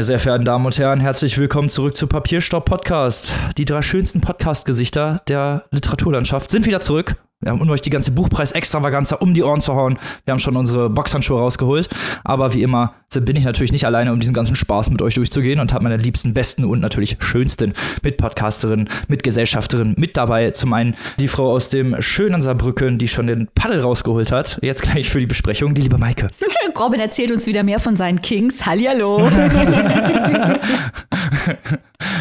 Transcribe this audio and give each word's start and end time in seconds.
Meine 0.00 0.06
sehr 0.06 0.18
verehrten 0.18 0.46
Damen 0.46 0.64
und 0.64 0.78
Herren, 0.78 0.98
herzlich 0.98 1.36
willkommen 1.36 1.68
zurück 1.68 1.94
zu 1.94 2.06
Papierstopp 2.06 2.64
Podcast. 2.64 3.34
Die 3.58 3.66
drei 3.66 3.82
schönsten 3.82 4.22
Podcast-Gesichter 4.22 5.20
der 5.28 5.66
Literaturlandschaft 5.72 6.50
sind 6.50 6.64
wieder 6.64 6.80
zurück. 6.80 7.16
Wir 7.42 7.52
haben, 7.52 7.60
um 7.62 7.70
euch 7.70 7.80
die 7.80 7.88
ganze 7.88 8.10
Buchpreis-Extravaganza 8.10 9.16
um 9.16 9.32
die 9.32 9.42
Ohren 9.42 9.62
zu 9.62 9.74
hauen. 9.74 9.98
Wir 10.26 10.32
haben 10.32 10.40
schon 10.40 10.58
unsere 10.58 10.90
Boxhandschuhe 10.90 11.38
rausgeholt. 11.38 11.88
Aber 12.22 12.52
wie 12.52 12.60
immer 12.62 12.92
bin 13.14 13.34
ich 13.34 13.44
natürlich 13.44 13.72
nicht 13.72 13.86
alleine, 13.86 14.12
um 14.12 14.20
diesen 14.20 14.34
ganzen 14.34 14.56
Spaß 14.56 14.90
mit 14.90 15.00
euch 15.00 15.14
durchzugehen 15.14 15.58
und 15.58 15.72
habe 15.72 15.84
meine 15.84 15.96
liebsten, 15.96 16.34
besten 16.34 16.66
und 16.66 16.80
natürlich 16.80 17.16
schönsten 17.20 17.72
Mitpodcasterinnen, 18.02 18.90
Mitgesellschafterinnen 19.08 19.94
mit 19.96 20.18
dabei. 20.18 20.50
Zum 20.50 20.74
einen 20.74 20.96
die 21.18 21.28
Frau 21.28 21.50
aus 21.50 21.70
dem 21.70 21.96
schönen 22.02 22.42
Saarbrücken, 22.42 22.98
die 22.98 23.08
schon 23.08 23.26
den 23.26 23.48
Paddel 23.54 23.80
rausgeholt 23.80 24.32
hat. 24.32 24.58
Jetzt 24.60 24.82
gleich 24.82 25.08
für 25.08 25.20
die 25.20 25.26
Besprechung, 25.26 25.74
die 25.74 25.80
liebe 25.80 25.96
Maike. 25.96 26.28
Robin 26.78 27.00
erzählt 27.00 27.30
uns 27.30 27.46
wieder 27.46 27.62
mehr 27.62 27.78
von 27.78 27.96
seinen 27.96 28.20
Kings. 28.20 28.66
Hallihallo. 28.66 29.26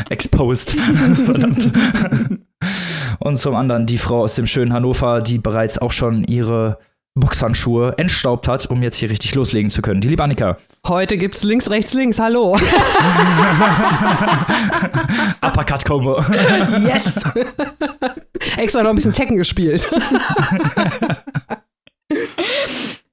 Exposed. 0.09 0.71
Verdammt. 1.25 1.71
Und 3.19 3.37
zum 3.37 3.55
anderen 3.55 3.85
die 3.85 3.97
Frau 3.97 4.21
aus 4.21 4.35
dem 4.35 4.47
schönen 4.47 4.73
Hannover, 4.73 5.21
die 5.21 5.37
bereits 5.37 5.77
auch 5.77 5.91
schon 5.91 6.23
ihre 6.23 6.79
Boxhandschuhe 7.15 7.95
entstaubt 7.97 8.47
hat, 8.47 8.65
um 8.67 8.81
jetzt 8.81 8.97
hier 8.97 9.09
richtig 9.09 9.35
loslegen 9.35 9.69
zu 9.69 9.81
können. 9.81 9.99
Die 10.01 10.07
liebe 10.07 10.23
Annika. 10.23 10.57
Heute 10.87 11.17
gibt's 11.17 11.43
links, 11.43 11.69
rechts, 11.69 11.93
links. 11.93 12.19
Hallo. 12.19 12.53
Uppercut 15.41 15.83
Combo. 15.85 16.23
Yes. 16.81 17.23
Extra 18.57 18.83
noch 18.83 18.91
ein 18.91 18.95
bisschen 18.95 19.13
Tekken 19.13 19.35
gespielt. 19.35 19.83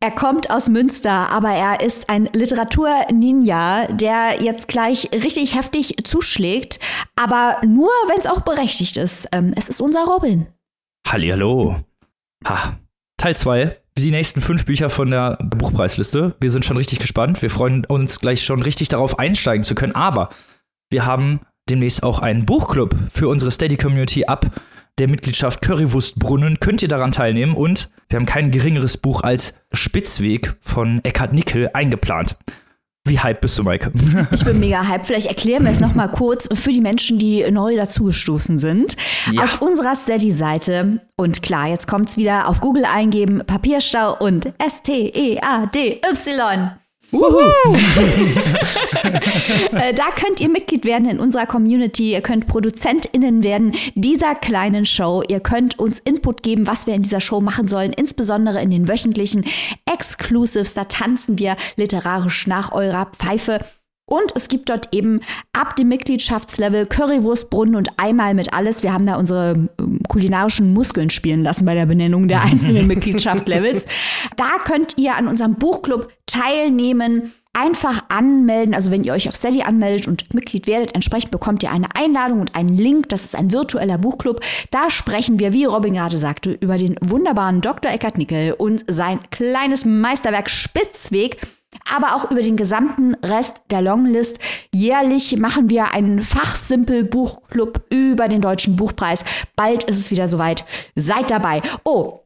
Er 0.02 0.11
kommt 0.11 0.50
aus 0.50 0.69
Münster, 0.69 1.30
aber 1.30 1.50
er 1.50 1.80
ist 1.80 2.11
ein 2.11 2.28
Literatur-Ninja, 2.33 3.86
der 3.92 4.42
jetzt 4.42 4.69
gleich 4.69 5.08
richtig 5.12 5.56
heftig 5.56 5.97
zuschlägt, 6.05 6.78
aber 7.16 7.56
nur, 7.64 7.88
wenn 8.06 8.19
es 8.19 8.27
auch 8.27 8.41
berechtigt 8.42 8.98
ist. 8.98 9.27
Ähm, 9.33 9.53
es 9.56 9.70
ist 9.70 9.80
unser 9.80 10.05
Robin. 10.05 10.48
Hallihallo. 11.08 11.77
Ha. 12.47 12.78
Teil 13.16 13.36
2. 13.36 13.77
Die 13.97 14.11
nächsten 14.11 14.42
fünf 14.42 14.66
Bücher 14.66 14.91
von 14.91 15.11
der 15.11 15.38
Buchpreisliste. 15.42 16.36
Wir 16.41 16.50
sind 16.50 16.66
schon 16.66 16.77
richtig 16.77 16.98
gespannt. 16.98 17.41
Wir 17.41 17.48
freuen 17.48 17.86
uns 17.86 18.20
gleich 18.20 18.44
schon 18.44 18.60
richtig 18.60 18.88
darauf 18.91 19.19
einsteigen 19.19 19.64
zu 19.64 19.75
können. 19.75 19.94
Aber 19.94 20.28
wir 20.91 21.06
haben 21.06 21.41
demnächst 21.70 22.03
auch 22.03 22.19
einen 22.19 22.44
Buchclub 22.44 22.94
für 23.10 23.28
unsere 23.28 23.50
Steady-Community 23.50 24.27
ab 24.27 24.44
der 24.98 25.08
Mitgliedschaft 25.08 25.62
Currywurstbrunnen 25.62 26.58
könnt 26.61 26.83
ihr 26.83 26.89
daran 26.89 27.12
teilnehmen 27.12 27.55
und 27.55 27.91
wir 28.08 28.19
haben 28.19 28.27
kein 28.27 28.50
geringeres 28.50 28.97
Buch 28.97 29.22
als 29.22 29.55
Spitzweg 29.72 30.56
von 30.61 31.00
Eckhard 31.05 31.33
Nickel 31.33 31.70
eingeplant. 31.75 32.36
Wie 33.06 33.20
hype 33.20 33.41
bist 33.41 33.56
du, 33.58 33.62
Maike? 33.62 33.92
Ich 34.33 34.44
bin 34.44 34.58
mega 34.58 34.86
hype. 34.88 35.06
Vielleicht 35.06 35.28
erklären 35.28 35.62
wir 35.64 35.70
es 35.70 35.78
noch 35.78 35.94
mal 35.94 36.08
kurz 36.08 36.48
für 36.53 36.72
die 36.72 36.80
Menschen, 36.80 37.19
die 37.19 37.48
neu 37.50 37.77
dazugestoßen 37.77 38.58
sind. 38.58 38.97
Ja. 39.33 39.44
Auf 39.44 39.62
unserer 39.62 39.94
Steady-Seite 39.94 41.00
und 41.16 41.42
klar, 41.42 41.69
jetzt 41.69 41.86
kommt 41.86 42.08
es 42.08 42.16
wieder 42.16 42.48
auf 42.48 42.60
Google 42.60 42.84
eingeben, 42.84 43.42
Papierstau 43.47 44.16
und 44.19 44.53
S-T-E-A-D-Y. 44.58 46.00
Äh, 49.72 49.94
da 49.94 50.10
könnt 50.10 50.40
ihr 50.40 50.48
Mitglied 50.48 50.84
werden 50.84 51.08
in 51.08 51.20
unserer 51.20 51.46
Community. 51.46 52.12
Ihr 52.12 52.20
könnt 52.20 52.46
ProduzentInnen 52.46 53.42
werden 53.42 53.74
dieser 53.94 54.34
kleinen 54.34 54.86
Show. 54.86 55.22
Ihr 55.28 55.40
könnt 55.40 55.78
uns 55.78 55.98
Input 56.00 56.42
geben, 56.42 56.66
was 56.66 56.86
wir 56.86 56.94
in 56.94 57.03
dieser 57.03 57.20
Show 57.20 57.41
machen 57.41 57.69
sollen, 57.69 57.92
insbesondere 57.92 58.60
in 58.62 58.70
den 58.70 58.88
wöchentlichen 58.88 59.44
Exclusives. 59.91 60.75
Da 60.75 60.84
tanzen 60.84 61.38
wir 61.38 61.56
literarisch 61.76 62.47
nach 62.47 62.72
eurer 62.72 63.06
Pfeife. 63.06 63.60
Und 64.09 64.33
es 64.37 64.47
gibt 64.47 64.69
dort 64.69 64.94
eben 64.94 65.21
ab 65.53 65.75
dem 65.75 65.89
Mitgliedschaftslevel 65.89 66.87
Currywurstbrunnen 66.87 67.75
und 67.75 67.89
einmal 67.97 68.34
mit 68.34 68.55
alles. 68.55 68.84
Wir 68.84 68.93
haben 68.93 69.05
da 69.05 69.17
unsere 69.17 69.69
ähm, 69.81 70.00
kulinarischen 70.09 70.72
Muskeln 70.72 71.11
spielen 71.11 71.43
lassen 71.43 71.65
bei 71.65 71.75
der 71.75 71.87
Benennung 71.87 72.28
der 72.28 72.43
einzelnen 72.44 72.87
Mitgliedschaftslevels. 72.87 73.87
Da 74.37 74.59
könnt 74.65 74.97
ihr 74.97 75.17
an 75.17 75.27
unserem 75.27 75.56
Buchclub 75.56 76.09
teilnehmen. 76.27 77.33
Einfach 77.53 78.05
anmelden. 78.11 78.75
Also 78.75 78.91
wenn 78.91 79.03
ihr 79.03 79.15
euch 79.15 79.28
auf 79.31 79.34
Steady 79.34 79.62
anmeldet 79.62 80.06
und 80.06 80.33
Mitglied 80.34 80.67
werdet, 80.67 80.94
entsprechend 80.94 81.31
bekommt 81.31 81.62
ihr 81.62 81.73
eine 81.73 81.88
Einladung 81.94 82.41
und 82.41 82.55
einen 82.55 82.77
Link. 82.77 83.09
Das 83.09 83.25
ist 83.25 83.34
ein 83.34 83.50
virtueller 83.50 83.97
Buchclub. 83.97 84.41
Da 84.71 84.91
sprechen 84.91 85.38
wir, 85.38 85.55
wie 85.55 85.65
Robin 85.65 85.94
gerade 85.94 86.19
sagte, 86.19 86.53
über 86.53 86.77
den 86.77 86.97
wunderbaren 87.00 87.62
Dr. 87.62 87.91
Eckart 87.91 88.19
Nickel 88.19 88.53
und 88.53 88.84
sein 88.88 89.21
kleines 89.31 89.87
Meisterwerk 89.87 90.50
Spitzweg 90.50 91.38
aber 91.94 92.14
auch 92.14 92.31
über 92.31 92.42
den 92.42 92.56
gesamten 92.56 93.14
Rest 93.25 93.62
der 93.70 93.82
Longlist. 93.82 94.38
Jährlich 94.72 95.37
machen 95.38 95.70
wir 95.70 95.92
einen 95.92 96.22
Fachsimpel-Buchclub 96.22 97.82
über 97.91 98.28
den 98.28 98.41
Deutschen 98.41 98.76
Buchpreis. 98.76 99.25
Bald 99.56 99.84
ist 99.84 99.98
es 99.98 100.10
wieder 100.10 100.28
soweit. 100.28 100.64
Seid 100.94 101.31
dabei. 101.31 101.62
Oh, 101.84 102.20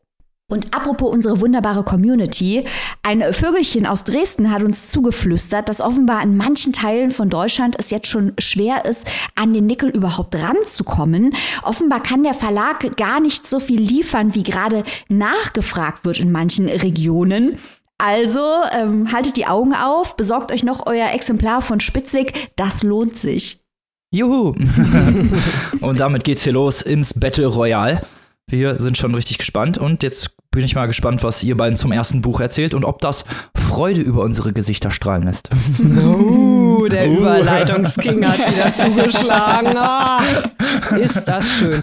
und 0.51 0.75
apropos 0.75 1.11
unsere 1.11 1.41
wunderbare 1.41 1.85
Community, 1.85 2.65
ein 3.05 3.23
Vögelchen 3.33 3.87
aus 3.87 4.03
Dresden 4.03 4.51
hat 4.51 4.65
uns 4.65 4.89
zugeflüstert, 4.91 5.69
dass 5.69 5.81
offenbar 5.81 6.23
in 6.25 6.37
manchen 6.37 6.73
Teilen 6.73 7.13
von 7.13 7.31
Deutschland 7.31 7.77
es 7.79 7.91
jetzt 7.91 8.09
schon 8.09 8.33
schwer 8.39 8.85
ist, 8.85 9.09
an 9.37 9.55
den 9.55 9.67
Nickel 9.67 9.91
überhaupt 9.91 10.35
ranzukommen. 10.35 11.35
Offenbar 11.63 12.03
kann 12.03 12.25
der 12.25 12.35
Verlag 12.35 12.97
gar 12.97 13.21
nicht 13.21 13.47
so 13.47 13.61
viel 13.61 13.81
liefern, 13.81 14.35
wie 14.35 14.43
gerade 14.43 14.83
nachgefragt 15.09 16.05
wird 16.05 16.19
in 16.19 16.33
manchen 16.33 16.69
Regionen. 16.69 17.57
Also 18.03 18.45
ähm, 18.73 19.13
haltet 19.13 19.37
die 19.37 19.47
Augen 19.47 19.75
auf, 19.75 20.17
besorgt 20.17 20.53
euch 20.53 20.63
noch 20.63 20.87
euer 20.87 21.11
Exemplar 21.13 21.61
von 21.61 21.81
Spitzweg, 21.81 22.51
das 22.57 22.83
lohnt 22.83 23.17
sich. 23.17 23.61
Juhu! 24.13 24.55
und 25.81 26.01
damit 26.01 26.25
geht's 26.25 26.45
hier 26.45 26.55
los 26.55 26.83
ins 26.83 27.15
Battle 27.15 27.47
Royale. 27.47 28.03
Wir 28.49 28.79
sind 28.79 28.97
schon 28.97 29.15
richtig 29.15 29.39
gespannt 29.39 29.79
und 29.79 30.03
jetzt 30.03 30.35
bin 30.53 30.65
ich 30.65 30.75
mal 30.75 30.87
gespannt, 30.87 31.23
was 31.23 31.45
ihr 31.45 31.57
beiden 31.57 31.77
zum 31.77 31.93
ersten 31.93 32.23
Buch 32.23 32.41
erzählt 32.41 32.75
und 32.75 32.85
ob 32.85 33.01
das 33.01 33.25
Freude 33.55 34.01
über 34.01 34.23
unsere 34.23 34.53
Gesichter 34.53 34.91
strahlen 34.91 35.23
lässt. 35.23 35.49
Uh, 35.79 36.89
der 36.91 37.09
uh. 37.09 37.19
Überleitungsking 37.19 38.27
hat 38.27 38.53
wieder 38.53 38.73
zugeschlagen. 38.73 39.77
Ah, 39.77 40.23
ist 40.99 41.25
das 41.27 41.49
schön. 41.49 41.81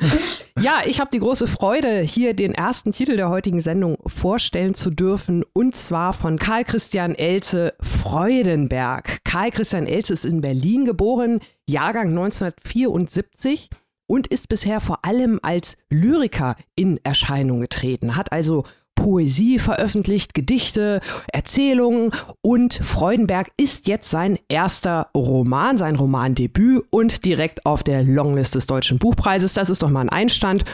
Ja, 0.59 0.81
ich 0.85 0.99
habe 0.99 1.09
die 1.13 1.19
große 1.19 1.47
Freude, 1.47 2.01
hier 2.01 2.33
den 2.33 2.53
ersten 2.53 2.91
Titel 2.91 3.15
der 3.15 3.29
heutigen 3.29 3.61
Sendung 3.61 3.99
vorstellen 4.05 4.73
zu 4.73 4.89
dürfen, 4.89 5.45
und 5.53 5.75
zwar 5.75 6.11
von 6.11 6.37
Karl 6.37 6.65
Christian 6.65 7.15
Elze 7.15 7.73
Freudenberg. 7.79 9.23
Karl 9.23 9.51
Christian 9.51 9.85
Elze 9.85 10.11
ist 10.11 10.25
in 10.25 10.41
Berlin 10.41 10.83
geboren, 10.83 11.39
Jahrgang 11.67 12.09
1974 12.09 13.69
und 14.07 14.27
ist 14.27 14.49
bisher 14.49 14.81
vor 14.81 15.05
allem 15.05 15.39
als 15.43 15.77
Lyriker 15.89 16.55
in 16.75 16.99
Erscheinung 17.03 17.59
getreten, 17.61 18.15
hat 18.15 18.31
also 18.31 18.63
Poesie 18.95 19.59
veröffentlicht, 19.59 20.33
Gedichte, 20.33 21.01
Erzählungen 21.31 22.11
und 22.41 22.73
Freudenberg 22.73 23.51
ist 23.55 23.87
jetzt 23.87 24.09
sein 24.09 24.39
erster 24.49 25.09
Roman, 25.15 25.77
sein 25.77 25.95
Romandebüt 25.95 26.83
und 26.89 27.23
direkt 27.23 27.65
auf 27.65 27.83
der 27.83 28.03
Longlist 28.03 28.55
des 28.55 28.65
Deutschen 28.65 28.97
Buchpreises. 28.97 29.53
Das 29.53 29.69
ist 29.69 29.83
doch 29.83 29.89
mal 29.89 30.01
ein 30.01 30.09
Einstand. 30.09 30.65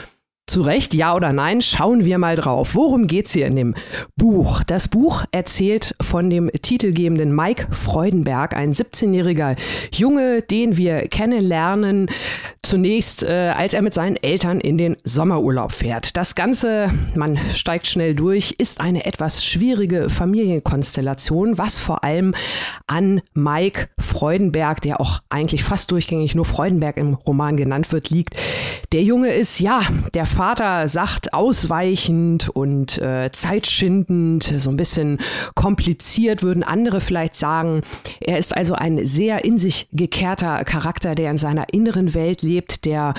Zu 0.45 0.59
Recht, 0.59 0.93
ja 0.93 1.15
oder 1.15 1.31
nein, 1.31 1.61
schauen 1.61 2.03
wir 2.03 2.17
mal 2.17 2.35
drauf. 2.35 2.75
Worum 2.75 3.07
geht's 3.07 3.31
hier 3.31 3.47
in 3.47 3.55
dem 3.55 3.75
Buch? 4.17 4.61
Das 4.63 4.89
Buch 4.89 5.23
erzählt 5.31 5.95
von 6.01 6.29
dem 6.29 6.51
titelgebenden 6.51 7.33
Mike 7.33 7.67
Freudenberg, 7.71 8.53
ein 8.53 8.73
17-jähriger 8.73 9.55
Junge, 9.93 10.41
den 10.41 10.75
wir 10.75 11.07
kennenlernen, 11.07 12.09
zunächst, 12.61 13.23
äh, 13.23 13.53
als 13.55 13.73
er 13.73 13.81
mit 13.81 13.93
seinen 13.93 14.17
Eltern 14.17 14.59
in 14.59 14.77
den 14.77 14.97
Sommerurlaub 15.05 15.71
fährt. 15.71 16.17
Das 16.17 16.35
Ganze, 16.35 16.91
man 17.15 17.39
steigt 17.53 17.87
schnell 17.87 18.13
durch, 18.13 18.55
ist 18.57 18.81
eine 18.81 19.05
etwas 19.05 19.45
schwierige 19.45 20.09
Familienkonstellation, 20.09 21.57
was 21.57 21.79
vor 21.79 22.03
allem 22.03 22.35
an 22.85 23.21
Mike 23.33 23.87
Freudenberg, 23.97 24.81
der 24.81 24.99
auch 24.99 25.21
eigentlich 25.29 25.63
fast 25.63 25.89
durchgängig 25.91 26.35
nur 26.35 26.43
Freudenberg 26.43 26.97
im 26.97 27.13
Roman 27.13 27.55
genannt 27.55 27.93
wird, 27.93 28.09
liegt. 28.09 28.35
Der 28.91 29.03
Junge 29.03 29.31
ist, 29.31 29.59
ja, 29.59 29.83
der 30.13 30.25
Vater 30.33 30.87
sagt 30.87 31.33
ausweichend 31.33 32.49
und 32.49 32.97
äh, 32.97 33.29
zeitschindend, 33.31 34.51
so 34.57 34.71
ein 34.71 34.77
bisschen 34.77 35.19
kompliziert, 35.53 36.41
würden 36.41 36.63
andere 36.63 37.01
vielleicht 37.01 37.35
sagen. 37.35 37.81
Er 38.19 38.39
ist 38.39 38.57
also 38.57 38.73
ein 38.73 39.05
sehr 39.05 39.45
in 39.45 39.59
sich 39.59 39.87
gekehrter 39.91 40.63
Charakter, 40.63 41.13
der 41.13 41.29
in 41.29 41.37
seiner 41.37 41.71
inneren 41.71 42.15
Welt 42.15 42.41
lebt, 42.41 42.85
der 42.85 43.13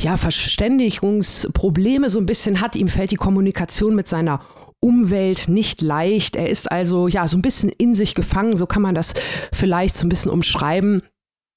ja 0.00 0.16
Verständigungsprobleme 0.16 2.10
so 2.10 2.18
ein 2.18 2.26
bisschen 2.26 2.60
hat. 2.60 2.74
Ihm 2.74 2.88
fällt 2.88 3.12
die 3.12 3.16
Kommunikation 3.16 3.94
mit 3.94 4.08
seiner 4.08 4.40
Umwelt 4.80 5.48
nicht 5.48 5.80
leicht. 5.80 6.34
Er 6.34 6.48
ist 6.48 6.70
also 6.70 7.06
ja 7.06 7.28
so 7.28 7.36
ein 7.36 7.42
bisschen 7.42 7.68
in 7.68 7.94
sich 7.94 8.16
gefangen, 8.16 8.56
so 8.56 8.66
kann 8.66 8.82
man 8.82 8.96
das 8.96 9.14
vielleicht 9.52 9.96
so 9.96 10.04
ein 10.06 10.08
bisschen 10.08 10.32
umschreiben. 10.32 11.02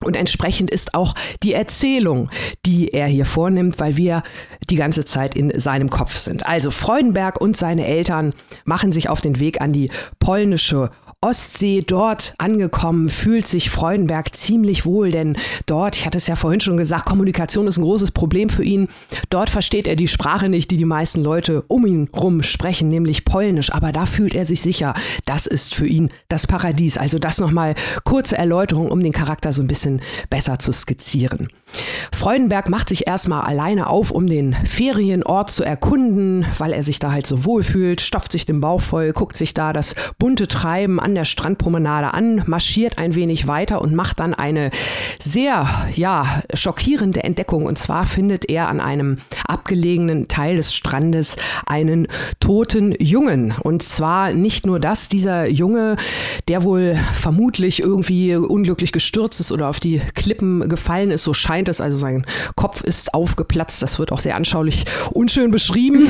Und 0.04 0.16
entsprechend 0.16 0.70
ist 0.70 0.94
auch 0.94 1.14
die 1.44 1.54
Erzählung, 1.54 2.30
die 2.66 2.90
er 2.90 3.08
hier 3.08 3.26
vornimmt, 3.26 3.80
weil 3.80 3.98
wir 3.98 4.24
die 4.70 4.76
ganze 4.76 5.06
Zeit 5.06 5.36
in 5.36 5.58
seinem 5.60 5.90
Kopf 5.90 6.18
sind. 6.18 6.46
Also 6.46 6.72
Freudenberg 6.72 7.40
und 7.40 7.56
seine 7.56 7.86
Eltern 7.86 8.34
machen 8.66 8.92
sich 8.92 9.10
auf 9.10 9.22
den 9.22 9.40
Weg 9.40 9.62
an 9.62 9.74
die 9.74 9.90
polnische 10.20 10.90
Ostsee 11.24 11.84
dort 11.86 12.34
angekommen, 12.40 13.08
fühlt 13.08 13.46
sich 13.46 13.70
Freudenberg 13.70 14.34
ziemlich 14.34 14.88
wohl, 14.88 15.12
denn 15.12 15.38
dort, 15.68 15.96
ich 15.96 16.08
hatte 16.08 16.18
es 16.18 16.26
ja 16.26 16.36
vorhin 16.36 16.62
schon 16.62 16.78
gesagt, 16.78 17.06
Kommunikation 17.06 17.68
ist 17.68 17.78
ein 17.78 17.84
großes 17.84 18.10
Problem 18.10 18.50
für 18.50 18.64
ihn. 18.64 18.88
Dort 19.30 19.52
versteht 19.52 19.86
er 19.86 19.96
die 19.96 20.08
Sprache 20.08 20.50
nicht, 20.50 20.72
die 20.72 20.78
die 20.78 20.86
meisten 20.86 21.22
Leute 21.22 21.62
um 21.68 21.86
ihn 21.86 22.10
rum 22.16 22.42
sprechen, 22.42 22.90
nämlich 22.90 23.24
Polnisch. 23.24 23.72
Aber 23.72 23.92
da 23.92 24.08
fühlt 24.08 24.34
er 24.34 24.46
sich 24.46 24.64
sicher, 24.64 24.96
das 25.26 25.46
ist 25.46 25.76
für 25.76 25.86
ihn 25.86 26.10
das 26.28 26.48
Paradies. 26.48 26.98
Also 26.98 27.20
das 27.20 27.38
nochmal 27.38 27.76
kurze 28.04 28.36
Erläuterung, 28.36 28.90
um 28.90 29.04
den 29.04 29.12
Charakter 29.14 29.52
so 29.52 29.62
ein 29.62 29.68
bisschen 29.68 29.91
besser 30.30 30.58
zu 30.58 30.72
skizzieren. 30.72 31.50
Freudenberg 32.14 32.68
macht 32.68 32.90
sich 32.90 33.08
erstmal 33.08 33.42
alleine 33.42 33.88
auf, 33.88 34.12
um 34.12 34.28
den 34.28 34.54
Ferienort 34.54 35.52
zu 35.52 35.64
erkunden, 35.64 36.46
weil 36.58 36.74
er 36.74 36.84
sich 36.84 37.00
da 37.00 37.12
halt 37.12 37.28
so 37.28 37.46
wohl 37.46 37.64
fühlt, 37.64 38.02
stopft 38.02 38.32
sich 38.32 38.46
den 38.46 38.60
Bauch 38.60 38.82
voll, 38.82 39.14
guckt 39.14 39.36
sich 39.36 39.54
da 39.54 39.72
das 39.72 39.96
bunte 40.18 40.48
Treiben 40.48 41.00
an 41.00 41.12
an 41.12 41.16
der 41.16 41.26
Strandpromenade 41.26 42.14
an, 42.14 42.44
marschiert 42.46 42.98
ein 42.98 43.16
wenig 43.16 43.46
weiter 43.46 43.82
und 43.82 43.94
macht 43.94 44.22
dann 44.22 44.34
eine 44.34 44.72
sehr, 45.20 45.68
ja, 45.94 46.42
schockierende 46.54 47.22
Entdeckung. 47.26 47.66
Und 47.66 47.78
zwar 47.78 48.06
findet 48.06 48.50
er 48.50 48.70
an 48.70 48.80
einem 48.80 49.18
abgelegenen 49.46 50.30
Teil 50.30 50.56
des 50.56 50.74
Strandes 50.74 51.36
einen 51.66 52.08
toten 52.40 52.96
Jungen. 52.98 53.54
Und 53.62 53.84
zwar 53.84 54.32
nicht 54.32 54.66
nur 54.66 54.80
das, 54.80 55.10
dieser 55.10 55.50
Junge, 55.50 55.98
der 56.48 56.64
wohl 56.64 56.98
vermutlich 57.12 57.82
irgendwie 57.82 58.34
unglücklich 58.38 58.94
gestürzt 58.94 59.42
ist 59.42 59.52
oder 59.52 59.68
auf 59.68 59.81
die 59.84 60.02
Klippen 60.16 60.70
gefallen 60.70 61.12
ist, 61.12 61.24
so 61.24 61.34
scheint 61.34 61.68
es. 61.70 61.82
Also 61.82 61.98
sein 61.98 62.26
Kopf 62.56 62.84
ist 62.84 63.14
aufgeplatzt. 63.14 63.82
Das 63.82 64.00
wird 64.00 64.12
auch 64.12 64.20
sehr 64.20 64.36
anschaulich 64.36 64.86
unschön 65.12 65.52
beschrieben. 65.52 66.08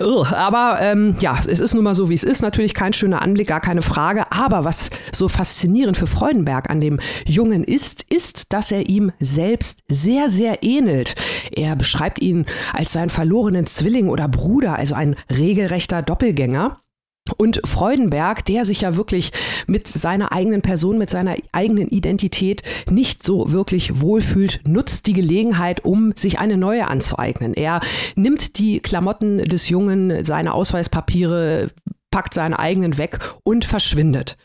Aber 0.00 0.78
ähm, 0.80 1.16
ja, 1.20 1.38
es 1.46 1.60
ist 1.60 1.74
nun 1.74 1.84
mal 1.84 1.94
so, 1.94 2.08
wie 2.08 2.14
es 2.14 2.22
ist. 2.22 2.42
Natürlich 2.42 2.74
kein 2.74 2.92
schöner 2.92 3.22
Anblick, 3.22 3.48
gar 3.48 3.60
keine 3.60 3.82
Frage. 3.82 3.94
Frage. 3.94 4.26
Aber 4.30 4.64
was 4.64 4.90
so 5.12 5.28
faszinierend 5.28 5.96
für 5.96 6.06
Freudenberg 6.06 6.68
an 6.68 6.80
dem 6.80 7.00
Jungen 7.26 7.64
ist, 7.64 8.02
ist, 8.12 8.52
dass 8.52 8.70
er 8.70 8.88
ihm 8.88 9.12
selbst 9.20 9.80
sehr, 9.88 10.28
sehr 10.28 10.62
ähnelt. 10.62 11.14
Er 11.52 11.76
beschreibt 11.76 12.20
ihn 12.20 12.44
als 12.72 12.92
seinen 12.92 13.10
verlorenen 13.10 13.66
Zwilling 13.66 14.08
oder 14.08 14.28
Bruder, 14.28 14.76
also 14.76 14.94
ein 14.94 15.16
regelrechter 15.30 16.02
Doppelgänger. 16.02 16.80
Und 17.38 17.62
Freudenberg, 17.64 18.44
der 18.44 18.66
sich 18.66 18.82
ja 18.82 18.96
wirklich 18.96 19.32
mit 19.66 19.88
seiner 19.88 20.32
eigenen 20.32 20.60
Person, 20.60 20.98
mit 20.98 21.08
seiner 21.08 21.36
eigenen 21.52 21.88
Identität 21.88 22.62
nicht 22.90 23.22
so 23.22 23.50
wirklich 23.50 24.02
wohlfühlt, 24.02 24.60
nutzt 24.66 25.06
die 25.06 25.14
Gelegenheit, 25.14 25.86
um 25.86 26.12
sich 26.14 26.38
eine 26.38 26.58
neue 26.58 26.86
anzueignen. 26.86 27.54
Er 27.54 27.80
nimmt 28.14 28.58
die 28.58 28.80
Klamotten 28.80 29.38
des 29.38 29.70
Jungen, 29.70 30.22
seine 30.24 30.52
Ausweispapiere, 30.52 31.70
packt 32.10 32.34
seine 32.34 32.58
eigenen 32.58 32.98
weg 32.98 33.18
und 33.42 33.64
verschwindet. 33.64 34.36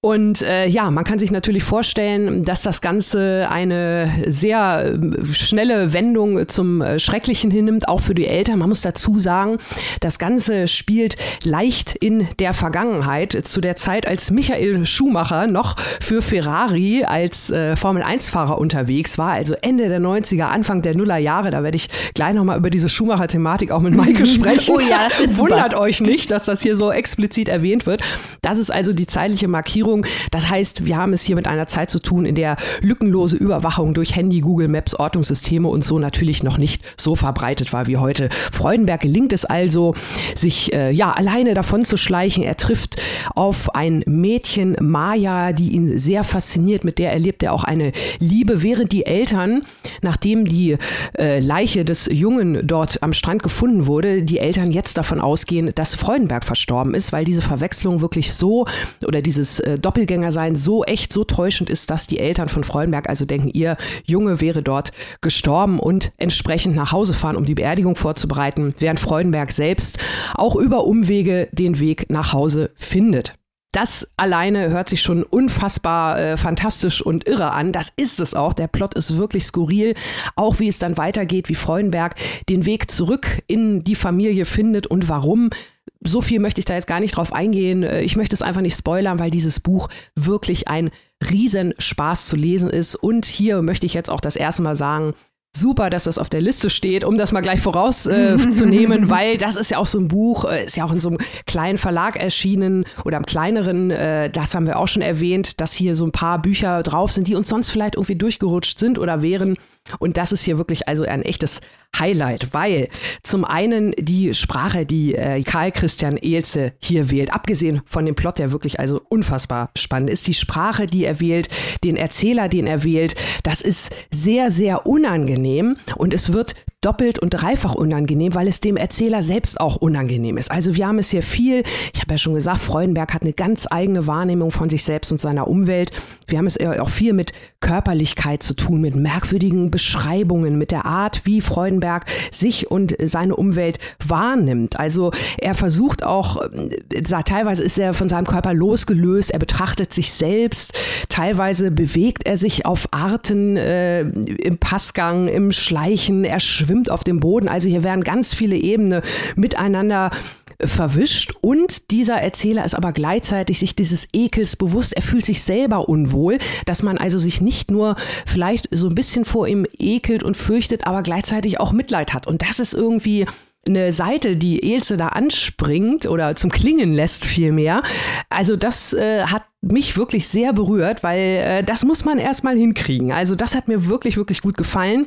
Und 0.00 0.42
äh, 0.42 0.68
ja, 0.68 0.92
man 0.92 1.02
kann 1.02 1.18
sich 1.18 1.32
natürlich 1.32 1.64
vorstellen, 1.64 2.44
dass 2.44 2.62
das 2.62 2.80
Ganze 2.80 3.48
eine 3.50 4.08
sehr 4.28 4.94
äh, 4.94 5.24
schnelle 5.24 5.92
Wendung 5.92 6.46
zum 6.46 6.80
äh, 6.80 7.00
Schrecklichen 7.00 7.50
hinnimmt, 7.50 7.88
auch 7.88 8.00
für 8.00 8.14
die 8.14 8.28
Eltern. 8.28 8.60
Man 8.60 8.68
muss 8.68 8.82
dazu 8.82 9.18
sagen, 9.18 9.58
das 9.98 10.20
Ganze 10.20 10.68
spielt 10.68 11.16
leicht 11.42 11.96
in 11.96 12.28
der 12.38 12.52
Vergangenheit, 12.52 13.32
zu 13.44 13.60
der 13.60 13.74
Zeit, 13.74 14.06
als 14.06 14.30
Michael 14.30 14.86
Schumacher 14.86 15.48
noch 15.48 15.74
für 16.00 16.22
Ferrari 16.22 17.02
als 17.02 17.50
äh, 17.50 17.74
Formel-1-Fahrer 17.74 18.56
unterwegs 18.56 19.18
war, 19.18 19.32
also 19.32 19.54
Ende 19.62 19.88
der 19.88 20.00
90er, 20.00 20.44
Anfang 20.44 20.80
der 20.80 20.96
Nullerjahre. 20.96 21.50
Da 21.50 21.64
werde 21.64 21.74
ich 21.74 21.88
gleich 22.14 22.34
nochmal 22.34 22.58
über 22.58 22.70
diese 22.70 22.88
Schumacher-Thematik 22.88 23.72
auch 23.72 23.80
mit 23.80 23.96
Maike 23.96 24.26
sprechen. 24.26 24.76
oh 24.76 24.78
ja, 24.78 25.08
das 25.08 25.38
Wundert 25.38 25.74
euch 25.74 26.00
nicht, 26.00 26.30
dass 26.30 26.44
das 26.44 26.62
hier 26.62 26.76
so 26.76 26.92
explizit 26.92 27.48
erwähnt 27.48 27.84
wird. 27.84 28.02
Das 28.42 28.58
ist 28.58 28.70
also 28.70 28.92
die 28.92 29.08
zeitliche 29.08 29.48
Markierung 29.48 29.87
Digitalisierung. 29.88 30.06
Das 30.30 30.48
heißt, 30.48 30.86
wir 30.86 30.96
haben 30.96 31.12
es 31.12 31.22
hier 31.22 31.36
mit 31.36 31.46
einer 31.46 31.66
Zeit 31.66 31.90
zu 31.90 32.00
tun, 32.00 32.24
in 32.24 32.34
der 32.34 32.56
lückenlose 32.80 33.36
Überwachung 33.36 33.94
durch 33.94 34.16
Handy, 34.16 34.40
Google 34.40 34.68
Maps, 34.68 34.94
Ortungssysteme 34.94 35.68
und 35.68 35.84
so 35.84 35.98
natürlich 35.98 36.42
noch 36.42 36.58
nicht 36.58 36.82
so 36.96 37.16
verbreitet 37.16 37.72
war 37.72 37.86
wie 37.86 37.96
heute. 37.96 38.28
Freudenberg 38.52 39.00
gelingt 39.00 39.32
es 39.32 39.44
also, 39.44 39.94
sich 40.34 40.72
äh, 40.72 40.90
ja 40.90 41.12
alleine 41.12 41.54
davon 41.54 41.84
zu 41.84 41.96
schleichen. 41.96 42.42
Er 42.42 42.56
trifft 42.56 43.00
auf 43.34 43.74
ein 43.74 44.02
Mädchen, 44.06 44.76
Maya, 44.80 45.52
die 45.52 45.70
ihn 45.70 45.98
sehr 45.98 46.24
fasziniert. 46.24 46.84
Mit 46.84 46.98
der 46.98 47.12
erlebt 47.12 47.42
er 47.42 47.52
auch 47.52 47.64
eine 47.64 47.92
Liebe, 48.18 48.62
während 48.62 48.92
die 48.92 49.06
Eltern, 49.06 49.62
nachdem 50.02 50.44
die 50.44 50.76
äh, 51.18 51.40
Leiche 51.40 51.84
des 51.84 52.08
Jungen 52.10 52.66
dort 52.66 53.02
am 53.02 53.12
Strand 53.12 53.42
gefunden 53.42 53.86
wurde, 53.86 54.22
die 54.22 54.38
Eltern 54.38 54.70
jetzt 54.70 54.98
davon 54.98 55.20
ausgehen, 55.20 55.70
dass 55.74 55.94
Freudenberg 55.94 56.44
verstorben 56.44 56.94
ist, 56.94 57.12
weil 57.12 57.24
diese 57.24 57.42
Verwechslung 57.42 58.00
wirklich 58.00 58.32
so 58.32 58.66
oder 59.06 59.22
dieses 59.22 59.60
äh, 59.60 59.77
Doppelgänger 59.78 60.32
sein 60.32 60.56
so 60.56 60.84
echt, 60.84 61.12
so 61.12 61.24
täuschend 61.24 61.70
ist, 61.70 61.90
dass 61.90 62.06
die 62.06 62.18
Eltern 62.18 62.48
von 62.48 62.64
Freudenberg 62.64 63.08
also 63.08 63.24
denken, 63.24 63.50
ihr 63.52 63.76
Junge 64.04 64.40
wäre 64.40 64.62
dort 64.62 64.92
gestorben 65.20 65.78
und 65.78 66.12
entsprechend 66.16 66.76
nach 66.76 66.92
Hause 66.92 67.14
fahren, 67.14 67.36
um 67.36 67.44
die 67.44 67.54
Beerdigung 67.54 67.96
vorzubereiten, 67.96 68.74
während 68.78 69.00
Freudenberg 69.00 69.52
selbst 69.52 69.98
auch 70.34 70.56
über 70.56 70.84
Umwege 70.84 71.48
den 71.52 71.80
Weg 71.80 72.10
nach 72.10 72.32
Hause 72.32 72.70
findet. 72.76 73.34
Das 73.72 74.10
alleine 74.16 74.70
hört 74.70 74.88
sich 74.88 75.02
schon 75.02 75.22
unfassbar 75.22 76.18
äh, 76.18 76.36
fantastisch 76.38 77.02
und 77.02 77.28
irre 77.28 77.52
an. 77.52 77.72
Das 77.72 77.92
ist 77.94 78.18
es 78.18 78.34
auch. 78.34 78.54
Der 78.54 78.66
Plot 78.66 78.94
ist 78.94 79.18
wirklich 79.18 79.44
skurril. 79.44 79.94
Auch 80.36 80.58
wie 80.58 80.68
es 80.68 80.78
dann 80.78 80.96
weitergeht, 80.96 81.50
wie 81.50 81.54
Freudenberg 81.54 82.14
den 82.48 82.64
Weg 82.64 82.90
zurück 82.90 83.42
in 83.46 83.84
die 83.84 83.94
Familie 83.94 84.46
findet 84.46 84.86
und 84.86 85.10
warum 85.10 85.50
so 86.00 86.20
viel 86.20 86.40
möchte 86.40 86.60
ich 86.60 86.64
da 86.64 86.74
jetzt 86.74 86.86
gar 86.86 87.00
nicht 87.00 87.16
drauf 87.16 87.32
eingehen. 87.32 87.82
Äh, 87.82 88.02
ich 88.02 88.16
möchte 88.16 88.34
es 88.34 88.42
einfach 88.42 88.60
nicht 88.60 88.76
spoilern, 88.76 89.18
weil 89.18 89.30
dieses 89.30 89.60
Buch 89.60 89.88
wirklich 90.14 90.68
ein 90.68 90.90
Riesenspaß 91.30 92.26
zu 92.26 92.36
lesen 92.36 92.70
ist. 92.70 92.94
Und 92.94 93.26
hier 93.26 93.62
möchte 93.62 93.86
ich 93.86 93.94
jetzt 93.94 94.10
auch 94.10 94.20
das 94.20 94.36
erste 94.36 94.62
Mal 94.62 94.76
sagen, 94.76 95.14
super, 95.56 95.90
dass 95.90 96.04
das 96.04 96.18
auf 96.18 96.28
der 96.28 96.40
Liste 96.40 96.70
steht, 96.70 97.04
um 97.04 97.16
das 97.16 97.32
mal 97.32 97.40
gleich 97.40 97.60
vorauszunehmen, 97.60 99.04
äh, 99.04 99.10
weil 99.10 99.38
das 99.38 99.56
ist 99.56 99.70
ja 99.70 99.78
auch 99.78 99.86
so 99.86 99.98
ein 99.98 100.08
Buch, 100.08 100.44
äh, 100.44 100.64
ist 100.64 100.76
ja 100.76 100.84
auch 100.84 100.92
in 100.92 101.00
so 101.00 101.08
einem 101.08 101.18
kleinen 101.46 101.78
Verlag 101.78 102.16
erschienen 102.16 102.84
oder 103.04 103.16
im 103.16 103.24
kleineren, 103.24 103.90
äh, 103.90 104.30
das 104.30 104.54
haben 104.54 104.66
wir 104.66 104.78
auch 104.78 104.88
schon 104.88 105.02
erwähnt, 105.02 105.60
dass 105.60 105.72
hier 105.72 105.94
so 105.94 106.04
ein 106.04 106.12
paar 106.12 106.40
Bücher 106.40 106.82
drauf 106.82 107.12
sind, 107.12 107.28
die 107.28 107.34
uns 107.34 107.48
sonst 107.48 107.70
vielleicht 107.70 107.96
irgendwie 107.96 108.16
durchgerutscht 108.16 108.78
sind 108.78 108.98
oder 108.98 109.22
wären. 109.22 109.56
Und 109.98 110.16
das 110.16 110.32
ist 110.32 110.44
hier 110.44 110.58
wirklich 110.58 110.88
also 110.88 111.04
ein 111.04 111.22
echtes 111.22 111.60
Highlight, 111.98 112.52
weil 112.52 112.88
zum 113.22 113.44
einen 113.44 113.92
die 113.98 114.34
Sprache, 114.34 114.84
die 114.84 115.14
äh, 115.14 115.42
Karl 115.42 115.72
Christian 115.72 116.16
Eelze 116.16 116.72
hier 116.80 117.10
wählt, 117.10 117.32
abgesehen 117.32 117.80
von 117.86 118.04
dem 118.04 118.14
Plot, 118.14 118.38
der 118.38 118.52
wirklich 118.52 118.78
also 118.78 119.00
unfassbar 119.08 119.70
spannend 119.76 120.10
ist, 120.10 120.26
die 120.26 120.34
Sprache, 120.34 120.86
die 120.86 121.04
er 121.04 121.20
wählt, 121.20 121.48
den 121.84 121.96
Erzähler, 121.96 122.48
den 122.48 122.66
er 122.66 122.84
wählt, 122.84 123.14
das 123.42 123.62
ist 123.62 123.94
sehr, 124.10 124.50
sehr 124.50 124.86
unangenehm 124.86 125.76
und 125.96 126.12
es 126.12 126.32
wird 126.32 126.54
doppelt 126.80 127.18
und 127.18 127.30
dreifach 127.30 127.74
unangenehm, 127.74 128.34
weil 128.34 128.46
es 128.46 128.60
dem 128.60 128.76
Erzähler 128.76 129.22
selbst 129.22 129.60
auch 129.60 129.76
unangenehm 129.76 130.36
ist. 130.36 130.50
Also 130.50 130.76
wir 130.76 130.86
haben 130.86 130.98
es 130.98 131.10
hier 131.10 131.22
viel, 131.22 131.64
ich 131.92 132.00
habe 132.00 132.14
ja 132.14 132.18
schon 132.18 132.34
gesagt, 132.34 132.60
Freudenberg 132.60 133.14
hat 133.14 133.22
eine 133.22 133.32
ganz 133.32 133.66
eigene 133.68 134.06
Wahrnehmung 134.06 134.52
von 134.52 134.70
sich 134.70 134.84
selbst 134.84 135.10
und 135.10 135.20
seiner 135.20 135.48
Umwelt. 135.48 135.90
Wir 136.28 136.38
haben 136.38 136.46
es 136.46 136.58
auch 136.60 136.90
viel 136.90 137.14
mit 137.14 137.32
Körperlichkeit 137.60 138.44
zu 138.44 138.54
tun, 138.54 138.80
mit 138.80 138.94
merkwürdigen 138.94 139.72
Beschreibungen, 139.78 140.58
mit 140.58 140.72
der 140.72 140.86
Art, 140.86 141.20
wie 141.24 141.40
Freudenberg 141.40 142.04
sich 142.32 142.68
und 142.68 142.96
seine 143.00 143.36
Umwelt 143.36 143.78
wahrnimmt. 144.04 144.80
Also 144.80 145.12
er 145.38 145.54
versucht 145.54 146.02
auch, 146.02 146.42
äh, 146.42 147.02
teilweise 147.02 147.62
ist 147.62 147.78
er 147.78 147.94
von 147.94 148.08
seinem 148.08 148.26
Körper 148.26 148.54
losgelöst, 148.54 149.30
er 149.30 149.38
betrachtet 149.38 149.92
sich 149.92 150.12
selbst, 150.12 150.76
teilweise 151.08 151.70
bewegt 151.70 152.26
er 152.26 152.36
sich 152.36 152.66
auf 152.66 152.88
Arten 152.90 153.56
äh, 153.56 154.00
im 154.00 154.58
Passgang, 154.58 155.28
im 155.28 155.52
Schleichen, 155.52 156.24
er 156.24 156.40
schwimmt 156.40 156.90
auf 156.90 157.04
dem 157.04 157.20
Boden. 157.20 157.48
Also 157.48 157.68
hier 157.68 157.84
werden 157.84 158.02
ganz 158.02 158.34
viele 158.34 158.56
Ebenen 158.56 159.02
miteinander 159.36 160.10
verwischt 160.60 161.32
und 161.40 161.90
dieser 161.90 162.16
Erzähler 162.16 162.64
ist 162.64 162.74
aber 162.74 162.92
gleichzeitig 162.92 163.58
sich 163.58 163.76
dieses 163.76 164.08
Ekels 164.12 164.56
bewusst. 164.56 164.92
Er 164.94 165.02
fühlt 165.02 165.24
sich 165.24 165.42
selber 165.42 165.88
unwohl, 165.88 166.38
dass 166.66 166.82
man 166.82 166.98
also 166.98 167.18
sich 167.18 167.40
nicht 167.40 167.70
nur 167.70 167.96
vielleicht 168.26 168.68
so 168.72 168.88
ein 168.88 168.94
bisschen 168.94 169.24
vor 169.24 169.46
ihm 169.46 169.66
ekelt 169.78 170.22
und 170.22 170.36
fürchtet, 170.36 170.86
aber 170.86 171.02
gleichzeitig 171.02 171.60
auch 171.60 171.72
Mitleid 171.72 172.12
hat. 172.12 172.26
Und 172.26 172.42
das 172.42 172.58
ist 172.58 172.74
irgendwie 172.74 173.26
eine 173.66 173.92
Seite, 173.92 174.36
die 174.36 174.72
Ilse 174.72 174.96
da 174.96 175.08
anspringt 175.08 176.06
oder 176.06 176.34
zum 176.36 176.50
Klingen 176.50 176.92
lässt 176.92 177.24
vielmehr. 177.24 177.82
Also 178.30 178.56
das 178.56 178.92
äh, 178.94 179.24
hat 179.24 179.44
mich 179.60 179.96
wirklich 179.96 180.28
sehr 180.28 180.52
berührt, 180.52 181.02
weil 181.02 181.18
äh, 181.18 181.64
das 181.64 181.84
muss 181.84 182.04
man 182.04 182.18
erstmal 182.18 182.56
hinkriegen. 182.56 183.10
Also 183.10 183.34
das 183.34 183.56
hat 183.56 183.66
mir 183.66 183.86
wirklich, 183.86 184.16
wirklich 184.16 184.40
gut 184.40 184.56
gefallen. 184.56 185.06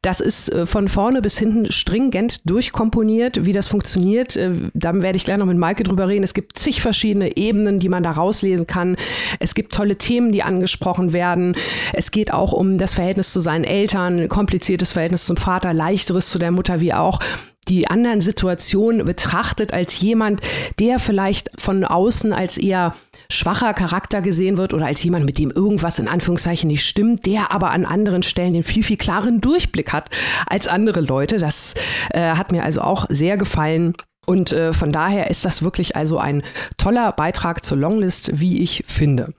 Das 0.00 0.20
ist 0.20 0.50
äh, 0.50 0.64
von 0.64 0.88
vorne 0.88 1.20
bis 1.20 1.38
hinten 1.38 1.70
stringent 1.70 2.48
durchkomponiert, 2.48 3.44
wie 3.44 3.52
das 3.52 3.68
funktioniert. 3.68 4.36
Äh, 4.36 4.52
da 4.72 4.94
werde 4.94 5.16
ich 5.16 5.24
gleich 5.24 5.36
noch 5.36 5.44
mit 5.44 5.58
Maike 5.58 5.84
drüber 5.84 6.08
reden. 6.08 6.24
Es 6.24 6.32
gibt 6.32 6.58
zig 6.58 6.80
verschiedene 6.80 7.36
Ebenen, 7.36 7.78
die 7.78 7.90
man 7.90 8.02
da 8.02 8.12
rauslesen 8.12 8.66
kann. 8.66 8.96
Es 9.38 9.54
gibt 9.54 9.74
tolle 9.74 9.96
Themen, 9.96 10.32
die 10.32 10.42
angesprochen 10.42 11.12
werden. 11.12 11.54
Es 11.92 12.10
geht 12.10 12.32
auch 12.32 12.54
um 12.54 12.78
das 12.78 12.94
Verhältnis 12.94 13.34
zu 13.34 13.40
seinen 13.40 13.64
Eltern, 13.64 14.28
kompliziertes 14.28 14.92
Verhältnis 14.92 15.26
zum 15.26 15.36
Vater, 15.36 15.74
leichteres 15.74 16.30
zu 16.30 16.38
der 16.38 16.52
Mutter 16.52 16.80
wie 16.80 16.94
auch 16.94 17.20
die 17.64 17.88
anderen 17.88 18.20
Situationen 18.20 19.04
betrachtet 19.04 19.72
als 19.72 20.00
jemand, 20.00 20.40
der 20.78 20.98
vielleicht 20.98 21.50
von 21.58 21.84
außen 21.84 22.32
als 22.32 22.58
eher 22.58 22.94
schwacher 23.30 23.74
Charakter 23.74 24.22
gesehen 24.22 24.56
wird 24.56 24.74
oder 24.74 24.86
als 24.86 25.02
jemand, 25.02 25.24
mit 25.24 25.38
dem 25.38 25.50
irgendwas 25.50 25.98
in 25.98 26.08
Anführungszeichen 26.08 26.68
nicht 26.68 26.86
stimmt, 26.86 27.26
der 27.26 27.52
aber 27.52 27.70
an 27.70 27.84
anderen 27.84 28.22
Stellen 28.22 28.52
den 28.52 28.62
viel, 28.62 28.82
viel 28.82 28.96
klaren 28.96 29.40
Durchblick 29.40 29.92
hat 29.92 30.10
als 30.46 30.68
andere 30.68 31.00
Leute. 31.00 31.38
Das 31.38 31.74
äh, 32.10 32.20
hat 32.20 32.52
mir 32.52 32.64
also 32.64 32.82
auch 32.82 33.06
sehr 33.08 33.36
gefallen. 33.36 33.94
Und 34.26 34.52
äh, 34.52 34.72
von 34.72 34.90
daher 34.90 35.30
ist 35.30 35.44
das 35.44 35.62
wirklich 35.62 35.96
also 35.96 36.18
ein 36.18 36.42
toller 36.78 37.12
Beitrag 37.12 37.64
zur 37.64 37.78
Longlist, 37.78 38.40
wie 38.40 38.62
ich 38.62 38.84
finde. 38.86 39.34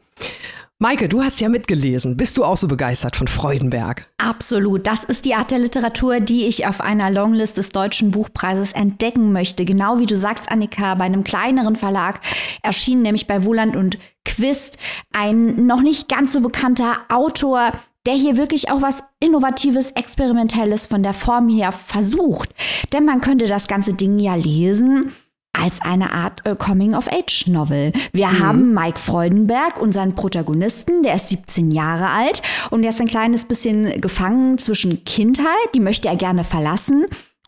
Maike, 0.77 1.07
du 1.07 1.23
hast 1.23 1.39
ja 1.39 1.47
mitgelesen. 1.47 2.17
Bist 2.17 2.35
du 2.35 2.43
auch 2.43 2.57
so 2.57 2.67
begeistert 2.67 3.15
von 3.15 3.29
Freudenberg? 3.29 4.11
Absolut. 4.17 4.85
Das 4.85 5.05
ist 5.05 5.23
die 5.23 5.33
Art 5.33 5.51
der 5.51 5.59
Literatur, 5.59 6.19
die 6.19 6.47
ich 6.47 6.67
auf 6.67 6.81
einer 6.81 7.09
Longlist 7.09 7.55
des 7.55 7.69
Deutschen 7.69 8.11
Buchpreises 8.11 8.73
entdecken 8.73 9.31
möchte. 9.31 9.63
Genau 9.63 9.99
wie 9.99 10.05
du 10.05 10.17
sagst, 10.17 10.51
Annika, 10.51 10.95
bei 10.95 11.05
einem 11.05 11.23
kleineren 11.23 11.77
Verlag 11.77 12.19
erschien 12.61 13.01
nämlich 13.01 13.25
bei 13.25 13.45
Wohland 13.45 13.77
und 13.77 13.97
Quist 14.25 14.77
ein 15.13 15.65
noch 15.65 15.81
nicht 15.81 16.09
ganz 16.09 16.33
so 16.33 16.41
bekannter 16.41 16.97
Autor, 17.07 17.71
der 18.05 18.15
hier 18.15 18.35
wirklich 18.35 18.69
auch 18.69 18.81
was 18.81 19.01
Innovatives, 19.21 19.91
Experimentelles 19.91 20.87
von 20.87 21.03
der 21.03 21.13
Form 21.13 21.47
her 21.47 21.71
versucht. 21.71 22.49
Denn 22.91 23.05
man 23.05 23.21
könnte 23.21 23.45
das 23.45 23.69
ganze 23.69 23.93
Ding 23.93 24.19
ja 24.19 24.35
lesen 24.35 25.13
als 25.61 25.81
eine 25.81 26.13
Art 26.13 26.45
äh, 26.45 26.55
Coming-of-Age-Novel. 26.55 27.93
Wir 28.11 28.27
mhm. 28.27 28.39
haben 28.39 28.73
Mike 28.73 28.99
Freudenberg, 28.99 29.79
unseren 29.79 30.15
Protagonisten, 30.15 31.03
der 31.03 31.15
ist 31.15 31.29
17 31.29 31.71
Jahre 31.71 32.09
alt 32.09 32.41
und 32.69 32.81
der 32.81 32.91
ist 32.91 33.01
ein 33.01 33.07
kleines 33.07 33.45
bisschen 33.45 34.01
gefangen 34.01 34.57
zwischen 34.57 35.03
Kindheit, 35.05 35.47
die 35.73 35.79
möchte 35.79 36.07
er 36.07 36.15
gerne 36.15 36.43
verlassen, 36.43 37.05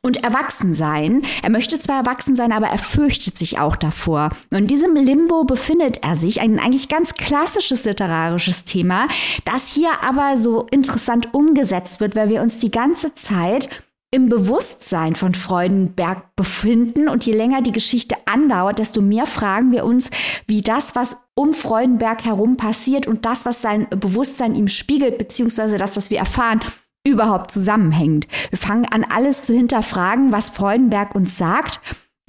und 0.07 0.23
Erwachsensein. 0.23 1.23
Er 1.43 1.49
möchte 1.49 1.77
zwar 1.79 1.97
erwachsen 1.97 2.35
sein, 2.35 2.51
aber 2.51 2.67
er 2.67 2.77
fürchtet 2.77 3.37
sich 3.37 3.59
auch 3.59 3.75
davor. 3.75 4.29
Und 4.51 4.57
in 4.57 4.67
diesem 4.67 4.95
Limbo 4.95 5.43
befindet 5.43 6.03
er 6.03 6.15
sich, 6.15 6.39
ein 6.39 6.59
eigentlich 6.59 6.87
ganz 6.87 7.13
klassisches 7.15 7.83
literarisches 7.83 8.63
Thema, 8.63 9.07
das 9.45 9.73
hier 9.73 9.89
aber 10.03 10.37
so 10.37 10.65
interessant 10.71 11.33
umgesetzt 11.33 11.99
wird, 11.99 12.15
weil 12.15 12.29
wir 12.29 12.41
uns 12.41 12.59
die 12.59 12.71
ganze 12.71 13.13
Zeit 13.13 13.69
im 14.11 14.29
Bewusstsein 14.29 15.15
von 15.15 15.33
Freudenberg 15.33 16.35
befinden. 16.35 17.09
Und 17.09 17.25
je 17.25 17.33
länger 17.33 17.61
die 17.61 17.71
Geschichte 17.71 18.15
andauert, 18.25 18.79
desto 18.79 19.01
mehr 19.01 19.25
fragen 19.25 19.71
wir 19.71 19.85
uns, 19.85 20.09
wie 20.47 20.61
das, 20.61 20.95
was 20.95 21.17
um 21.35 21.53
Freudenberg 21.53 22.23
herum 22.25 22.57
passiert 22.57 23.05
und 23.05 23.25
das, 23.25 23.45
was 23.45 23.61
sein 23.61 23.87
Bewusstsein 23.89 24.55
ihm 24.55 24.67
spiegelt, 24.67 25.17
beziehungsweise 25.17 25.77
das, 25.77 25.97
was 25.97 26.09
wir 26.09 26.19
erfahren, 26.19 26.61
überhaupt 27.05 27.51
zusammenhängt. 27.51 28.27
Wir 28.49 28.57
fangen 28.57 28.85
an, 28.85 29.03
alles 29.03 29.43
zu 29.43 29.53
hinterfragen, 29.53 30.31
was 30.31 30.49
Freudenberg 30.49 31.15
uns 31.15 31.37
sagt. 31.37 31.79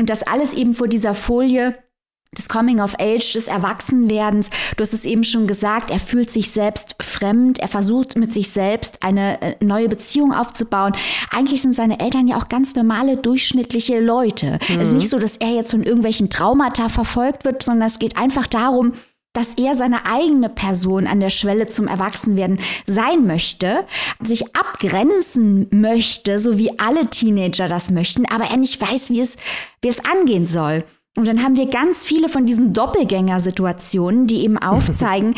Und 0.00 0.10
das 0.10 0.22
alles 0.22 0.54
eben 0.54 0.74
vor 0.74 0.88
dieser 0.88 1.14
Folie 1.14 1.76
des 2.36 2.48
Coming 2.48 2.80
of 2.80 2.94
Age, 3.00 3.32
des 3.32 3.48
Erwachsenwerdens. 3.48 4.50
Du 4.76 4.82
hast 4.82 4.92
es 4.92 5.04
eben 5.04 5.24
schon 5.24 5.46
gesagt, 5.46 5.90
er 5.90 5.98
fühlt 5.98 6.30
sich 6.30 6.50
selbst 6.50 6.94
fremd, 7.00 7.58
er 7.58 7.68
versucht 7.68 8.16
mit 8.16 8.32
sich 8.32 8.50
selbst 8.50 9.02
eine 9.02 9.40
äh, 9.40 9.64
neue 9.64 9.88
Beziehung 9.88 10.34
aufzubauen. 10.34 10.92
Eigentlich 11.30 11.62
sind 11.62 11.74
seine 11.74 12.00
Eltern 12.00 12.28
ja 12.28 12.36
auch 12.36 12.48
ganz 12.48 12.74
normale, 12.74 13.16
durchschnittliche 13.16 14.00
Leute. 14.00 14.58
Mhm. 14.68 14.80
Es 14.80 14.88
ist 14.88 14.94
nicht 14.94 15.08
so, 15.08 15.18
dass 15.18 15.36
er 15.36 15.50
jetzt 15.50 15.70
von 15.70 15.82
irgendwelchen 15.82 16.28
Traumata 16.28 16.88
verfolgt 16.88 17.44
wird, 17.44 17.62
sondern 17.62 17.88
es 17.88 17.98
geht 17.98 18.16
einfach 18.18 18.46
darum, 18.46 18.92
dass 19.32 19.54
er 19.54 19.74
seine 19.74 20.04
eigene 20.04 20.48
Person 20.48 21.06
an 21.06 21.20
der 21.20 21.30
Schwelle 21.30 21.66
zum 21.66 21.86
Erwachsenwerden 21.86 22.58
sein 22.86 23.26
möchte, 23.26 23.84
sich 24.20 24.56
abgrenzen 24.56 25.68
möchte, 25.70 26.38
so 26.38 26.58
wie 26.58 26.78
alle 26.78 27.06
Teenager 27.06 27.68
das 27.68 27.90
möchten, 27.90 28.26
aber 28.26 28.46
er 28.50 28.56
nicht 28.56 28.80
weiß, 28.80 29.10
wie 29.10 29.20
es, 29.20 29.36
wie 29.80 29.88
es 29.88 30.04
angehen 30.04 30.46
soll. 30.46 30.84
Und 31.18 31.26
dann 31.26 31.42
haben 31.42 31.56
wir 31.56 31.66
ganz 31.66 32.04
viele 32.04 32.28
von 32.28 32.46
diesen 32.46 32.72
Doppelgängersituationen, 32.72 34.28
die 34.28 34.44
eben 34.44 34.56
aufzeigen, 34.62 35.34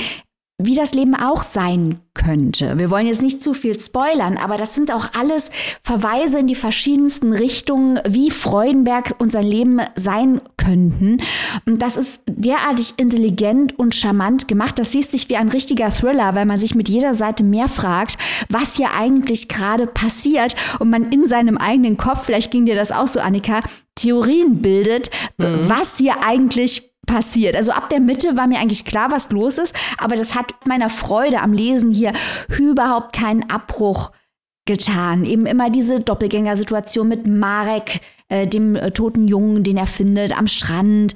wie 0.63 0.75
das 0.75 0.95
Leben 0.95 1.15
auch 1.15 1.43
sein 1.43 2.01
könnte. 2.15 2.79
Wir 2.79 2.91
wollen 2.91 3.07
jetzt 3.07 3.23
nicht 3.23 3.43
zu 3.43 3.55
viel 3.55 3.79
spoilern, 3.79 4.37
aber 4.37 4.57
das 4.57 4.75
sind 4.75 4.93
auch 4.93 5.09
alles 5.19 5.51
Verweise 5.83 6.39
in 6.39 6.47
die 6.47 6.55
verschiedensten 6.55 7.33
Richtungen, 7.33 8.01
wie 8.07 8.31
Freudenberg 8.31 9.15
unser 9.19 9.43
Leben 9.43 9.81
sein 9.97 10.41
könnten. 10.57 11.19
Und 11.67 11.81
das 11.81 11.97
ist 11.97 12.23
derartig 12.27 12.95
intelligent 12.97 13.79
und 13.79 13.95
charmant 13.95 14.49
gemacht. 14.49 14.79
Das 14.79 14.93
liest 14.93 15.13
sich 15.13 15.29
wie 15.29 15.37
ein 15.37 15.49
richtiger 15.49 15.91
Thriller, 15.91 16.35
weil 16.35 16.47
man 16.47 16.59
sich 16.59 16.75
mit 16.75 16.89
jeder 16.89 17.15
Seite 17.15 17.43
mehr 17.43 17.69
fragt, 17.69 18.19
was 18.49 18.77
hier 18.77 18.89
eigentlich 18.99 19.49
gerade 19.49 19.87
passiert 19.87 20.57
und 20.79 20.91
man 20.91 21.11
in 21.13 21.27
seinem 21.27 21.57
eigenen 21.59 21.97
Kopf, 21.97 22.25
vielleicht 22.25 22.51
ging 22.51 22.67
dir 22.67 22.75
das 22.75 22.93
auch 22.93 23.07
so, 23.07 23.21
Annika, 23.21 23.61
Theorien 23.95 24.63
bildet, 24.63 25.11
mhm. 25.39 25.69
was 25.69 25.99
hier 25.99 26.25
eigentlich 26.25 26.90
passiert. 27.11 27.57
Also 27.57 27.73
ab 27.73 27.89
der 27.89 28.01
Mitte 28.01 28.37
war 28.37 28.47
mir 28.47 28.59
eigentlich 28.61 28.85
klar, 28.85 29.11
was 29.11 29.31
los 29.31 29.59
ist, 29.59 29.75
aber 29.99 30.17
das 30.17 30.35
hat 30.35 30.55
meiner 30.65 30.89
Freude 30.89 31.41
am 31.41 31.53
Lesen 31.53 31.91
hier 31.91 32.13
überhaupt 32.57 33.15
keinen 33.15 33.51
Abbruch 33.51 34.13
getan. 34.67 35.25
Eben 35.25 35.47
immer 35.47 35.71
diese 35.71 36.01
Doppelgängersituation 36.01 37.09
mit 37.09 37.27
Marek, 37.27 38.01
äh, 38.31 38.47
dem 38.47 38.77
äh, 38.77 38.91
toten 38.91 39.29
Jungen, 39.29 39.63
den 39.63 39.77
er 39.77 39.87
findet 39.87 40.37
am 40.37 40.47
Strand. 40.47 41.15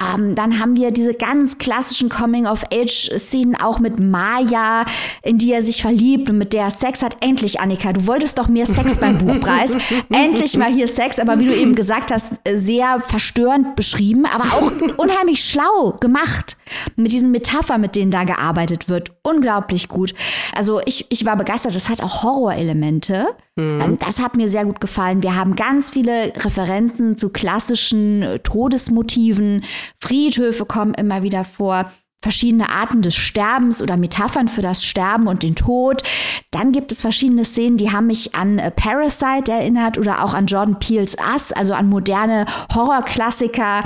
Ähm, 0.00 0.34
dann 0.34 0.60
haben 0.60 0.76
wir 0.76 0.90
diese 0.90 1.14
ganz 1.14 1.58
klassischen 1.58 2.08
Coming-of-Age-Szenen 2.08 3.56
auch 3.56 3.78
mit 3.78 3.98
Maya, 3.98 4.84
in 5.22 5.38
die 5.38 5.52
er 5.52 5.62
sich 5.62 5.80
verliebt 5.80 6.28
und 6.28 6.38
mit 6.38 6.52
der 6.52 6.64
er 6.64 6.70
Sex 6.70 7.02
hat. 7.02 7.16
Endlich, 7.20 7.60
Annika, 7.60 7.92
du 7.92 8.06
wolltest 8.06 8.38
doch 8.38 8.48
mehr 8.48 8.66
Sex 8.66 8.98
beim 8.98 9.18
Buchpreis. 9.18 9.76
Endlich 10.12 10.56
mal 10.56 10.72
hier 10.72 10.88
Sex, 10.88 11.18
aber 11.18 11.38
wie 11.38 11.46
du 11.46 11.56
eben 11.56 11.74
gesagt 11.74 12.10
hast, 12.10 12.40
äh, 12.44 12.56
sehr 12.56 13.00
verstörend 13.00 13.76
beschrieben, 13.76 14.26
aber 14.26 14.44
auch 14.56 14.72
unheimlich 14.96 15.44
schlau 15.44 15.96
gemacht. 16.00 16.56
Mit 16.96 17.12
diesen 17.12 17.30
Metaphern, 17.30 17.80
mit 17.80 17.96
denen 17.96 18.10
da 18.10 18.24
gearbeitet 18.24 18.88
wird. 18.88 19.12
Unglaublich 19.22 19.88
gut. 19.88 20.14
Also 20.54 20.80
ich, 20.84 21.06
ich 21.10 21.24
war 21.24 21.36
begeistert. 21.36 21.74
Das 21.74 21.88
hat 21.88 22.02
auch 22.02 22.22
Horrorelemente. 22.22 23.26
Mhm. 23.56 23.80
Ähm, 23.80 23.98
das 23.98 24.20
hat 24.20 24.36
mir 24.36 24.48
sehr 24.48 24.64
gut 24.64 24.80
gefallen. 24.80 25.22
Wir 25.22 25.36
haben 25.36 25.56
ganz 25.56 25.90
viele 25.90 26.32
Referenzen 26.36 27.16
zu 27.16 27.30
klassischen 27.30 28.22
äh, 28.22 28.38
Todesmotiven. 28.40 29.64
Friedhöfe 30.00 30.64
kommen 30.64 30.94
immer 30.94 31.22
wieder 31.22 31.44
vor 31.44 31.90
verschiedene 32.22 32.68
Arten 32.70 33.02
des 33.02 33.14
Sterbens 33.14 33.80
oder 33.80 33.96
Metaphern 33.96 34.48
für 34.48 34.62
das 34.62 34.84
Sterben 34.84 35.28
und 35.28 35.44
den 35.44 35.54
Tod. 35.54 36.02
Dann 36.50 36.72
gibt 36.72 36.90
es 36.90 37.02
verschiedene 37.02 37.44
Szenen, 37.44 37.76
die 37.76 37.92
haben 37.92 38.08
mich 38.08 38.34
an 38.34 38.58
äh, 38.58 38.70
Parasite 38.70 39.52
erinnert 39.52 39.96
oder 39.96 40.24
auch 40.24 40.34
an 40.34 40.46
Jordan 40.46 40.78
Peele's 40.78 41.16
Us, 41.32 41.52
also 41.52 41.72
an 41.72 41.88
moderne 41.88 42.46
Horrorklassiker. 42.74 43.84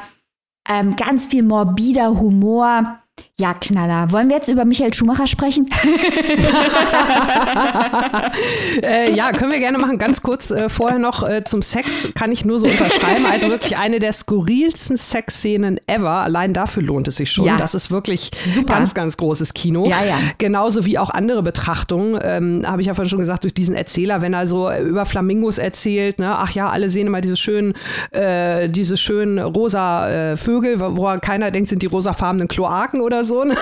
Ähm, 0.73 0.95
ganz 0.95 1.27
viel 1.27 1.43
morbider 1.43 2.21
Humor. 2.21 3.01
Ja, 3.41 3.55
Knaller. 3.55 4.13
Wollen 4.13 4.29
wir 4.29 4.37
jetzt 4.37 4.51
über 4.51 4.67
Michael 4.67 4.93
Schumacher 4.93 5.27
sprechen? 5.27 5.67
äh, 8.83 9.15
ja, 9.15 9.33
können 9.33 9.51
wir 9.51 9.61
gerne 9.61 9.79
machen. 9.79 9.97
Ganz 9.97 10.21
kurz 10.21 10.51
äh, 10.51 10.69
vorher 10.69 10.99
noch 10.99 11.27
äh, 11.27 11.43
zum 11.43 11.63
Sex 11.63 12.11
kann 12.15 12.33
ich 12.33 12.45
nur 12.45 12.59
so 12.59 12.67
unterschreiben. 12.67 13.25
Also 13.25 13.49
wirklich 13.49 13.79
eine 13.79 13.99
der 13.99 14.13
skurrilsten 14.13 14.99
Sexszenen 14.99 15.81
ever. 15.87 16.11
Allein 16.11 16.53
dafür 16.53 16.83
lohnt 16.83 17.09
es 17.09 17.17
sich 17.17 17.33
schon. 17.33 17.47
Ja. 17.47 17.57
Das 17.57 17.75
ist 17.75 17.91
wirklich 17.91 18.31
Super. 18.45 18.75
ganz, 18.75 18.93
ganz 18.93 19.17
großes 19.17 19.55
Kino. 19.55 19.87
Ja, 19.89 20.05
ja. 20.05 20.19
Genauso 20.37 20.85
wie 20.85 20.99
auch 20.99 21.09
andere 21.09 21.43
Betrachtungen. 21.43 22.21
Ähm, 22.23 22.65
Habe 22.67 22.83
ich 22.83 22.89
ja 22.89 22.95
vorhin 22.95 23.09
schon 23.09 23.21
gesagt, 23.21 23.45
durch 23.45 23.55
diesen 23.55 23.75
Erzähler, 23.75 24.21
wenn 24.21 24.35
er 24.35 24.47
so 24.47 24.71
über 24.71 25.07
Flamingos 25.07 25.57
erzählt, 25.57 26.19
ne? 26.19 26.37
ach 26.37 26.51
ja, 26.51 26.69
alle 26.69 26.91
sehen 26.91 27.07
immer 27.07 27.23
diese 27.23 27.37
schönen, 27.37 27.73
äh, 28.11 28.69
diese 28.69 28.99
schönen 28.99 29.39
rosa 29.39 30.11
äh, 30.11 30.37
Vögel, 30.37 30.79
wo 30.79 31.17
keiner 31.23 31.51
denkt, 31.51 31.71
sind 31.71 31.81
die 31.81 31.87
rosafarbenen 31.87 32.47
Kloaken 32.47 33.01
oder 33.01 33.25
so. 33.25 33.30
Ne? 33.45 33.57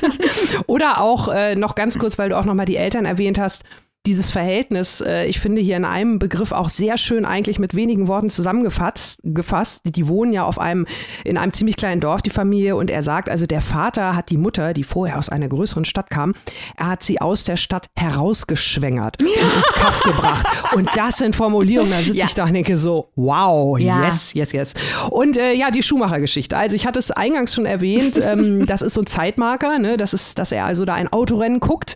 oder 0.66 1.00
auch 1.00 1.28
äh, 1.28 1.54
noch 1.54 1.74
ganz 1.74 1.98
kurz, 1.98 2.18
weil 2.18 2.28
du 2.28 2.38
auch 2.38 2.44
noch 2.44 2.54
mal 2.54 2.64
die 2.64 2.76
Eltern 2.76 3.04
erwähnt 3.04 3.38
hast, 3.38 3.64
dieses 4.06 4.32
Verhältnis, 4.32 5.00
äh, 5.00 5.26
ich 5.26 5.38
finde 5.38 5.60
hier 5.60 5.76
in 5.76 5.84
einem 5.84 6.18
Begriff 6.18 6.50
auch 6.50 6.68
sehr 6.68 6.96
schön 6.96 7.24
eigentlich 7.24 7.60
mit 7.60 7.76
wenigen 7.76 8.08
Worten 8.08 8.30
zusammengefasst. 8.30 9.20
Gefasst. 9.22 9.82
Die 9.84 10.08
wohnen 10.08 10.32
ja 10.32 10.44
auf 10.44 10.58
einem, 10.58 10.86
in 11.24 11.38
einem 11.38 11.52
ziemlich 11.52 11.76
kleinen 11.76 12.00
Dorf, 12.00 12.20
die 12.20 12.30
Familie, 12.30 12.74
und 12.74 12.90
er 12.90 13.02
sagt, 13.02 13.28
also 13.28 13.46
der 13.46 13.60
Vater 13.60 14.16
hat 14.16 14.30
die 14.30 14.38
Mutter, 14.38 14.72
die 14.72 14.82
vorher 14.82 15.18
aus 15.18 15.28
einer 15.28 15.48
größeren 15.48 15.84
Stadt 15.84 16.10
kam, 16.10 16.34
er 16.76 16.88
hat 16.88 17.02
sie 17.04 17.20
aus 17.20 17.44
der 17.44 17.56
Stadt 17.56 17.86
herausgeschwängert 17.96 19.22
und 19.22 19.28
ins 19.28 19.72
Kaff 19.74 20.00
gebracht. 20.02 20.46
Und 20.74 20.88
das 20.96 21.18
sind 21.18 21.36
Formulierungen, 21.36 21.92
da 21.92 21.98
sitze 21.98 22.18
ja. 22.18 22.24
ich 22.24 22.34
da 22.34 22.44
und 22.44 22.54
denke 22.54 22.76
so, 22.76 23.10
wow, 23.14 23.78
ja. 23.78 24.04
yes, 24.04 24.34
yes, 24.34 24.52
yes. 24.52 24.74
Und 25.10 25.36
äh, 25.36 25.52
ja, 25.52 25.70
die 25.70 25.82
Schumacher-Geschichte. 25.82 26.56
Also 26.56 26.74
ich 26.74 26.86
hatte 26.86 26.98
es 26.98 27.12
eingangs 27.12 27.54
schon 27.54 27.66
erwähnt, 27.66 28.20
ähm, 28.20 28.66
das 28.66 28.82
ist 28.82 28.94
so 28.94 29.02
ein 29.02 29.06
Zeitmarker, 29.06 29.78
ne? 29.78 29.96
das 29.96 30.12
ist, 30.12 30.40
dass 30.40 30.50
er 30.50 30.64
also 30.64 30.84
da 30.84 30.94
ein 30.94 31.06
Autorennen 31.08 31.60
guckt. 31.60 31.94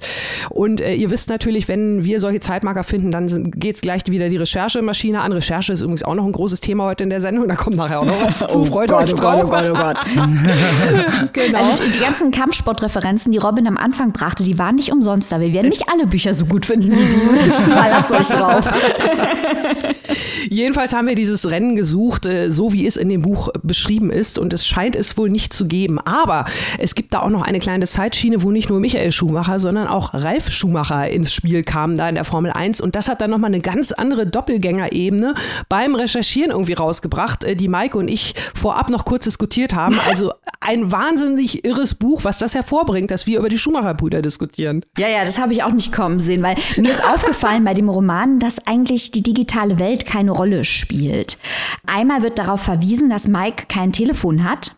Und 0.50 0.80
äh, 0.80 0.94
ihr 0.94 1.10
wisst 1.10 1.30
natürlich, 1.30 1.66
wenn 1.66 1.95
wir 2.04 2.20
solche 2.20 2.40
Zeitmarker 2.40 2.84
finden, 2.84 3.10
dann 3.10 3.50
geht 3.52 3.76
es 3.76 3.80
gleich 3.80 4.02
wieder 4.06 4.28
die 4.28 4.36
Recherchemaschine 4.36 5.20
an. 5.20 5.32
Recherche 5.32 5.72
ist 5.72 5.80
übrigens 5.80 6.02
auch 6.02 6.14
noch 6.14 6.24
ein 6.24 6.32
großes 6.32 6.60
Thema 6.60 6.84
heute 6.84 7.04
in 7.04 7.10
der 7.10 7.20
Sendung. 7.20 7.48
Da 7.48 7.54
kommt 7.56 7.76
nachher 7.76 8.00
auch 8.00 8.04
noch 8.04 8.22
was 8.22 8.38
zu. 8.48 8.60
Oh 8.60 8.64
Freut 8.64 8.90
Gott, 8.90 9.12
oh 9.12 9.16
Gott, 9.16 9.44
oh 9.44 9.48
Gott, 9.48 9.64
oh 9.70 9.74
Gott. 9.74 9.96
genau. 11.32 11.58
Also 11.58 11.82
die 11.94 12.00
ganzen 12.00 12.30
Kampfsportreferenzen, 12.30 13.32
die 13.32 13.38
Robin 13.38 13.66
am 13.66 13.76
Anfang 13.76 14.12
brachte, 14.12 14.44
die 14.44 14.58
waren 14.58 14.76
nicht 14.76 14.92
umsonst 14.92 15.30
da. 15.32 15.40
Wir 15.40 15.52
werden 15.52 15.68
nicht 15.68 15.88
alle 15.92 16.06
Bücher 16.06 16.34
so 16.34 16.46
gut 16.46 16.66
finden 16.66 16.90
wie 16.92 17.04
dieses. 17.04 17.66
Mal 17.68 17.90
lasst 17.90 18.10
euch 18.10 18.28
drauf. 18.28 18.70
Jedenfalls 20.50 20.92
haben 20.92 21.08
wir 21.08 21.14
dieses 21.14 21.50
Rennen 21.50 21.76
gesucht, 21.76 22.26
äh, 22.26 22.50
so 22.50 22.72
wie 22.72 22.86
es 22.86 22.96
in 22.96 23.08
dem 23.08 23.22
Buch 23.22 23.48
beschrieben 23.62 24.10
ist. 24.10 24.38
Und 24.38 24.52
es 24.52 24.66
scheint 24.66 24.96
es 24.96 25.16
wohl 25.16 25.30
nicht 25.30 25.52
zu 25.52 25.66
geben. 25.66 25.98
Aber 26.00 26.46
es 26.78 26.94
gibt 26.94 27.14
da 27.14 27.20
auch 27.20 27.30
noch 27.30 27.42
eine 27.42 27.58
kleine 27.58 27.86
Zeitschiene, 27.86 28.42
wo 28.42 28.50
nicht 28.50 28.68
nur 28.68 28.80
Michael 28.80 29.12
Schumacher, 29.12 29.58
sondern 29.58 29.86
auch 29.86 30.14
Ralf 30.14 30.50
Schumacher 30.50 31.08
ins 31.08 31.32
Spiel 31.32 31.62
kam, 31.62 31.96
da 31.96 32.08
in 32.08 32.14
der 32.14 32.24
Formel 32.24 32.52
1. 32.52 32.80
Und 32.80 32.94
das 32.94 33.08
hat 33.08 33.20
dann 33.20 33.30
nochmal 33.30 33.50
eine 33.52 33.60
ganz 33.60 33.92
andere 33.92 34.26
Doppelgängerebene 34.26 35.34
beim 35.68 35.94
Recherchieren 35.94 36.50
irgendwie 36.50 36.74
rausgebracht, 36.74 37.44
äh, 37.44 37.56
die 37.56 37.68
Maike 37.68 37.98
und 37.98 38.08
ich 38.08 38.34
vorab 38.54 38.90
noch 38.90 39.04
kurz 39.04 39.24
diskutiert 39.24 39.74
haben. 39.74 39.98
Also 40.06 40.32
ein 40.60 40.90
wahnsinnig 40.90 41.64
irres 41.64 41.94
Buch, 41.94 42.24
was 42.24 42.38
das 42.38 42.54
hervorbringt, 42.54 43.10
dass 43.10 43.26
wir 43.26 43.38
über 43.38 43.48
die 43.48 43.58
Schumacher-Brüder 43.58 44.22
diskutieren. 44.22 44.84
Ja, 44.98 45.08
ja, 45.08 45.24
das 45.24 45.38
habe 45.38 45.52
ich 45.52 45.62
auch 45.62 45.72
nicht 45.72 45.92
kommen 45.92 46.18
sehen, 46.18 46.42
weil 46.42 46.56
mir 46.76 46.90
ist 46.90 47.04
aufgefallen 47.04 47.64
bei 47.64 47.74
dem 47.74 47.88
Roman, 47.88 48.38
dass 48.38 48.66
eigentlich 48.66 49.10
die 49.10 49.22
digitale 49.22 49.78
Welt 49.78 49.95
keine 50.04 50.32
Rolle 50.32 50.64
spielt. 50.64 51.38
Einmal 51.86 52.22
wird 52.22 52.38
darauf 52.38 52.60
verwiesen, 52.60 53.08
dass 53.08 53.28
Mike 53.28 53.64
kein 53.68 53.92
Telefon 53.92 54.44
hat. 54.44 54.74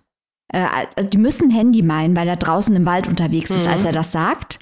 Äh, 0.53 0.65
also 0.97 1.09
die 1.09 1.19
müssen 1.19 1.51
Handy 1.51 1.83
meinen, 1.83 2.17
weil 2.17 2.29
er 2.29 2.37
draußen 2.37 2.75
im 2.75 2.87
Wald 2.87 3.07
unterwegs 3.07 3.51
ist, 3.51 3.67
mhm. 3.67 3.73
als 3.73 3.85
er 3.85 3.93
das 3.93 4.13
sagt. 4.13 4.59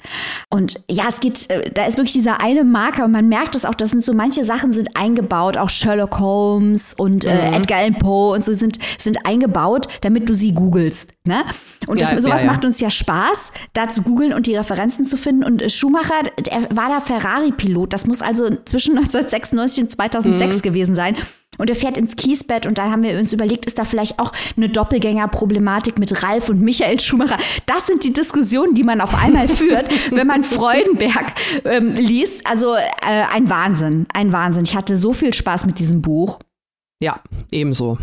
Und 0.49 0.81
ja, 0.89 1.05
es 1.07 1.19
geht, 1.19 1.49
äh, 1.49 1.71
da 1.71 1.85
ist 1.85 1.97
wirklich 1.97 2.13
dieser 2.13 2.41
eine 2.41 2.63
Marker 2.63 3.05
und 3.05 3.11
man 3.11 3.27
merkt 3.29 3.55
es 3.55 3.65
auch, 3.65 3.75
das 3.75 3.91
sind 3.91 4.03
so 4.03 4.13
manche 4.13 4.43
Sachen 4.43 4.71
sind 4.71 4.89
eingebaut, 4.95 5.57
auch 5.57 5.69
Sherlock 5.69 6.19
Holmes 6.19 6.93
und 6.93 7.25
äh, 7.25 7.49
mhm. 7.49 7.53
Edgar 7.53 7.79
Allan 7.79 7.97
Poe 7.99 8.33
und 8.33 8.43
so 8.43 8.53
sind, 8.53 8.79
sind 8.97 9.25
eingebaut, 9.25 9.87
damit 10.01 10.27
du 10.27 10.33
sie 10.33 10.53
googelst. 10.53 11.13
Ne? 11.25 11.43
Und 11.87 12.01
das, 12.01 12.09
sowas 12.21 12.41
ja, 12.41 12.47
ja. 12.47 12.51
macht 12.51 12.65
uns 12.65 12.79
ja 12.79 12.89
Spaß, 12.89 13.51
da 13.73 13.89
zu 13.89 14.01
googeln 14.01 14.33
und 14.33 14.47
die 14.47 14.55
Referenzen 14.55 15.05
zu 15.05 15.17
finden. 15.17 15.43
Und 15.43 15.71
Schumacher, 15.71 16.15
er 16.49 16.75
war 16.75 16.89
da 16.89 16.99
Ferrari-Pilot. 16.99 17.93
Das 17.93 18.05
muss 18.05 18.21
also 18.21 18.49
zwischen 18.65 18.97
1996 18.97 19.83
und 19.83 19.91
2006 19.91 20.57
mhm. 20.57 20.61
gewesen 20.61 20.95
sein. 20.95 21.15
Und 21.57 21.69
er 21.69 21.75
fährt 21.75 21.97
ins 21.97 22.15
Kiesbett 22.15 22.65
und 22.65 22.77
dann 22.77 22.91
haben 22.91 23.03
wir 23.03 23.17
uns 23.17 23.33
überlegt, 23.33 23.65
ist 23.65 23.79
da 23.79 23.85
vielleicht 23.85 24.19
auch 24.19 24.31
eine 24.55 24.69
Doppelgänger-Problematik 24.69 25.99
mit 25.99 26.23
Ralf 26.23 26.49
und 26.49 26.61
Michael 26.61 26.99
Schumacher? 26.99 27.37
Das 27.65 27.87
sind 27.87 28.03
die 28.03 28.13
Diskussionen, 28.13 28.73
die 28.73 28.83
man 28.83 29.01
auf 29.01 29.15
einmal 29.15 29.47
führt, 29.47 29.85
wenn 30.11 30.27
man 30.27 30.43
Freudenberg 30.43 31.33
ähm, 31.65 31.93
liest. 31.93 32.45
Also 32.49 32.75
äh, 32.75 33.23
ein 33.33 33.49
Wahnsinn, 33.49 34.07
ein 34.13 34.31
Wahnsinn. 34.31 34.63
Ich 34.63 34.75
hatte 34.75 34.97
so 34.97 35.13
viel 35.13 35.33
Spaß 35.33 35.65
mit 35.65 35.79
diesem 35.79 36.01
Buch. 36.01 36.39
Ja, 36.99 37.21
ebenso. 37.51 37.97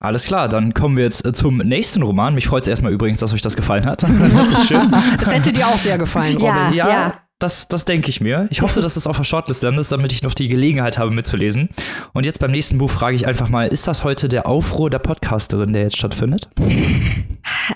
Alles 0.00 0.24
klar, 0.24 0.50
dann 0.50 0.74
kommen 0.74 0.98
wir 0.98 1.04
jetzt 1.04 1.24
äh, 1.24 1.32
zum 1.32 1.58
nächsten 1.58 2.02
Roman. 2.02 2.34
Mich 2.34 2.46
freut 2.46 2.62
es 2.62 2.68
erstmal 2.68 2.92
übrigens, 2.92 3.18
dass 3.20 3.32
euch 3.32 3.40
das 3.40 3.56
gefallen 3.56 3.86
hat. 3.86 4.02
Das 4.32 4.52
ist 4.52 4.68
schön. 4.68 4.92
Das 5.18 5.32
hätte 5.32 5.52
dir 5.52 5.66
auch 5.66 5.78
sehr 5.78 5.96
gefallen, 5.96 6.34
Robin. 6.34 6.46
Ja, 6.46 6.70
ja, 6.72 6.88
ja. 6.88 7.23
Das, 7.40 7.68
das 7.68 7.84
denke 7.84 8.08
ich 8.08 8.20
mir. 8.20 8.46
Ich 8.50 8.62
hoffe, 8.62 8.80
dass 8.80 8.96
es 8.96 9.06
auf 9.06 9.16
der 9.16 9.24
Shortlist 9.24 9.62
landet, 9.62 9.90
damit 9.90 10.12
ich 10.12 10.22
noch 10.22 10.34
die 10.34 10.48
Gelegenheit 10.48 10.98
habe, 10.98 11.10
mitzulesen. 11.10 11.68
Und 12.12 12.24
jetzt 12.26 12.38
beim 12.38 12.52
nächsten 12.52 12.78
Buch 12.78 12.90
frage 12.90 13.16
ich 13.16 13.26
einfach 13.26 13.48
mal: 13.48 13.66
Ist 13.66 13.88
das 13.88 14.04
heute 14.04 14.28
der 14.28 14.46
Aufruhr 14.46 14.88
der 14.88 15.00
Podcasterin, 15.00 15.72
der 15.72 15.82
jetzt 15.82 15.96
stattfindet? 15.96 16.48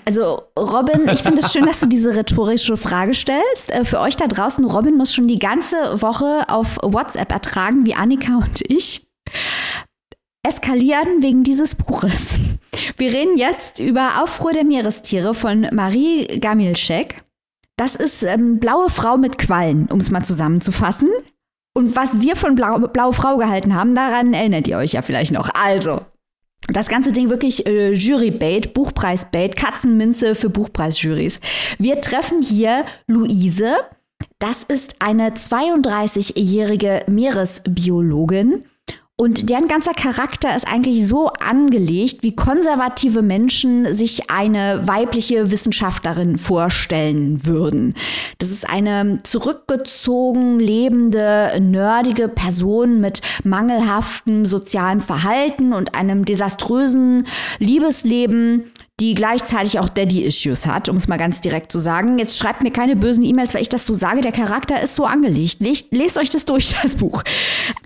Also, 0.05 0.43
Robin, 0.57 1.07
ich 1.11 1.21
finde 1.21 1.41
es 1.41 1.51
schön, 1.51 1.65
dass 1.65 1.79
du 1.79 1.87
diese 1.87 2.15
rhetorische 2.15 2.77
Frage 2.77 3.13
stellst. 3.13 3.71
Äh, 3.71 3.85
für 3.85 3.99
euch 3.99 4.15
da 4.15 4.27
draußen, 4.27 4.65
Robin 4.65 4.97
muss 4.97 5.13
schon 5.13 5.27
die 5.27 5.39
ganze 5.39 5.75
Woche 6.01 6.45
auf 6.47 6.77
WhatsApp 6.81 7.31
ertragen, 7.31 7.85
wie 7.85 7.93
Annika 7.93 8.37
und 8.37 8.61
ich 8.67 9.07
eskalieren 10.47 11.21
wegen 11.21 11.43
dieses 11.43 11.75
Buches. 11.75 12.35
Wir 12.97 13.11
reden 13.11 13.37
jetzt 13.37 13.79
über 13.79 14.23
Aufruhr 14.23 14.51
der 14.51 14.63
Meerestiere 14.63 15.33
von 15.33 15.67
Marie 15.71 16.39
Gamilschek. 16.39 17.23
Das 17.79 17.95
ist 17.95 18.23
ähm, 18.23 18.59
Blaue 18.59 18.89
Frau 18.89 19.15
mit 19.15 19.37
Quallen, 19.37 19.85
um 19.85 20.01
es 20.01 20.11
mal 20.11 20.21
zusammenzufassen. 20.21 21.07
Und 21.73 21.95
was 21.95 22.19
wir 22.19 22.35
von 22.35 22.53
Blau, 22.53 22.77
Blaue 22.77 23.13
Frau 23.13 23.37
gehalten 23.37 23.73
haben, 23.73 23.95
daran 23.95 24.33
erinnert 24.33 24.67
ihr 24.67 24.75
euch 24.75 24.91
ja 24.91 25.01
vielleicht 25.01 25.31
noch. 25.31 25.49
Also, 25.53 26.01
das 26.67 26.89
ganze 26.89 27.13
Ding 27.13 27.29
wirklich 27.29 27.65
äh, 27.65 27.93
Jury-Bait, 27.93 28.73
Buchpreis-Bait, 28.73 29.55
Katzenminze 29.55 30.35
für 30.35 30.49
Buchpreisjurys. 30.49 31.39
Wir 31.77 32.01
treffen 32.01 32.41
hier 32.41 32.83
Luise. 33.07 33.77
Das 34.39 34.63
ist 34.63 34.97
eine 34.99 35.29
32-jährige 35.29 37.05
Meeresbiologin 37.07 38.65
und 39.19 39.49
deren 39.49 39.67
ganzer 39.67 39.91
Charakter 39.91 40.55
ist 40.55 40.65
eigentlich 40.65 41.05
so 41.05 41.27
angelegt, 41.27 42.19
wie 42.23 42.37
konservative 42.37 43.21
Menschen 43.21 43.93
sich 43.93 44.31
eine 44.31 44.87
weibliche 44.87 45.51
Wissenschaftlerin 45.51 46.37
vorstellen 46.37 47.45
würden. 47.45 47.95
Das 48.37 48.49
ist 48.49 48.69
eine 48.69 49.19
zurückgezogen 49.23 50.57
lebende, 50.61 51.51
nerdige 51.59 52.29
Person 52.29 53.01
mit 53.01 53.21
mangelhaftem 53.43 54.45
sozialem 54.45 55.01
Verhalten 55.01 55.73
und 55.73 55.95
einem 55.95 56.23
desaströsen 56.23 57.27
Liebesleben, 57.59 58.71
die 58.99 59.15
gleichzeitig 59.15 59.79
auch 59.79 59.89
Daddy-Issues 59.89 60.65
hat, 60.65 60.89
um 60.89 60.97
es 60.97 61.07
mal 61.07 61.17
ganz 61.17 61.41
direkt 61.41 61.71
zu 61.71 61.79
sagen. 61.79 62.19
Jetzt 62.19 62.37
schreibt 62.37 62.63
mir 62.63 62.71
keine 62.71 62.95
bösen 62.95 63.23
E-Mails, 63.23 63.53
weil 63.53 63.61
ich 63.61 63.69
das 63.69 63.85
so 63.85 63.93
sage. 63.93 64.21
Der 64.21 64.31
Charakter 64.31 64.81
ist 64.81 64.95
so 64.95 65.05
angelegt. 65.05 65.57
Lest, 65.59 65.91
lest 65.91 66.17
euch 66.17 66.29
das 66.29 66.45
durch, 66.45 66.75
das 66.83 66.95
Buch. 66.95 67.23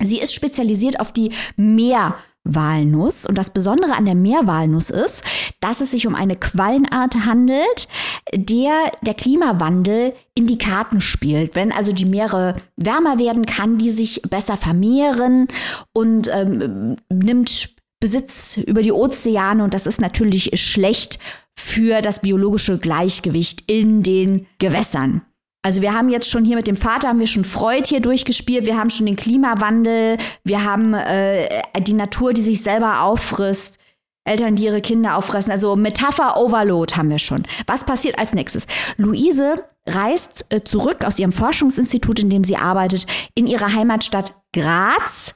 Sie 0.00 0.18
ist 0.18 0.34
spezialisiert 0.34 0.98
auf 1.00 1.12
die 1.12 1.30
Meerwalnuss. 1.56 3.26
Und 3.26 3.38
das 3.38 3.50
Besondere 3.50 3.94
an 3.94 4.06
der 4.06 4.16
Meerwalnuss 4.16 4.90
ist, 4.90 5.24
dass 5.60 5.80
es 5.80 5.92
sich 5.92 6.06
um 6.06 6.16
eine 6.16 6.34
Quallenart 6.34 7.26
handelt, 7.26 7.88
der 8.32 8.90
der 9.02 9.14
Klimawandel 9.14 10.14
in 10.34 10.48
die 10.48 10.58
Karten 10.58 11.00
spielt. 11.00 11.54
Wenn 11.54 11.70
also 11.70 11.92
die 11.92 12.06
Meere 12.06 12.56
wärmer 12.76 13.20
werden, 13.20 13.46
kann 13.46 13.78
die 13.78 13.90
sich 13.90 14.22
besser 14.22 14.56
vermehren 14.56 15.46
und 15.92 16.28
ähm, 16.32 16.96
nimmt 17.08 17.73
Besitz 18.04 18.58
über 18.58 18.82
die 18.82 18.92
Ozeane 18.92 19.64
und 19.64 19.72
das 19.72 19.86
ist 19.86 19.98
natürlich 19.98 20.50
schlecht 20.60 21.18
für 21.56 22.02
das 22.02 22.20
biologische 22.20 22.76
Gleichgewicht 22.76 23.64
in 23.66 24.02
den 24.02 24.46
Gewässern. 24.58 25.22
Also 25.62 25.80
wir 25.80 25.94
haben 25.94 26.10
jetzt 26.10 26.28
schon 26.28 26.44
hier 26.44 26.56
mit 26.56 26.66
dem 26.66 26.76
Vater 26.76 27.08
haben 27.08 27.18
wir 27.18 27.26
schon 27.26 27.46
Freud 27.46 27.88
hier 27.88 28.00
durchgespielt, 28.00 28.66
wir 28.66 28.76
haben 28.76 28.90
schon 28.90 29.06
den 29.06 29.16
Klimawandel, 29.16 30.18
wir 30.44 30.64
haben 30.64 30.92
äh, 30.92 31.62
die 31.80 31.94
Natur, 31.94 32.34
die 32.34 32.42
sich 32.42 32.62
selber 32.62 33.00
auffrisst, 33.00 33.78
Eltern, 34.26 34.56
die 34.56 34.64
ihre 34.64 34.82
Kinder 34.82 35.16
auffressen. 35.16 35.50
Also 35.50 35.74
Metapher 35.74 36.36
Overload 36.36 36.96
haben 36.96 37.08
wir 37.08 37.18
schon. 37.18 37.44
Was 37.66 37.84
passiert 37.84 38.18
als 38.18 38.34
nächstes? 38.34 38.66
Luise 38.98 39.64
reist 39.86 40.44
äh, 40.50 40.62
zurück 40.62 41.06
aus 41.06 41.18
ihrem 41.18 41.32
Forschungsinstitut, 41.32 42.18
in 42.18 42.28
dem 42.28 42.44
sie 42.44 42.58
arbeitet, 42.58 43.06
in 43.34 43.46
ihre 43.46 43.74
Heimatstadt 43.74 44.34
Graz 44.52 45.34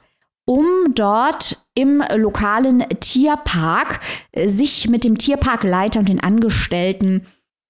um 0.49 0.65
dort 0.95 1.63
im 1.75 2.03
lokalen 2.15 2.83
Tierpark 3.01 3.99
äh, 4.31 4.47
sich 4.47 4.89
mit 4.89 5.03
dem 5.03 5.19
Tierparkleiter 5.19 5.99
und 5.99 6.09
den 6.09 6.23
Angestellten 6.23 7.27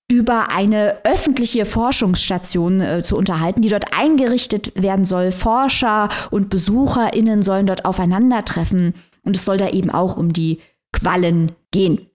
über 0.09 0.49
eine 0.53 1.03
öffentliche 1.03 1.65
Forschungsstation 1.65 2.79
äh, 2.79 3.03
zu 3.03 3.17
unterhalten, 3.17 3.61
die 3.61 3.67
dort 3.67 3.93
eingerichtet 3.93 4.71
werden 4.81 5.03
soll. 5.03 5.33
Forscher 5.33 6.07
und 6.31 6.49
BesucherInnen 6.49 7.41
sollen 7.41 7.65
dort 7.65 7.83
aufeinandertreffen 7.83 8.93
und 9.25 9.35
es 9.35 9.43
soll 9.43 9.57
da 9.57 9.67
eben 9.71 9.89
auch 9.89 10.15
um 10.15 10.31
die 10.31 10.61
Quallen 10.93 11.51
gehen. 11.71 12.07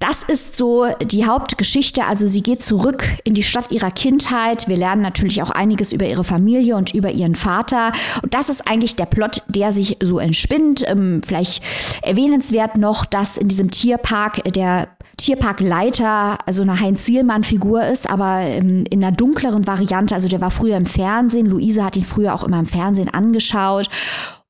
Das 0.00 0.22
ist 0.22 0.56
so 0.56 0.86
die 1.02 1.26
Hauptgeschichte. 1.26 2.06
Also 2.06 2.26
sie 2.26 2.42
geht 2.42 2.62
zurück 2.62 3.04
in 3.24 3.34
die 3.34 3.42
Stadt 3.42 3.70
ihrer 3.70 3.90
Kindheit. 3.90 4.66
Wir 4.66 4.78
lernen 4.78 5.02
natürlich 5.02 5.42
auch 5.42 5.50
einiges 5.50 5.92
über 5.92 6.06
ihre 6.06 6.24
Familie 6.24 6.76
und 6.76 6.94
über 6.94 7.10
ihren 7.10 7.34
Vater. 7.34 7.92
Und 8.22 8.32
das 8.32 8.48
ist 8.48 8.66
eigentlich 8.66 8.96
der 8.96 9.04
Plot, 9.04 9.42
der 9.48 9.72
sich 9.72 9.98
so 10.02 10.18
entspinnt. 10.18 10.82
Ähm, 10.88 11.20
vielleicht 11.22 11.62
erwähnenswert 12.02 12.78
noch, 12.78 13.04
dass 13.04 13.36
in 13.36 13.48
diesem 13.48 13.70
Tierpark 13.70 14.42
der 14.44 14.88
Tierparkleiter, 15.18 16.38
also 16.46 16.62
eine 16.62 16.80
Heinz-Sielmann-Figur 16.80 17.84
ist, 17.84 18.08
aber 18.08 18.40
in, 18.40 18.86
in 18.86 19.04
einer 19.04 19.14
dunkleren 19.14 19.66
Variante. 19.66 20.14
Also 20.14 20.28
der 20.28 20.40
war 20.40 20.50
früher 20.50 20.78
im 20.78 20.86
Fernsehen. 20.86 21.44
Luise 21.44 21.84
hat 21.84 21.96
ihn 21.96 22.06
früher 22.06 22.34
auch 22.34 22.44
immer 22.44 22.58
im 22.58 22.66
Fernsehen 22.66 23.12
angeschaut. 23.12 23.90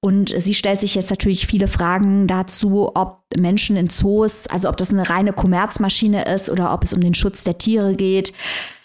Und 0.02 0.34
sie 0.36 0.54
stellt 0.54 0.80
sich 0.80 0.94
jetzt 0.94 1.10
natürlich 1.10 1.46
viele 1.46 1.68
Fragen 1.68 2.26
dazu, 2.26 2.90
ob 2.94 3.22
Menschen 3.36 3.76
in 3.76 3.90
Zoos, 3.90 4.46
also 4.46 4.68
ob 4.70 4.78
das 4.78 4.90
eine 4.90 5.10
reine 5.10 5.34
Kommerzmaschine 5.34 6.24
ist 6.24 6.48
oder 6.48 6.72
ob 6.72 6.84
es 6.84 6.94
um 6.94 7.00
den 7.00 7.14
Schutz 7.14 7.44
der 7.44 7.58
Tiere 7.58 7.94
geht. 7.94 8.32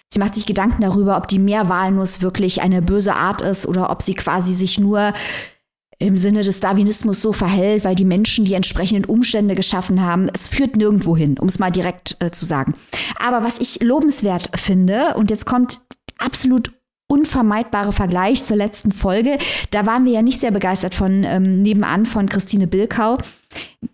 Sie 0.09 0.19
macht 0.19 0.35
sich 0.35 0.45
Gedanken 0.45 0.81
darüber, 0.81 1.17
ob 1.17 1.27
die 1.27 1.39
Meerwalnuss 1.39 2.21
wirklich 2.21 2.61
eine 2.61 2.81
böse 2.81 3.15
Art 3.15 3.41
ist 3.41 3.65
oder 3.65 3.89
ob 3.89 4.01
sie 4.01 4.13
quasi 4.13 4.53
sich 4.53 4.77
nur 4.77 5.13
im 5.97 6.17
Sinne 6.17 6.41
des 6.41 6.59
Darwinismus 6.59 7.21
so 7.21 7.31
verhält, 7.31 7.85
weil 7.85 7.95
die 7.95 8.05
Menschen 8.05 8.43
die 8.43 8.53
entsprechenden 8.53 9.05
Umstände 9.05 9.55
geschaffen 9.55 10.01
haben. 10.01 10.29
Es 10.33 10.47
führt 10.47 10.75
nirgendwo 10.75 11.15
hin, 11.15 11.37
um 11.39 11.47
es 11.47 11.59
mal 11.59 11.71
direkt 11.71 12.17
äh, 12.19 12.31
zu 12.31 12.45
sagen. 12.45 12.75
Aber 13.17 13.45
was 13.45 13.59
ich 13.59 13.81
lobenswert 13.81 14.51
finde, 14.55 15.15
und 15.15 15.29
jetzt 15.29 15.45
kommt 15.45 15.81
absolut 16.17 16.73
unvermeidbare 17.15 17.93
Vergleich 17.93 18.43
zur 18.43 18.57
letzten 18.57 18.91
Folge. 18.91 19.37
Da 19.71 19.85
waren 19.85 20.03
wir 20.03 20.11
ja 20.11 20.21
nicht 20.21 20.39
sehr 20.39 20.51
begeistert 20.51 20.93
von 20.93 21.23
ähm, 21.23 21.61
nebenan 21.61 22.05
von 22.05 22.27
Christine 22.27 22.67
Bilkau. 22.67 23.17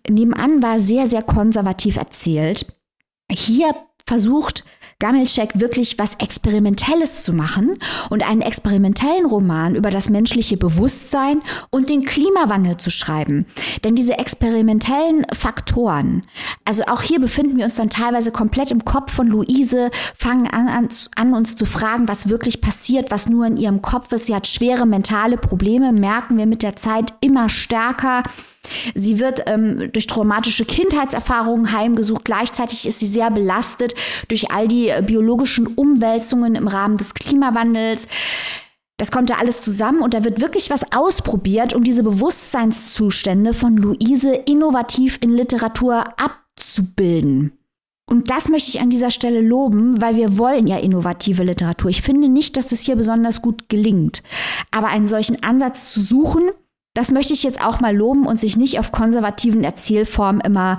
Nebenan 0.09 0.63
war 0.63 0.81
sehr, 0.81 1.07
sehr 1.07 1.21
konservativ 1.21 1.97
erzählt. 1.97 2.65
Hier 3.31 3.75
versucht 4.07 4.63
Gamelschek 5.01 5.59
wirklich 5.59 5.99
was 5.99 6.15
Experimentelles 6.15 7.23
zu 7.23 7.33
machen 7.33 7.77
und 8.09 8.25
einen 8.25 8.41
experimentellen 8.41 9.25
Roman 9.25 9.75
über 9.75 9.89
das 9.89 10.09
menschliche 10.09 10.55
Bewusstsein 10.55 11.41
und 11.71 11.89
den 11.89 12.05
Klimawandel 12.05 12.77
zu 12.77 12.91
schreiben. 12.91 13.45
Denn 13.83 13.95
diese 13.95 14.17
experimentellen 14.17 15.25
Faktoren, 15.33 16.23
also 16.63 16.83
auch 16.85 17.01
hier 17.01 17.19
befinden 17.19 17.57
wir 17.57 17.65
uns 17.65 17.75
dann 17.75 17.89
teilweise 17.89 18.31
komplett 18.31 18.71
im 18.71 18.85
Kopf 18.85 19.11
von 19.11 19.27
Luise, 19.27 19.89
fangen 20.15 20.47
an, 20.47 20.69
an, 20.69 20.87
an 21.15 21.33
uns 21.33 21.55
zu 21.55 21.65
fragen, 21.65 22.07
was 22.07 22.29
wirklich 22.29 22.61
passiert, 22.61 23.11
was 23.11 23.27
nur 23.27 23.45
in 23.47 23.57
ihrem 23.57 23.81
Kopf 23.81 24.11
ist. 24.13 24.27
Sie 24.27 24.35
hat 24.35 24.47
schwere 24.47 24.85
mentale 24.85 25.37
Probleme, 25.37 25.91
merken 25.91 26.37
wir 26.37 26.45
mit 26.45 26.63
der 26.63 26.75
Zeit 26.75 27.13
immer 27.21 27.49
stärker. 27.49 28.23
Sie 28.95 29.19
wird 29.19 29.43
ähm, 29.47 29.91
durch 29.91 30.07
traumatische 30.07 30.65
Kindheitserfahrungen 30.65 31.71
heimgesucht. 31.71 32.25
Gleichzeitig 32.25 32.87
ist 32.87 32.99
sie 32.99 33.07
sehr 33.07 33.31
belastet 33.31 33.95
durch 34.27 34.51
all 34.51 34.67
die 34.67 34.89
äh, 34.89 35.01
biologischen 35.05 35.67
Umwälzungen 35.67 36.55
im 36.55 36.67
Rahmen 36.67 36.97
des 36.97 37.13
Klimawandels. 37.13 38.07
Das 38.97 39.09
kommt 39.09 39.31
da 39.31 39.35
alles 39.35 39.63
zusammen 39.63 40.01
und 40.01 40.13
da 40.13 40.23
wird 40.23 40.41
wirklich 40.41 40.69
was 40.69 40.91
ausprobiert, 40.93 41.73
um 41.73 41.83
diese 41.83 42.03
Bewusstseinszustände 42.03 43.53
von 43.53 43.75
Luise 43.75 44.35
innovativ 44.35 45.17
in 45.21 45.31
Literatur 45.31 46.05
abzubilden. 46.19 47.57
Und 48.11 48.29
das 48.29 48.49
möchte 48.49 48.69
ich 48.69 48.81
an 48.81 48.89
dieser 48.89 49.09
Stelle 49.09 49.41
loben, 49.41 49.99
weil 50.01 50.17
wir 50.17 50.37
wollen 50.37 50.67
ja 50.67 50.77
innovative 50.77 51.43
Literatur. 51.43 51.89
Ich 51.89 52.01
finde 52.01 52.29
nicht, 52.29 52.57
dass 52.57 52.71
es 52.71 52.81
hier 52.81 52.95
besonders 52.95 53.41
gut 53.41 53.69
gelingt. 53.69 54.21
Aber 54.69 54.87
einen 54.89 55.07
solchen 55.07 55.41
Ansatz 55.43 55.93
zu 55.93 56.01
suchen, 56.01 56.51
das 56.93 57.11
möchte 57.11 57.33
ich 57.33 57.43
jetzt 57.43 57.65
auch 57.65 57.79
mal 57.79 57.95
loben 57.95 58.25
und 58.25 58.39
sich 58.39 58.57
nicht 58.57 58.79
auf 58.79 58.91
konservativen 58.91 59.63
Erzählformen 59.63 60.41
immer 60.41 60.77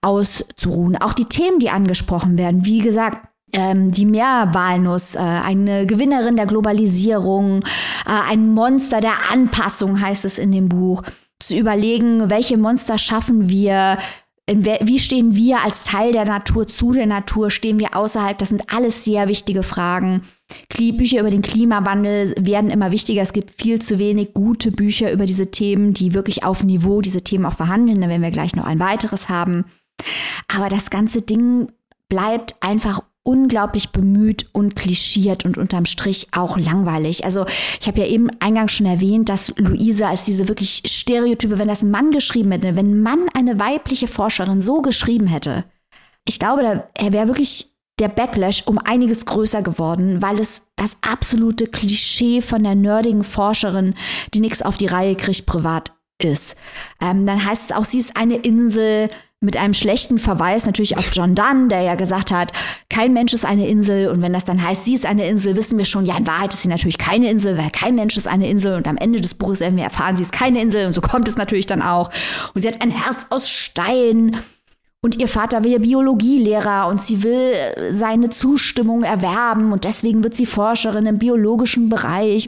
auszuruhen. 0.00 0.96
Auch 0.96 1.12
die 1.12 1.26
Themen, 1.26 1.58
die 1.58 1.70
angesprochen 1.70 2.38
werden, 2.38 2.64
wie 2.64 2.78
gesagt, 2.78 3.28
ähm, 3.52 3.90
die 3.90 4.06
Meerwalnuss, 4.06 5.14
äh, 5.14 5.18
eine 5.18 5.86
Gewinnerin 5.86 6.36
der 6.36 6.46
Globalisierung, 6.46 7.62
äh, 8.06 8.30
ein 8.30 8.52
Monster 8.52 9.00
der 9.00 9.30
Anpassung 9.30 10.00
heißt 10.00 10.24
es 10.24 10.38
in 10.38 10.52
dem 10.52 10.68
Buch. 10.68 11.02
Zu 11.38 11.56
überlegen, 11.56 12.30
welche 12.30 12.56
Monster 12.56 12.98
schaffen 12.98 13.48
wir, 13.48 13.98
wie 14.48 14.98
stehen 15.00 15.34
wir 15.34 15.62
als 15.62 15.84
Teil 15.84 16.12
der 16.12 16.24
Natur 16.24 16.68
zu 16.68 16.92
der 16.92 17.06
Natur? 17.06 17.50
Stehen 17.50 17.80
wir 17.80 17.96
außerhalb? 17.96 18.38
Das 18.38 18.50
sind 18.50 18.72
alles 18.72 19.04
sehr 19.04 19.26
wichtige 19.26 19.64
Fragen. 19.64 20.22
Bücher 20.78 21.20
über 21.20 21.30
den 21.30 21.42
Klimawandel 21.42 22.32
werden 22.38 22.70
immer 22.70 22.92
wichtiger. 22.92 23.22
Es 23.22 23.32
gibt 23.32 23.50
viel 23.50 23.80
zu 23.82 23.98
wenig 23.98 24.34
gute 24.34 24.70
Bücher 24.70 25.10
über 25.10 25.26
diese 25.26 25.50
Themen, 25.50 25.94
die 25.94 26.14
wirklich 26.14 26.44
auf 26.44 26.62
Niveau 26.62 27.00
diese 27.00 27.22
Themen 27.22 27.44
auch 27.44 27.54
verhandeln. 27.54 28.00
Da 28.00 28.08
werden 28.08 28.22
wir 28.22 28.30
gleich 28.30 28.54
noch 28.54 28.66
ein 28.66 28.78
weiteres 28.78 29.28
haben. 29.28 29.64
Aber 30.46 30.68
das 30.68 30.90
ganze 30.90 31.22
Ding 31.22 31.72
bleibt 32.08 32.54
einfach 32.60 33.02
unglaublich 33.26 33.90
bemüht 33.90 34.48
und 34.52 34.76
klischiert 34.76 35.44
und 35.44 35.58
unterm 35.58 35.84
Strich 35.84 36.28
auch 36.32 36.56
langweilig. 36.56 37.24
Also 37.24 37.44
ich 37.80 37.88
habe 37.88 38.00
ja 38.00 38.06
eben 38.06 38.30
eingangs 38.40 38.72
schon 38.72 38.86
erwähnt, 38.86 39.28
dass 39.28 39.52
Luise 39.56 40.06
als 40.06 40.24
diese 40.24 40.48
wirklich 40.48 40.82
Stereotype, 40.86 41.58
wenn 41.58 41.68
das 41.68 41.82
ein 41.82 41.90
Mann 41.90 42.12
geschrieben 42.12 42.52
hätte, 42.52 42.76
wenn 42.76 42.90
ein 42.92 43.02
Mann 43.02 43.26
eine 43.34 43.58
weibliche 43.58 44.06
Forscherin 44.06 44.60
so 44.60 44.80
geschrieben 44.80 45.26
hätte, 45.26 45.64
ich 46.28 46.38
glaube, 46.38 46.84
er 46.94 47.12
wäre 47.12 47.28
wirklich 47.28 47.76
der 47.98 48.08
Backlash 48.08 48.64
um 48.66 48.78
einiges 48.78 49.24
größer 49.24 49.62
geworden, 49.62 50.20
weil 50.20 50.38
es 50.38 50.62
das 50.76 50.96
absolute 51.00 51.66
Klischee 51.66 52.40
von 52.42 52.62
der 52.62 52.74
nerdigen 52.74 53.24
Forscherin, 53.24 53.94
die 54.34 54.40
nichts 54.40 54.62
auf 54.62 54.76
die 54.76 54.86
Reihe 54.86 55.16
kriegt, 55.16 55.46
privat 55.46 55.92
ist. 56.22 56.56
Ähm, 57.00 57.26
dann 57.26 57.44
heißt 57.44 57.70
es 57.70 57.76
auch, 57.76 57.84
sie 57.84 57.98
ist 57.98 58.16
eine 58.16 58.36
Insel 58.36 59.08
mit 59.40 59.56
einem 59.56 59.74
schlechten 59.74 60.18
Verweis 60.18 60.64
natürlich 60.64 60.96
auf 60.96 61.10
John 61.12 61.34
Donne, 61.34 61.68
der 61.68 61.82
ja 61.82 61.94
gesagt 61.94 62.30
hat, 62.30 62.52
kein 62.88 63.12
Mensch 63.12 63.34
ist 63.34 63.44
eine 63.44 63.68
Insel. 63.68 64.08
Und 64.08 64.22
wenn 64.22 64.32
das 64.32 64.46
dann 64.46 64.62
heißt, 64.62 64.84
sie 64.84 64.94
ist 64.94 65.04
eine 65.04 65.28
Insel, 65.28 65.56
wissen 65.56 65.76
wir 65.76 65.84
schon, 65.84 66.06
ja, 66.06 66.16
in 66.16 66.26
Wahrheit 66.26 66.54
ist 66.54 66.62
sie 66.62 66.68
natürlich 66.68 66.96
keine 66.96 67.30
Insel, 67.30 67.58
weil 67.58 67.70
kein 67.70 67.94
Mensch 67.94 68.16
ist 68.16 68.28
eine 68.28 68.48
Insel. 68.48 68.76
Und 68.76 68.88
am 68.88 68.96
Ende 68.96 69.20
des 69.20 69.34
Buches 69.34 69.60
werden 69.60 69.76
wir 69.76 69.84
erfahren, 69.84 70.16
sie 70.16 70.22
ist 70.22 70.32
keine 70.32 70.60
Insel. 70.62 70.86
Und 70.86 70.94
so 70.94 71.02
kommt 71.02 71.28
es 71.28 71.36
natürlich 71.36 71.66
dann 71.66 71.82
auch. 71.82 72.10
Und 72.54 72.62
sie 72.62 72.68
hat 72.68 72.80
ein 72.80 72.90
Herz 72.90 73.26
aus 73.28 73.50
Stein. 73.50 74.36
Und 75.02 75.16
ihr 75.20 75.28
Vater 75.28 75.62
will 75.62 75.78
Biologielehrer 75.80 76.88
und 76.88 77.00
sie 77.00 77.22
will 77.22 77.52
seine 77.92 78.30
Zustimmung 78.30 79.02
erwerben. 79.02 79.72
Und 79.72 79.84
deswegen 79.84 80.24
wird 80.24 80.34
sie 80.34 80.46
Forscherin 80.46 81.06
im 81.06 81.18
biologischen 81.18 81.90
Bereich. 81.90 82.46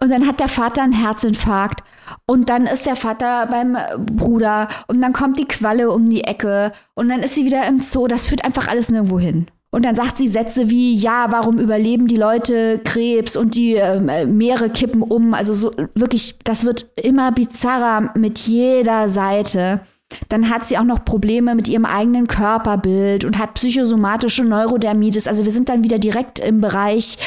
Und 0.00 0.10
dann 0.10 0.26
hat 0.26 0.40
der 0.40 0.48
Vater 0.48 0.82
einen 0.82 0.92
Herzinfarkt 0.92 1.82
und 2.26 2.50
dann 2.50 2.66
ist 2.66 2.86
der 2.86 2.96
Vater 2.96 3.46
beim 3.46 3.76
Bruder 3.98 4.68
und 4.88 5.00
dann 5.00 5.12
kommt 5.12 5.38
die 5.38 5.48
Qualle 5.48 5.90
um 5.90 6.08
die 6.08 6.24
Ecke 6.24 6.72
und 6.94 7.08
dann 7.08 7.20
ist 7.20 7.34
sie 7.34 7.46
wieder 7.46 7.66
im 7.66 7.80
Zoo. 7.80 8.06
Das 8.06 8.26
führt 8.26 8.44
einfach 8.44 8.68
alles 8.68 8.90
nirgendwo 8.90 9.18
hin. 9.18 9.46
Und 9.70 9.84
dann 9.84 9.94
sagt 9.94 10.16
sie 10.16 10.28
Sätze 10.28 10.70
wie, 10.70 10.94
ja, 10.94 11.26
warum 11.30 11.58
überleben 11.58 12.06
die 12.06 12.16
Leute 12.16 12.80
Krebs 12.84 13.36
und 13.36 13.56
die 13.56 13.74
äh, 13.74 14.24
Meere 14.24 14.70
kippen 14.70 15.02
um. 15.02 15.34
Also 15.34 15.54
so 15.54 15.72
wirklich, 15.94 16.38
das 16.44 16.64
wird 16.64 16.86
immer 16.96 17.32
bizarrer 17.32 18.12
mit 18.16 18.38
jeder 18.38 19.08
Seite. 19.08 19.80
Dann 20.28 20.50
hat 20.50 20.64
sie 20.64 20.78
auch 20.78 20.84
noch 20.84 21.04
Probleme 21.04 21.54
mit 21.54 21.68
ihrem 21.68 21.84
eigenen 21.84 22.26
Körperbild 22.26 23.24
und 23.24 23.38
hat 23.38 23.54
psychosomatische 23.54 24.44
Neurodermitis. 24.44 25.26
Also 25.26 25.44
wir 25.44 25.52
sind 25.52 25.68
dann 25.68 25.84
wieder 25.84 25.98
direkt 25.98 26.38
im 26.38 26.60
Bereich 26.60 27.18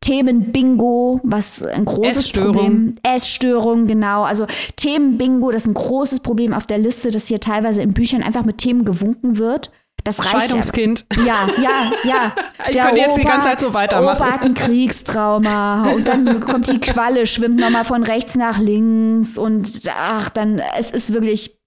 Themen-Bingo, 0.00 1.20
was 1.24 1.64
ein 1.64 1.84
großes 1.84 2.16
Essstörung. 2.16 2.52
Problem. 2.52 2.94
Essstörung, 3.02 3.86
genau. 3.86 4.22
Also 4.22 4.46
Themen-Bingo, 4.76 5.50
das 5.50 5.62
ist 5.62 5.68
ein 5.68 5.74
großes 5.74 6.20
Problem 6.20 6.52
auf 6.52 6.66
der 6.66 6.78
Liste, 6.78 7.10
dass 7.10 7.26
hier 7.26 7.40
teilweise 7.40 7.82
in 7.82 7.92
Büchern 7.92 8.22
einfach 8.22 8.44
mit 8.44 8.58
Themen 8.58 8.84
gewunken 8.84 9.38
wird. 9.38 9.70
Das 10.04 10.20
reicht 10.20 10.42
Scheidungskind. 10.42 11.06
Ja, 11.26 11.48
ja, 11.60 11.92
ja. 12.04 12.32
Ich 12.70 12.78
könnte 12.78 13.00
jetzt 13.00 13.16
die 13.16 13.22
ganze 13.22 13.48
Zeit 13.48 13.60
so 13.60 13.72
weitermachen. 13.72 14.16
Opa 14.16 14.32
hat 14.32 14.42
ein 14.42 14.54
Kriegstrauma 14.54 15.90
und 15.92 16.06
dann 16.06 16.40
kommt 16.40 16.70
die 16.70 16.78
Qualle, 16.78 17.26
schwimmt 17.26 17.58
nochmal 17.58 17.84
von 17.84 18.02
rechts 18.02 18.36
nach 18.36 18.58
links 18.58 19.38
und 19.38 19.82
ach, 19.88 20.28
dann, 20.30 20.60
es 20.78 20.90
ist 20.90 21.12
wirklich 21.12 21.57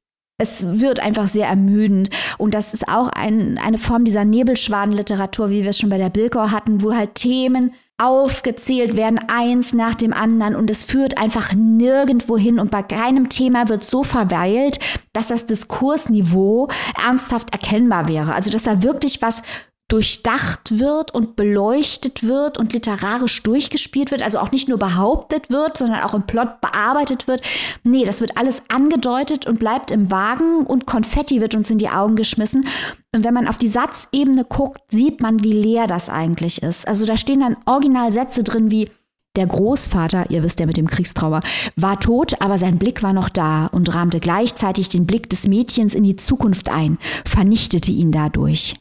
es 0.42 0.80
wird 0.80 1.00
einfach 1.00 1.28
sehr 1.28 1.48
ermüdend. 1.48 2.10
Und 2.38 2.54
das 2.54 2.74
ist 2.74 2.88
auch 2.88 3.10
ein, 3.10 3.60
eine 3.64 3.78
Form 3.78 4.06
dieser 4.06 4.26
Nebelschwadenliteratur, 4.26 5.50
wie 5.50 5.64
wir 5.64 5.70
es 5.70 5.78
schon 5.78 5.92
bei 5.92 5.98
der 5.98 6.10
Bilkau 6.10 6.50
hatten, 6.50 6.82
wo 6.82 6.94
halt 6.94 7.16
Themen 7.16 7.74
aufgezählt 8.02 8.96
werden, 8.96 9.20
eins 9.28 9.74
nach 9.74 9.94
dem 9.94 10.12
anderen 10.12 10.56
und 10.56 10.72
es 10.72 10.84
führt 10.84 11.20
einfach 11.20 11.54
nirgendwo 11.54 12.36
hin 12.36 12.58
und 12.58 12.72
bei 12.72 12.82
keinem 12.82 13.30
Thema 13.30 13.70
wird 13.70 13.84
so 13.84 14.02
verweilt, 14.02 14.80
dass 15.14 15.28
das 15.28 15.46
Diskursniveau 15.46 16.68
ernsthaft 17.06 17.52
erkennbar 17.52 18.08
wäre. 18.08 18.34
Also 18.34 18.50
dass 18.50 18.64
da 18.64 18.82
wirklich 18.82 19.22
was 19.22 19.44
durchdacht 19.92 20.80
wird 20.80 21.14
und 21.14 21.36
beleuchtet 21.36 22.24
wird 22.24 22.58
und 22.58 22.72
literarisch 22.72 23.44
durchgespielt 23.44 24.12
wird, 24.12 24.22
also 24.22 24.40
auch 24.40 24.52
nicht 24.52 24.70
nur 24.70 24.78
behauptet 24.78 25.50
wird, 25.50 25.78
sondern 25.78 26.02
auch 26.02 26.14
im 26.14 26.24
Plot 26.24 26.62
bearbeitet 26.62 27.28
wird. 27.28 27.42
Nee, 27.84 28.06
das 28.06 28.22
wird 28.22 28.38
alles 28.38 28.62
angedeutet 28.70 29.48
und 29.48 29.60
bleibt 29.60 29.92
im 29.92 30.10
Wagen 30.10 30.66
und 30.66 30.86
Konfetti 30.86 31.42
wird 31.42 31.56
uns 31.56 31.70
in 31.70 31.78
die 31.78 31.90
Augen 31.90 32.16
geschmissen. 32.16 32.66
Und 33.14 33.26
wenn 33.26 33.34
man 33.34 33.50
auf 33.50 33.58
die 33.58 33.68
Satzebene 33.68 34.46
guckt, 34.46 34.80
sieht 34.90 35.22
man, 35.22 35.44
wie 35.44 35.52
leer 35.52 35.88
das 35.88 36.10
eigentlich 36.10 36.64
ist. 36.64 36.88
Also 36.88 37.06
da 37.06 37.18
stehen 37.18 37.42
dann 37.42 37.58
Originalsätze 37.66 38.44
drin 38.44 38.72
wie 38.72 38.90
der 39.36 39.48
Großvater, 39.48 40.30
ihr 40.30 40.44
wisst 40.44 40.60
ja 40.60 40.66
mit 40.66 40.78
dem 40.78 40.88
Kriegstrauer, 40.88 41.42
war 41.76 42.00
tot, 42.00 42.42
aber 42.42 42.58
sein 42.58 42.78
Blick 42.78 43.04
war 43.04 43.14
noch 43.14 43.30
da 43.30 43.68
und 43.68 43.94
rahmte 43.94 44.20
gleichzeitig 44.20 44.90
den 44.90 45.06
Blick 45.06 45.30
des 45.30 45.48
Mädchens 45.48 45.96
in 45.96 46.04
die 46.04 46.18
Zukunft 46.18 46.70
ein, 46.70 46.98
vernichtete 47.26 47.92
ihn 47.92 48.12
dadurch. 48.12 48.81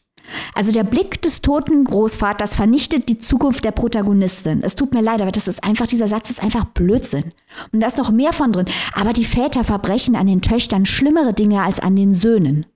Also 0.54 0.72
der 0.72 0.84
Blick 0.84 1.22
des 1.22 1.42
toten 1.42 1.84
Großvaters 1.84 2.54
vernichtet 2.56 3.08
die 3.08 3.18
Zukunft 3.18 3.64
der 3.64 3.72
Protagonistin. 3.72 4.62
Es 4.62 4.74
tut 4.74 4.94
mir 4.94 5.02
leid, 5.02 5.20
aber 5.20 5.32
das 5.32 5.48
ist 5.48 5.64
einfach, 5.64 5.86
dieser 5.86 6.08
Satz 6.08 6.30
ist 6.30 6.42
einfach 6.42 6.64
Blödsinn. 6.66 7.32
Und 7.72 7.80
da 7.80 7.86
ist 7.86 7.98
noch 7.98 8.10
mehr 8.10 8.32
von 8.32 8.52
drin. 8.52 8.66
Aber 8.94 9.12
die 9.12 9.24
Väter 9.24 9.64
verbrechen 9.64 10.16
an 10.16 10.26
den 10.26 10.42
Töchtern 10.42 10.86
schlimmere 10.86 11.34
Dinge 11.34 11.62
als 11.62 11.80
an 11.80 11.96
den 11.96 12.14
Söhnen. 12.14 12.66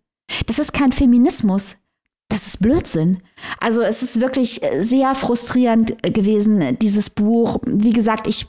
Das 0.47 0.59
ist 0.59 0.73
kein 0.73 0.93
Feminismus. 0.93 1.77
das 2.29 2.47
ist 2.47 2.61
Blödsinn. 2.61 3.19
Also 3.61 3.83
es 3.83 4.03
ist 4.03 4.21
wirklich 4.21 4.61
sehr 4.81 5.15
frustrierend 5.15 6.03
gewesen, 6.03 6.79
dieses 6.81 7.11
Buch. 7.11 7.59
Wie 7.67 7.93
gesagt, 7.93 8.27
ich 8.27 8.47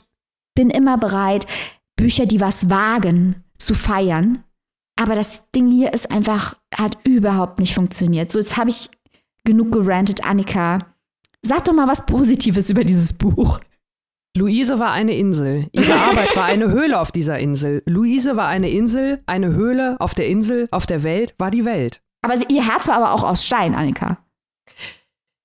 bin 0.54 0.70
immer 0.70 0.98
bereit, 0.98 1.46
Bücher, 1.94 2.26
die 2.26 2.40
was 2.40 2.68
wagen, 2.68 3.44
zu 3.58 3.74
feiern. 3.74 4.42
Aber 4.98 5.14
das 5.14 5.50
Ding 5.50 5.68
hier 5.68 5.92
ist 5.92 6.10
einfach, 6.10 6.56
hat 6.74 6.98
überhaupt 7.04 7.58
nicht 7.58 7.74
funktioniert. 7.74 8.32
So, 8.32 8.38
jetzt 8.38 8.56
habe 8.56 8.70
ich 8.70 8.90
genug 9.46 9.72
gerantet, 9.72 10.26
Annika. 10.26 10.80
Sag 11.42 11.64
doch 11.64 11.72
mal 11.72 11.88
was 11.88 12.04
Positives 12.04 12.68
über 12.68 12.84
dieses 12.84 13.14
Buch. 13.14 13.60
Luise 14.36 14.78
war 14.78 14.92
eine 14.92 15.16
Insel. 15.16 15.68
Ihre 15.72 15.94
Arbeit 15.94 16.36
war 16.36 16.44
eine 16.44 16.70
Höhle 16.70 17.00
auf 17.00 17.10
dieser 17.10 17.38
Insel. 17.38 17.82
Luise 17.86 18.36
war 18.36 18.48
eine 18.48 18.68
Insel, 18.68 19.22
eine 19.24 19.54
Höhle 19.54 19.96
auf 19.98 20.12
der 20.12 20.26
Insel, 20.26 20.68
auf 20.70 20.84
der 20.84 21.02
Welt 21.02 21.34
war 21.38 21.50
die 21.50 21.64
Welt. 21.64 22.02
Aber 22.22 22.34
ihr 22.50 22.66
Herz 22.66 22.86
war 22.86 22.96
aber 22.96 23.12
auch 23.12 23.24
aus 23.24 23.46
Stein, 23.46 23.74
Annika. 23.74 24.18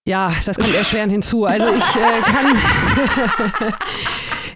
Ja, 0.05 0.33
das 0.45 0.57
kommt 0.57 0.73
erschwerend 0.73 1.11
hinzu. 1.13 1.45
Also 1.45 1.67
ich 1.67 1.95
äh, 1.95 2.21
kann. 2.21 3.73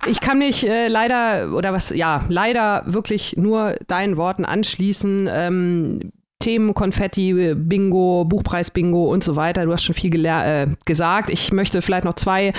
Ich 0.08 0.19
kann 0.19 0.38
mich 0.38 0.67
äh, 0.67 0.88
leider, 0.88 1.51
oder 1.53 1.73
was, 1.73 1.89
ja, 1.89 2.23
leider 2.29 2.84
wirklich 2.86 3.38
nur 3.38 3.75
deinen 3.88 4.17
Worten 4.17 4.45
anschließen. 4.45 5.27
Ähm, 5.31 6.12
Themen, 6.39 6.74
Konfetti, 6.74 7.56
Bingo, 7.56 8.26
Buchpreis-Bingo 8.26 9.12
und 9.12 9.24
so 9.24 9.36
weiter. 9.36 9.65
Du 9.65 9.71
hast 9.71 9.84
schon 9.84 9.95
viel 9.95 10.26
äh, 10.26 10.65
gesagt. 10.86 11.30
Ich 11.30 11.52
möchte 11.52 11.82
vielleicht 11.82 12.06
noch 12.06 12.13
zwei 12.13 12.54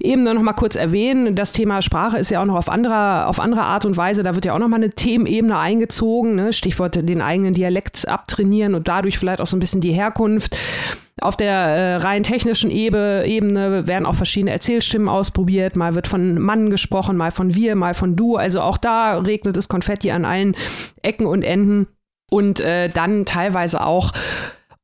Ebenen 0.00 0.34
noch 0.34 0.42
mal 0.42 0.52
kurz 0.52 0.76
erwähnen. 0.76 1.34
Das 1.34 1.52
Thema 1.52 1.82
Sprache 1.82 2.16
ist 2.16 2.30
ja 2.30 2.40
auch 2.40 2.46
noch 2.46 2.56
auf 2.56 2.68
anderer, 2.68 3.26
auf 3.26 3.40
andere 3.40 3.62
Art 3.62 3.84
und 3.84 3.96
Weise. 3.96 4.22
Da 4.22 4.34
wird 4.34 4.44
ja 4.44 4.54
auch 4.54 4.58
noch 4.58 4.68
mal 4.68 4.76
eine 4.76 4.90
Themenebene 4.90 5.58
eingezogen. 5.58 6.36
Ne? 6.36 6.52
Stichwort 6.52 6.96
den 6.96 7.20
eigenen 7.20 7.54
Dialekt 7.54 8.08
abtrainieren 8.08 8.74
und 8.74 8.88
dadurch 8.88 9.18
vielleicht 9.18 9.40
auch 9.40 9.46
so 9.46 9.56
ein 9.56 9.60
bisschen 9.60 9.80
die 9.80 9.92
Herkunft. 9.92 10.56
Auf 11.20 11.36
der 11.36 11.52
äh, 11.52 11.96
rein 11.96 12.22
technischen 12.22 12.70
Ebe 12.70 13.24
Ebene 13.26 13.86
werden 13.88 14.06
auch 14.06 14.14
verschiedene 14.14 14.52
Erzählstimmen 14.52 15.08
ausprobiert. 15.08 15.74
Mal 15.74 15.94
wird 15.94 16.06
von 16.06 16.38
Mann 16.40 16.70
gesprochen, 16.70 17.16
mal 17.16 17.32
von 17.32 17.54
wir, 17.54 17.74
mal 17.74 17.94
von 17.94 18.14
du. 18.14 18.36
Also 18.36 18.60
auch 18.60 18.76
da 18.76 19.18
regnet 19.18 19.56
es 19.56 19.68
Konfetti 19.68 20.12
an 20.12 20.24
allen 20.24 20.56
Ecken 21.02 21.26
und 21.26 21.42
Enden. 21.42 21.88
Und 22.30 22.60
äh, 22.60 22.88
dann 22.88 23.24
teilweise 23.24 23.84
auch 23.84 24.12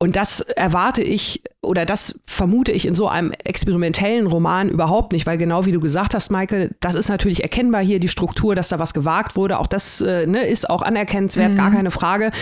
und 0.04 0.16
das 0.16 0.40
erwarte 0.40 1.02
ich 1.02 1.42
oder 1.62 1.86
das 1.86 2.18
vermute 2.26 2.72
ich 2.72 2.86
in 2.86 2.94
so 2.94 3.08
einem 3.08 3.32
experimentellen 3.44 4.26
Roman 4.26 4.68
überhaupt 4.68 5.12
nicht, 5.12 5.24
weil 5.24 5.38
genau 5.38 5.64
wie 5.64 5.72
du 5.72 5.80
gesagt 5.80 6.14
hast, 6.14 6.30
Michael, 6.30 6.72
das 6.80 6.94
ist 6.94 7.08
natürlich 7.08 7.42
erkennbar 7.42 7.82
hier 7.82 8.00
die 8.00 8.08
Struktur, 8.08 8.54
dass 8.54 8.68
da 8.68 8.78
was 8.78 8.92
gewagt 8.92 9.34
wurde. 9.34 9.58
Auch 9.58 9.66
das 9.66 10.02
äh, 10.02 10.26
ne, 10.26 10.44
ist 10.44 10.68
auch 10.68 10.82
anerkennenswert, 10.82 11.52
mhm. 11.52 11.56
gar 11.56 11.70
keine 11.70 11.90
Frage. 11.90 12.32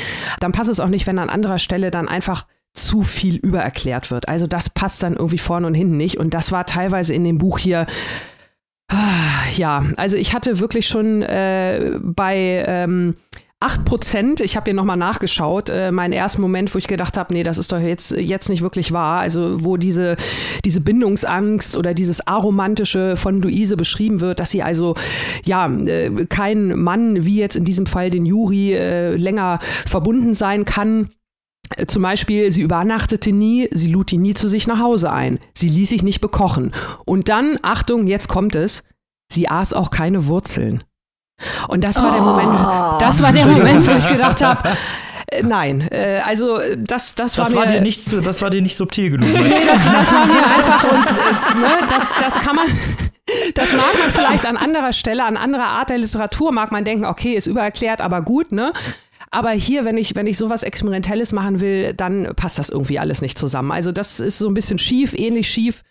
Dann 0.40 0.50
passt 0.50 0.70
es 0.70 0.80
auch 0.80 0.88
nicht, 0.88 1.06
wenn 1.06 1.20
an 1.20 1.30
anderer 1.30 1.58
Stelle 1.58 1.92
dann 1.92 2.08
einfach 2.08 2.46
zu 2.74 3.02
viel 3.02 3.36
übererklärt 3.36 4.10
wird. 4.10 4.28
Also 4.28 4.48
das 4.48 4.68
passt 4.68 5.02
dann 5.02 5.14
irgendwie 5.14 5.38
vorne 5.38 5.66
und 5.66 5.74
hinten 5.74 5.98
nicht. 5.98 6.18
Und 6.18 6.34
das 6.34 6.50
war 6.50 6.66
teilweise 6.66 7.14
in 7.14 7.22
dem 7.22 7.38
Buch 7.38 7.58
hier. 7.58 7.86
Ah, 8.88 9.46
ja, 9.54 9.84
also 9.96 10.16
ich 10.16 10.34
hatte 10.34 10.58
wirklich 10.58 10.88
schon 10.88 11.22
äh, 11.22 11.98
bei 12.02 12.64
ähm, 12.66 13.14
8 13.62 13.84
Prozent, 13.84 14.40
ich 14.40 14.56
habe 14.56 14.64
hier 14.64 14.74
nochmal 14.74 14.96
nachgeschaut, 14.96 15.70
äh, 15.70 15.92
mein 15.92 16.12
erster 16.12 16.40
Moment, 16.40 16.74
wo 16.74 16.78
ich 16.78 16.88
gedacht 16.88 17.16
habe, 17.16 17.32
nee, 17.32 17.44
das 17.44 17.58
ist 17.58 17.72
doch 17.72 17.78
jetzt, 17.78 18.10
jetzt 18.10 18.48
nicht 18.48 18.62
wirklich 18.62 18.92
wahr. 18.92 19.20
Also 19.20 19.64
wo 19.64 19.76
diese, 19.76 20.16
diese 20.64 20.80
Bindungsangst 20.80 21.76
oder 21.76 21.94
dieses 21.94 22.26
Aromantische 22.26 23.16
von 23.16 23.40
Luise 23.40 23.76
beschrieben 23.76 24.20
wird, 24.20 24.40
dass 24.40 24.50
sie 24.50 24.62
also 24.62 24.96
ja 25.44 25.72
äh, 25.72 26.26
kein 26.26 26.78
Mann, 26.78 27.24
wie 27.24 27.38
jetzt 27.38 27.56
in 27.56 27.64
diesem 27.64 27.86
Fall 27.86 28.10
den 28.10 28.26
Juri, 28.26 28.74
äh, 28.74 29.14
länger 29.14 29.60
verbunden 29.86 30.34
sein 30.34 30.64
kann. 30.64 31.10
Zum 31.86 32.02
Beispiel, 32.02 32.50
sie 32.50 32.62
übernachtete 32.62 33.32
nie, 33.32 33.68
sie 33.70 33.90
lud 33.90 34.12
ihn 34.12 34.22
nie 34.22 34.34
zu 34.34 34.48
sich 34.48 34.66
nach 34.66 34.80
Hause 34.80 35.10
ein, 35.12 35.38
sie 35.54 35.68
ließ 35.68 35.88
sich 35.88 36.02
nicht 36.02 36.20
bekochen. 36.20 36.72
Und 37.06 37.28
dann, 37.28 37.58
Achtung, 37.62 38.06
jetzt 38.06 38.28
kommt 38.28 38.56
es, 38.56 38.82
sie 39.32 39.48
aß 39.48 39.72
auch 39.72 39.90
keine 39.90 40.26
Wurzeln. 40.26 40.82
Und 41.68 41.82
das 41.82 41.96
war 42.00 42.10
oh. 42.10 42.14
der 42.14 42.22
Moment, 42.22 43.02
das 43.02 43.22
war 43.22 43.32
der 43.32 43.46
Moment, 43.46 43.86
wo 43.86 43.96
ich 43.96 44.08
gedacht 44.16 44.42
habe, 44.42 44.68
äh, 44.68 45.42
Nein, 45.42 45.88
äh, 45.90 46.20
also 46.24 46.58
das, 46.76 47.14
das, 47.14 47.34
das 47.34 47.38
war, 47.38 47.54
war 47.54 47.66
mir, 47.66 47.72
dir 47.72 47.80
nicht 47.80 48.02
so, 48.02 48.20
das 48.20 48.42
war 48.42 48.50
dir 48.50 48.62
nicht 48.62 48.76
subtil 48.76 49.10
genug. 49.10 49.28
nee, 49.28 49.50
das, 49.66 49.84
das, 49.84 50.12
war 50.12 50.26
mir 50.26 50.46
einfach 50.56 50.84
und 50.84 51.06
äh, 51.06 51.60
ne, 51.60 51.88
das, 51.88 52.12
das 52.20 52.34
kann 52.36 52.56
man, 52.56 52.66
das 53.54 53.72
mag 53.72 53.94
man 53.98 54.10
vielleicht 54.10 54.46
an 54.46 54.56
anderer 54.56 54.92
Stelle, 54.92 55.24
an 55.24 55.36
anderer 55.36 55.68
Art 55.68 55.90
der 55.90 55.98
Literatur 55.98 56.52
mag 56.52 56.70
man 56.70 56.84
denken, 56.84 57.04
okay, 57.06 57.34
ist 57.34 57.46
übererklärt, 57.46 58.00
aber 58.00 58.22
gut, 58.22 58.52
ne? 58.52 58.72
Aber 59.30 59.50
hier, 59.50 59.86
wenn 59.86 59.96
ich, 59.96 60.14
wenn 60.14 60.26
ich 60.26 60.36
sowas 60.36 60.62
Experimentelles 60.62 61.32
machen 61.32 61.60
will, 61.60 61.94
dann 61.94 62.34
passt 62.36 62.58
das 62.58 62.68
irgendwie 62.68 62.98
alles 62.98 63.22
nicht 63.22 63.38
zusammen. 63.38 63.72
Also 63.72 63.90
das 63.90 64.20
ist 64.20 64.36
so 64.36 64.46
ein 64.46 64.52
bisschen 64.52 64.78
schief, 64.78 65.14
ähnlich 65.14 65.48
schief 65.48 65.82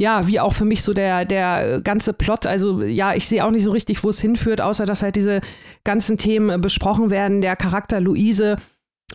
ja, 0.00 0.26
wie 0.26 0.40
auch 0.40 0.54
für 0.54 0.64
mich 0.64 0.82
so 0.82 0.92
der, 0.92 1.24
der 1.24 1.80
ganze 1.82 2.12
Plot. 2.12 2.46
Also 2.46 2.82
ja, 2.82 3.14
ich 3.14 3.28
sehe 3.28 3.44
auch 3.44 3.50
nicht 3.50 3.64
so 3.64 3.70
richtig, 3.70 4.02
wo 4.02 4.10
es 4.10 4.20
hinführt, 4.20 4.60
außer 4.60 4.86
dass 4.86 5.02
halt 5.02 5.16
diese 5.16 5.40
ganzen 5.84 6.18
Themen 6.18 6.60
besprochen 6.60 7.10
werden. 7.10 7.40
Der 7.40 7.56
Charakter 7.56 8.00
Luise 8.00 8.56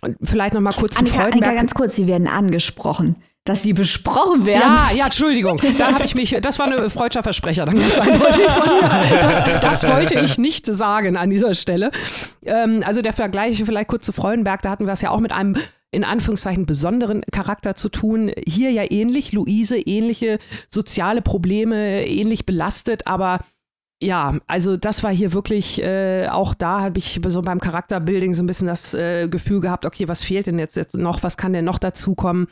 und 0.01 0.17
vielleicht 0.23 0.53
noch 0.53 0.61
mal 0.61 0.71
kurz 0.71 0.97
Annika, 0.97 1.15
zu 1.15 1.21
Freudenberg. 1.21 1.49
Annika, 1.49 1.61
ganz 1.61 1.73
kurz, 1.73 1.95
sie 1.95 2.07
werden 2.07 2.27
angesprochen. 2.27 3.17
Dass 3.45 3.63
sie 3.63 3.73
besprochen 3.73 4.45
werden. 4.45 4.61
Ja, 4.61 4.89
ja, 4.95 5.05
Entschuldigung. 5.05 5.59
Da 5.77 5.93
habe 5.93 6.05
ich 6.05 6.13
mich, 6.13 6.37
das 6.41 6.59
war 6.59 6.67
eine 6.67 6.89
freudscher 6.89 7.23
Versprecher, 7.23 7.65
dann 7.65 7.79
ganz 7.79 7.97
eindeutig 7.97 8.47
von 8.47 8.69
mir. 8.75 9.19
Das, 9.21 9.43
das 9.61 9.87
wollte 9.87 10.19
ich 10.19 10.37
nicht 10.37 10.65
sagen 10.67 11.17
an 11.17 11.29
dieser 11.29 11.55
Stelle. 11.55 11.89
Ähm, 12.45 12.83
also 12.85 13.01
der 13.01 13.13
Vergleich 13.13 13.63
vielleicht 13.63 13.87
kurz 13.87 14.05
zu 14.05 14.11
Freudenberg, 14.11 14.61
da 14.61 14.69
hatten 14.69 14.85
wir 14.85 14.93
es 14.93 15.01
ja 15.01 15.09
auch 15.09 15.19
mit 15.19 15.33
einem 15.33 15.55
in 15.91 16.03
Anführungszeichen 16.03 16.65
besonderen 16.65 17.23
Charakter 17.31 17.75
zu 17.75 17.89
tun. 17.89 18.31
Hier 18.47 18.71
ja 18.71 18.83
ähnlich, 18.89 19.31
Luise, 19.31 19.77
ähnliche 19.77 20.39
soziale 20.69 21.21
Probleme, 21.21 22.05
ähnlich 22.05 22.45
belastet, 22.45 23.07
aber 23.07 23.39
ja, 24.01 24.37
also 24.47 24.77
das 24.77 25.03
war 25.03 25.13
hier 25.13 25.33
wirklich, 25.33 25.81
äh, 25.81 26.27
auch 26.29 26.53
da 26.53 26.81
habe 26.81 26.99
ich 26.99 27.19
so 27.27 27.41
beim 27.41 27.59
Charakterbuilding 27.59 28.33
so 28.33 28.41
ein 28.41 28.47
bisschen 28.47 28.67
das 28.67 28.93
äh, 28.93 29.27
Gefühl 29.27 29.59
gehabt, 29.59 29.85
okay, 29.85 30.07
was 30.07 30.23
fehlt 30.23 30.47
denn 30.47 30.57
jetzt, 30.57 30.77
jetzt 30.77 30.95
noch, 30.95 31.21
was 31.21 31.35
kann 31.35 31.51
denn 31.51 31.65
noch 31.65 31.79
dazukommen? 31.79 32.47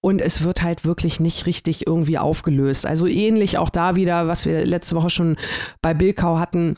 Und 0.00 0.22
es 0.22 0.42
wird 0.42 0.62
halt 0.62 0.84
wirklich 0.84 1.20
nicht 1.20 1.46
richtig 1.46 1.86
irgendwie 1.86 2.16
aufgelöst. 2.16 2.86
Also 2.86 3.06
ähnlich 3.06 3.58
auch 3.58 3.70
da 3.70 3.96
wieder, 3.96 4.28
was 4.28 4.46
wir 4.46 4.64
letzte 4.64 4.94
Woche 4.94 5.10
schon 5.10 5.36
bei 5.82 5.92
Bilkau 5.92 6.38
hatten. 6.38 6.76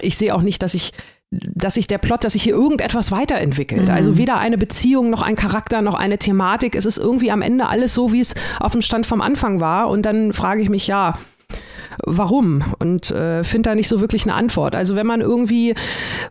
Ich 0.00 0.16
sehe 0.16 0.34
auch 0.34 0.42
nicht, 0.42 0.62
dass 0.62 0.74
ich 0.74 0.92
dass 1.30 1.74
sich 1.74 1.86
der 1.86 1.98
Plot, 1.98 2.24
dass 2.24 2.32
sich 2.32 2.42
hier 2.42 2.54
irgendetwas 2.54 3.12
weiterentwickelt. 3.12 3.88
Mhm. 3.88 3.94
Also 3.94 4.16
weder 4.16 4.38
eine 4.38 4.56
Beziehung 4.56 5.10
noch 5.10 5.22
ein 5.22 5.34
Charakter 5.36 5.82
noch 5.82 5.94
eine 5.94 6.18
Thematik. 6.18 6.74
Es 6.74 6.86
ist 6.86 6.96
irgendwie 6.96 7.30
am 7.30 7.42
Ende 7.42 7.66
alles 7.66 7.94
so, 7.94 8.12
wie 8.12 8.20
es 8.20 8.34
auf 8.60 8.72
dem 8.72 8.80
Stand 8.80 9.06
vom 9.06 9.20
Anfang 9.20 9.60
war. 9.60 9.88
Und 9.88 10.06
dann 10.06 10.32
frage 10.32 10.62
ich 10.62 10.70
mich, 10.70 10.86
ja, 10.86 11.18
warum 12.04 12.62
und 12.78 13.10
äh, 13.10 13.44
finde 13.44 13.70
da 13.70 13.74
nicht 13.74 13.88
so 13.88 14.00
wirklich 14.00 14.24
eine 14.24 14.34
Antwort. 14.34 14.74
Also 14.74 14.96
wenn 14.96 15.06
man 15.06 15.20
irgendwie 15.20 15.74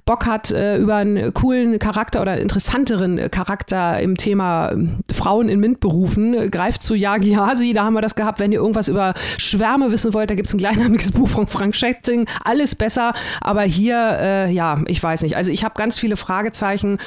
Bock 0.06 0.26
hat 0.26 0.52
äh, 0.52 0.78
über 0.78 0.96
einen 0.96 1.34
coolen 1.34 1.80
Charakter 1.80 2.22
oder 2.22 2.38
interessanteren 2.38 3.30
Charakter 3.32 4.00
im 4.00 4.18
Thema 4.18 4.72
ähm, 4.72 5.00
Frauen 5.12 5.50
in 5.50 5.60
MINT-Berufen, 5.60 6.34
äh, 6.34 6.50
greift 6.50 6.82
zu 6.82 6.96
Yagi 6.96 7.34
Hasi, 7.34 7.74
da 7.74 7.86
haben 7.86 7.94
wir 7.94 8.02
das 8.02 8.16
gehabt. 8.16 8.40
Wenn 8.40 8.52
ihr 8.52 8.60
irgendwas 8.60 8.88
über 8.88 9.14
Schwärme 9.38 9.92
wissen 9.92 10.14
wollt, 10.14 10.30
da 10.30 10.36
gibt 10.36 10.48
es 10.48 10.54
ein 10.54 10.60
gleichnamiges 10.60 11.12
Buch 11.12 11.30
von 11.30 11.48
Frank 11.48 11.76
Schätzing, 11.76 12.28
alles 12.44 12.76
besser, 12.76 13.14
aber 13.42 13.64
hier, 13.64 14.18
äh, 14.20 14.52
ja, 14.52 14.82
ich 14.88 15.02
weiß 15.02 15.24
nicht. 15.24 15.36
Also 15.36 15.52
ich 15.52 15.64
habe 15.64 15.76
ganz 15.78 15.98
viele 15.98 16.18
Fragezeichen 16.18 17.00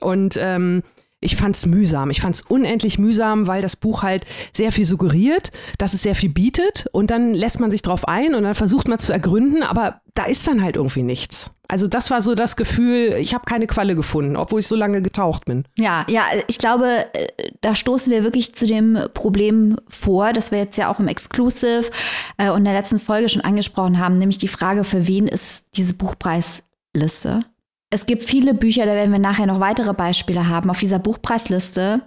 und 0.00 0.36
ähm, 0.40 0.82
ich 1.20 1.36
fand 1.36 1.56
es 1.56 1.66
mühsam. 1.66 2.10
Ich 2.10 2.20
fand 2.20 2.36
es 2.36 2.42
unendlich 2.42 2.98
mühsam, 2.98 3.46
weil 3.46 3.60
das 3.60 3.76
Buch 3.76 4.02
halt 4.02 4.24
sehr 4.52 4.72
viel 4.72 4.84
suggeriert, 4.84 5.50
dass 5.78 5.94
es 5.94 6.02
sehr 6.02 6.14
viel 6.14 6.30
bietet 6.30 6.86
und 6.92 7.10
dann 7.10 7.32
lässt 7.32 7.60
man 7.60 7.70
sich 7.70 7.82
drauf 7.82 8.06
ein 8.06 8.34
und 8.34 8.44
dann 8.44 8.54
versucht 8.54 8.88
man 8.88 8.98
zu 8.98 9.12
ergründen, 9.12 9.62
aber 9.62 10.00
da 10.14 10.24
ist 10.24 10.46
dann 10.46 10.62
halt 10.62 10.76
irgendwie 10.76 11.02
nichts. 11.02 11.50
Also 11.70 11.86
das 11.86 12.10
war 12.10 12.22
so 12.22 12.34
das 12.34 12.56
Gefühl, 12.56 13.14
ich 13.20 13.34
habe 13.34 13.44
keine 13.44 13.66
Qualle 13.66 13.94
gefunden, 13.94 14.36
obwohl 14.36 14.60
ich 14.60 14.66
so 14.66 14.74
lange 14.74 15.02
getaucht 15.02 15.44
bin. 15.44 15.64
Ja, 15.78 16.06
ja, 16.08 16.24
ich 16.46 16.58
glaube, 16.58 17.06
äh, 17.12 17.28
da 17.60 17.74
stoßen 17.74 18.10
wir 18.10 18.24
wirklich 18.24 18.54
zu 18.54 18.66
dem 18.66 18.98
Problem 19.12 19.76
vor, 19.88 20.32
das 20.32 20.50
wir 20.50 20.58
jetzt 20.58 20.78
ja 20.78 20.90
auch 20.90 20.98
im 20.98 21.08
Exclusive 21.08 21.90
äh, 22.38 22.48
und 22.50 22.58
in 22.58 22.64
der 22.64 22.74
letzten 22.74 22.98
Folge 22.98 23.28
schon 23.28 23.42
angesprochen 23.42 23.98
haben, 23.98 24.16
nämlich 24.16 24.38
die 24.38 24.48
Frage, 24.48 24.82
für 24.84 25.06
wen 25.06 25.28
ist 25.28 25.66
diese 25.76 25.92
Buchpreisliste? 25.92 27.44
Es 27.90 28.06
gibt 28.06 28.22
viele 28.22 28.54
Bücher, 28.54 28.84
da 28.84 28.92
werden 28.92 29.12
wir 29.12 29.18
nachher 29.18 29.46
noch 29.46 29.60
weitere 29.60 29.94
Beispiele 29.94 30.48
haben, 30.48 30.70
auf 30.70 30.80
dieser 30.80 30.98
Buchpreisliste, 30.98 32.02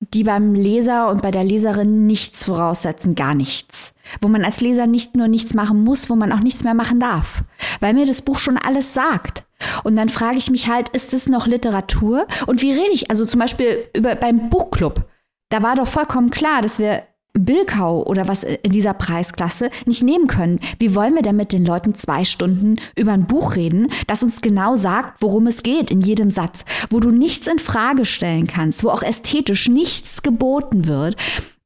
die 0.00 0.24
beim 0.24 0.54
Leser 0.54 1.10
und 1.10 1.22
bei 1.22 1.30
der 1.30 1.44
Leserin 1.44 2.06
nichts 2.06 2.44
voraussetzen, 2.44 3.14
gar 3.14 3.34
nichts. 3.34 3.94
Wo 4.20 4.28
man 4.28 4.44
als 4.44 4.60
Leser 4.60 4.86
nicht 4.86 5.14
nur 5.14 5.28
nichts 5.28 5.54
machen 5.54 5.84
muss, 5.84 6.10
wo 6.10 6.16
man 6.16 6.32
auch 6.32 6.40
nichts 6.40 6.64
mehr 6.64 6.74
machen 6.74 6.98
darf. 6.98 7.44
Weil 7.80 7.94
mir 7.94 8.06
das 8.06 8.22
Buch 8.22 8.38
schon 8.38 8.56
alles 8.56 8.94
sagt. 8.94 9.44
Und 9.84 9.94
dann 9.96 10.08
frage 10.08 10.38
ich 10.38 10.50
mich 10.50 10.68
halt, 10.68 10.88
ist 10.88 11.14
es 11.14 11.28
noch 11.28 11.46
Literatur? 11.46 12.26
Und 12.46 12.62
wie 12.62 12.72
rede 12.72 12.92
ich? 12.92 13.10
Also 13.10 13.26
zum 13.26 13.40
Beispiel 13.40 13.86
über, 13.94 14.14
beim 14.16 14.48
Buchclub. 14.48 15.04
Da 15.50 15.62
war 15.62 15.76
doch 15.76 15.86
vollkommen 15.86 16.30
klar, 16.30 16.62
dass 16.62 16.78
wir 16.78 17.02
Bilkau 17.32 18.04
oder 18.04 18.28
was 18.28 18.44
in 18.44 18.72
dieser 18.72 18.94
Preisklasse 18.94 19.70
nicht 19.86 20.02
nehmen 20.02 20.26
können. 20.26 20.60
Wie 20.78 20.94
wollen 20.94 21.14
wir 21.14 21.22
denn 21.22 21.36
mit 21.36 21.52
den 21.52 21.64
Leuten 21.64 21.94
zwei 21.94 22.24
Stunden 22.24 22.76
über 22.96 23.12
ein 23.12 23.26
Buch 23.26 23.56
reden, 23.56 23.88
das 24.06 24.22
uns 24.22 24.40
genau 24.40 24.76
sagt, 24.76 25.22
worum 25.22 25.46
es 25.46 25.62
geht 25.62 25.90
in 25.90 26.00
jedem 26.00 26.30
Satz, 26.30 26.64
wo 26.90 27.00
du 27.00 27.10
nichts 27.10 27.46
in 27.46 27.58
Frage 27.58 28.04
stellen 28.04 28.46
kannst, 28.46 28.84
wo 28.84 28.90
auch 28.90 29.02
ästhetisch 29.02 29.68
nichts 29.68 30.22
geboten 30.22 30.86
wird, 30.86 31.16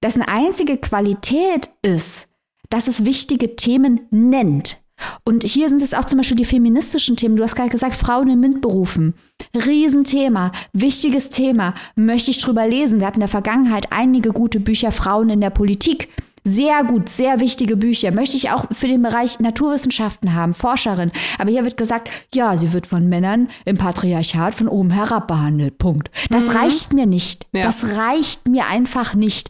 dessen 0.03 0.23
einzige 0.23 0.77
Qualität 0.77 1.71
ist, 1.83 2.29
dass 2.69 2.89
es 2.89 3.05
wichtige 3.05 3.57
Themen 3.57 4.01
nennt. 4.11 4.84
Und 5.25 5.45
hier 5.45 5.69
sind 5.69 5.83
es 5.83 5.95
auch 5.95 6.05
zum 6.05 6.19
Beispiel 6.19 6.37
die 6.37 6.45
feministischen 6.45 7.17
Themen. 7.17 7.37
Du 7.37 7.43
hast 7.43 7.57
gerade 7.57 7.71
gesagt, 7.71 7.97
Frauen 7.97 8.29
in 8.29 8.41
MINT-Berufen. 8.41 9.15
Riesenthema, 9.55 10.53
wichtiges 10.73 11.29
Thema. 11.31 11.75
Möchte 11.97 12.31
ich 12.31 12.39
drüber 12.39 12.67
lesen. 12.67 13.01
Wir 13.01 13.07
hatten 13.07 13.17
in 13.17 13.21
der 13.21 13.29
Vergangenheit 13.29 13.87
einige 13.91 14.31
gute 14.31 14.61
Bücher 14.61 14.93
Frauen 14.93 15.31
in 15.31 15.41
der 15.41 15.51
Politik. 15.51 16.09
Sehr 16.47 16.85
gut, 16.85 17.09
sehr 17.09 17.41
wichtige 17.41 17.75
Bücher. 17.75 18.13
Möchte 18.13 18.37
ich 18.37 18.51
auch 18.51 18.67
für 18.71 18.87
den 18.87 19.01
Bereich 19.01 19.41
Naturwissenschaften 19.41 20.35
haben, 20.35 20.53
Forscherin. 20.53 21.11
Aber 21.39 21.51
hier 21.51 21.65
wird 21.65 21.79
gesagt, 21.79 22.11
ja, 22.35 22.59
sie 22.59 22.75
wird 22.75 22.87
von 22.87 23.09
Männern 23.09 23.49
im 23.65 23.79
Patriarchat 23.79 24.53
von 24.53 24.69
oben 24.69 24.91
herab 24.91 25.27
behandelt. 25.27 25.79
Punkt. 25.79 26.11
Das 26.29 26.49
mhm. 26.49 26.57
reicht 26.57 26.93
mir 26.93 27.07
nicht. 27.07 27.47
Ja. 27.53 27.63
Das 27.63 27.97
reicht 27.97 28.47
mir 28.47 28.67
einfach 28.67 29.15
nicht 29.15 29.49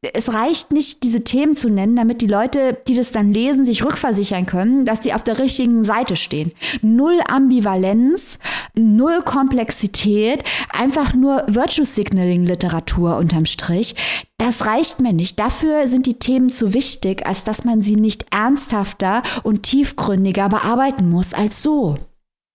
es 0.00 0.32
reicht 0.32 0.70
nicht, 0.70 1.02
diese 1.02 1.24
Themen 1.24 1.56
zu 1.56 1.68
nennen, 1.68 1.96
damit 1.96 2.22
die 2.22 2.28
Leute, 2.28 2.78
die 2.86 2.94
das 2.94 3.10
dann 3.10 3.32
lesen, 3.32 3.64
sich 3.64 3.84
rückversichern 3.84 4.46
können, 4.46 4.84
dass 4.84 5.00
die 5.00 5.12
auf 5.12 5.24
der 5.24 5.40
richtigen 5.40 5.82
Seite 5.82 6.14
stehen. 6.14 6.52
Null 6.82 7.20
Ambivalenz, 7.28 8.38
null 8.74 9.22
Komplexität, 9.24 10.44
einfach 10.72 11.14
nur 11.14 11.42
Virtue 11.48 11.84
Signaling 11.84 12.44
Literatur 12.44 13.16
unterm 13.16 13.44
Strich. 13.44 13.96
Das 14.38 14.66
reicht 14.66 15.00
mir 15.00 15.12
nicht. 15.12 15.40
Dafür 15.40 15.88
sind 15.88 16.06
die 16.06 16.20
Themen 16.20 16.48
zu 16.48 16.74
wichtig, 16.74 17.26
als 17.26 17.42
dass 17.42 17.64
man 17.64 17.82
sie 17.82 17.96
nicht 17.96 18.26
ernsthafter 18.32 19.24
und 19.42 19.64
tiefgründiger 19.64 20.48
bearbeiten 20.48 21.10
muss 21.10 21.34
als 21.34 21.60
so. 21.60 21.96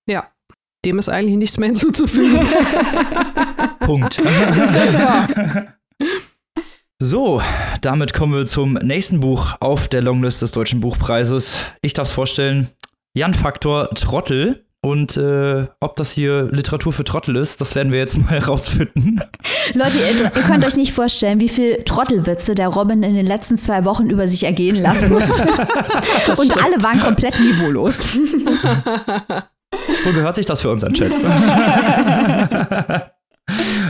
Ja, 0.07 0.27
dem 0.85 0.97
ist 0.97 1.09
eigentlich 1.09 1.37
nichts 1.37 1.57
mehr 1.57 1.67
hinzuzufügen. 1.67 2.39
Punkt. 3.79 4.21
ja. 4.93 5.27
So, 7.05 7.41
damit 7.81 8.13
kommen 8.13 8.33
wir 8.33 8.45
zum 8.45 8.75
nächsten 8.75 9.19
Buch 9.19 9.55
auf 9.59 9.89
der 9.89 10.01
Longlist 10.01 10.41
des 10.41 10.53
Deutschen 10.53 10.79
Buchpreises. 10.79 11.59
Ich 11.81 11.93
darf 11.93 12.07
es 12.07 12.13
vorstellen, 12.13 12.69
Jan 13.13 13.33
Faktor 13.33 13.89
Trottel. 13.89 14.63
Und 14.79 15.17
äh, 15.17 15.67
ob 15.81 15.97
das 15.97 16.11
hier 16.13 16.43
Literatur 16.43 16.93
für 16.93 17.03
Trottel 17.03 17.35
ist, 17.35 17.59
das 17.59 17.75
werden 17.75 17.91
wir 17.91 17.99
jetzt 17.99 18.17
mal 18.21 18.29
herausfinden. 18.29 19.19
Leute, 19.73 19.97
ihr, 19.97 20.21
ihr, 20.23 20.29
könnt 20.29 20.63
euch 20.63 20.77
nicht 20.77 20.93
vorstellen, 20.93 21.41
wie 21.41 21.49
viel 21.49 21.83
Trottelwitze 21.83 22.55
der 22.55 22.69
Robin 22.69 23.03
in 23.03 23.15
den 23.15 23.25
letzten 23.25 23.57
zwei 23.57 23.83
Wochen 23.83 24.09
über 24.09 24.25
sich 24.25 24.45
ergehen 24.45 24.77
lassen 24.77 25.11
muss. 25.11 25.27
Und 26.29 26.37
stimmt. 26.37 26.63
alle 26.63 26.81
waren 26.83 27.01
komplett 27.01 27.37
niveaulos. 27.37 27.97
So 30.01 30.13
gehört 30.13 30.35
sich 30.35 30.45
das 30.45 30.61
für 30.61 30.69
unseren 30.69 30.93
Chat. 30.93 31.11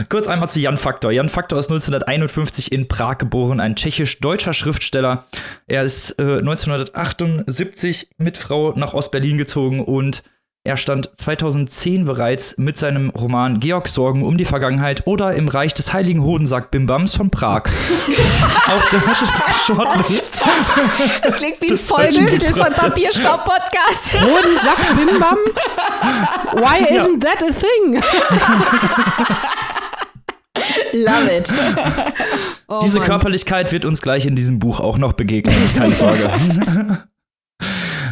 Kurz 0.08 0.26
einmal 0.28 0.48
zu 0.48 0.60
Jan 0.60 0.76
Faktor. 0.76 1.12
Jan 1.12 1.28
Faktor 1.28 1.58
ist 1.58 1.70
1951 1.70 2.72
in 2.72 2.88
Prag 2.88 3.18
geboren, 3.18 3.60
ein 3.60 3.76
tschechisch-deutscher 3.76 4.52
Schriftsteller. 4.52 5.26
Er 5.66 5.82
ist 5.82 6.18
äh, 6.18 6.38
1978 6.38 8.10
mit 8.18 8.36
Frau 8.36 8.72
nach 8.76 8.94
Ostberlin 8.94 9.38
gezogen 9.38 9.80
und 9.84 10.24
er 10.66 10.78
stand 10.78 11.10
2010 11.14 12.06
bereits 12.06 12.56
mit 12.56 12.78
seinem 12.78 13.10
Roman 13.10 13.60
Georg 13.60 13.86
Sorgen 13.86 14.24
um 14.24 14.38
die 14.38 14.46
Vergangenheit 14.46 15.06
oder 15.06 15.34
im 15.34 15.46
Reich 15.46 15.74
des 15.74 15.92
heiligen 15.92 16.22
Hodensack 16.22 16.70
Bimbams 16.70 17.14
von 17.14 17.28
Prag 17.28 17.64
auf 18.66 18.88
der 18.88 19.02
Shortlist. 19.66 20.42
Das 21.22 21.34
klingt 21.36 21.60
wie 21.60 21.70
ein 21.70 21.76
Folgentitel 21.76 22.54
von 22.54 22.72
Papierstaub 22.72 23.44
Podcast. 23.44 24.14
Hodensack 24.20 24.96
Bimbam? 24.96 25.36
Why 26.54 26.94
isn't 26.94 27.22
ja. 27.22 27.30
that 27.30 27.42
a 27.42 27.52
thing? 27.52 28.02
Love 30.92 31.30
it. 31.30 31.52
Oh 32.68 32.80
Diese 32.82 33.00
Mann. 33.00 33.08
Körperlichkeit 33.08 33.70
wird 33.72 33.84
uns 33.84 34.00
gleich 34.00 34.24
in 34.24 34.34
diesem 34.34 34.58
Buch 34.58 34.80
auch 34.80 34.96
noch 34.96 35.12
begegnen, 35.12 35.56
keine 35.76 35.94
Sorge. 35.94 36.30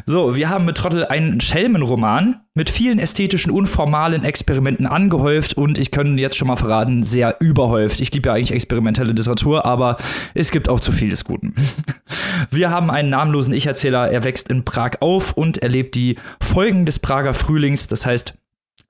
So, 0.06 0.36
wir 0.36 0.48
haben 0.48 0.64
mit 0.64 0.76
Trottel 0.76 1.06
einen 1.06 1.40
Schelmenroman 1.40 2.40
mit 2.54 2.70
vielen 2.70 2.98
ästhetischen 2.98 3.50
und 3.50 3.66
formalen 3.66 4.24
Experimenten 4.24 4.86
angehäuft 4.86 5.56
und 5.56 5.78
ich 5.78 5.90
kann 5.90 6.18
jetzt 6.18 6.36
schon 6.36 6.48
mal 6.48 6.56
verraten, 6.56 7.02
sehr 7.02 7.36
überhäuft. 7.40 8.00
Ich 8.00 8.12
liebe 8.12 8.28
ja 8.28 8.34
eigentlich 8.34 8.52
experimentelle 8.52 9.12
Literatur, 9.12 9.64
aber 9.64 9.96
es 10.34 10.50
gibt 10.50 10.68
auch 10.68 10.80
zu 10.80 10.92
viel 10.92 11.08
des 11.08 11.24
Guten. 11.24 11.54
Wir 12.50 12.70
haben 12.70 12.90
einen 12.90 13.10
namenlosen 13.10 13.52
Ich-Erzähler, 13.52 14.10
er 14.10 14.24
wächst 14.24 14.48
in 14.48 14.64
Prag 14.64 15.00
auf 15.00 15.32
und 15.32 15.58
erlebt 15.58 15.94
die 15.94 16.16
Folgen 16.42 16.84
des 16.84 16.98
Prager 16.98 17.34
Frühlings, 17.34 17.86
das 17.86 18.04
heißt 18.04 18.34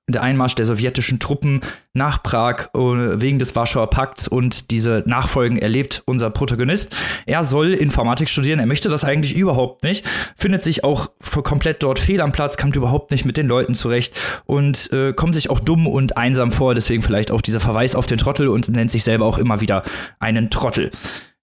der 0.07 0.21
Einmarsch 0.21 0.55
der 0.55 0.65
sowjetischen 0.65 1.19
Truppen 1.19 1.61
nach 1.93 2.21
Prag 2.23 2.69
äh, 2.73 2.79
wegen 3.21 3.39
des 3.39 3.55
Warschauer 3.55 3.89
Pakts 3.89 4.27
und 4.27 4.69
diese 4.71 5.03
Nachfolgen 5.05 5.57
erlebt 5.57 6.03
unser 6.05 6.29
Protagonist. 6.29 6.93
Er 7.25 7.43
soll 7.43 7.73
Informatik 7.73 8.27
studieren, 8.27 8.59
er 8.59 8.65
möchte 8.65 8.89
das 8.89 9.05
eigentlich 9.05 9.33
überhaupt 9.35 9.83
nicht, 9.83 10.05
findet 10.35 10.63
sich 10.63 10.83
auch 10.83 11.11
komplett 11.43 11.83
dort 11.83 11.99
fehl 11.99 12.19
am 12.19 12.33
Platz, 12.33 12.57
kommt 12.57 12.75
überhaupt 12.75 13.11
nicht 13.11 13.23
mit 13.23 13.37
den 13.37 13.47
Leuten 13.47 13.75
zurecht 13.75 14.13
und 14.45 14.91
äh, 14.91 15.13
kommt 15.13 15.35
sich 15.35 15.49
auch 15.49 15.61
dumm 15.61 15.87
und 15.87 16.17
einsam 16.17 16.51
vor, 16.51 16.75
deswegen 16.75 17.01
vielleicht 17.01 17.31
auch 17.31 17.41
dieser 17.41 17.61
Verweis 17.61 17.95
auf 17.95 18.05
den 18.05 18.17
Trottel 18.17 18.49
und 18.49 18.67
nennt 18.69 18.91
sich 18.91 19.05
selber 19.05 19.25
auch 19.25 19.37
immer 19.37 19.61
wieder 19.61 19.83
einen 20.19 20.49
Trottel. 20.49 20.91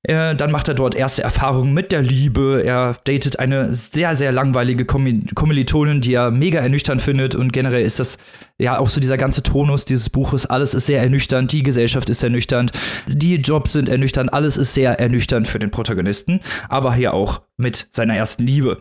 Äh, 0.03 0.35
dann 0.35 0.51
macht 0.51 0.67
er 0.67 0.75
dort 0.75 0.95
erste 0.95 1.23
Erfahrungen 1.23 1.75
mit 1.75 1.93
der 1.93 2.01
Liebe. 2.01 2.63
Er 2.65 2.97
datet 3.05 3.39
eine 3.39 3.73
sehr, 3.75 4.15
sehr 4.15 4.33
langweilige 4.33 4.87
Kommilitonin, 4.87 6.01
die 6.01 6.15
er 6.15 6.31
mega 6.31 6.61
ernüchternd 6.61 7.03
findet. 7.03 7.35
Und 7.35 7.53
generell 7.53 7.83
ist 7.83 8.01
das 8.01 8.17
ja 8.59 8.79
auch 8.79 8.89
so 8.89 9.01
dieser 9.01 9.19
ganze 9.19 9.43
Tonus 9.43 9.85
dieses 9.85 10.09
Buches. 10.09 10.47
Alles 10.47 10.73
ist 10.73 10.87
sehr 10.87 11.03
ernüchternd. 11.03 11.53
Die 11.53 11.63
Gesellschaft 11.63 12.09
ist 12.09 12.23
ernüchternd. 12.23 12.73
Die 13.09 13.37
Jobs 13.37 13.75
sind 13.75 13.91
ernüchternd. 13.91 14.33
Alles 14.33 14.57
ist 14.57 14.73
sehr 14.73 14.99
ernüchternd 14.99 15.47
für 15.47 15.59
den 15.59 15.71
Protagonisten. 15.71 16.41
Aber 16.71 16.95
hier 16.95 17.13
auch 17.13 17.43
mit 17.59 17.89
seiner 17.91 18.17
ersten 18.17 18.47
Liebe. 18.47 18.81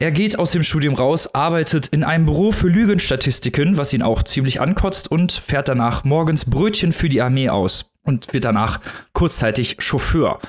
Er 0.00 0.10
geht 0.10 0.40
aus 0.40 0.50
dem 0.50 0.64
Studium 0.64 0.96
raus, 0.96 1.32
arbeitet 1.32 1.86
in 1.86 2.02
einem 2.02 2.26
Büro 2.26 2.50
für 2.50 2.66
Lügenstatistiken, 2.66 3.76
was 3.76 3.92
ihn 3.92 4.02
auch 4.02 4.24
ziemlich 4.24 4.60
ankotzt, 4.60 5.08
und 5.08 5.30
fährt 5.30 5.68
danach 5.68 6.02
morgens 6.02 6.44
Brötchen 6.46 6.92
für 6.92 7.08
die 7.08 7.22
Armee 7.22 7.48
aus 7.48 7.93
und 8.04 8.32
wird 8.32 8.44
danach 8.44 8.80
kurzzeitig 9.12 9.76
Chauffeur. 9.80 10.40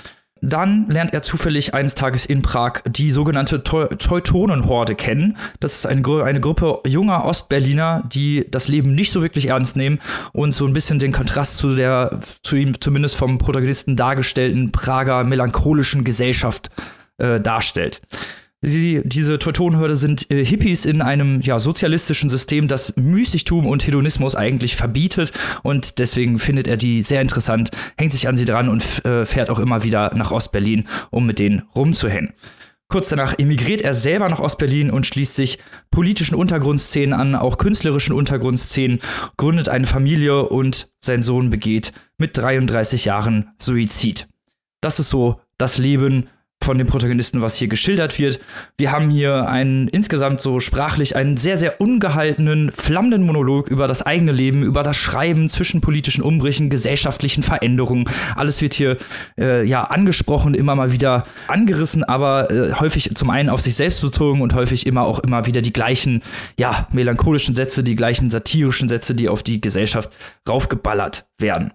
Dann 0.41 0.89
lernt 0.89 1.13
er 1.13 1.21
zufällig 1.21 1.73
eines 1.73 1.95
Tages 1.95 2.25
in 2.25 2.41
Prag 2.41 2.81
die 2.85 3.09
sogenannte 3.09 3.63
Teutonenhorde 3.63 4.93
kennen. 4.93 5.37
Das 5.59 5.73
ist 5.75 5.87
eine, 5.87 6.01
Gru 6.01 6.21
eine 6.21 6.41
Gruppe 6.41 6.81
junger 6.85 7.25
Ostberliner, 7.25 8.03
die 8.05 8.45
das 8.51 8.67
Leben 8.67 8.93
nicht 8.93 9.11
so 9.11 9.21
wirklich 9.21 9.47
ernst 9.47 9.75
nehmen 9.75 9.99
und 10.33 10.53
so 10.53 10.67
ein 10.67 10.73
bisschen 10.73 10.99
den 10.99 11.13
Kontrast 11.13 11.57
zu 11.57 11.75
der, 11.75 12.19
zu 12.43 12.57
ihm 12.57 12.79
zumindest 12.79 13.15
vom 13.15 13.37
Protagonisten 13.37 13.95
dargestellten 13.95 14.71
Prager 14.71 15.23
melancholischen 15.23 16.03
Gesellschaft 16.03 16.69
äh, 17.17 17.39
darstellt. 17.39 18.01
Sie, 18.65 19.01
diese 19.03 19.37
Teutonenhörde 19.37 19.95
sind 19.95 20.31
äh, 20.31 20.43
Hippies 20.43 20.85
in 20.85 21.01
einem 21.01 21.41
ja, 21.41 21.59
sozialistischen 21.59 22.29
System, 22.29 22.67
das 22.67 22.95
Müßigtum 22.95 23.67
und 23.67 23.85
Hedonismus 23.85 24.35
eigentlich 24.35 24.75
verbietet. 24.75 25.31
Und 25.61 25.99
deswegen 25.99 26.39
findet 26.39 26.67
er 26.67 26.75
die 26.75 27.03
sehr 27.03 27.21
interessant, 27.21 27.69
hängt 27.97 28.11
sich 28.11 28.27
an 28.27 28.35
sie 28.35 28.45
dran 28.45 28.67
und 28.67 29.05
äh, 29.05 29.25
fährt 29.25 29.49
auch 29.49 29.59
immer 29.59 29.83
wieder 29.83 30.15
nach 30.15 30.31
Ostberlin, 30.31 30.87
um 31.11 31.25
mit 31.27 31.37
denen 31.37 31.63
rumzuhängen. 31.75 32.33
Kurz 32.87 33.09
danach 33.09 33.37
emigriert 33.39 33.81
er 33.81 33.93
selber 33.93 34.29
nach 34.29 34.39
Ostberlin 34.39 34.91
und 34.91 35.05
schließt 35.05 35.35
sich 35.35 35.59
politischen 35.91 36.35
Untergrundszenen 36.35 37.13
an, 37.13 37.35
auch 37.35 37.57
künstlerischen 37.57 38.13
Untergrundszenen, 38.13 38.99
gründet 39.37 39.69
eine 39.69 39.87
Familie 39.87 40.47
und 40.49 40.91
sein 40.99 41.23
Sohn 41.23 41.49
begeht 41.49 41.93
mit 42.17 42.37
33 42.37 43.05
Jahren 43.05 43.49
Suizid. 43.57 44.27
Das 44.81 44.99
ist 44.99 45.09
so 45.09 45.39
das 45.57 45.77
Leben 45.77 46.27
von 46.65 46.77
dem 46.79 46.87
Protagonisten, 46.87 47.41
was 47.41 47.55
hier 47.55 47.67
geschildert 47.67 48.17
wird. 48.19 48.39
Wir 48.77 48.91
haben 48.91 49.09
hier 49.09 49.47
einen 49.47 49.87
insgesamt 49.87 50.41
so 50.41 50.59
sprachlich 50.59 51.15
einen 51.15 51.37
sehr, 51.37 51.57
sehr 51.57 51.79
ungehaltenen, 51.79 52.71
flammenden 52.71 53.23
Monolog 53.23 53.69
über 53.69 53.87
das 53.87 54.01
eigene 54.01 54.31
Leben, 54.31 54.63
über 54.63 54.81
das 54.81 54.97
Schreiben 54.97 55.47
zwischen 55.47 55.79
politischen 55.79 56.23
Umbrüchen, 56.23 56.71
gesellschaftlichen 56.71 57.43
Veränderungen. 57.43 58.09
Alles 58.35 58.61
wird 58.61 58.73
hier 58.73 58.97
äh, 59.39 59.63
ja 59.63 59.83
angesprochen, 59.83 60.55
immer 60.55 60.75
mal 60.75 60.91
wieder 60.91 61.25
angerissen, 61.47 62.03
aber 62.03 62.49
äh, 62.49 62.73
häufig 62.73 63.13
zum 63.13 63.29
einen 63.29 63.49
auf 63.49 63.61
sich 63.61 63.75
selbst 63.75 64.01
bezogen 64.01 64.41
und 64.41 64.55
häufig 64.55 64.87
immer 64.87 65.03
auch 65.03 65.19
immer 65.19 65.45
wieder 65.45 65.61
die 65.61 65.73
gleichen, 65.73 66.21
ja, 66.57 66.87
melancholischen 66.91 67.53
Sätze, 67.53 67.83
die 67.83 67.95
gleichen 67.95 68.31
satirischen 68.31 68.89
Sätze, 68.89 69.13
die 69.13 69.29
auf 69.29 69.43
die 69.43 69.61
Gesellschaft 69.61 70.09
raufgeballert 70.49 71.27
werden. 71.37 71.71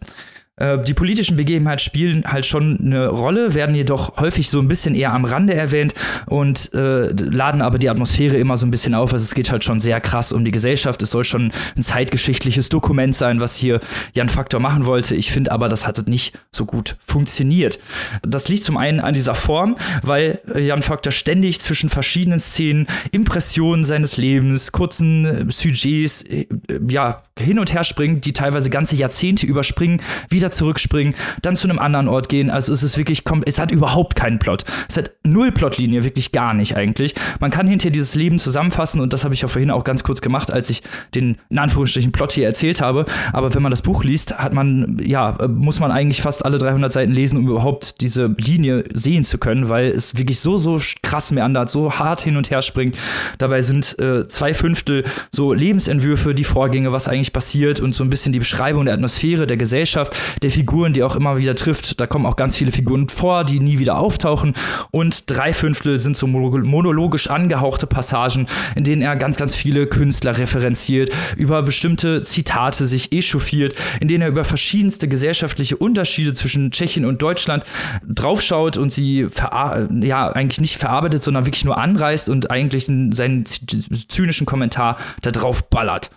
Äh, 0.61 0.79
die 0.83 0.94
politischen 0.94 1.37
Begebenheiten 1.37 1.81
spielen 1.81 2.25
halt 2.27 2.46
schon 2.46 2.79
eine 2.81 3.09
Rolle, 3.09 3.55
werden 3.55 3.75
jedoch 3.75 4.18
häufig 4.18 4.51
so 4.51 4.61
ein 4.61 4.68
bisschen 4.68 4.94
eher 4.94 5.12
am 5.12 5.25
Rande 5.25 5.55
erwähnt 5.55 5.94
und 6.27 6.73
äh, 6.75 7.11
laden 7.12 7.62
aber 7.62 7.79
die 7.79 7.88
Atmosphäre 7.88 8.37
immer 8.37 8.57
so 8.57 8.66
ein 8.66 8.70
bisschen 8.70 8.94
auf. 8.94 9.12
Also 9.12 9.25
es 9.25 9.35
geht 9.35 9.51
halt 9.51 9.64
schon 9.64 9.81
sehr 9.81 10.01
krass 10.01 10.33
um 10.33 10.44
die 10.44 10.51
Gesellschaft. 10.51 11.03
Es 11.03 11.11
soll 11.11 11.25
schon 11.25 11.51
ein 11.77 11.83
zeitgeschichtliches 11.83 12.68
Dokument 12.68 13.16
sein, 13.16 13.40
was 13.40 13.57
hier 13.57 13.81
Jan 14.14 14.29
Faktor 14.29 14.61
machen 14.61 14.87
wollte. 14.87 15.16
Ich 15.16 15.33
finde 15.33 15.51
aber, 15.53 15.68
das 15.68 15.87
hat 15.87 16.01
nicht 16.07 16.38
so 16.51 16.66
gut 16.66 16.96
funktioniert. 17.07 17.79
Das 18.23 18.49
liegt 18.49 18.62
zum 18.62 18.77
einen 18.77 19.01
an 19.01 19.14
dieser 19.14 19.35
Form, 19.35 19.77
weil 20.03 20.40
Jan 20.57 20.83
Faktor 20.83 21.12
ständig 21.12 21.61
zwischen 21.61 21.88
verschiedenen 21.90 22.40
Szenen, 22.40 22.87
Impressionen 23.12 23.85
seines 23.85 24.16
Lebens, 24.16 24.73
kurzen 24.73 25.51
Sujets, 25.51 26.23
äh, 26.23 26.46
ja, 26.88 27.23
hin 27.40 27.59
und 27.59 27.72
her 27.72 27.85
springen, 27.85 28.20
die 28.20 28.33
teilweise 28.33 28.70
ganze 28.70 28.96
Jahrzehnte 28.96 29.46
überspringen, 29.46 30.01
wieder 30.28 30.51
zurückspringen, 30.51 31.14
dann 31.43 31.57
zu 31.57 31.68
einem 31.68 31.78
anderen 31.78 32.09
Ort 32.09 32.28
gehen. 32.28 32.51
Also 32.51 32.72
es 32.72 32.82
ist 32.82 32.99
wirklich, 32.99 33.22
es 33.47 33.59
hat 33.59 33.70
überhaupt 33.70 34.16
keinen 34.16 34.38
Plot. 34.38 34.64
Es 34.88 34.97
hat 34.97 35.12
null 35.24 35.53
Plotlinie, 35.53 36.05
wirklich 36.05 36.32
gar 36.32 36.55
nicht 36.55 36.76
eigentlich. 36.76 37.14
Man 37.41 37.51
kann 37.51 37.66
hinterher 37.66 37.93
dieses 37.93 38.14
Leben 38.14 38.38
zusammenfassen 38.38 39.01
und 39.01 39.12
das 39.12 39.24
habe 39.24 39.34
ich 39.34 39.43
ja 39.43 39.49
vorhin 39.49 39.70
auch 39.70 39.84
ganz 39.84 40.03
kurz 40.03 40.20
gemacht, 40.20 40.53
als 40.53 40.70
ich 40.70 40.82
den 41.14 41.38
in 41.49 41.59
Anführungsstrichen 41.59 42.12
Plot 42.12 42.32
hier 42.32 42.47
erzählt 42.47 42.80
habe. 42.80 43.07
Aber 43.32 43.55
wenn 43.55 43.62
man 43.62 43.70
das 43.70 43.82
Buch 43.82 44.05
liest, 44.05 44.36
hat 44.38 44.53
man, 44.53 44.99
ja, 45.03 45.36
muss 45.49 45.80
man 45.80 45.91
eigentlich 45.91 46.22
fast 46.22 46.45
alle 46.45 46.59
300 46.59 46.93
Seiten 46.93 47.12
lesen, 47.12 47.38
um 47.38 47.49
überhaupt 47.49 48.01
diese 48.01 48.34
Linie 48.38 48.84
sehen 48.93 49.24
zu 49.24 49.38
können, 49.38 49.68
weil 49.68 49.86
es 49.91 50.16
wirklich 50.16 50.41
so, 50.41 50.57
so 50.57 50.80
krass 51.03 51.32
meandert, 51.32 51.70
so 51.70 51.93
hart 51.93 52.20
hin 52.20 52.36
und 52.36 52.51
her 52.51 52.62
springt. 52.62 52.97
Dabei 53.38 53.62
sind 53.62 53.99
äh, 53.99 54.26
zwei 54.28 54.55
Fünftel 54.55 55.05
so 55.30 55.53
Lebensentwürfe, 55.53 56.34
die 56.34 56.45
Vorgänge, 56.45 56.93
was 56.93 57.09
eigentlich 57.09 57.30
passiert 57.33 57.81
und 57.81 57.95
so 57.95 58.05
ein 58.05 58.11
bisschen 58.11 58.33
die 58.33 58.39
Beschreibung 58.39 58.85
der 58.85 58.95
Atmosphäre, 58.95 59.47
der 59.47 59.57
Gesellschaft, 59.57 60.16
der 60.43 60.51
Figuren, 60.51 60.93
die 60.93 61.03
auch 61.03 61.16
immer 61.16 61.39
wieder 61.39 61.55
trifft. 61.55 62.01
Da 62.01 62.07
kommen 62.07 62.26
auch 62.26 62.37
ganz 62.37 62.57
viele 62.57 62.72
Figuren 62.72 63.09
vor, 63.09 63.45
die 63.45 63.61
nie 63.61 63.78
wieder 63.78 63.99
auftauchen. 63.99 64.55
Und 64.91 65.31
drei 65.31 65.53
Fünftel 65.53 65.99
sind 65.99 66.16
so 66.16 66.26
monologisch 66.26 67.28
angehauchte 67.28 67.87
Passagen, 67.87 68.47
in 68.76 68.85
denen 68.85 69.03
er 69.03 69.16
ganz, 69.16 69.37
ganz 69.37 69.55
viele 69.55 69.87
Künstler 69.87 70.39
referenziert, 70.39 71.11
über 71.37 71.62
bestimmte 71.62 72.22
Zitate 72.22 72.87
sich 72.87 73.12
echauffiert, 73.12 73.74
in 74.01 74.09
denen 74.09 74.22
er 74.22 74.28
über 74.28 74.45
verschiedenste 74.45 75.09
gesellschaftliche 75.09 75.76
Unterschiede 75.76 76.33
zwischen 76.33 76.70
Tschechien 76.70 77.05
und 77.05 77.22
Deutschland 77.22 77.64
draufschaut 78.07 78.76
und 78.76 78.93
sie 78.93 79.26
ja 79.37 80.33
eigentlich 80.33 80.61
nicht 80.61 80.78
verarbeitet, 80.78 81.22
sondern 81.22 81.47
wirklich 81.47 81.64
nur 81.64 81.78
anreißt 81.78 82.28
und 82.28 82.51
eigentlich 82.51 82.87
seinen 82.87 83.45
zynischen 83.45 84.47
Kommentar 84.47 84.99
da 85.22 85.31
drauf 85.31 85.68
ballert. 85.68 86.11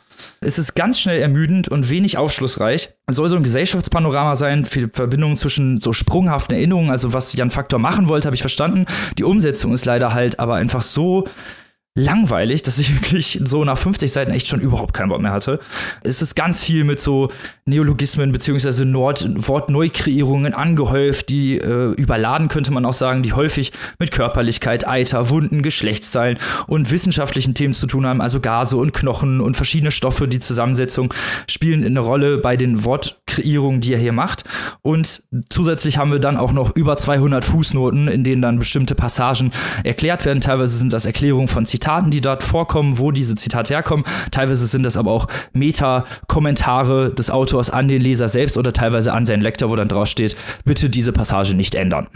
Es 0.45 0.59
ist 0.59 0.75
ganz 0.75 0.99
schnell 0.99 1.21
ermüdend 1.21 1.69
und 1.69 1.89
wenig 1.89 2.17
aufschlussreich. 2.17 2.89
Es 3.07 3.15
soll 3.15 3.29
so 3.29 3.35
ein 3.35 3.43
Gesellschaftspanorama 3.43 4.35
sein, 4.35 4.65
viele 4.65 4.89
Verbindungen 4.91 5.37
zwischen 5.37 5.77
so 5.77 5.93
sprunghaften 5.93 6.55
Erinnerungen, 6.55 6.91
also 6.91 7.13
was 7.13 7.33
Jan 7.33 7.51
Faktor 7.51 7.79
machen 7.79 8.07
wollte, 8.07 8.27
habe 8.27 8.35
ich 8.35 8.41
verstanden. 8.41 8.85
Die 9.17 9.23
Umsetzung 9.23 9.73
ist 9.73 9.85
leider 9.85 10.13
halt 10.13 10.39
aber 10.39 10.55
einfach 10.55 10.81
so 10.81 11.25
langweilig, 11.95 12.63
dass 12.63 12.79
ich 12.79 12.93
wirklich 13.01 13.39
so 13.43 13.63
nach 13.63 13.77
50 13.77 14.11
Seiten 14.11 14.31
echt 14.31 14.47
schon 14.47 14.59
überhaupt 14.59 14.93
keinen 14.93 15.09
Bock 15.09 15.21
mehr 15.21 15.31
hatte. 15.31 15.59
Es 16.01 16.21
ist 16.21 16.35
ganz 16.35 16.63
viel 16.63 16.83
mit 16.83 16.99
so 16.99 17.29
Neologismen 17.65 18.31
beziehungsweise 18.31 18.83
Wortneukreierungen 18.93 20.53
angehäuft, 20.53 21.29
die 21.29 21.57
äh, 21.57 21.91
überladen 21.91 22.47
könnte 22.47 22.71
man 22.71 22.85
auch 22.85 22.93
sagen, 22.93 23.23
die 23.23 23.33
häufig 23.33 23.71
mit 23.99 24.11
Körperlichkeit, 24.11 24.87
Eiter, 24.87 25.29
Wunden, 25.29 25.61
Geschlechtsteilen 25.61 26.39
und 26.67 26.91
wissenschaftlichen 26.91 27.53
Themen 27.53 27.73
zu 27.73 27.87
tun 27.87 28.05
haben, 28.05 28.21
also 28.21 28.39
Gase 28.39 28.77
und 28.77 28.93
Knochen 28.93 29.39
und 29.39 29.55
verschiedene 29.55 29.91
Stoffe, 29.91 30.27
die 30.27 30.39
Zusammensetzung 30.39 31.13
spielen 31.47 31.83
eine 31.83 31.99
Rolle 31.99 32.37
bei 32.37 32.57
den 32.57 32.83
Wortkreierungen, 32.83 33.81
die 33.81 33.93
er 33.93 33.99
hier 33.99 34.13
macht. 34.13 34.45
Und 34.81 35.23
zusätzlich 35.49 35.97
haben 35.97 36.11
wir 36.11 36.19
dann 36.19 36.37
auch 36.37 36.51
noch 36.51 36.75
über 36.75 36.97
200 36.97 37.45
Fußnoten, 37.45 38.07
in 38.07 38.23
denen 38.23 38.41
dann 38.41 38.59
bestimmte 38.59 38.95
Passagen 38.95 39.51
erklärt 39.83 40.25
werden. 40.25 40.41
Teilweise 40.41 40.77
sind 40.77 40.91
das 40.91 41.05
Erklärungen 41.05 41.47
von 41.47 41.65
Zitaten 41.65 41.82
Zitaten, 41.83 42.11
die 42.11 42.21
dort 42.21 42.43
vorkommen, 42.43 42.97
wo 42.97 43.11
diese 43.11 43.35
Zitate 43.35 43.73
herkommen. 43.73 44.05
Teilweise 44.31 44.67
sind 44.67 44.85
das 44.85 44.95
aber 44.95 45.11
auch 45.11 45.27
Meta-Kommentare 45.51 47.13
des 47.13 47.29
Autors 47.29 47.69
an 47.69 47.89
den 47.89 48.01
Leser 48.01 48.29
selbst 48.29 48.57
oder 48.57 48.71
teilweise 48.71 49.11
an 49.11 49.25
seinen 49.25 49.41
Lektor, 49.41 49.69
wo 49.69 49.75
dann 49.75 49.89
drauf 49.89 50.07
steht, 50.07 50.37
bitte 50.63 50.89
diese 50.89 51.11
Passage 51.11 51.55
nicht 51.55 51.75
ändern. 51.75 52.07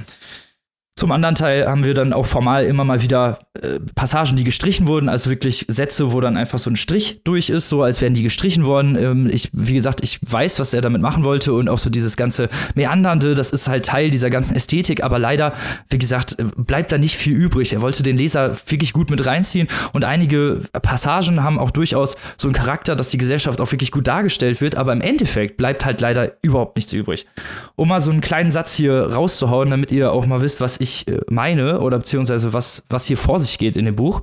Zum 0.98 1.12
anderen 1.12 1.36
Teil 1.36 1.68
haben 1.68 1.84
wir 1.84 1.94
dann 1.94 2.12
auch 2.12 2.26
formal 2.26 2.66
immer 2.66 2.84
mal 2.84 3.04
wieder 3.04 3.38
äh, 3.62 3.80
Passagen, 3.94 4.36
die 4.36 4.44
gestrichen 4.44 4.88
wurden, 4.88 5.10
also 5.10 5.30
wirklich 5.30 5.68
Sätze, 5.68 6.12
wo 6.12 6.22
dann 6.22 6.38
einfach 6.38 6.58
so 6.58 6.72
ein 6.72 6.76
Strich 6.76 7.22
durch 7.24 7.52
ist, 7.52 7.70
so 7.70 7.84
als 7.84 8.02
wären 8.02 8.16
die 8.16 8.24
gestrichen 8.24 8.66
worden. 8.66 8.96
Ähm, 8.96 9.30
ich, 9.32 9.52
wie 9.54 9.76
gesagt, 9.76 10.02
ich 10.02 10.20
weiß, 10.28 10.60
was 10.60 10.74
er 10.74 10.82
damit 10.82 11.04
machen 11.04 11.24
wollte 11.24 11.54
und 11.54 11.70
auch 11.70 11.78
so 11.78 11.92
dieses 11.92 12.18
ganze 12.18 12.50
Meandernde, 12.74 13.36
das 13.36 13.52
ist 13.52 13.68
halt 13.68 13.86
Teil 13.86 14.10
dieser 14.10 14.32
ganzen 14.32 14.56
Ästhetik, 14.56 15.04
aber 15.04 15.20
leider, 15.20 15.54
wie 15.92 16.00
gesagt, 16.00 16.40
äh, 16.40 16.46
bleibt 16.58 16.92
da 16.92 16.98
nicht 16.98 17.16
viel 17.16 17.36
übrig. 17.36 17.74
Er 17.74 17.84
wollte 17.84 18.02
den 18.02 18.18
Leser 18.18 18.56
wirklich 18.66 18.92
gut 18.92 19.12
mit 19.12 19.24
reinziehen 19.24 19.68
und 19.94 20.04
einige 20.04 20.62
Passagen 20.82 21.44
haben 21.44 21.60
auch 21.60 21.70
durchaus 21.70 22.18
so 22.38 22.48
einen 22.48 22.56
Charakter, 22.56 22.96
dass 22.96 23.12
die 23.12 23.20
Gesellschaft 23.20 23.62
auch 23.62 23.72
wirklich 23.72 23.92
gut 23.92 24.08
dargestellt 24.08 24.62
wird, 24.62 24.76
aber 24.76 24.94
im 24.94 25.02
Endeffekt 25.02 25.58
bleibt 25.58 25.86
halt 25.86 26.02
leider 26.02 26.32
überhaupt 26.42 26.76
nichts 26.76 26.92
übrig. 26.92 27.28
Um 27.76 27.90
mal 27.90 28.00
so 28.00 28.10
einen 28.10 28.22
kleinen 28.22 28.50
Satz 28.50 28.74
hier 28.74 29.14
rauszuhauen, 29.14 29.70
damit 29.70 29.92
ihr 29.92 30.12
auch 30.12 30.26
mal 30.26 30.42
wisst, 30.42 30.60
was 30.60 30.80
ich 30.80 30.87
ich 30.88 31.08
äh, 31.08 31.20
meine 31.30 31.82
oder 31.82 32.00
beziehungsweise 32.00 32.54
was, 32.54 32.84
was 32.90 33.06
hier 33.06 33.18
vor 33.18 33.40
sich 33.40 33.58
geht 33.58 33.76
in 33.76 33.86
dem 33.86 33.96
Buch. 33.96 34.22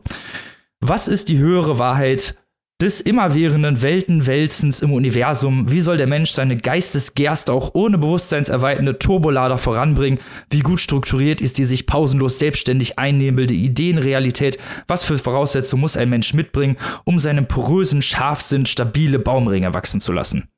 Was 0.80 1.08
ist 1.08 1.28
die 1.28 1.38
höhere 1.38 1.78
Wahrheit 1.78 2.36
des 2.82 3.00
immerwährenden 3.00 3.82
Weltenwälzens 3.82 4.82
im 4.82 4.92
Universum? 4.92 5.70
Wie 5.70 5.80
soll 5.80 5.96
der 5.96 6.06
Mensch 6.06 6.32
seine 6.32 6.56
Geistesgerste 6.56 7.52
auch 7.52 7.74
ohne 7.74 7.98
bewusstseinserweiternde 7.98 8.98
Turbolader 8.98 9.58
voranbringen? 9.58 10.18
Wie 10.50 10.60
gut 10.60 10.80
strukturiert 10.80 11.40
ist 11.40 11.58
die 11.58 11.64
sich 11.64 11.86
pausenlos 11.86 12.38
selbstständig 12.38 12.98
einnehmende 12.98 13.54
Ideenrealität? 13.54 14.58
Was 14.88 15.04
für 15.04 15.16
Voraussetzungen 15.16 15.80
muss 15.80 15.96
ein 15.96 16.10
Mensch 16.10 16.34
mitbringen, 16.34 16.76
um 17.04 17.18
seinem 17.18 17.46
porösen 17.46 18.02
Scharfsinn 18.02 18.66
stabile 18.66 19.18
Baumringe 19.18 19.72
wachsen 19.72 20.00
zu 20.00 20.12
lassen? 20.12 20.48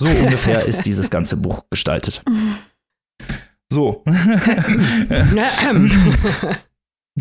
So 0.00 0.08
ungefähr 0.22 0.66
ist 0.66 0.82
dieses 0.82 1.10
ganze 1.10 1.36
Buch 1.36 1.64
gestaltet. 1.70 2.22
So. 3.72 4.04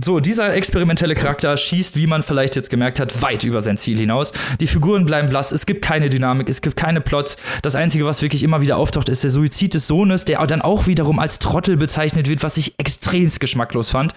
So, 0.02 0.22
dieser 0.22 0.54
experimentelle 0.54 1.16
Charakter 1.16 1.58
schießt, 1.58 1.97
wie 1.97 2.08
man 2.08 2.24
vielleicht 2.24 2.56
jetzt 2.56 2.70
gemerkt 2.70 2.97
hat, 3.02 3.22
weit 3.22 3.43
über 3.43 3.60
sein 3.60 3.76
Ziel 3.76 3.97
hinaus. 3.97 4.32
Die 4.62 4.68
Figuren 4.68 5.06
bleiben 5.06 5.28
blass, 5.28 5.52
es 5.52 5.66
gibt 5.66 5.84
keine 5.84 6.10
Dynamik, 6.10 6.47
es 6.47 6.62
gibt 6.62 6.78
keine 6.78 7.02
Plots. 7.02 7.36
Das 7.62 7.76
Einzige, 7.76 8.06
was 8.06 8.22
wirklich 8.22 8.43
immer 8.43 8.62
wieder 8.62 8.78
auftaucht, 8.78 9.10
ist 9.10 9.26
der 9.26 9.32
Suizid 9.32 9.74
des 9.74 9.88
Sohnes, 9.88 10.24
der 10.24 10.47
dann 10.47 10.62
auch 10.62 10.88
wiederum 10.88 11.20
als 11.20 11.39
Trottel 11.39 11.76
bezeichnet 11.76 12.30
wird, 12.30 12.41
was 12.41 12.56
ich 12.56 12.80
extremst 12.80 13.41
geschmacklos 13.41 13.89
fand. 13.89 14.14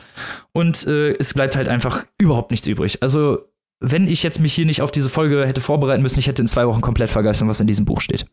Und 0.53 0.87
äh, 0.87 1.11
es 1.15 1.35
bleibt 1.35 1.57
halt 1.57 1.67
einfach 1.67 2.07
überhaupt 2.21 2.53
nichts 2.53 2.69
übrig. 2.69 3.03
Also, 3.03 3.41
wenn 3.81 4.07
ich 4.07 4.23
jetzt 4.23 4.39
mich 4.39 4.55
hier 4.55 4.67
nicht 4.67 4.81
auf 4.81 4.93
diese 4.93 5.11
Folge 5.11 5.45
hätte 5.45 5.61
vorbereiten 5.61 6.05
müssen, 6.05 6.21
ich 6.21 6.29
hätte 6.29 6.43
in 6.43 6.47
zwei 6.47 6.69
Wochen 6.69 6.83
komplett 6.83 7.11
vergessen, 7.11 7.49
was 7.49 7.59
in 7.59 7.67
diesem 7.67 7.85
Buch 7.85 8.01
steht. 8.01 8.27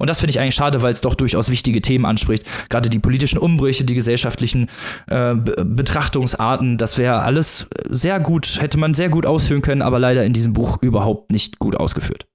Und 0.00 0.08
das 0.08 0.20
finde 0.20 0.30
ich 0.30 0.40
eigentlich 0.40 0.54
schade, 0.54 0.80
weil 0.80 0.94
es 0.94 1.02
doch 1.02 1.14
durchaus 1.14 1.50
wichtige 1.50 1.82
Themen 1.82 2.06
anspricht. 2.06 2.44
Gerade 2.70 2.88
die 2.88 2.98
politischen 2.98 3.38
Umbrüche, 3.38 3.84
die 3.84 3.94
gesellschaftlichen 3.94 4.68
äh, 5.08 5.34
Betrachtungsarten, 5.34 6.78
das 6.78 6.96
wäre 6.96 7.20
alles 7.20 7.68
sehr 7.88 8.18
gut, 8.18 8.60
hätte 8.60 8.78
man 8.78 8.94
sehr 8.94 9.10
gut 9.10 9.26
ausführen 9.26 9.60
können, 9.60 9.82
aber 9.82 9.98
leider 9.98 10.24
in 10.24 10.32
diesem 10.32 10.54
Buch 10.54 10.78
überhaupt 10.80 11.30
nicht 11.30 11.58
gut 11.58 11.76
ausgeführt. 11.76 12.26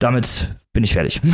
Damit 0.00 0.56
bin 0.72 0.82
ich 0.82 0.94
fertig. 0.94 1.20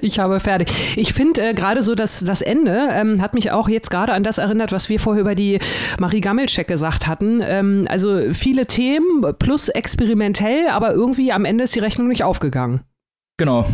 ich 0.00 0.18
habe 0.18 0.40
fertig. 0.40 0.72
Ich 0.96 1.12
finde 1.12 1.50
äh, 1.50 1.54
gerade 1.54 1.82
so, 1.82 1.94
dass 1.94 2.20
das 2.20 2.40
Ende 2.40 2.88
ähm, 2.90 3.20
hat 3.20 3.34
mich 3.34 3.50
auch 3.50 3.68
jetzt 3.68 3.90
gerade 3.90 4.14
an 4.14 4.22
das 4.22 4.38
erinnert, 4.38 4.72
was 4.72 4.88
wir 4.88 4.98
vorher 4.98 5.20
über 5.20 5.34
die 5.34 5.58
Marie 5.98 6.22
Gammelcheck 6.22 6.68
gesagt 6.68 7.06
hatten. 7.06 7.42
Ähm, 7.44 7.86
also 7.88 8.32
viele 8.32 8.66
Themen 8.66 9.22
plus 9.38 9.68
experimentell, 9.68 10.68
aber 10.68 10.92
irgendwie 10.92 11.32
am 11.32 11.44
Ende 11.44 11.64
ist 11.64 11.74
die 11.74 11.80
Rechnung 11.80 12.08
nicht 12.08 12.24
aufgegangen. 12.24 12.80
Genau. 13.36 13.66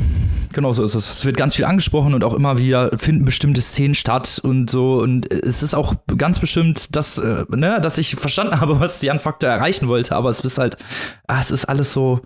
Genau 0.53 0.73
so 0.73 0.83
ist 0.83 0.95
es. 0.95 1.09
Es 1.11 1.25
wird 1.27 1.37
ganz 1.37 1.55
viel 1.57 1.67
angesprochen 1.67 2.15
und 2.15 2.25
auch 2.25 2.33
immer 2.33 2.59
wieder 2.59 2.97
finden 2.97 3.25
bestimmte 3.25 3.61
Szenen 3.61 3.95
statt 3.95 4.41
und 4.43 4.71
so. 4.71 5.01
Und 5.01 5.31
es 5.31 5.63
ist 5.63 5.75
auch 5.75 5.95
ganz 6.17 6.39
bestimmt, 6.39 6.97
dass, 6.97 7.19
äh, 7.19 7.45
ne, 7.51 7.81
dass 7.81 7.99
ich 7.99 8.17
verstanden 8.17 8.61
habe, 8.61 8.81
was 8.81 9.03
Jan 9.03 9.19
Faktor 9.19 9.51
erreichen 9.51 9.89
wollte, 9.89 10.15
aber 10.17 10.31
es 10.31 10.41
ist 10.41 10.59
halt, 10.59 10.77
ach, 11.27 11.43
es 11.43 11.51
ist 11.51 11.67
alles 11.67 11.93
so 11.93 12.21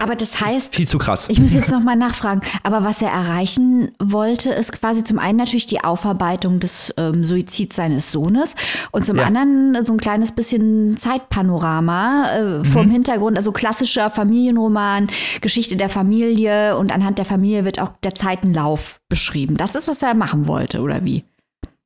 aber 0.00 0.16
das 0.16 0.40
heißt. 0.40 0.74
Viel 0.74 0.88
zu 0.88 0.98
krass. 0.98 1.26
Ich 1.30 1.40
muss 1.40 1.54
jetzt 1.54 1.70
nochmal 1.70 1.96
nachfragen. 1.96 2.40
Aber 2.62 2.84
was 2.84 3.02
er 3.02 3.10
erreichen 3.10 3.92
wollte, 3.98 4.50
ist 4.50 4.72
quasi 4.72 5.04
zum 5.04 5.18
einen 5.18 5.38
natürlich 5.38 5.66
die 5.66 5.82
Aufarbeitung 5.82 6.60
des 6.60 6.94
ähm, 6.96 7.24
Suizids 7.24 7.76
seines 7.76 8.12
Sohnes 8.12 8.54
und 8.92 9.04
zum 9.04 9.18
ja. 9.18 9.24
anderen 9.24 9.84
so 9.84 9.92
ein 9.92 9.98
kleines 9.98 10.32
bisschen 10.32 10.96
Zeitpanorama 10.96 12.30
äh, 12.30 12.42
mhm. 12.42 12.64
vom 12.64 12.90
Hintergrund, 12.90 13.36
also 13.36 13.52
klassischer 13.52 14.10
Familienroman, 14.10 15.08
Geschichte 15.40 15.76
der 15.76 15.88
Familie 15.88 16.76
und 16.76 16.92
anhand 16.92 17.18
der 17.18 17.24
Familie 17.24 17.64
wird 17.64 17.80
auch 17.80 17.92
der 18.02 18.14
Zeitenlauf 18.14 19.00
beschrieben. 19.08 19.56
Das 19.56 19.74
ist, 19.74 19.88
was 19.88 20.02
er 20.02 20.14
machen 20.14 20.46
wollte, 20.46 20.80
oder 20.80 21.04
wie? 21.04 21.24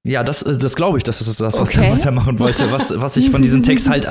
Ja, 0.03 0.25
das, 0.25 0.43
äh, 0.43 0.57
das 0.57 0.77
glaube 0.77 0.97
ich, 0.97 1.05
das 1.05 1.21
ist 1.21 1.41
das, 1.41 1.61
was, 1.61 1.77
Okay. 1.77 1.87
er, 1.87 1.93
was 1.93 2.07
er 2.07 2.13
machen 2.13 2.39
wollte. 2.39 2.73
Was, 2.73 2.93
was 2.99 3.17
ich 3.19 3.31
von 3.31 3.43
diesem 3.43 3.63
Text 3.63 3.91
halt, 3.91 4.07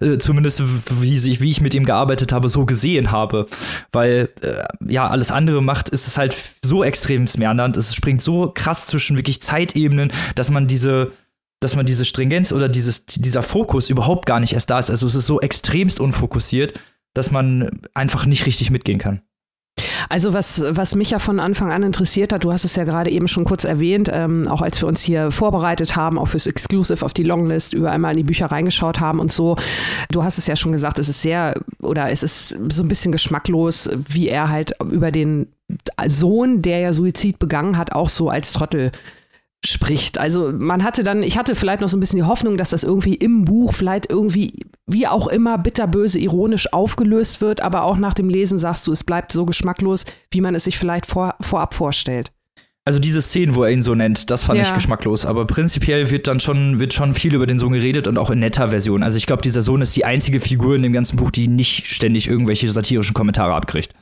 äh, 0.00 0.18
zumindest 0.18 0.62
wie, 1.00 1.14
ich, 1.14 1.40
wie 1.40 1.50
ich 1.50 1.60
mit 1.62 1.74
ihm 1.74 1.84
gearbeitet 1.84 2.32
habe, 2.32 2.48
so 2.50 2.66
gesehen 2.66 3.10
habe. 3.12 3.46
Weil, 3.92 4.28
äh, 4.42 4.62
ja, 4.86 5.08
alles 5.08 5.30
andere 5.30 5.62
macht, 5.62 5.88
ist 5.88 6.06
es 6.06 6.18
halt 6.18 6.36
so 6.62 6.84
extrem 6.84 7.26
meandernd. 7.38 7.76
Es 7.78 7.94
springt 7.94 8.20
so 8.20 8.52
krass 8.54 8.86
zwischen 8.86 9.16
wirklich 9.16 9.40
Zeitebenen, 9.40 10.12
dass 10.34 10.50
man 10.50 10.68
diese, 10.68 11.12
dass 11.60 11.76
man 11.76 11.86
diese 11.86 12.04
Stringenz 12.04 12.52
oder 12.52 12.68
dieses, 12.68 13.06
dieser 13.06 13.42
Fokus 13.42 13.88
überhaupt 13.88 14.26
gar 14.26 14.38
nicht 14.40 14.52
erst 14.52 14.68
da 14.68 14.78
ist. 14.78 14.90
Also 14.90 15.06
es 15.06 15.14
ist 15.14 15.26
so 15.26 15.40
extremst 15.40 15.98
unfokussiert, 15.98 16.74
dass 17.14 17.30
man 17.30 17.80
einfach 17.94 18.26
nicht 18.26 18.44
richtig 18.44 18.70
mitgehen 18.70 18.98
kann. 18.98 19.22
Also 20.08 20.32
was, 20.32 20.62
was 20.66 20.94
mich 20.94 21.10
ja 21.10 21.18
von 21.18 21.40
Anfang 21.40 21.72
an 21.72 21.82
interessiert 21.82 22.32
hat, 22.32 22.44
du 22.44 22.52
hast 22.52 22.64
es 22.64 22.76
ja 22.76 22.84
gerade 22.84 23.10
eben 23.10 23.28
schon 23.28 23.44
kurz 23.44 23.64
erwähnt, 23.64 24.10
ähm, 24.12 24.48
auch 24.48 24.62
als 24.62 24.80
wir 24.80 24.88
uns 24.88 25.00
hier 25.00 25.30
vorbereitet 25.30 25.96
haben, 25.96 26.18
auch 26.18 26.28
fürs 26.28 26.46
Exclusive 26.46 27.04
auf 27.04 27.12
die 27.12 27.22
Longlist, 27.22 27.74
über 27.74 27.90
einmal 27.90 28.12
in 28.12 28.18
die 28.18 28.24
Bücher 28.24 28.46
reingeschaut 28.46 29.00
haben 29.00 29.20
und 29.20 29.32
so. 29.32 29.56
Du 30.10 30.22
hast 30.24 30.38
es 30.38 30.46
ja 30.46 30.56
schon 30.56 30.72
gesagt, 30.72 30.98
es 30.98 31.08
ist 31.08 31.22
sehr, 31.22 31.54
oder 31.80 32.10
es 32.10 32.22
ist 32.22 32.48
so 32.70 32.82
ein 32.82 32.88
bisschen 32.88 33.12
geschmacklos, 33.12 33.90
wie 34.08 34.28
er 34.28 34.48
halt 34.48 34.74
über 34.90 35.10
den 35.10 35.48
Sohn, 36.06 36.62
der 36.62 36.80
ja 36.80 36.92
Suizid 36.92 37.38
begangen 37.38 37.78
hat, 37.78 37.92
auch 37.92 38.08
so 38.08 38.28
als 38.28 38.52
Trottel 38.52 38.92
spricht. 39.64 40.18
Also 40.18 40.52
man 40.52 40.82
hatte 40.82 41.04
dann, 41.04 41.22
ich 41.22 41.38
hatte 41.38 41.54
vielleicht 41.54 41.80
noch 41.80 41.88
so 41.88 41.96
ein 41.96 42.00
bisschen 42.00 42.18
die 42.18 42.24
Hoffnung, 42.24 42.56
dass 42.56 42.70
das 42.70 42.82
irgendwie 42.82 43.14
im 43.14 43.44
Buch 43.44 43.74
vielleicht 43.74 44.10
irgendwie, 44.10 44.64
wie 44.86 45.06
auch 45.06 45.28
immer, 45.28 45.56
bitterböse, 45.58 46.18
ironisch 46.18 46.72
aufgelöst 46.72 47.40
wird, 47.40 47.60
aber 47.60 47.82
auch 47.84 47.96
nach 47.96 48.14
dem 48.14 48.28
Lesen 48.28 48.58
sagst 48.58 48.86
du, 48.86 48.92
es 48.92 49.04
bleibt 49.04 49.32
so 49.32 49.44
geschmacklos, 49.46 50.04
wie 50.30 50.40
man 50.40 50.54
es 50.54 50.64
sich 50.64 50.78
vielleicht 50.78 51.06
vor, 51.06 51.36
vorab 51.40 51.74
vorstellt. 51.74 52.32
Also 52.84 52.98
diese 52.98 53.22
Szenen, 53.22 53.54
wo 53.54 53.62
er 53.62 53.70
ihn 53.70 53.80
so 53.80 53.94
nennt, 53.94 54.28
das 54.32 54.42
fand 54.42 54.58
Ja. 54.58 54.64
ich 54.64 54.74
geschmacklos. 54.74 55.24
Aber 55.24 55.46
prinzipiell 55.46 56.10
wird 56.10 56.26
dann 56.26 56.40
schon, 56.40 56.80
wird 56.80 56.92
schon 56.92 57.14
viel 57.14 57.32
über 57.32 57.46
den 57.46 57.60
Sohn 57.60 57.72
geredet 57.72 58.08
und 58.08 58.18
auch 58.18 58.30
in 58.30 58.40
netter 58.40 58.68
Version. 58.70 59.04
Also 59.04 59.18
ich 59.18 59.26
glaube, 59.26 59.40
dieser 59.40 59.62
Sohn 59.62 59.80
ist 59.82 59.94
die 59.94 60.04
einzige 60.04 60.40
Figur 60.40 60.74
in 60.74 60.82
dem 60.82 60.92
ganzen 60.92 61.16
Buch, 61.16 61.30
die 61.30 61.46
nicht 61.46 61.86
ständig 61.86 62.26
irgendwelche 62.26 62.68
satirischen 62.68 63.14
Kommentare 63.14 63.54
abkriegt. 63.54 63.92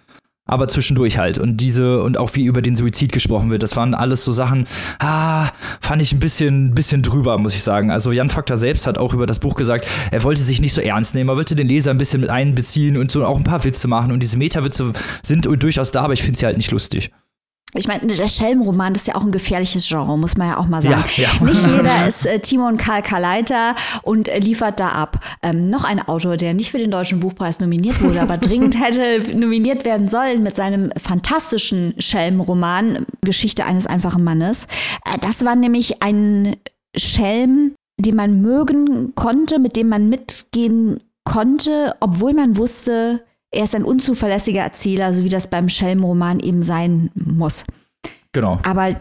Aber 0.50 0.66
zwischendurch 0.66 1.16
halt. 1.16 1.38
Und 1.38 1.58
diese, 1.58 2.02
und 2.02 2.18
auch 2.18 2.34
wie 2.34 2.42
über 2.42 2.60
den 2.60 2.74
Suizid 2.74 3.12
gesprochen 3.12 3.50
wird, 3.52 3.62
das 3.62 3.76
waren 3.76 3.94
alles 3.94 4.24
so 4.24 4.32
Sachen, 4.32 4.66
ah, 4.98 5.50
fand 5.80 6.02
ich 6.02 6.12
ein 6.12 6.18
bisschen, 6.18 6.74
bisschen 6.74 7.02
drüber, 7.02 7.38
muss 7.38 7.54
ich 7.54 7.62
sagen. 7.62 7.92
Also 7.92 8.10
Jan 8.10 8.30
Faktor 8.30 8.56
selbst 8.56 8.88
hat 8.88 8.98
auch 8.98 9.14
über 9.14 9.26
das 9.26 9.38
Buch 9.38 9.54
gesagt, 9.54 9.86
er 10.10 10.24
wollte 10.24 10.42
sich 10.42 10.60
nicht 10.60 10.74
so 10.74 10.80
ernst 10.80 11.14
nehmen, 11.14 11.30
er 11.30 11.36
wollte 11.36 11.54
den 11.54 11.68
Leser 11.68 11.92
ein 11.92 11.98
bisschen 11.98 12.20
mit 12.20 12.30
einbeziehen 12.30 12.96
und 12.96 13.12
so 13.12 13.24
auch 13.24 13.36
ein 13.36 13.44
paar 13.44 13.62
Witze 13.62 13.86
machen. 13.86 14.10
Und 14.10 14.24
diese 14.24 14.38
Meta-Witze 14.38 14.92
sind 15.22 15.46
durchaus 15.46 15.92
da, 15.92 16.02
aber 16.02 16.14
ich 16.14 16.22
finde 16.22 16.40
sie 16.40 16.46
halt 16.46 16.56
nicht 16.56 16.72
lustig. 16.72 17.12
Ich 17.74 17.86
meine, 17.86 18.06
der 18.06 18.28
Schelmenroman 18.28 18.94
das 18.94 19.02
ist 19.02 19.08
ja 19.08 19.14
auch 19.14 19.24
ein 19.24 19.30
gefährliches 19.30 19.88
Genre, 19.88 20.18
muss 20.18 20.36
man 20.36 20.48
ja 20.48 20.56
auch 20.58 20.66
mal 20.66 20.82
sagen. 20.82 21.04
Ja, 21.16 21.34
ja. 21.38 21.44
Nicht 21.44 21.66
jeder 21.66 22.06
ist 22.08 22.26
äh, 22.26 22.40
Timon 22.40 22.76
Karl 22.76 23.02
Kaleiter 23.02 23.74
und 24.02 24.28
äh, 24.28 24.38
liefert 24.38 24.80
da 24.80 24.88
ab. 24.88 25.24
Ähm, 25.42 25.70
noch 25.70 25.84
ein 25.84 26.06
Autor, 26.06 26.36
der 26.36 26.54
nicht 26.54 26.70
für 26.70 26.78
den 26.78 26.90
Deutschen 26.90 27.20
Buchpreis 27.20 27.60
nominiert 27.60 28.02
wurde, 28.02 28.20
aber 28.20 28.38
dringend 28.38 28.80
hätte 28.82 29.36
nominiert 29.36 29.84
werden 29.84 30.08
sollen 30.08 30.42
mit 30.42 30.56
seinem 30.56 30.90
fantastischen 30.96 31.94
Schelmenroman 31.98 33.06
Geschichte 33.22 33.64
eines 33.64 33.86
einfachen 33.86 34.24
Mannes. 34.24 34.66
Äh, 35.04 35.18
das 35.20 35.44
war 35.44 35.54
nämlich 35.54 36.02
ein 36.02 36.56
Schelm, 36.96 37.74
den 37.98 38.16
man 38.16 38.40
mögen 38.40 39.14
konnte, 39.14 39.58
mit 39.58 39.76
dem 39.76 39.88
man 39.88 40.08
mitgehen 40.08 41.00
konnte, 41.24 41.94
obwohl 42.00 42.32
man 42.32 42.56
wusste, 42.56 43.22
er 43.50 43.64
ist 43.64 43.74
ein 43.74 43.84
unzuverlässiger 43.84 44.62
Erzähler, 44.62 45.12
so 45.12 45.24
wie 45.24 45.28
das 45.28 45.48
beim 45.48 45.68
Schelmenroman 45.68 46.40
eben 46.40 46.62
sein 46.62 47.10
muss. 47.14 47.64
Genau. 48.32 48.60
Aber 48.62 48.96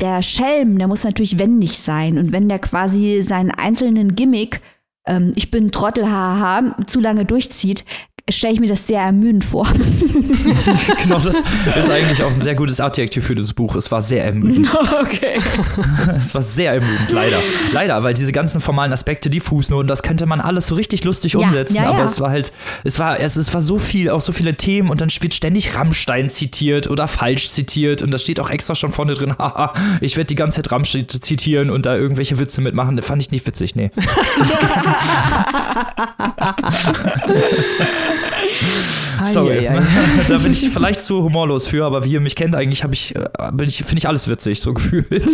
der 0.00 0.22
Schelm, 0.22 0.78
der 0.78 0.88
muss 0.88 1.04
natürlich 1.04 1.38
wendig 1.38 1.78
sein. 1.78 2.18
Und 2.18 2.32
wenn 2.32 2.48
der 2.48 2.58
quasi 2.58 3.22
seinen 3.22 3.50
einzelnen 3.50 4.14
Gimmick, 4.14 4.60
ähm, 5.06 5.32
ich 5.34 5.50
bin 5.50 5.70
Trottel, 5.70 6.10
haha, 6.10 6.74
zu 6.86 7.00
lange 7.00 7.24
durchzieht, 7.24 7.84
stelle 8.30 8.54
ich 8.54 8.60
mir 8.60 8.68
das 8.68 8.86
sehr 8.86 9.00
ermüdend 9.00 9.44
vor. 9.44 9.66
genau, 11.02 11.18
das 11.18 11.42
ist 11.76 11.90
eigentlich 11.90 12.22
auch 12.22 12.30
ein 12.30 12.40
sehr 12.40 12.54
gutes 12.54 12.80
Adjektiv 12.80 13.26
für 13.26 13.34
das 13.34 13.52
Buch. 13.52 13.74
Es 13.74 13.90
war 13.90 14.00
sehr 14.00 14.24
ermüdend. 14.24 14.70
okay. 15.02 15.40
es 16.16 16.34
war 16.34 16.42
sehr 16.42 16.72
ermüdend, 16.74 17.10
leider. 17.10 17.40
Leider, 17.72 18.02
weil 18.02 18.14
diese 18.14 18.32
ganzen 18.32 18.60
formalen 18.60 18.92
Aspekte, 18.92 19.28
die 19.28 19.40
Fußnoten, 19.40 19.88
das 19.88 20.02
könnte 20.02 20.26
man 20.26 20.40
alles 20.40 20.68
so 20.68 20.74
richtig 20.76 21.04
lustig 21.04 21.32
Ja, 21.32 21.40
umsetzen. 21.40 21.76
ja, 21.76 21.88
aber 21.88 21.98
ja. 21.98 22.04
es 22.04 22.20
war 22.20 22.30
halt, 22.30 22.52
es 22.84 22.98
war, 22.98 23.18
es, 23.18 23.36
es 23.36 23.52
war 23.52 23.60
so 23.60 23.78
viel, 23.78 24.08
auch 24.10 24.20
so 24.20 24.32
viele 24.32 24.54
Themen 24.56 24.90
und 24.90 25.00
dann 25.00 25.08
wird 25.20 25.34
ständig 25.34 25.76
Rammstein 25.76 26.28
zitiert 26.28 26.88
oder 26.88 27.08
falsch 27.08 27.48
zitiert 27.50 28.02
und 28.02 28.12
das 28.12 28.22
steht 28.22 28.40
auch 28.40 28.50
extra 28.50 28.74
schon 28.74 28.92
vorne 28.92 29.14
drin, 29.14 29.36
haha, 29.38 29.72
ich 30.00 30.16
werde 30.16 30.28
die 30.28 30.34
ganze 30.36 30.56
Zeit 30.62 30.70
Rammstein 30.72 31.08
zitieren 31.08 31.70
und 31.70 31.86
da 31.86 31.96
irgendwelche 31.96 32.38
Witze 32.38 32.60
mitmachen. 32.60 32.96
Das 32.96 33.06
fand 33.06 33.20
ich 33.20 33.30
nicht 33.30 33.46
witzig, 33.46 33.74
nee. 33.74 33.90
Sorry. 39.24 39.68
Ei, 39.68 39.70
ei, 39.70 39.78
ei. 39.78 39.82
da 40.28 40.38
bin 40.38 40.52
ich 40.52 40.70
vielleicht 40.70 41.02
zu 41.02 41.22
humorlos 41.22 41.66
für, 41.66 41.84
aber 41.84 42.04
wie 42.04 42.12
ihr 42.12 42.20
mich 42.20 42.36
kennt, 42.36 42.54
eigentlich 42.54 42.82
habe 42.82 42.94
ich, 42.94 43.14
äh, 43.14 43.28
bin 43.52 43.68
ich, 43.68 43.78
finde 43.78 43.98
ich 43.98 44.08
alles 44.08 44.28
witzig, 44.28 44.60
so 44.60 44.74
gefühlt. 44.74 45.08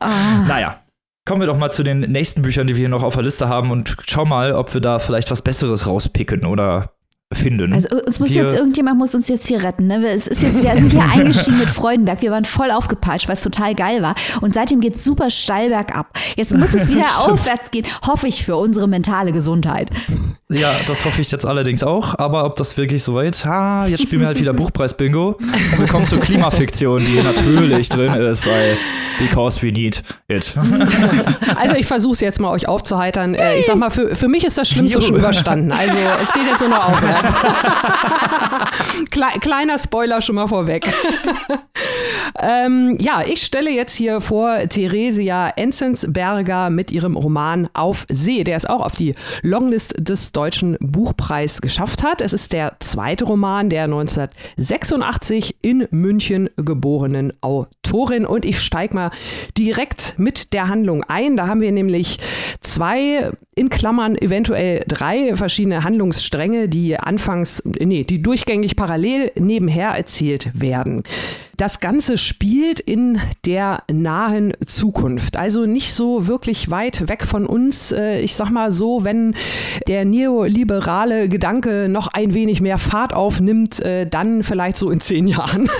Ah. 0.00 0.44
Naja. 0.46 0.84
Kommen 1.26 1.42
wir 1.42 1.48
doch 1.48 1.58
mal 1.58 1.70
zu 1.70 1.82
den 1.82 2.00
nächsten 2.00 2.42
Büchern, 2.42 2.68
die 2.68 2.74
wir 2.74 2.78
hier 2.78 2.88
noch 2.88 3.02
auf 3.02 3.14
der 3.14 3.24
Liste 3.24 3.48
haben 3.48 3.72
und 3.72 3.96
schau 4.06 4.24
mal, 4.24 4.52
ob 4.52 4.72
wir 4.72 4.80
da 4.80 5.00
vielleicht 5.00 5.28
was 5.32 5.42
Besseres 5.42 5.88
rauspicken 5.88 6.46
oder 6.46 6.92
finden. 7.32 7.72
Also 7.74 7.88
uns 8.06 8.20
muss 8.20 8.34
Wir- 8.34 8.42
jetzt 8.42 8.56
irgendjemand 8.56 8.98
muss 8.98 9.14
uns 9.14 9.28
jetzt 9.28 9.46
hier 9.48 9.62
retten. 9.62 9.86
Ne? 9.86 10.06
Es 10.08 10.26
ist 10.26 10.42
jetzt, 10.42 10.62
wir 10.62 10.72
sind 10.74 10.92
hier 10.92 11.04
eingestiegen 11.14 11.58
mit 11.58 11.68
Freudenberg. 11.68 12.22
Wir 12.22 12.30
waren 12.30 12.44
voll 12.46 12.70
aufgepeitscht, 12.70 13.28
weil 13.28 13.36
es 13.36 13.42
total 13.42 13.74
geil 13.74 14.00
war. 14.02 14.14
Und 14.40 14.54
seitdem 14.54 14.80
geht 14.80 14.94
es 14.94 15.04
super 15.04 15.28
steil 15.28 15.68
bergab. 15.68 16.06
Jetzt 16.36 16.56
muss 16.56 16.72
es 16.72 16.88
wieder 16.88 17.04
aufwärts 17.18 17.70
gehen, 17.70 17.84
hoffe 18.06 18.28
ich 18.28 18.44
für 18.44 18.56
unsere 18.56 18.88
mentale 18.88 19.32
Gesundheit. 19.32 19.90
Ja, 20.50 20.70
das 20.86 21.04
hoffe 21.04 21.20
ich 21.20 21.30
jetzt 21.30 21.44
allerdings 21.44 21.82
auch. 21.82 22.18
Aber 22.18 22.44
ob 22.46 22.56
das 22.56 22.78
wirklich 22.78 23.02
so 23.04 23.14
weit? 23.14 23.44
Ah, 23.44 23.86
jetzt 23.86 24.02
spielen 24.04 24.22
wir 24.22 24.28
halt 24.28 24.40
wieder 24.40 24.52
Buchpreis-Bingo. 24.54 25.36
Und 25.38 25.78
wir 25.78 25.86
kommen 25.86 26.06
zur 26.06 26.20
Klimafiktion, 26.20 27.04
die 27.04 27.20
natürlich 27.22 27.90
drin 27.90 28.14
ist, 28.14 28.46
weil 28.46 28.78
because 29.18 29.60
we 29.62 29.66
need 29.70 30.02
it. 30.28 30.54
Also 31.56 31.74
ich 31.74 31.84
versuche 31.86 32.12
es 32.14 32.20
jetzt 32.20 32.40
mal 32.40 32.50
euch 32.50 32.66
aufzuheitern. 32.68 33.34
Äh, 33.34 33.58
Ich 33.58 33.66
sag 33.66 33.76
mal, 33.76 33.90
für, 33.90 34.14
für 34.16 34.28
mich 34.28 34.44
ist 34.44 34.56
das 34.56 34.68
Schlimmste 34.68 35.02
schon 35.02 35.16
überstanden. 35.16 35.72
Also 35.72 35.98
es 36.22 36.32
geht 36.32 36.44
jetzt 36.50 36.60
nur 36.60 36.70
noch 36.70 36.88
aufwärts. 36.88 37.17
Kle 37.17 37.17
kleiner 39.40 39.78
Spoiler 39.78 40.20
schon 40.20 40.34
mal 40.36 40.46
vorweg. 40.48 40.86
ähm, 42.40 42.96
ja, 43.00 43.22
ich 43.26 43.42
stelle 43.42 43.70
jetzt 43.70 43.94
hier 43.94 44.20
vor 44.20 44.68
Theresia 44.68 45.50
Enzensberger 45.50 46.70
mit 46.70 46.92
ihrem 46.92 47.16
Roman 47.16 47.68
Auf 47.74 48.06
See, 48.10 48.44
der 48.44 48.56
es 48.56 48.66
auch 48.66 48.80
auf 48.80 48.94
die 48.94 49.14
Longlist 49.42 49.94
des 49.98 50.32
Deutschen 50.32 50.76
Buchpreis 50.80 51.60
geschafft 51.60 52.02
hat. 52.02 52.20
Es 52.20 52.32
ist 52.32 52.52
der 52.52 52.76
zweite 52.80 53.24
Roman 53.24 53.70
der 53.70 53.84
1986 53.84 55.56
in 55.62 55.86
München 55.90 56.50
geborenen 56.56 57.32
Autorin 57.40 58.26
und 58.26 58.44
ich 58.44 58.60
steige 58.60 58.94
mal 58.94 59.10
direkt 59.56 60.14
mit 60.18 60.52
der 60.52 60.68
Handlung 60.68 61.04
ein. 61.04 61.36
Da 61.36 61.46
haben 61.46 61.60
wir 61.60 61.72
nämlich 61.72 62.18
zwei, 62.60 63.30
in 63.54 63.70
Klammern 63.70 64.16
eventuell 64.16 64.84
drei 64.86 65.34
verschiedene 65.36 65.84
Handlungsstränge, 65.84 66.68
die 66.68 66.98
anfangs, 66.98 67.62
nee, 67.64 68.04
die 68.04 68.22
durchgängig 68.22 68.76
parallel 68.76 69.32
nebenher 69.36 69.90
erzählt 69.90 70.50
werden. 70.54 71.02
Das 71.56 71.80
Ganze 71.80 72.17
spielt 72.18 72.80
in 72.80 73.20
der 73.46 73.82
nahen 73.90 74.52
Zukunft, 74.66 75.36
also 75.36 75.66
nicht 75.66 75.94
so 75.94 76.26
wirklich 76.26 76.70
weit 76.70 77.08
weg 77.08 77.24
von 77.24 77.46
uns. 77.46 77.92
Äh, 77.92 78.20
Ich 78.20 78.34
sag 78.34 78.50
mal 78.50 78.70
so, 78.70 79.04
wenn 79.04 79.34
der 79.86 80.04
neoliberale 80.04 81.28
Gedanke 81.28 81.88
noch 81.88 82.08
ein 82.08 82.34
wenig 82.34 82.60
mehr 82.60 82.78
Fahrt 82.78 83.14
aufnimmt, 83.14 83.80
äh, 83.80 84.06
dann 84.06 84.42
vielleicht 84.42 84.76
so 84.76 84.90
in 84.90 85.00
zehn 85.00 85.26
Jahren. 85.28 85.70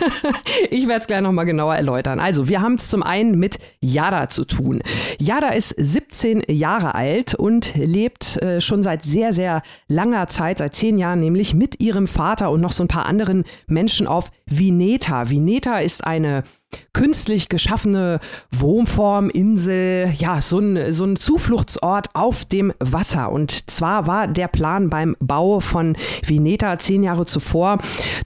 Ich 0.71 0.87
werde 0.89 1.01
es 1.01 1.07
gleich 1.07 1.21
nochmal 1.21 1.47
genauer 1.47 1.77
erläutern. 1.77 2.21
Also, 2.21 2.49
wir 2.49 2.61
haben 2.61 2.75
es 2.75 2.89
zum 2.89 3.03
einen 3.03 3.39
mit 3.39 3.59
Yada 3.81 4.29
zu 4.29 4.45
tun. 4.45 4.81
Yada 5.19 5.49
ist 5.51 5.75
17 5.77 6.43
Jahre 6.49 6.95
alt 6.95 7.35
und 7.35 7.75
lebt 7.77 8.41
äh, 8.43 8.61
schon 8.61 8.83
seit 8.83 9.05
sehr, 9.05 9.33
sehr 9.33 9.63
langer 9.89 10.27
Zeit, 10.27 10.59
seit 10.59 10.75
zehn 10.75 10.99
Jahren 10.99 11.21
nämlich, 11.21 11.55
mit 11.55 11.81
ihrem 11.81 12.07
Vater 12.07 12.51
und 12.51 12.61
noch 12.61 12.73
so 12.73 12.85
ein 12.85 12.89
paar 12.89 13.07
anderen 13.07 13.45
Menschen 13.67 14.07
auf 14.07 14.31
Vineta. 14.47 15.31
Vineta 15.31 15.79
ist 15.79 16.05
eine 16.05 16.28
Yeah. 16.29 16.43
Künstlich 16.99 17.49
geschaffene 17.49 18.19
Wohnform, 18.51 19.31
Insel, 19.31 20.13
ja, 20.19 20.41
so 20.41 20.59
ein, 20.59 20.93
so 20.93 21.05
ein 21.05 21.15
Zufluchtsort 21.15 22.09
auf 22.15 22.45
dem 22.45 22.73
Wasser. 22.81 23.31
Und 23.31 23.71
zwar 23.71 24.09
war 24.09 24.27
der 24.27 24.49
Plan 24.49 24.91
beim 24.91 25.15
Bau 25.21 25.61
von 25.61 25.97
Vineta 26.25 26.77
zehn 26.79 27.05
Jahre 27.05 27.25
zuvor, 27.25 27.79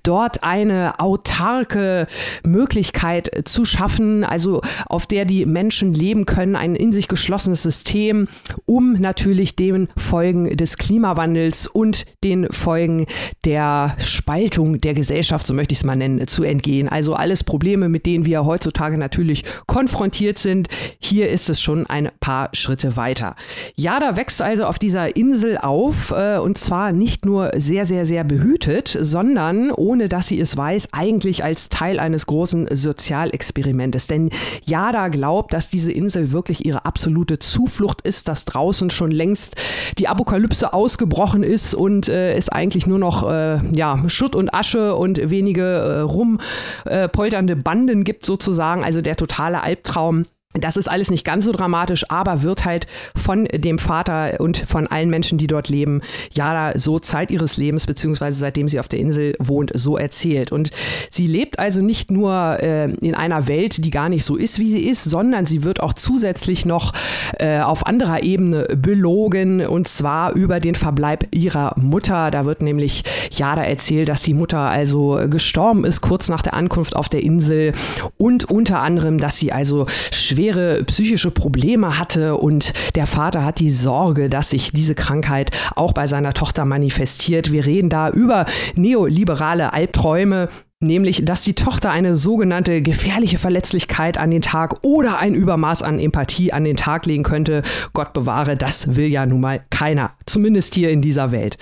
dort 0.02 0.42
eine 0.42 1.00
autarke 1.00 2.06
Möglichkeit 2.46 3.42
zu 3.44 3.66
schaffen, 3.66 4.24
also 4.24 4.62
auf 4.86 5.06
der 5.06 5.26
die 5.26 5.44
Menschen 5.44 5.92
leben 5.92 6.24
können, 6.24 6.56
ein 6.56 6.74
in 6.74 6.92
sich 6.92 7.08
geschlossenes 7.08 7.62
System, 7.62 8.26
um 8.64 8.94
natürlich 8.94 9.54
den 9.54 9.88
Folgen 9.98 10.56
des 10.56 10.78
Klimawandels 10.78 11.66
und 11.66 12.06
den 12.24 12.50
Folgen 12.50 13.06
der 13.44 13.96
Spaltung 13.98 14.80
der 14.80 14.94
Gesellschaft, 14.94 15.46
so 15.46 15.52
möchte 15.52 15.74
ich 15.74 15.80
es 15.80 15.84
mal 15.84 15.94
nennen, 15.94 16.26
zu 16.26 16.42
entgehen. 16.42 16.88
Also 16.88 17.12
alles 17.14 17.44
Probleme, 17.44 17.90
mit 17.90 18.06
denen 18.06 18.24
wir 18.24 18.31
wir 18.32 18.46
heutzutage 18.46 18.96
natürlich 18.96 19.44
konfrontiert 19.66 20.38
sind. 20.38 20.68
Hier 20.98 21.28
ist 21.28 21.50
es 21.50 21.60
schon 21.60 21.86
ein 21.86 22.10
paar 22.18 22.48
Schritte 22.54 22.96
weiter. 22.96 23.36
Yada 23.76 24.16
wächst 24.16 24.40
also 24.40 24.64
auf 24.64 24.78
dieser 24.78 25.16
Insel 25.16 25.58
auf 25.58 26.12
äh, 26.12 26.38
und 26.38 26.56
zwar 26.56 26.92
nicht 26.92 27.26
nur 27.26 27.50
sehr, 27.56 27.84
sehr, 27.84 28.06
sehr 28.06 28.24
behütet, 28.24 28.96
sondern 28.98 29.70
ohne 29.70 30.08
dass 30.08 30.28
sie 30.28 30.40
es 30.40 30.56
weiß, 30.56 30.88
eigentlich 30.92 31.44
als 31.44 31.68
Teil 31.68 32.00
eines 32.00 32.24
großen 32.24 32.68
Sozialexperimentes. 32.74 34.06
Denn 34.06 34.30
Yada 34.64 35.08
glaubt, 35.08 35.52
dass 35.52 35.68
diese 35.68 35.92
Insel 35.92 36.32
wirklich 36.32 36.64
ihre 36.64 36.86
absolute 36.86 37.38
Zuflucht 37.38 38.00
ist, 38.00 38.28
dass 38.28 38.46
draußen 38.46 38.88
schon 38.88 39.10
längst 39.10 39.56
die 39.98 40.08
Apokalypse 40.08 40.72
ausgebrochen 40.72 41.42
ist 41.42 41.74
und 41.74 42.08
äh, 42.08 42.32
es 42.32 42.48
eigentlich 42.48 42.86
nur 42.86 42.98
noch 42.98 43.30
äh, 43.30 43.58
ja, 43.74 44.02
Schutt 44.06 44.34
und 44.34 44.54
Asche 44.54 44.94
und 44.94 45.18
wenige 45.28 45.62
äh, 45.62 46.00
rumpolternde 46.00 47.56
Banden 47.56 48.04
gibt 48.04 48.21
sozusagen, 48.26 48.84
also 48.84 49.00
der 49.00 49.16
totale 49.16 49.62
Albtraum 49.62 50.26
das 50.54 50.76
ist 50.76 50.88
alles 50.88 51.10
nicht 51.10 51.24
ganz 51.24 51.44
so 51.44 51.52
dramatisch, 51.52 52.10
aber 52.10 52.42
wird 52.42 52.64
halt 52.64 52.86
von 53.16 53.44
dem 53.46 53.78
Vater 53.78 54.40
und 54.40 54.58
von 54.58 54.86
allen 54.86 55.08
Menschen, 55.08 55.38
die 55.38 55.46
dort 55.46 55.68
leben, 55.68 56.02
ja 56.34 56.72
so 56.76 56.98
Zeit 56.98 57.30
ihres 57.30 57.56
Lebens, 57.56 57.86
beziehungsweise 57.86 58.38
seitdem 58.38 58.68
sie 58.68 58.78
auf 58.78 58.88
der 58.88 58.98
Insel 58.98 59.34
wohnt, 59.38 59.72
so 59.74 59.96
erzählt. 59.96 60.52
Und 60.52 60.70
sie 61.08 61.26
lebt 61.26 61.58
also 61.58 61.80
nicht 61.80 62.10
nur 62.10 62.58
äh, 62.60 62.92
in 63.00 63.14
einer 63.14 63.48
Welt, 63.48 63.84
die 63.84 63.90
gar 63.90 64.08
nicht 64.08 64.24
so 64.24 64.36
ist, 64.36 64.58
wie 64.58 64.68
sie 64.68 64.86
ist, 64.86 65.04
sondern 65.04 65.46
sie 65.46 65.64
wird 65.64 65.80
auch 65.80 65.94
zusätzlich 65.94 66.66
noch 66.66 66.92
äh, 67.38 67.60
auf 67.60 67.86
anderer 67.86 68.22
Ebene 68.22 68.66
belogen 68.76 69.64
und 69.64 69.88
zwar 69.88 70.34
über 70.34 70.60
den 70.60 70.74
Verbleib 70.74 71.28
ihrer 71.30 71.74
Mutter. 71.76 72.30
Da 72.30 72.44
wird 72.44 72.62
nämlich 72.62 73.04
Jada 73.30 73.62
erzählt, 73.62 74.08
dass 74.08 74.22
die 74.22 74.34
Mutter 74.34 74.58
also 74.58 75.18
gestorben 75.30 75.84
ist 75.84 76.02
kurz 76.02 76.28
nach 76.28 76.42
der 76.42 76.54
Ankunft 76.54 76.94
auf 76.94 77.08
der 77.08 77.22
Insel 77.22 77.72
und 78.18 78.50
unter 78.50 78.80
anderem, 78.80 79.18
dass 79.18 79.38
sie 79.38 79.52
also 79.52 79.86
schwer 80.10 80.41
schwere 80.42 80.82
psychische 80.82 81.30
Probleme 81.30 82.00
hatte 82.00 82.36
und 82.36 82.72
der 82.96 83.06
Vater 83.06 83.44
hat 83.44 83.60
die 83.60 83.70
Sorge, 83.70 84.28
dass 84.28 84.50
sich 84.50 84.72
diese 84.72 84.96
Krankheit 84.96 85.52
auch 85.76 85.92
bei 85.92 86.08
seiner 86.08 86.32
Tochter 86.32 86.64
manifestiert. 86.64 87.52
Wir 87.52 87.64
reden 87.64 87.88
da 87.88 88.10
über 88.10 88.46
neoliberale 88.74 89.72
Albträume, 89.72 90.48
nämlich 90.80 91.24
dass 91.24 91.44
die 91.44 91.54
Tochter 91.54 91.92
eine 91.92 92.16
sogenannte 92.16 92.82
gefährliche 92.82 93.38
Verletzlichkeit 93.38 94.18
an 94.18 94.32
den 94.32 94.42
Tag 94.42 94.82
oder 94.82 95.20
ein 95.20 95.34
Übermaß 95.34 95.84
an 95.84 96.00
Empathie 96.00 96.52
an 96.52 96.64
den 96.64 96.76
Tag 96.76 97.06
legen 97.06 97.22
könnte. 97.22 97.62
Gott 97.92 98.12
bewahre, 98.12 98.56
das 98.56 98.96
will 98.96 99.06
ja 99.06 99.24
nun 99.24 99.40
mal 99.40 99.60
keiner, 99.70 100.10
zumindest 100.26 100.74
hier 100.74 100.90
in 100.90 101.02
dieser 101.02 101.30
Welt. 101.30 101.56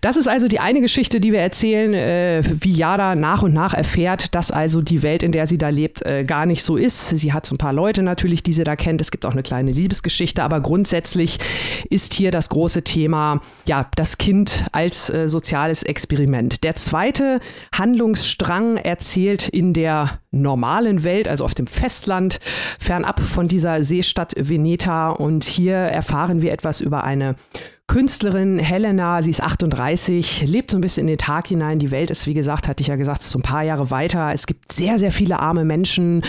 Das 0.00 0.16
ist 0.16 0.28
also 0.28 0.48
die 0.48 0.60
eine 0.60 0.80
Geschichte, 0.80 1.20
die 1.20 1.32
wir 1.32 1.40
erzählen, 1.40 1.92
äh, 1.92 2.42
wie 2.60 2.72
Yada 2.72 3.14
nach 3.14 3.42
und 3.42 3.52
nach 3.52 3.74
erfährt, 3.74 4.34
dass 4.34 4.50
also 4.50 4.80
die 4.80 5.02
Welt, 5.02 5.22
in 5.22 5.32
der 5.32 5.46
sie 5.46 5.58
da 5.58 5.68
lebt, 5.68 6.02
äh, 6.02 6.24
gar 6.24 6.46
nicht 6.46 6.62
so 6.62 6.76
ist. 6.76 7.08
Sie 7.08 7.32
hat 7.32 7.44
so 7.44 7.54
ein 7.54 7.58
paar 7.58 7.74
Leute 7.74 8.02
natürlich, 8.02 8.42
die 8.42 8.52
sie 8.52 8.64
da 8.64 8.76
kennt. 8.76 9.00
Es 9.00 9.10
gibt 9.10 9.26
auch 9.26 9.32
eine 9.32 9.42
kleine 9.42 9.72
Liebesgeschichte, 9.72 10.42
aber 10.42 10.60
grundsätzlich 10.60 11.38
ist 11.90 12.14
hier 12.14 12.30
das 12.30 12.48
große 12.48 12.82
Thema, 12.82 13.40
ja, 13.66 13.90
das 13.94 14.16
Kind 14.16 14.64
als 14.72 15.10
äh, 15.10 15.28
soziales 15.28 15.82
Experiment. 15.82 16.64
Der 16.64 16.76
zweite 16.76 17.40
Handlungsstrang 17.72 18.78
erzählt 18.78 19.48
in 19.48 19.74
der 19.74 20.20
normalen 20.30 21.04
Welt, 21.04 21.28
also 21.28 21.44
auf 21.44 21.54
dem 21.54 21.66
Festland, 21.66 22.38
fernab 22.78 23.20
von 23.20 23.48
dieser 23.48 23.82
Seestadt 23.82 24.32
Veneta. 24.36 25.10
Und 25.10 25.44
hier 25.44 25.74
erfahren 25.74 26.40
wir 26.40 26.52
etwas 26.52 26.80
über 26.80 27.04
eine 27.04 27.34
Künstlerin 27.90 28.60
Helena, 28.60 29.20
sie 29.20 29.30
ist 29.30 29.42
38, 29.42 30.46
lebt 30.46 30.70
so 30.70 30.78
ein 30.78 30.80
bisschen 30.80 31.00
in 31.00 31.06
den 31.08 31.18
Tag 31.18 31.48
hinein. 31.48 31.80
Die 31.80 31.90
Welt 31.90 32.12
ist, 32.12 32.28
wie 32.28 32.34
gesagt, 32.34 32.68
hatte 32.68 32.82
ich 32.82 32.86
ja 32.86 32.94
gesagt, 32.94 33.20
so 33.20 33.36
ein 33.36 33.42
paar 33.42 33.64
Jahre 33.64 33.90
weiter. 33.90 34.30
Es 34.32 34.46
gibt 34.46 34.72
sehr, 34.72 34.96
sehr 34.96 35.10
viele 35.10 35.40
arme 35.40 35.64
Menschen, 35.64 36.22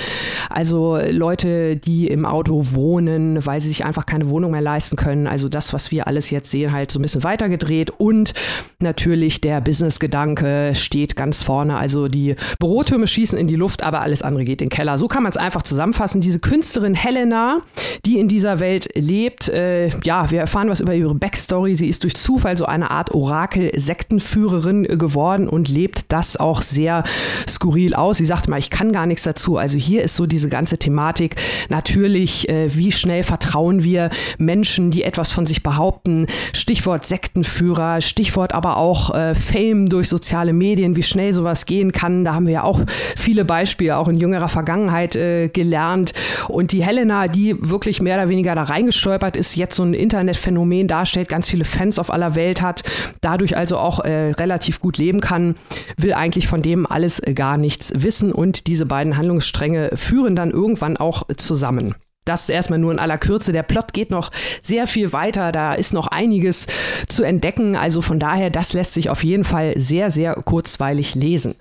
also 0.50 0.98
Leute, 0.98 1.78
die 1.78 2.08
im 2.08 2.26
Auto 2.26 2.72
wohnen, 2.72 3.46
weil 3.46 3.62
sie 3.62 3.68
sich 3.68 3.86
einfach 3.86 4.08
keine 4.08 4.28
Wohnung 4.30 4.50
mehr 4.50 4.62
leisten 4.62 4.96
können. 4.96 5.28
Also 5.28 5.50
das, 5.50 5.72
was 5.72 5.92
wir 5.92 6.08
alles 6.08 6.32
jetzt 6.32 6.50
sehen, 6.50 6.72
halt 6.72 6.92
so 6.92 6.98
ein 6.98 7.04
bisschen 7.04 7.24
weitergedreht. 7.24 7.92
Und 7.92 8.34
natürlich 8.80 9.40
der 9.40 9.62
Business-Gedanke 9.62 10.74
steht 10.74 11.16
ganz 11.16 11.44
vorne. 11.44 11.78
Also 11.78 12.08
die 12.08 12.38
Bürotürme 12.60 13.06
schießen 13.06 13.38
in 13.38 13.46
die 13.46 13.56
Luft, 13.56 13.84
aber 13.84 14.02
alles 14.02 14.24
andere 14.24 14.46
geht 14.46 14.64
in 14.64 14.70
den 14.70 14.76
Keller. 14.76 14.98
So 14.98 15.08
kann 15.08 15.22
man 15.22 15.30
es 15.30 15.38
einfach 15.38 15.62
zusammenfassen. 15.62 16.22
Diese 16.22 16.40
Künstlerin 16.40 16.96
Helena, 16.96 17.60
die 18.04 18.18
in 18.18 18.28
dieser 18.28 18.60
Welt 18.60 18.90
lebt, 18.96 19.48
äh, 19.48 19.90
ja, 20.04 20.32
wir 20.32 20.40
erfahren 20.40 20.68
was 20.68 20.80
über 20.80 20.96
ihre 20.96 21.14
Backstory 21.14 21.51
Story. 21.52 21.76
Sie 21.76 21.90
ist 21.90 22.04
durch 22.04 22.16
Zufall 22.16 22.56
so 22.56 22.64
eine 22.66 22.92
Art 22.92 23.14
Orakel-Sektenführerin 23.14 24.84
geworden 24.84 25.50
und 25.50 25.68
lebt 25.68 26.06
das 26.08 26.38
auch 26.38 26.62
sehr 26.62 27.04
skurril 27.46 27.94
aus. 27.94 28.20
Sie 28.20 28.26
sagt 28.26 28.48
mal, 28.48 28.58
ich 28.58 28.70
kann 28.70 28.94
gar 28.94 29.06
nichts 29.06 29.24
dazu. 29.24 29.58
Also 29.58 29.78
hier 29.78 30.02
ist 30.02 30.16
so 30.16 30.28
diese 30.28 30.48
ganze 30.48 30.78
Thematik. 30.78 31.36
Natürlich, 31.68 32.48
äh, 32.48 32.74
wie 32.74 32.94
schnell 32.94 33.24
vertrauen 33.24 33.84
wir 33.84 34.12
Menschen, 34.38 34.92
die 34.92 35.04
etwas 35.04 35.34
von 35.34 35.46
sich 35.46 35.62
behaupten. 35.62 36.28
Stichwort 36.54 37.06
Sektenführer, 37.06 38.00
Stichwort 38.00 38.54
aber 38.54 38.78
auch 38.78 39.14
äh, 39.14 39.36
Fame 39.36 39.90
durch 39.90 40.08
soziale 40.08 40.54
Medien, 40.54 40.96
wie 40.96 41.04
schnell 41.04 41.34
sowas 41.34 41.66
gehen 41.66 41.92
kann. 41.92 42.24
Da 42.24 42.34
haben 42.34 42.46
wir 42.46 42.54
ja 42.54 42.64
auch 42.64 42.80
viele 43.18 43.44
Beispiele 43.44 43.98
auch 43.98 44.08
in 44.08 44.16
jüngerer 44.16 44.48
Vergangenheit 44.48 45.18
äh, 45.18 45.50
gelernt. 45.50 46.14
Und 46.48 46.72
die 46.72 46.82
Helena, 46.82 47.28
die 47.28 47.58
wirklich 47.60 48.02
mehr 48.02 48.16
oder 48.16 48.30
weniger 48.30 48.56
da 48.56 48.64
reingestolpert 48.64 49.36
ist, 49.36 49.58
jetzt 49.58 49.76
so 49.76 49.84
ein 49.84 49.94
Internetphänomen 49.94 50.88
darstellt, 50.88 51.28
ganz 51.32 51.50
viele 51.50 51.64
Fans 51.64 51.98
auf 51.98 52.14
aller 52.14 52.36
Welt 52.36 52.62
hat, 52.62 52.84
dadurch 53.22 53.58
also 53.58 53.78
auch 53.80 54.00
äh, 54.02 54.32
relativ 54.32 54.80
gut 54.80 55.00
leben 55.00 55.22
kann, 55.22 55.56
will 55.98 56.14
eigentlich 56.14 56.48
von 56.48 56.62
dem 56.62 56.86
alles 56.86 57.20
äh, 57.20 57.34
gar 57.34 57.58
nichts 57.58 57.92
wissen 57.96 58.32
und 58.32 58.68
diese 58.68 58.86
beiden 58.86 59.18
Handlungsstränge 59.18 59.92
führen 59.96 60.36
dann 60.36 60.52
irgendwann 60.52 60.98
auch 60.98 61.24
zusammen. 61.38 61.96
Das 62.24 62.50
erstmal 62.50 62.78
nur 62.78 62.92
in 62.92 63.00
aller 63.00 63.18
Kürze. 63.18 63.52
Der 63.52 63.64
Plot 63.64 63.94
geht 63.94 64.12
noch 64.12 64.30
sehr 64.62 64.86
viel 64.86 65.12
weiter. 65.12 65.52
Da 65.52 65.74
ist 65.74 65.92
noch 65.92 66.06
einiges 66.06 66.68
zu 67.10 67.24
entdecken. 67.24 67.76
Also 67.76 68.02
von 68.02 68.20
daher, 68.20 68.52
das 68.52 68.74
lässt 68.74 68.94
sich 68.94 69.10
auf 69.10 69.24
jeden 69.24 69.44
Fall 69.44 69.74
sehr, 69.76 70.12
sehr 70.12 70.36
kurzweilig 70.36 71.16
lesen. 71.16 71.56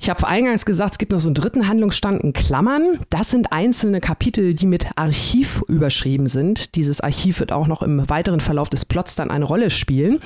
Ich 0.00 0.08
habe 0.08 0.24
eingangs 0.28 0.64
gesagt, 0.64 0.92
es 0.92 0.98
gibt 0.98 1.10
noch 1.10 1.18
so 1.18 1.28
einen 1.28 1.34
dritten 1.34 1.66
Handlungsstand 1.66 2.22
in 2.22 2.32
Klammern. 2.32 3.00
Das 3.10 3.32
sind 3.32 3.52
einzelne 3.52 4.00
Kapitel, 4.00 4.54
die 4.54 4.66
mit 4.66 4.86
Archiv 4.94 5.64
überschrieben 5.66 6.28
sind. 6.28 6.76
Dieses 6.76 7.00
Archiv 7.00 7.40
wird 7.40 7.50
auch 7.50 7.66
noch 7.66 7.82
im 7.82 8.08
weiteren 8.08 8.40
Verlauf 8.40 8.68
des 8.68 8.84
Plots 8.84 9.16
dann 9.16 9.32
eine 9.32 9.44
Rolle 9.44 9.70
spielen. 9.70 10.20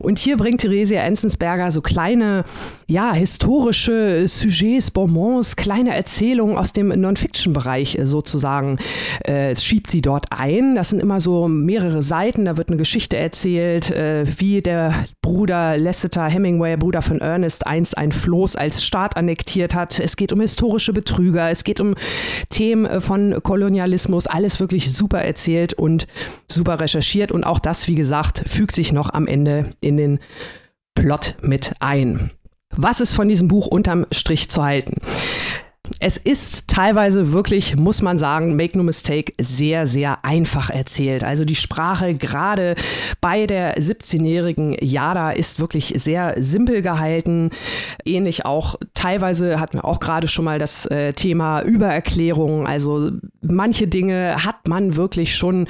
Und 0.00 0.18
hier 0.18 0.38
bringt 0.38 0.62
Theresia 0.62 1.02
Enzensberger 1.02 1.70
so 1.70 1.82
kleine, 1.82 2.44
ja, 2.86 3.12
historische 3.12 4.26
Sujets, 4.26 4.90
Bonbons, 4.90 5.56
kleine 5.56 5.94
Erzählungen 5.94 6.56
aus 6.56 6.72
dem 6.72 6.88
Non-Fiction-Bereich 6.88 7.98
sozusagen 8.02 8.78
äh, 9.24 9.54
schiebt 9.54 9.90
sie 9.90 10.00
dort 10.00 10.26
ein. 10.30 10.74
Das 10.74 10.88
sind 10.88 11.00
immer 11.00 11.20
so 11.20 11.48
mehrere 11.48 12.02
Seiten, 12.02 12.46
da 12.46 12.56
wird 12.56 12.68
eine 12.68 12.78
Geschichte 12.78 13.18
erzählt, 13.18 13.90
äh, 13.90 14.24
wie 14.38 14.62
der 14.62 15.06
Bruder 15.20 15.76
Lasseter 15.76 16.26
Hemingway, 16.26 16.78
Bruder 16.78 17.02
von 17.02 17.20
Ernest, 17.20 17.66
einst 17.66 17.98
ein 17.98 18.10
Floß 18.10 18.56
als 18.56 18.82
Staat 18.82 19.18
annektiert 19.18 19.74
hat. 19.74 20.00
Es 20.00 20.16
geht 20.16 20.32
um 20.32 20.40
historische 20.40 20.94
Betrüger, 20.94 21.50
es 21.50 21.62
geht 21.62 21.78
um 21.78 21.94
Themen 22.48 22.86
äh, 22.86 23.00
von 23.00 23.42
Kolonialismus, 23.42 24.26
alles 24.26 24.60
wirklich 24.60 24.92
super 24.92 25.20
erzählt 25.20 25.74
und 25.74 26.06
super 26.48 26.80
recherchiert 26.80 27.32
und 27.32 27.44
auch 27.44 27.58
das, 27.58 27.86
wie 27.86 27.94
gesagt, 27.94 28.42
fügt 28.48 28.74
sich 28.74 28.92
noch 28.92 29.12
am 29.12 29.26
Ende 29.26 29.70
in 29.80 29.89
den 29.96 30.20
Plot 30.94 31.36
mit 31.42 31.72
ein. 31.80 32.30
Was 32.70 33.00
ist 33.00 33.14
von 33.14 33.28
diesem 33.28 33.48
Buch 33.48 33.66
unterm 33.66 34.06
Strich 34.12 34.48
zu 34.48 34.62
halten? 34.62 35.00
Es 36.02 36.16
ist 36.16 36.68
teilweise 36.68 37.32
wirklich, 37.32 37.76
muss 37.76 38.00
man 38.00 38.16
sagen, 38.16 38.56
make 38.56 38.76
no 38.76 38.82
mistake, 38.82 39.34
sehr, 39.38 39.86
sehr 39.86 40.24
einfach 40.24 40.70
erzählt. 40.70 41.22
Also 41.22 41.44
die 41.44 41.54
Sprache 41.54 42.14
gerade 42.14 42.74
bei 43.20 43.46
der 43.46 43.76
17-jährigen 43.76 44.76
Yada 44.80 45.30
ist 45.30 45.60
wirklich 45.60 45.92
sehr 45.96 46.36
simpel 46.38 46.80
gehalten. 46.80 47.50
Ähnlich 48.06 48.46
auch, 48.46 48.76
teilweise 48.94 49.60
hatten 49.60 49.76
wir 49.76 49.84
auch 49.84 50.00
gerade 50.00 50.26
schon 50.26 50.46
mal 50.46 50.58
das 50.58 50.86
äh, 50.86 51.12
Thema 51.12 51.60
Übererklärung. 51.60 52.66
Also 52.66 53.10
manche 53.42 53.86
Dinge 53.86 54.36
hat 54.42 54.68
man 54.68 54.96
wirklich 54.96 55.36
schon 55.36 55.68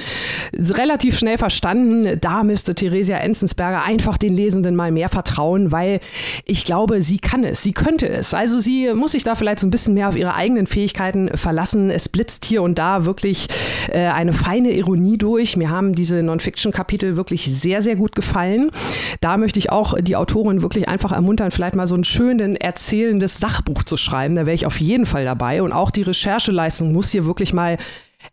relativ 0.53 1.19
schnell 1.19 1.39
verstanden. 1.39 2.21
Da 2.21 2.45
müsste 2.45 2.77
Theresia 2.77 3.17
Enzensberger 3.17 3.83
einfach 3.83 4.17
den 4.17 4.37
Lesenden 4.37 4.77
mal 4.77 4.93
mehr 4.93 5.09
vertrauen, 5.09 5.73
weil 5.73 5.99
ich 6.45 6.65
glaube, 6.65 7.03
sie 7.03 7.19
kann 7.19 7.43
es, 7.43 7.65
sie 7.65 7.73
könnte 7.73 8.09
es. 8.09 8.33
Also 8.33 8.61
sie 8.61 8.93
muss 8.95 9.13
sich 9.13 9.25
da 9.25 9.35
vielleicht 9.35 9.59
so 9.59 9.67
ein 9.67 9.71
bisschen 9.71 9.95
mehr 9.95 10.09
auf 10.09 10.20
ihre 10.21 10.35
eigenen 10.35 10.67
Fähigkeiten 10.67 11.37
verlassen. 11.37 11.91
Es 11.91 12.09
blitzt 12.09 12.45
hier 12.45 12.63
und 12.63 12.79
da 12.79 13.05
wirklich 13.05 13.49
äh, 13.89 14.07
eine 14.07 14.33
feine 14.33 14.73
Ironie 14.73 15.19
durch. 15.19 15.57
Mir 15.57 15.71
haben 15.71 15.95
diese 15.95 16.23
Non-Fiction-Kapitel 16.23 17.17
wirklich 17.17 17.47
sehr, 17.53 17.83
sehr 17.83 17.97
gut 17.97 18.15
gefallen. 18.15 18.71
Da 19.21 19.37
möchte 19.37 19.59
ich 19.59 19.71
auch 19.71 19.95
die 20.01 20.17
Autorin 20.17 20.63
wirklich 20.63 20.89
einfach 20.89 21.13
ermuntern, 21.13 21.51
vielleicht 21.51 21.75
mal 21.75 21.87
so 21.87 21.97
ein 21.97 22.05
schönes, 22.05 22.57
erzählendes 22.61 23.39
Sachbuch 23.39 23.83
zu 23.83 23.97
schreiben. 23.97 24.35
Da 24.35 24.47
wäre 24.47 24.55
ich 24.55 24.67
auf 24.67 24.81
jeden 24.81 25.07
Fall 25.07 25.25
dabei. 25.25 25.63
Und 25.63 25.73
auch 25.73 25.91
die 25.91 26.03
Rechercheleistung 26.03 26.93
muss 26.93 27.11
hier 27.11 27.27
wirklich 27.27 27.53
mal 27.53 27.79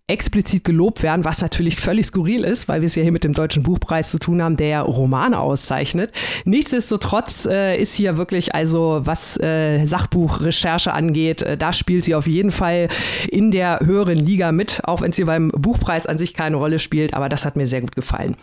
explizit 0.07 0.63
gelobt 0.63 1.03
werden, 1.03 1.25
was 1.25 1.41
natürlich 1.41 1.75
völlig 1.75 2.05
skurril 2.05 2.45
ist, 2.45 2.69
weil 2.69 2.79
wir 2.79 2.85
es 2.85 2.95
ja 2.95 3.03
hier 3.03 3.11
mit 3.11 3.25
dem 3.25 3.33
Deutschen 3.33 3.63
Buchpreis 3.63 4.09
zu 4.09 4.19
tun 4.19 4.41
haben, 4.41 4.55
der 4.55 4.67
ja 4.67 4.81
Romane 4.81 5.37
auszeichnet. 5.37 6.13
Nichtsdestotrotz 6.45 7.45
äh, 7.45 7.77
ist 7.77 7.93
hier 7.93 8.15
wirklich, 8.15 8.55
also 8.55 9.01
was 9.03 9.37
äh, 9.37 9.83
Sachbuchrecherche 9.85 10.93
angeht, 10.93 11.41
äh, 11.41 11.57
da 11.57 11.73
spielt 11.73 12.05
sie 12.05 12.15
auf 12.15 12.25
jeden 12.25 12.51
Fall 12.51 12.87
in 13.29 13.51
der 13.51 13.81
höheren 13.83 14.17
Liga 14.17 14.53
mit, 14.53 14.81
auch 14.85 15.01
wenn 15.01 15.11
es 15.11 15.17
hier 15.17 15.25
beim 15.25 15.49
Buchpreis 15.49 16.05
an 16.07 16.17
sich 16.17 16.33
keine 16.33 16.55
Rolle 16.55 16.79
spielt, 16.79 17.13
aber 17.13 17.27
das 17.27 17.43
hat 17.43 17.57
mir 17.57 17.67
sehr 17.67 17.81
gut 17.81 17.95
gefallen. 17.95 18.37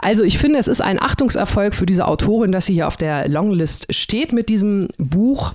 Also 0.00 0.24
ich 0.24 0.38
finde, 0.38 0.58
es 0.58 0.66
ist 0.66 0.80
ein 0.80 1.00
Achtungserfolg 1.00 1.76
für 1.76 1.86
diese 1.86 2.08
Autorin, 2.08 2.50
dass 2.50 2.66
sie 2.66 2.74
hier 2.74 2.88
auf 2.88 2.96
der 2.96 3.28
Longlist 3.28 3.94
steht 3.94 4.32
mit 4.32 4.48
diesem 4.48 4.88
Buch. 4.98 5.54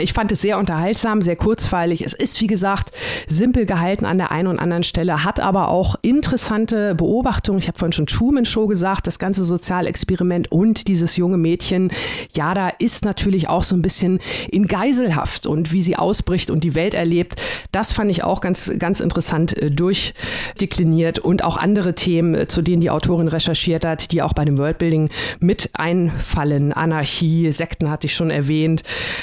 Ich 0.00 0.12
fand 0.12 0.32
es 0.32 0.40
sehr 0.40 0.58
unterhaltsam, 0.58 1.22
sehr 1.22 1.36
kurzweilig. 1.36 2.02
Es 2.02 2.12
ist, 2.12 2.40
wie 2.40 2.46
gesagt, 2.46 2.92
simpel 3.26 3.66
gehalten 3.66 4.04
an 4.04 4.18
der 4.18 4.30
einen 4.30 4.48
und 4.48 4.58
anderen 4.58 4.82
Stelle, 4.82 5.24
hat 5.24 5.40
aber 5.40 5.68
auch 5.68 5.96
interessante 6.02 6.94
Beobachtungen. 6.94 7.58
Ich 7.58 7.68
habe 7.68 7.78
vorhin 7.78 7.92
schon 7.92 8.06
Truman 8.06 8.44
Show 8.44 8.66
gesagt, 8.66 9.06
das 9.06 9.18
ganze 9.18 9.44
Sozialexperiment 9.44 10.50
und 10.50 10.88
dieses 10.88 11.16
junge 11.16 11.36
Mädchen. 11.36 11.92
Ja, 12.34 12.54
da 12.54 12.68
ist 12.68 13.04
natürlich 13.04 13.48
auch 13.48 13.62
so 13.62 13.76
ein 13.76 13.82
bisschen 13.82 14.20
in 14.48 14.66
Geiselhaft 14.66 15.46
und 15.46 15.72
wie 15.72 15.82
sie 15.82 15.96
ausbricht 15.96 16.50
und 16.50 16.64
die 16.64 16.74
Welt 16.74 16.94
erlebt. 16.94 17.40
Das 17.72 17.92
fand 17.92 18.10
ich 18.10 18.24
auch 18.24 18.40
ganz, 18.40 18.72
ganz 18.78 19.00
interessant 19.00 19.56
äh, 19.56 19.70
durchdekliniert 19.70 21.18
und 21.18 21.44
auch 21.44 21.56
andere 21.56 21.94
Themen, 21.94 22.34
äh, 22.34 22.46
zu 22.46 22.62
denen 22.62 22.80
die 22.80 22.90
Autorin 22.90 23.28
recherchiert 23.28 23.84
hat, 23.84 24.12
die 24.12 24.22
auch 24.22 24.32
bei 24.32 24.44
dem 24.44 24.58
Worldbuilding 24.58 25.10
mit 25.40 25.70
einfallen. 25.74 26.72
Anarchie, 26.72 27.52
Sekten 27.52 27.90
hatte 27.90 28.06
ich 28.06 28.14
schon 28.14 28.30
erwähnt 28.30 28.82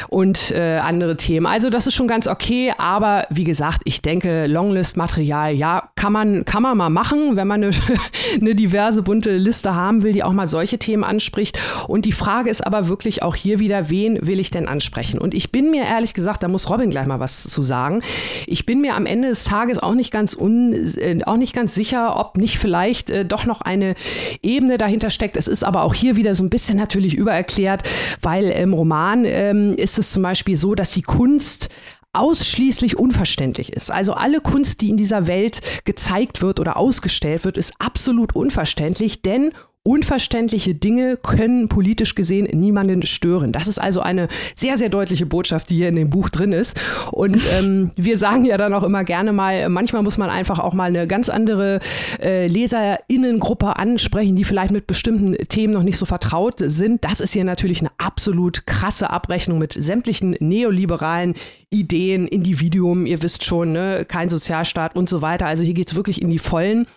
und 0.10 0.52
äh, 0.52 0.66
andere 0.76 1.18
Themen. 1.18 1.45
Also 1.45 1.70
das 1.70 1.88
ist 1.88 1.93
schon 1.93 2.07
ganz 2.07 2.28
okay, 2.28 2.74
aber 2.78 3.26
wie 3.30 3.43
gesagt, 3.43 3.82
ich 3.86 4.01
denke, 4.01 4.47
Longlist-Material, 4.47 5.53
ja, 5.53 5.89
kann 5.95 6.13
man, 6.13 6.45
kann 6.45 6.63
man 6.63 6.78
mal 6.78 6.89
machen, 6.89 7.36
wenn 7.36 7.47
man 7.47 7.63
eine, 7.63 7.76
eine 8.41 8.55
diverse 8.55 9.03
bunte 9.03 9.36
Liste 9.36 9.76
haben 9.76 10.03
will, 10.03 10.13
die 10.13 10.24
auch 10.24 10.34
mal 10.34 10.47
solche 10.47 10.78
Themen 10.78 11.03
anspricht. 11.03 11.59
Und 11.88 12.05
die 12.05 12.11
Frage 12.11 12.49
ist 12.49 12.65
aber 12.65 12.88
wirklich 12.88 13.24
auch 13.24 13.36
hier 13.36 13.59
wieder, 13.59 13.89
wen 13.89 14.26
will 14.26 14.39
ich 14.39 14.51
denn 14.51 14.68
ansprechen? 14.68 15.20
Und 15.20 15.34
ich 15.34 15.51
bin 15.51 15.72
mir 15.72 15.84
ehrlich 15.84 16.13
gesagt, 16.13 16.43
da 16.43 16.47
muss 16.47 16.70
Robin 16.70 16.89
gleich 16.89 17.07
mal 17.07 17.20
was 17.20 17.43
zu 17.43 17.63
sagen. 17.63 18.01
Ich 18.45 18.65
bin 18.65 18.82
mir 18.82 18.95
am 18.95 19.05
Ende 19.05 19.30
des 19.30 19.43
Tages 19.43 19.80
auch 19.80 19.93
nicht 19.93 20.11
ganz 20.11 20.36
un, 20.36 20.74
äh, 20.97 21.20
auch 21.26 21.38
nicht 21.38 21.53
ganz 21.53 21.74
sicher, 21.74 22.20
ob 22.20 22.38
nicht 22.38 22.57
vielleicht 22.59 23.09
äh, 23.09 23.26
doch 23.26 23.45
noch 23.45 23.61
eine 23.61 23.95
Ebene 24.41 24.78
dahinter 24.78 25.09
steckt. 25.09 25.38
Es 25.38 25.47
ist 25.47 25.63
aber 25.63 25.84
auch 25.84 25.93
hier 25.93 26.15
wieder 26.15 26.36
so 26.36 26.43
ein 26.43 26.49
bisschen 26.49 26.78
natürlich 26.78 27.15
übererklärt, 27.15 27.84
weil 28.22 28.49
im 28.49 28.74
Roman 28.74 29.26
ähm, 29.26 29.74
ist 29.74 29.97
es 29.97 30.11
zum 30.11 30.24
Beispiel 30.24 30.55
so, 30.58 30.76
dass 30.76 30.91
die 30.91 31.01
Kunst 31.01 31.70
ausschließlich 32.14 32.97
unverständlich 32.97 33.74
ist. 33.74 33.91
Also 33.91 34.14
alle 34.14 34.41
Kunst, 34.41 34.82
die 34.82 34.89
in 34.89 34.97
dieser 34.97 35.28
Welt 35.28 35.62
gezeigt 35.86 36.41
wird 36.41 36.60
oder 36.60 36.78
ausgestellt 36.78 37.45
wird, 37.45 37.58
ist 37.58 37.74
absolut 37.80 38.36
unverständlich, 38.36 39.22
denn 39.22 39.53
Unverständliche 39.88 40.76
Dinge 40.76 41.16
können 41.16 41.70
politisch 41.70 42.14
gesehen 42.14 42.46
niemanden 42.52 43.04
stören. 43.04 43.54
Das 43.54 43.70
ist 43.70 43.80
also 43.80 44.02
eine 44.02 44.28
sehr, 44.54 44.78
sehr 44.78 44.90
deutliche 44.90 45.26
Botschaft, 45.26 45.70
die 45.70 45.78
hier 45.78 45.88
in 45.88 45.96
dem 45.96 46.10
Buch 46.10 46.30
drin 46.30 46.52
ist. 46.52 46.78
Und 47.14 47.48
ähm, 47.58 47.92
wir 47.96 48.18
sagen 48.18 48.44
ja 48.44 48.58
dann 48.58 48.74
auch 48.74 48.84
immer 48.84 49.06
gerne 49.06 49.32
mal, 49.32 49.70
manchmal 49.70 50.04
muss 50.04 50.18
man 50.18 50.30
einfach 50.30 50.60
auch 50.60 50.74
mal 50.74 50.90
eine 50.90 51.08
ganz 51.08 51.30
andere 51.30 51.80
äh, 52.22 52.48
Leserinnengruppe 52.48 53.78
ansprechen, 53.78 54.36
die 54.36 54.44
vielleicht 54.44 54.72
mit 54.72 54.88
bestimmten 54.88 55.38
Themen 55.48 55.72
noch 55.72 55.84
nicht 55.84 55.98
so 55.98 56.06
vertraut 56.06 56.56
sind. 56.62 57.06
Das 57.06 57.22
ist 57.22 57.32
hier 57.32 57.46
natürlich 57.46 57.80
eine 57.80 57.92
absolut 57.98 58.68
krasse 58.68 59.10
Abrechnung 59.10 59.58
mit 59.58 59.72
sämtlichen 59.72 60.36
neoliberalen 60.42 61.34
Ideen, 61.70 62.28
Individuum, 62.28 63.06
ihr 63.06 63.22
wisst 63.22 63.46
schon, 63.46 63.72
ne? 63.72 64.04
kein 64.06 64.28
Sozialstaat 64.28 64.98
und 64.98 65.08
so 65.08 65.22
weiter. 65.22 65.48
Also 65.48 65.64
hier 65.64 65.74
geht 65.74 65.88
es 65.88 65.96
wirklich 65.96 66.22
in 66.22 66.30
die 66.30 66.40
Vollen. 66.40 66.88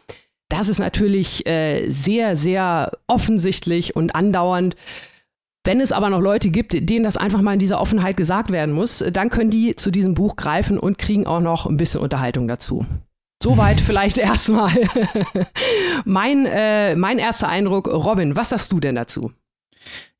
Das 0.50 0.68
ist 0.68 0.80
natürlich 0.80 1.46
äh, 1.46 1.88
sehr, 1.88 2.36
sehr 2.36 2.92
offensichtlich 3.06 3.96
und 3.96 4.14
andauernd. 4.14 4.74
Wenn 5.64 5.80
es 5.80 5.92
aber 5.92 6.10
noch 6.10 6.20
Leute 6.20 6.50
gibt, 6.50 6.74
denen 6.90 7.04
das 7.04 7.16
einfach 7.16 7.40
mal 7.40 7.52
in 7.52 7.58
dieser 7.58 7.80
Offenheit 7.80 8.16
gesagt 8.16 8.50
werden 8.50 8.74
muss, 8.74 9.04
dann 9.12 9.30
können 9.30 9.50
die 9.50 9.76
zu 9.76 9.90
diesem 9.90 10.14
Buch 10.14 10.36
greifen 10.36 10.78
und 10.78 10.98
kriegen 10.98 11.26
auch 11.26 11.40
noch 11.40 11.66
ein 11.66 11.76
bisschen 11.76 12.00
Unterhaltung 12.00 12.48
dazu. 12.48 12.84
Soweit 13.42 13.80
vielleicht 13.86 14.18
erstmal 14.18 14.72
mein, 16.04 16.46
äh, 16.46 16.96
mein 16.96 17.18
erster 17.18 17.48
Eindruck. 17.48 17.86
Robin, 17.86 18.36
was 18.36 18.50
sagst 18.50 18.72
du 18.72 18.80
denn 18.80 18.96
dazu? 18.96 19.32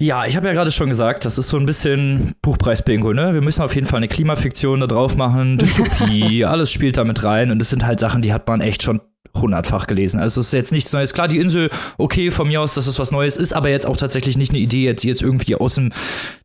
Ja, 0.00 0.26
ich 0.26 0.36
habe 0.36 0.46
ja 0.46 0.54
gerade 0.54 0.72
schon 0.72 0.88
gesagt, 0.88 1.24
das 1.24 1.38
ist 1.38 1.48
so 1.48 1.58
ein 1.58 1.66
bisschen 1.66 2.34
Buchpreis-Bingo, 2.40 3.12
ne? 3.12 3.34
Wir 3.34 3.42
müssen 3.42 3.62
auf 3.62 3.74
jeden 3.74 3.86
Fall 3.86 3.98
eine 3.98 4.08
Klimafiktion 4.08 4.80
da 4.80 4.86
drauf 4.86 5.16
machen, 5.16 5.58
Dystopie, 5.58 6.44
alles 6.44 6.72
spielt 6.72 6.96
da 6.96 7.04
mit 7.04 7.24
rein 7.24 7.50
und 7.50 7.60
es 7.60 7.68
sind 7.68 7.84
halt 7.84 8.00
Sachen, 8.00 8.22
die 8.22 8.32
hat 8.32 8.48
man 8.48 8.62
echt 8.62 8.82
schon 8.82 9.00
hundertfach 9.36 9.86
gelesen. 9.86 10.18
Also 10.20 10.40
es 10.40 10.48
ist 10.48 10.52
jetzt 10.52 10.72
nichts 10.72 10.92
Neues. 10.92 11.14
Klar, 11.14 11.28
die 11.28 11.38
Insel, 11.38 11.70
okay, 11.98 12.30
von 12.30 12.48
mir 12.48 12.60
aus, 12.60 12.74
dass 12.74 12.86
es 12.86 12.98
was 12.98 13.12
Neues 13.12 13.36
ist, 13.36 13.52
aber 13.52 13.68
jetzt 13.68 13.86
auch 13.86 13.96
tatsächlich 13.96 14.36
nicht 14.36 14.50
eine 14.50 14.58
Idee, 14.58 14.92
die 14.94 15.08
jetzt 15.08 15.22
irgendwie 15.22 15.54
aus 15.54 15.74
dem 15.74 15.90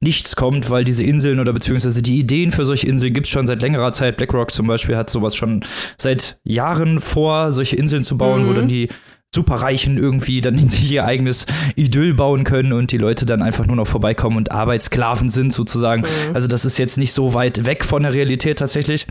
Nichts 0.02 0.36
kommt, 0.36 0.70
weil 0.70 0.84
diese 0.84 1.04
Inseln 1.04 1.40
oder 1.40 1.54
beziehungsweise 1.54 2.02
die 2.02 2.20
Ideen 2.20 2.52
für 2.52 2.66
solche 2.66 2.88
Inseln 2.88 3.14
gibt 3.14 3.28
es 3.28 3.32
schon 3.32 3.48
seit 3.48 3.62
längerer 3.62 3.94
Zeit. 3.94 4.18
BlackRock 4.18 4.52
zum 4.52 4.68
Beispiel 4.68 4.96
hat 4.96 5.10
sowas 5.10 5.36
schon 5.36 5.64
seit 5.98 6.40
Jahren 6.44 7.00
vor, 7.00 7.52
solche 7.52 7.76
Inseln 7.76 8.04
zu 8.04 8.18
bauen, 8.18 8.44
mhm. 8.44 8.48
wo 8.48 8.54
dann 8.54 8.68
die 8.68 8.90
Superreichen 9.34 9.98
irgendwie 9.98 10.42
dann 10.42 10.58
sich 10.68 10.92
ihr 10.92 11.06
eigenes 11.06 11.46
Idyll 11.76 12.14
bauen 12.14 12.44
können 12.44 12.74
und 12.74 12.92
die 12.92 12.98
Leute 12.98 13.26
dann 13.26 13.42
einfach 13.42 13.66
nur 13.66 13.76
noch 13.76 13.88
vorbeikommen 13.88 14.38
und 14.38 14.52
Arbeitssklaven 14.52 15.30
sind 15.30 15.54
sozusagen. 15.54 16.02
Mhm. 16.02 16.36
Also 16.36 16.48
das 16.48 16.66
ist 16.66 16.78
jetzt 16.78 16.98
nicht 16.98 17.14
so 17.14 17.34
weit 17.34 17.66
weg 17.66 17.84
von 17.84 18.04
der 18.04 18.14
Realität 18.14 18.60
tatsächlich. 18.60 19.08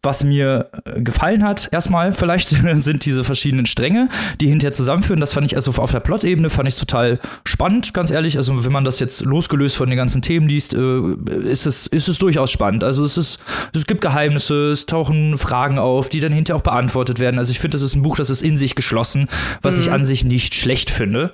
Was 0.00 0.22
mir 0.22 0.70
äh, 0.84 1.00
gefallen 1.02 1.42
hat, 1.42 1.68
erstmal 1.72 2.12
vielleicht, 2.12 2.48
sind 2.76 3.04
diese 3.04 3.24
verschiedenen 3.24 3.66
Stränge, 3.66 4.08
die 4.40 4.48
hinterher 4.48 4.72
zusammenführen. 4.72 5.20
Das 5.20 5.32
fand 5.32 5.46
ich 5.46 5.56
also 5.56 5.72
auf 5.82 5.90
der 5.90 6.00
Plot-Ebene 6.00 6.50
fand 6.50 6.68
ich 6.68 6.76
total 6.76 7.18
spannend, 7.44 7.94
ganz 7.94 8.10
ehrlich. 8.10 8.36
Also 8.36 8.64
wenn 8.64 8.72
man 8.72 8.84
das 8.84 9.00
jetzt 9.00 9.24
losgelöst 9.24 9.76
von 9.76 9.88
den 9.88 9.96
ganzen 9.96 10.22
Themen 10.22 10.48
liest, 10.48 10.74
äh, 10.74 11.00
ist 11.42 11.66
es, 11.66 11.86
ist 11.88 12.08
es 12.08 12.18
durchaus 12.18 12.50
spannend. 12.50 12.84
Also 12.84 13.04
es 13.04 13.18
ist, 13.18 13.40
es 13.74 13.86
gibt 13.86 14.00
Geheimnisse, 14.00 14.70
es 14.70 14.86
tauchen 14.86 15.36
Fragen 15.36 15.78
auf, 15.78 16.08
die 16.08 16.20
dann 16.20 16.32
hinterher 16.32 16.58
auch 16.58 16.64
beantwortet 16.64 17.18
werden. 17.18 17.38
Also 17.38 17.50
ich 17.50 17.58
finde, 17.58 17.74
das 17.74 17.82
ist 17.82 17.96
ein 17.96 18.02
Buch, 18.02 18.16
das 18.16 18.30
ist 18.30 18.42
in 18.42 18.56
sich 18.56 18.74
geschlossen, 18.74 19.28
was 19.62 19.76
mhm. 19.76 19.82
ich 19.82 19.92
an 19.92 20.04
sich 20.04 20.24
nicht 20.24 20.54
schlecht 20.54 20.90
finde. 20.90 21.32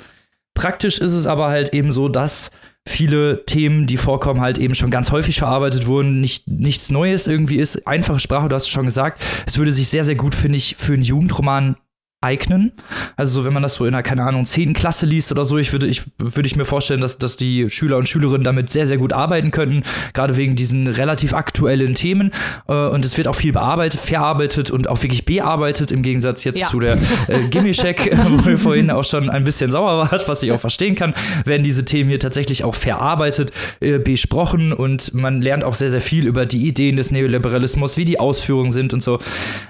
Praktisch 0.54 0.98
ist 0.98 1.12
es 1.12 1.26
aber 1.26 1.48
halt 1.48 1.74
eben 1.74 1.90
so, 1.90 2.08
dass 2.08 2.50
viele 2.86 3.44
Themen, 3.46 3.86
die 3.86 3.96
vorkommen, 3.96 4.40
halt 4.40 4.58
eben 4.58 4.74
schon 4.74 4.90
ganz 4.90 5.10
häufig 5.10 5.38
verarbeitet 5.38 5.86
wurden, 5.86 6.20
nicht, 6.20 6.48
nichts 6.48 6.90
Neues 6.90 7.26
irgendwie 7.26 7.56
ist. 7.56 7.86
Einfache 7.86 8.20
Sprache, 8.20 8.48
du 8.48 8.54
hast 8.54 8.64
es 8.64 8.68
schon 8.68 8.84
gesagt. 8.84 9.22
Es 9.46 9.58
würde 9.58 9.72
sich 9.72 9.88
sehr, 9.88 10.04
sehr 10.04 10.16
gut, 10.16 10.34
finde 10.34 10.58
ich, 10.58 10.76
für 10.76 10.92
einen 10.92 11.02
Jugendroman 11.02 11.76
eignen. 12.24 12.72
Also 13.16 13.34
so, 13.34 13.44
wenn 13.44 13.52
man 13.52 13.62
das 13.62 13.74
so 13.74 13.84
in 13.84 13.94
einer, 13.94 14.02
keine 14.02 14.24
Ahnung, 14.24 14.46
10. 14.46 14.72
Klasse 14.72 15.06
liest 15.06 15.30
oder 15.30 15.44
so, 15.44 15.58
ich 15.58 15.72
würde 15.72 15.86
ich, 15.86 16.02
würde 16.18 16.46
ich 16.46 16.56
mir 16.56 16.64
vorstellen, 16.64 17.00
dass, 17.00 17.18
dass 17.18 17.36
die 17.36 17.68
Schüler 17.70 17.98
und 17.98 18.08
Schülerinnen 18.08 18.44
damit 18.44 18.70
sehr, 18.70 18.86
sehr 18.86 18.96
gut 18.96 19.12
arbeiten 19.12 19.50
könnten, 19.50 19.82
gerade 20.14 20.36
wegen 20.36 20.56
diesen 20.56 20.86
relativ 20.88 21.34
aktuellen 21.34 21.94
Themen. 21.94 22.30
Äh, 22.66 22.72
und 22.72 23.04
es 23.04 23.16
wird 23.18 23.28
auch 23.28 23.34
viel 23.34 23.52
bearbeitet, 23.52 24.00
verarbeitet 24.00 24.70
und 24.70 24.88
auch 24.88 25.02
wirklich 25.02 25.24
bearbeitet, 25.24 25.92
im 25.92 26.02
Gegensatz 26.02 26.44
jetzt 26.44 26.60
ja. 26.60 26.66
zu 26.68 26.80
der 26.80 26.98
äh, 27.28 27.48
Gimmischek, 27.50 28.16
wo 28.28 28.46
wir 28.46 28.58
vorhin 28.58 28.90
auch 28.90 29.04
schon 29.04 29.28
ein 29.28 29.44
bisschen 29.44 29.70
sauer 29.70 30.10
wart, 30.10 30.26
was 30.28 30.42
ich 30.42 30.50
auch 30.52 30.60
verstehen 30.60 30.94
kann, 30.94 31.14
werden 31.44 31.62
diese 31.62 31.84
Themen 31.84 32.08
hier 32.08 32.20
tatsächlich 32.20 32.64
auch 32.64 32.74
verarbeitet, 32.74 33.52
äh, 33.80 33.98
besprochen 33.98 34.72
und 34.72 35.12
man 35.14 35.42
lernt 35.42 35.64
auch 35.64 35.74
sehr, 35.74 35.90
sehr 35.90 36.00
viel 36.00 36.26
über 36.26 36.46
die 36.46 36.66
Ideen 36.66 36.96
des 36.96 37.10
Neoliberalismus, 37.10 37.96
wie 37.96 38.04
die 38.04 38.18
Ausführungen 38.18 38.70
sind 38.70 38.94
und 38.94 39.02
so. 39.02 39.18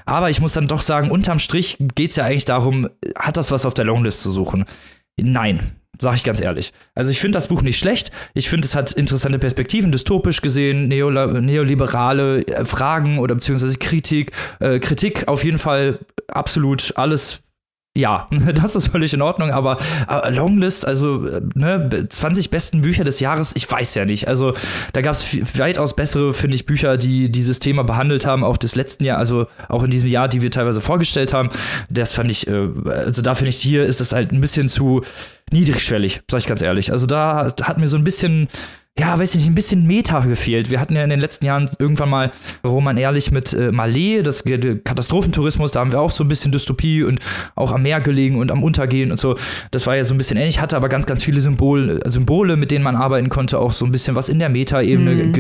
Aber 0.07 0.31
ich 0.31 0.41
muss 0.41 0.53
dann 0.53 0.69
doch 0.69 0.83
sagen, 0.83 1.11
unterm 1.11 1.39
Strich 1.39 1.79
geht 1.95 2.11
es 2.11 2.17
ja 2.17 2.25
eigentlich 2.25 2.44
nicht 2.45 2.49
darum, 2.51 2.89
hat 3.17 3.37
das 3.39 3.51
was 3.51 3.65
auf 3.65 3.75
der 3.75 3.87
Longlist 3.87 4.23
zu 4.23 4.31
suchen? 4.31 4.67
Nein, 5.17 5.73
sag 5.99 6.17
ich 6.17 6.25
ganz 6.25 6.41
ehrlich. 6.41 6.73
Also 6.95 7.11
ich 7.11 7.21
finde 7.21 7.37
das 7.37 7.49
Buch 7.49 7.63
nicht 7.63 7.79
schlecht. 7.79 8.11
Ich 8.35 8.51
finde, 8.51 8.67
es 8.67 8.75
hat 8.75 8.93
interessante 8.93 9.39
Perspektiven, 9.39 9.93
dystopisch 9.93 10.43
gesehen, 10.43 10.89
neoliberale 10.89 12.47
äh, 12.47 12.65
Fragen 12.67 13.19
oder 13.19 13.35
beziehungsweise 13.35 13.79
Kritik. 13.79 14.33
Äh, 14.61 14.79
Kritik 14.79 15.27
auf 15.27 15.43
jeden 15.43 15.59
Fall 15.59 16.01
absolut 16.29 16.93
alles 16.97 17.41
ja, 17.97 18.29
das 18.55 18.75
ist 18.75 18.89
völlig 18.89 19.15
in 19.15 19.23
Ordnung, 19.23 19.51
aber 19.51 19.79
äh, 20.09 20.31
Longlist, 20.31 20.87
also 20.87 21.27
äh, 21.27 21.41
ne, 21.55 22.09
20 22.09 22.51
besten 22.51 22.81
Bücher 22.81 23.05
des 23.05 23.21
Jahres, 23.21 23.53
ich 23.55 23.71
weiß 23.71 23.95
ja 23.95 24.05
nicht. 24.05 24.27
Also 24.27 24.55
da 24.93 25.01
gab 25.01 25.15
es 25.15 25.59
weitaus 25.59 25.95
bessere, 25.95 26.33
finde 26.33 26.57
ich, 26.57 26.67
Bücher, 26.67 26.97
die 26.97 27.31
dieses 27.31 27.61
Thema 27.61 27.85
behandelt 27.85 28.27
haben, 28.27 28.43
auch 28.43 28.57
des 28.57 28.75
letzten 28.75 29.05
Jahr, 29.05 29.19
also 29.19 29.47
auch 29.69 29.85
in 29.85 29.91
diesem 29.91 30.09
Jahr, 30.09 30.29
die 30.29 30.43
wir 30.43 30.51
teilweise 30.51 30.81
vorgestellt 30.81 31.33
haben. 31.33 31.51
Das 31.89 32.15
fand 32.15 32.31
ich, 32.31 32.49
äh, 32.49 32.69
also 32.85 33.23
da 33.23 33.35
finde 33.35 33.51
ich, 33.51 33.59
hier 33.59 33.85
ist 33.85 34.01
es 34.01 34.13
halt 34.13 34.33
ein 34.33 34.41
bisschen 34.41 34.69
zu 34.69 35.03
niedrigschwellig, 35.53 36.23
sag 36.29 36.41
ich 36.41 36.47
ganz 36.47 36.63
ehrlich. 36.63 36.91
Also 36.91 37.07
da 37.07 37.55
hat 37.63 37.79
mir 37.79 37.87
so 37.87 37.97
ein 37.97 38.05
bisschen 38.05 38.49
ja, 38.97 39.19
weiß 39.19 39.35
ich 39.35 39.41
nicht, 39.41 39.51
ein 39.51 39.57
bisschen 39.57 39.87
Meta 39.89 40.21
gefehlt. 40.21 40.71
Wir 40.71 40.79
hatten 40.79 40.95
ja 40.95 41.03
in 41.03 41.11
den 41.11 41.19
letzten 41.19 41.45
Jahren 41.45 41.69
irgendwann 41.81 42.09
mal 42.09 42.31
Roman 42.63 42.97
Ehrlich 42.97 43.33
mit 43.33 43.53
äh, 43.53 43.71
Malé, 43.71 44.23
das 44.23 44.45
Katastrophentourismus, 44.45 45.73
da 45.73 45.81
haben 45.81 45.91
wir 45.91 46.01
auch 46.01 46.13
so 46.13 46.23
ein 46.23 46.29
bisschen 46.29 46.53
Dystopie 46.53 47.03
und 47.03 47.19
auch 47.57 47.73
am 47.73 47.83
Meer 47.83 48.01
gelegen 48.01 48.39
und 48.39 48.53
am 48.53 48.63
Untergehen 48.63 49.11
und 49.11 49.19
so. 49.19 49.37
Das 49.73 49.89
war 49.89 49.97
ja 49.97 50.05
so 50.05 50.15
ein 50.15 50.19
bisschen 50.19 50.37
ähnlich, 50.37 50.61
hatte 50.61 50.77
aber 50.77 50.89
ganz, 50.89 51.07
ganz 51.07 51.25
viele 51.25 51.41
Symbol, 51.41 52.01
Symbole, 52.07 52.57
mit 52.57 52.71
denen 52.71 52.85
man 52.85 52.95
arbeiten 52.95 53.31
konnte, 53.31 53.59
auch 53.59 53.73
so 53.73 53.85
ein 53.85 53.91
bisschen 53.91 54.15
was 54.15 54.29
in 54.29 54.39
der 54.39 54.49
Meta-Ebene 54.49 55.11
mhm. 55.11 55.33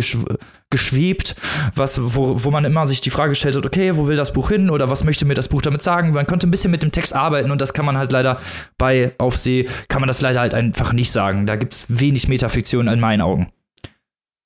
Geschwebt, 0.75 1.37
was, 1.77 2.01
wo, 2.03 2.43
wo 2.43 2.51
man 2.51 2.65
immer 2.65 2.87
sich 2.89 3.01
die 3.01 3.11
Frage 3.11 3.31
gestellt 3.31 3.55
hat, 3.55 3.65
okay, 3.65 3.97
wo 3.97 4.09
will 4.09 4.17
das 4.17 4.33
Buch 4.33 4.49
hin 4.49 4.71
oder 4.71 4.91
was 4.91 5.05
möchte 5.05 5.25
mir 5.25 5.35
das 5.35 5.49
Buch 5.49 5.63
damit 5.63 5.83
sagen? 5.83 6.13
Man 6.13 6.27
konnte 6.27 6.49
ein 6.49 6.51
bisschen 6.51 6.73
mit 6.73 6.83
dem 6.83 6.91
Text 6.91 7.15
arbeiten 7.15 7.53
und 7.53 7.61
das 7.61 7.73
kann 7.73 7.85
man 7.87 7.97
halt 7.97 8.11
leider 8.11 8.41
bei 8.77 9.15
Aufseh, 9.19 9.69
kann 9.89 10.01
man 10.01 10.09
das 10.09 10.21
leider 10.21 10.41
halt 10.41 10.53
einfach 10.53 10.93
nicht 10.93 11.13
sagen. 11.13 11.47
Da 11.47 11.55
gibt 11.55 11.75
es 11.75 11.87
wenig 11.89 12.27
Metafiktion 12.27 12.89
in 12.89 12.99
meinen 12.99 13.21
Augen. 13.21 13.53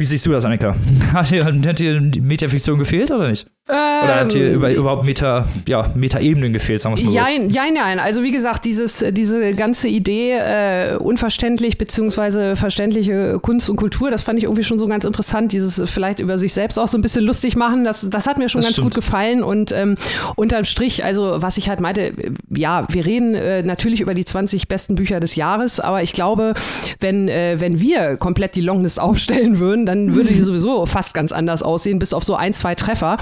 Wie 0.00 0.04
siehst 0.04 0.26
du 0.26 0.32
das, 0.32 0.44
Annika? 0.44 0.76
Hat 1.12 1.30
dir, 1.30 1.44
hat 1.44 1.78
dir 1.78 2.00
die 2.00 2.20
Metafiktion 2.20 2.78
gefehlt 2.78 3.10
oder 3.10 3.28
nicht? 3.28 3.50
Ähm, 3.70 4.04
oder 4.04 4.20
hat 4.20 4.32
dir 4.32 4.50
über, 4.50 4.72
überhaupt 4.72 5.04
Meta, 5.04 5.46
ja, 5.66 5.90
Meta-Ebenen 5.94 6.54
gefehlt, 6.54 6.80
sagen 6.80 6.96
wir 6.96 7.04
mal 7.04 7.10
so? 7.10 7.16
Jein, 7.16 7.50
jein, 7.50 7.76
jein. 7.76 7.98
Also 7.98 8.22
wie 8.22 8.30
gesagt, 8.30 8.64
dieses, 8.64 9.04
diese 9.10 9.52
ganze 9.52 9.88
Idee, 9.88 10.38
äh, 10.38 10.96
unverständlich 10.96 11.76
beziehungsweise 11.76 12.56
verständliche 12.56 13.38
Kunst 13.40 13.68
und 13.68 13.76
Kultur, 13.76 14.10
das 14.10 14.22
fand 14.22 14.38
ich 14.38 14.44
irgendwie 14.44 14.64
schon 14.64 14.78
so 14.78 14.86
ganz 14.86 15.04
interessant. 15.04 15.52
Dieses 15.52 15.82
vielleicht 15.90 16.18
über 16.18 16.38
sich 16.38 16.54
selbst 16.54 16.78
auch 16.78 16.88
so 16.88 16.96
ein 16.96 17.02
bisschen 17.02 17.24
lustig 17.24 17.56
machen, 17.56 17.84
das, 17.84 18.08
das 18.08 18.26
hat 18.26 18.38
mir 18.38 18.48
schon 18.48 18.60
das 18.60 18.68
ganz 18.68 18.76
stimmt. 18.76 18.86
gut 18.86 18.94
gefallen. 18.94 19.42
Und 19.42 19.72
ähm, 19.72 19.96
unterm 20.36 20.64
Strich, 20.64 21.04
also 21.04 21.42
was 21.42 21.58
ich 21.58 21.68
halt 21.68 21.80
meinte, 21.80 22.14
ja, 22.48 22.86
wir 22.88 23.04
reden 23.04 23.34
äh, 23.34 23.62
natürlich 23.62 24.00
über 24.00 24.14
die 24.14 24.24
20 24.24 24.68
besten 24.68 24.94
Bücher 24.94 25.20
des 25.20 25.36
Jahres, 25.36 25.78
aber 25.78 26.02
ich 26.02 26.14
glaube, 26.14 26.54
wenn, 27.00 27.28
äh, 27.28 27.56
wenn 27.58 27.80
wir 27.80 28.16
komplett 28.16 28.54
die 28.56 28.62
Longlist 28.62 28.98
aufstellen 28.98 29.58
würden, 29.58 29.84
dann 29.84 30.14
würde 30.14 30.30
die 30.30 30.40
sowieso 30.40 30.86
fast 30.86 31.12
ganz 31.12 31.32
anders 31.32 31.62
aussehen, 31.62 31.98
bis 31.98 32.14
auf 32.14 32.24
so 32.24 32.34
ein, 32.34 32.54
zwei 32.54 32.74
Treffer. 32.74 33.18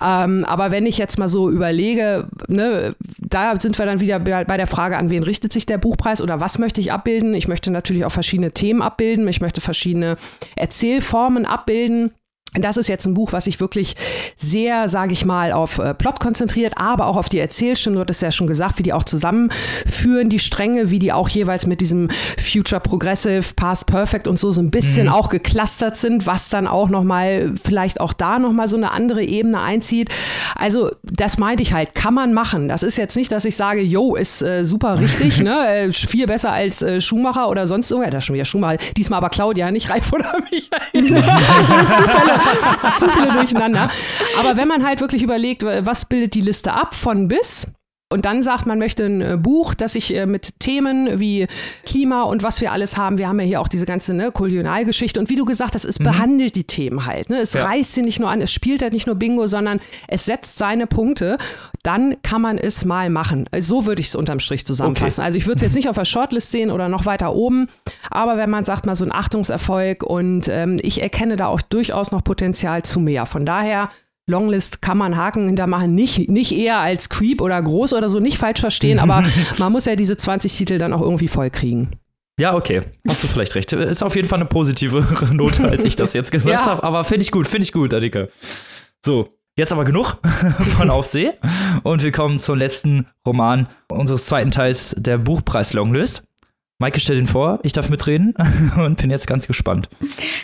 Ähm, 0.00 0.44
aber 0.44 0.70
wenn 0.70 0.86
ich 0.86 0.98
jetzt 0.98 1.18
mal 1.18 1.28
so 1.28 1.50
überlege, 1.50 2.28
ne, 2.48 2.94
da 3.18 3.58
sind 3.58 3.78
wir 3.78 3.86
dann 3.86 4.00
wieder 4.00 4.18
bei 4.20 4.56
der 4.56 4.66
Frage, 4.66 4.96
an 4.96 5.10
wen 5.10 5.22
richtet 5.22 5.52
sich 5.52 5.66
der 5.66 5.78
Buchpreis 5.78 6.22
oder 6.22 6.40
was 6.40 6.58
möchte 6.58 6.80
ich 6.80 6.92
abbilden? 6.92 7.34
Ich 7.34 7.48
möchte 7.48 7.70
natürlich 7.70 8.04
auch 8.04 8.12
verschiedene 8.12 8.52
Themen 8.52 8.82
abbilden, 8.82 9.26
ich 9.28 9.40
möchte 9.40 9.60
verschiedene 9.60 10.16
Erzählformen 10.56 11.46
abbilden. 11.46 12.12
Das 12.60 12.76
ist 12.76 12.88
jetzt 12.88 13.06
ein 13.06 13.14
Buch, 13.14 13.32
was 13.32 13.44
sich 13.44 13.60
wirklich 13.60 13.94
sehr, 14.36 14.88
sage 14.88 15.12
ich 15.12 15.24
mal, 15.24 15.52
auf 15.52 15.78
äh, 15.78 15.94
Plot 15.94 16.20
konzentriert, 16.20 16.74
aber 16.76 17.06
auch 17.06 17.16
auf 17.16 17.28
die 17.28 17.38
Erzählstimme. 17.38 17.96
Du 17.96 18.00
hattest 18.00 18.22
ja 18.22 18.30
schon 18.30 18.46
gesagt, 18.46 18.78
wie 18.78 18.82
die 18.82 18.92
auch 18.92 19.04
zusammenführen, 19.04 20.28
die 20.28 20.38
Stränge, 20.38 20.90
wie 20.90 20.98
die 20.98 21.12
auch 21.12 21.28
jeweils 21.28 21.66
mit 21.66 21.80
diesem 21.80 22.08
Future 22.38 22.80
Progressive, 22.80 23.54
Past 23.54 23.86
Perfect 23.86 24.28
und 24.28 24.38
so 24.38 24.52
so 24.52 24.60
ein 24.60 24.70
bisschen 24.70 25.06
mhm. 25.06 25.12
auch 25.12 25.28
geclustert 25.28 25.96
sind, 25.96 26.26
was 26.26 26.48
dann 26.48 26.66
auch 26.66 26.88
nochmal, 26.88 27.52
vielleicht 27.62 28.00
auch 28.00 28.12
da 28.12 28.38
nochmal 28.38 28.68
so 28.68 28.76
eine 28.76 28.90
andere 28.90 29.22
Ebene 29.22 29.60
einzieht. 29.60 30.10
Also, 30.54 30.90
das 31.02 31.38
meinte 31.38 31.62
ich 31.62 31.72
halt, 31.72 31.94
kann 31.94 32.14
man 32.14 32.32
machen. 32.32 32.68
Das 32.68 32.82
ist 32.82 32.96
jetzt 32.96 33.16
nicht, 33.16 33.30
dass 33.32 33.44
ich 33.44 33.56
sage, 33.56 33.80
yo, 33.82 34.16
ist 34.16 34.42
äh, 34.42 34.64
super 34.64 34.98
richtig, 34.98 35.40
ne? 35.42 35.66
Äh, 35.68 35.92
viel 35.92 36.26
besser 36.26 36.52
als 36.52 36.82
äh, 36.82 37.00
Schumacher 37.00 37.48
oder 37.48 37.66
sonst 37.66 37.90
irgendwer. 37.90 38.08
Ja, 38.08 38.10
das 38.12 38.24
ist 38.24 38.26
schon 38.26 38.34
wieder 38.34 38.44
Schumacher. 38.44 38.78
Diesmal 38.96 39.18
aber 39.18 39.30
Claudia, 39.30 39.70
nicht 39.70 39.90
Reif 39.90 40.12
oder 40.12 40.34
Michael. 40.50 41.22
Zu 42.98 43.10
viele 43.10 43.32
durcheinander. 43.32 43.90
Aber 44.38 44.56
wenn 44.56 44.68
man 44.68 44.84
halt 44.84 45.00
wirklich 45.00 45.22
überlegt, 45.22 45.64
was 45.64 46.04
bildet 46.04 46.34
die 46.34 46.40
Liste 46.40 46.72
ab 46.72 46.94
von 46.94 47.28
bis, 47.28 47.66
und 48.08 48.24
dann 48.24 48.40
sagt, 48.40 48.66
man 48.66 48.78
möchte 48.78 49.04
ein 49.04 49.20
äh, 49.20 49.36
Buch, 49.36 49.74
das 49.74 49.94
sich 49.94 50.14
äh, 50.14 50.26
mit 50.26 50.60
Themen 50.60 51.18
wie 51.18 51.48
Klima 51.84 52.22
und 52.22 52.44
was 52.44 52.60
wir 52.60 52.70
alles 52.70 52.96
haben. 52.96 53.18
Wir 53.18 53.26
haben 53.26 53.40
ja 53.40 53.46
hier 53.46 53.60
auch 53.60 53.66
diese 53.66 53.84
ganze 53.84 54.14
ne, 54.14 54.30
Kolonialgeschichte. 54.30 55.18
Und 55.18 55.28
wie 55.28 55.34
du 55.34 55.44
gesagt 55.44 55.74
hast, 55.74 55.84
es 55.84 55.98
mhm. 55.98 56.04
behandelt 56.04 56.54
die 56.54 56.62
Themen 56.62 57.04
halt. 57.04 57.30
Ne? 57.30 57.40
Es 57.40 57.54
ja. 57.54 57.64
reißt 57.64 57.94
sie 57.94 58.02
nicht 58.02 58.20
nur 58.20 58.30
an, 58.30 58.40
es 58.40 58.52
spielt 58.52 58.82
halt 58.82 58.92
nicht 58.92 59.08
nur 59.08 59.16
Bingo, 59.16 59.48
sondern 59.48 59.80
es 60.06 60.24
setzt 60.24 60.56
seine 60.56 60.86
Punkte. 60.86 61.36
Dann 61.82 62.14
kann 62.22 62.40
man 62.40 62.58
es 62.58 62.84
mal 62.84 63.10
machen. 63.10 63.48
So 63.58 63.86
würde 63.86 64.00
ich 64.00 64.08
es 64.08 64.14
unterm 64.14 64.38
Strich 64.38 64.64
zusammenfassen. 64.64 65.22
Okay. 65.22 65.26
Also 65.26 65.38
ich 65.38 65.46
würde 65.48 65.56
es 65.56 65.62
jetzt 65.62 65.74
nicht 65.74 65.88
auf 65.88 65.96
der 65.96 66.04
Shortlist 66.04 66.52
sehen 66.52 66.70
oder 66.70 66.88
noch 66.88 67.06
weiter 67.06 67.34
oben. 67.34 67.66
Aber 68.08 68.36
wenn 68.36 68.50
man 68.50 68.64
sagt, 68.64 68.86
mal 68.86 68.94
so 68.94 69.04
ein 69.04 69.12
Achtungserfolg 69.12 70.04
und 70.04 70.46
ähm, 70.46 70.78
ich 70.80 71.02
erkenne 71.02 71.34
da 71.34 71.48
auch 71.48 71.60
durchaus 71.60 72.12
noch 72.12 72.22
Potenzial 72.22 72.84
zu 72.84 73.00
mehr. 73.00 73.26
Von 73.26 73.44
daher 73.44 73.90
Longlist 74.28 74.82
kann 74.82 74.98
man 74.98 75.16
Haken 75.16 75.46
hintermachen, 75.46 75.94
nicht, 75.94 76.28
nicht 76.28 76.52
eher 76.52 76.78
als 76.78 77.08
Creep 77.08 77.40
oder 77.40 77.62
groß 77.62 77.92
oder 77.92 78.08
so, 78.08 78.18
nicht 78.18 78.38
falsch 78.38 78.60
verstehen, 78.60 78.98
aber 78.98 79.22
man 79.58 79.70
muss 79.70 79.84
ja 79.84 79.94
diese 79.94 80.16
20 80.16 80.56
Titel 80.56 80.78
dann 80.78 80.92
auch 80.92 81.00
irgendwie 81.00 81.28
voll 81.28 81.50
kriegen. 81.50 81.92
Ja, 82.38 82.54
okay. 82.54 82.82
Hast 83.08 83.22
du 83.22 83.28
vielleicht 83.28 83.54
recht. 83.54 83.72
Ist 83.72 84.02
auf 84.02 84.14
jeden 84.14 84.28
Fall 84.28 84.38
eine 84.38 84.46
positive 84.46 85.06
Note, 85.32 85.64
als 85.64 85.84
ich 85.84 85.96
das 85.96 86.12
jetzt 86.12 86.32
gesagt 86.32 86.66
ja. 86.66 86.70
habe. 86.70 86.82
Aber 86.82 87.04
finde 87.04 87.22
ich 87.22 87.30
gut, 87.30 87.46
finde 87.46 87.64
ich 87.64 87.72
gut, 87.72 87.94
Adika. 87.94 88.26
So, 89.04 89.28
jetzt 89.56 89.72
aber 89.72 89.84
genug 89.84 90.18
von 90.76 90.90
Aufseh. 90.90 91.32
Und 91.82 92.02
wir 92.02 92.12
kommen 92.12 92.38
zum 92.38 92.58
letzten 92.58 93.06
Roman 93.26 93.68
unseres 93.88 94.26
zweiten 94.26 94.50
Teils 94.50 94.94
der 94.98 95.16
Buchpreis-Longlist. 95.16 96.25
Maike 96.78 97.00
stellt 97.00 97.18
ihn 97.18 97.26
vor, 97.26 97.58
ich 97.62 97.72
darf 97.72 97.88
mitreden 97.88 98.34
und 98.76 99.00
bin 99.00 99.10
jetzt 99.10 99.26
ganz 99.26 99.46
gespannt. 99.46 99.88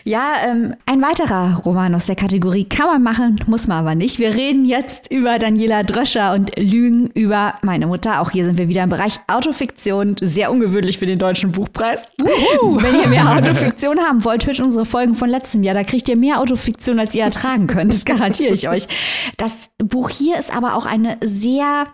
Ja, 0.04 0.36
ähm, 0.46 0.74
ein 0.86 1.02
weiterer 1.02 1.58
Roman 1.58 1.94
aus 1.94 2.06
der 2.06 2.16
Kategorie 2.16 2.64
kann 2.64 2.86
man 2.86 3.02
machen, 3.02 3.38
muss 3.46 3.66
man 3.66 3.80
aber 3.80 3.94
nicht. 3.94 4.18
Wir 4.18 4.34
reden 4.34 4.64
jetzt 4.64 5.12
über 5.12 5.38
Daniela 5.38 5.82
Dröscher 5.82 6.32
und 6.32 6.58
Lügen 6.58 7.08
über 7.08 7.56
meine 7.60 7.86
Mutter. 7.86 8.22
Auch 8.22 8.30
hier 8.30 8.46
sind 8.46 8.56
wir 8.56 8.68
wieder 8.68 8.82
im 8.82 8.88
Bereich 8.88 9.20
Autofiktion, 9.26 10.16
sehr 10.22 10.50
ungewöhnlich 10.50 10.98
für 10.98 11.04
den 11.04 11.18
deutschen 11.18 11.52
Buchpreis. 11.52 12.06
Uhu. 12.22 12.76
Wenn 12.82 12.98
ihr 12.98 13.08
mehr 13.08 13.30
Autofiktion 13.36 13.98
haben 13.98 14.24
wollt, 14.24 14.46
hört 14.46 14.58
unsere 14.60 14.86
Folgen 14.86 15.14
von 15.14 15.28
letztem 15.28 15.62
Jahr. 15.62 15.74
Da 15.74 15.84
kriegt 15.84 16.08
ihr 16.08 16.16
mehr 16.16 16.40
Autofiktion, 16.40 16.98
als 16.98 17.14
ihr 17.14 17.24
ertragen 17.24 17.66
könnt. 17.66 17.92
Das 17.92 18.06
garantiere 18.06 18.54
ich 18.54 18.70
euch. 18.70 18.88
Das 19.36 19.68
Buch 19.76 20.08
hier 20.08 20.38
ist 20.38 20.56
aber 20.56 20.76
auch 20.76 20.86
eine 20.86 21.18
sehr 21.22 21.88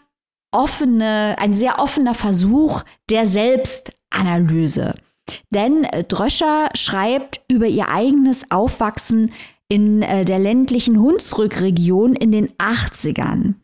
offene, 0.52 1.34
ein 1.38 1.54
sehr 1.54 1.80
offener 1.80 2.14
Versuch 2.14 2.84
der 3.10 3.26
Selbst 3.26 3.92
Analyse. 4.10 4.94
Denn 5.50 5.84
äh, 5.84 6.04
Dröscher 6.04 6.68
schreibt 6.74 7.40
über 7.50 7.66
ihr 7.66 7.88
eigenes 7.88 8.50
Aufwachsen 8.50 9.32
in 9.68 10.02
äh, 10.02 10.24
der 10.24 10.38
ländlichen 10.38 10.98
Hunsrückregion 10.98 12.14
in 12.14 12.32
den 12.32 12.48
80ern. 12.52 13.54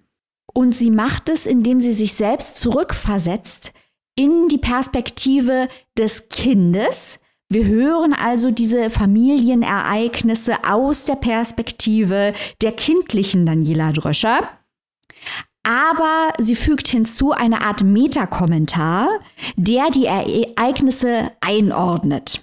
Und 0.52 0.72
sie 0.72 0.90
macht 0.90 1.28
es, 1.28 1.46
indem 1.46 1.80
sie 1.80 1.92
sich 1.92 2.14
selbst 2.14 2.58
zurückversetzt 2.58 3.72
in 4.16 4.48
die 4.48 4.58
Perspektive 4.58 5.68
des 5.98 6.28
Kindes. 6.28 7.18
Wir 7.48 7.64
hören 7.64 8.12
also 8.12 8.50
diese 8.50 8.88
Familienereignisse 8.90 10.64
aus 10.64 11.06
der 11.06 11.16
Perspektive 11.16 12.34
der 12.62 12.72
kindlichen 12.72 13.46
Daniela 13.46 13.92
Dröscher 13.92 14.48
aber 15.64 16.32
sie 16.38 16.54
fügt 16.54 16.88
hinzu 16.88 17.32
eine 17.32 17.62
Art 17.62 17.82
Metakommentar, 17.82 19.08
der 19.56 19.90
die 19.90 20.06
Ereignisse 20.06 21.32
einordnet. 21.40 22.40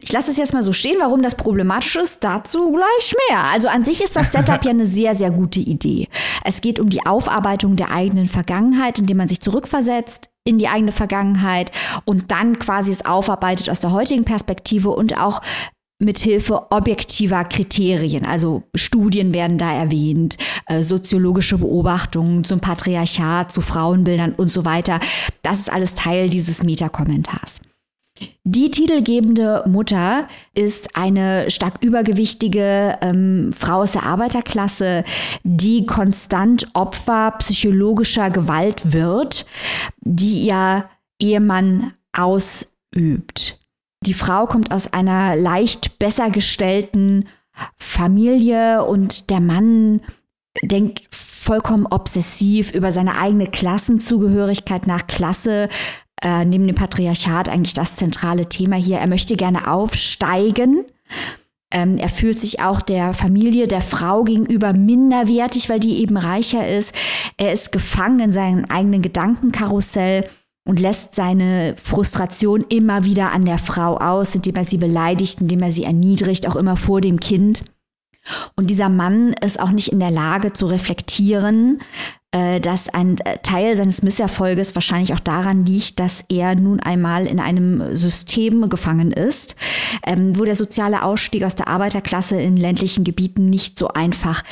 Ich 0.00 0.12
lasse 0.12 0.30
es 0.30 0.36
jetzt 0.36 0.54
mal 0.54 0.62
so 0.62 0.72
stehen, 0.72 0.98
warum 1.00 1.22
das 1.22 1.34
problematisch 1.34 1.96
ist, 1.96 2.22
dazu 2.22 2.70
gleich 2.70 3.16
mehr. 3.28 3.42
Also 3.52 3.66
an 3.66 3.82
sich 3.82 4.02
ist 4.02 4.14
das 4.14 4.30
Setup 4.30 4.64
ja 4.64 4.70
eine 4.70 4.86
sehr, 4.86 5.16
sehr 5.16 5.32
gute 5.32 5.58
Idee. 5.58 6.06
Es 6.44 6.60
geht 6.60 6.78
um 6.78 6.88
die 6.88 7.04
Aufarbeitung 7.04 7.74
der 7.74 7.90
eigenen 7.90 8.28
Vergangenheit, 8.28 9.00
indem 9.00 9.16
man 9.16 9.26
sich 9.26 9.40
zurückversetzt 9.40 10.30
in 10.44 10.58
die 10.58 10.68
eigene 10.68 10.92
Vergangenheit 10.92 11.72
und 12.04 12.30
dann 12.30 12.60
quasi 12.60 12.92
es 12.92 13.04
aufarbeitet 13.04 13.68
aus 13.70 13.80
der 13.80 13.90
heutigen 13.90 14.24
Perspektive 14.24 14.90
und 14.90 15.20
auch 15.20 15.42
mithilfe 15.98 16.70
objektiver 16.70 17.44
Kriterien. 17.44 18.24
Also 18.24 18.62
Studien 18.74 19.34
werden 19.34 19.58
da 19.58 19.72
erwähnt, 19.72 20.36
äh, 20.66 20.82
soziologische 20.82 21.58
Beobachtungen 21.58 22.44
zum 22.44 22.60
Patriarchat, 22.60 23.50
zu 23.50 23.60
Frauenbildern 23.60 24.32
und 24.34 24.50
so 24.50 24.64
weiter. 24.64 25.00
Das 25.42 25.58
ist 25.58 25.72
alles 25.72 25.94
Teil 25.94 26.30
dieses 26.30 26.62
Metakommentars. 26.62 27.60
Die 28.44 28.70
titelgebende 28.70 29.62
Mutter 29.66 30.26
ist 30.54 30.96
eine 30.96 31.50
stark 31.50 31.84
übergewichtige 31.84 32.98
ähm, 33.00 33.52
Frau 33.56 33.82
aus 33.82 33.92
der 33.92 34.04
Arbeiterklasse, 34.04 35.04
die 35.44 35.86
konstant 35.86 36.66
Opfer 36.74 37.32
psychologischer 37.38 38.30
Gewalt 38.30 38.92
wird, 38.92 39.46
die 40.00 40.46
ihr 40.46 40.86
Ehemann 41.20 41.92
ausübt. 42.12 43.57
Die 44.06 44.14
Frau 44.14 44.46
kommt 44.46 44.70
aus 44.72 44.92
einer 44.92 45.36
leicht 45.36 45.98
besser 45.98 46.30
gestellten 46.30 47.24
Familie 47.76 48.84
und 48.84 49.30
der 49.30 49.40
Mann 49.40 50.00
denkt 50.62 51.02
vollkommen 51.14 51.86
obsessiv 51.86 52.72
über 52.72 52.92
seine 52.92 53.16
eigene 53.18 53.46
Klassenzugehörigkeit 53.48 54.86
nach 54.86 55.06
Klasse, 55.06 55.68
äh, 56.22 56.44
neben 56.44 56.66
dem 56.66 56.76
Patriarchat 56.76 57.48
eigentlich 57.48 57.74
das 57.74 57.96
zentrale 57.96 58.48
Thema 58.48 58.76
hier. 58.76 58.98
Er 58.98 59.06
möchte 59.06 59.36
gerne 59.36 59.70
aufsteigen. 59.70 60.84
Ähm, 61.70 61.96
er 61.98 62.08
fühlt 62.08 62.38
sich 62.38 62.60
auch 62.60 62.80
der 62.80 63.14
Familie, 63.14 63.68
der 63.68 63.82
Frau 63.82 64.24
gegenüber 64.24 64.72
minderwertig, 64.72 65.68
weil 65.68 65.80
die 65.80 65.98
eben 66.00 66.16
reicher 66.16 66.66
ist. 66.66 66.94
Er 67.36 67.52
ist 67.52 67.72
gefangen 67.72 68.20
in 68.20 68.32
seinem 68.32 68.64
eigenen 68.64 69.02
Gedankenkarussell 69.02 70.28
und 70.68 70.78
lässt 70.80 71.14
seine 71.14 71.74
Frustration 71.82 72.62
immer 72.68 73.04
wieder 73.04 73.32
an 73.32 73.46
der 73.46 73.56
Frau 73.56 73.96
aus, 73.96 74.34
indem 74.34 74.54
er 74.54 74.64
sie 74.64 74.76
beleidigt, 74.76 75.40
indem 75.40 75.62
er 75.62 75.72
sie 75.72 75.84
erniedrigt, 75.84 76.46
auch 76.46 76.56
immer 76.56 76.76
vor 76.76 77.00
dem 77.00 77.18
Kind. 77.20 77.64
Und 78.54 78.68
dieser 78.68 78.90
Mann 78.90 79.32
ist 79.32 79.58
auch 79.58 79.70
nicht 79.70 79.90
in 79.90 79.98
der 79.98 80.10
Lage 80.10 80.52
zu 80.52 80.66
reflektieren, 80.66 81.80
äh, 82.32 82.60
dass 82.60 82.90
ein 82.90 83.16
äh, 83.20 83.38
Teil 83.38 83.76
seines 83.76 84.02
Misserfolges 84.02 84.74
wahrscheinlich 84.74 85.14
auch 85.14 85.20
daran 85.20 85.64
liegt, 85.64 85.98
dass 85.98 86.22
er 86.28 86.54
nun 86.54 86.80
einmal 86.80 87.26
in 87.26 87.40
einem 87.40 87.96
System 87.96 88.68
gefangen 88.68 89.12
ist, 89.12 89.56
ähm, 90.06 90.38
wo 90.38 90.44
der 90.44 90.54
soziale 90.54 91.02
Ausstieg 91.02 91.44
aus 91.44 91.54
der 91.54 91.68
Arbeiterklasse 91.68 92.38
in 92.38 92.58
ländlichen 92.58 93.04
Gebieten 93.04 93.48
nicht 93.48 93.78
so 93.78 93.88
einfach 93.88 94.42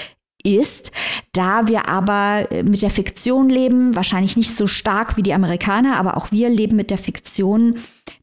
ist. 0.47 0.93
Da 1.33 1.69
wir 1.69 1.89
aber 1.89 2.49
mit 2.65 2.83
der 2.83 2.91
Fiktion 2.91 3.49
leben, 3.49 3.97
wahrscheinlich 3.97 4.37
nicht 4.37 4.57
so 4.57 4.67
stark 4.67 5.17
wie 5.17 5.23
die 5.23 5.35
Amerikaner, 5.35 5.97
aber 5.97 6.17
auch 6.17 6.31
wir 6.31 6.49
leben 6.49 6.77
mit 6.77 6.91
der 6.91 6.99
Fiktion, 6.99 7.77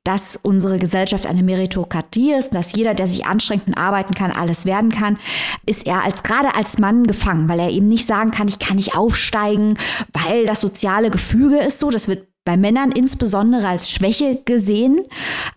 dass 0.03 0.37
unsere 0.41 0.79
Gesellschaft 0.79 1.27
eine 1.27 1.43
Meritokratie 1.43 2.33
ist, 2.33 2.53
dass 2.53 2.73
jeder, 2.73 2.93
der 2.93 3.07
sich 3.07 3.25
anstrengt 3.25 3.67
und 3.67 3.75
arbeiten 3.75 4.13
kann, 4.13 4.31
alles 4.31 4.65
werden 4.65 4.91
kann, 4.91 5.17
ist 5.65 5.85
er 5.85 6.03
als 6.03 6.23
gerade 6.23 6.55
als 6.55 6.77
Mann 6.77 7.05
gefangen, 7.05 7.47
weil 7.47 7.59
er 7.59 7.69
eben 7.69 7.87
nicht 7.87 8.05
sagen 8.05 8.31
kann, 8.31 8.47
ich 8.47 8.59
kann 8.59 8.77
nicht 8.77 8.97
aufsteigen, 8.97 9.77
weil 10.11 10.45
das 10.45 10.61
soziale 10.61 11.09
Gefüge 11.09 11.57
ist 11.57 11.79
so, 11.79 11.89
das 11.89 12.07
wird 12.07 12.32
bei 12.45 12.57
Männern 12.57 12.91
insbesondere 12.91 13.67
als 13.67 13.89
Schwäche 13.89 14.41
gesehen. 14.43 15.01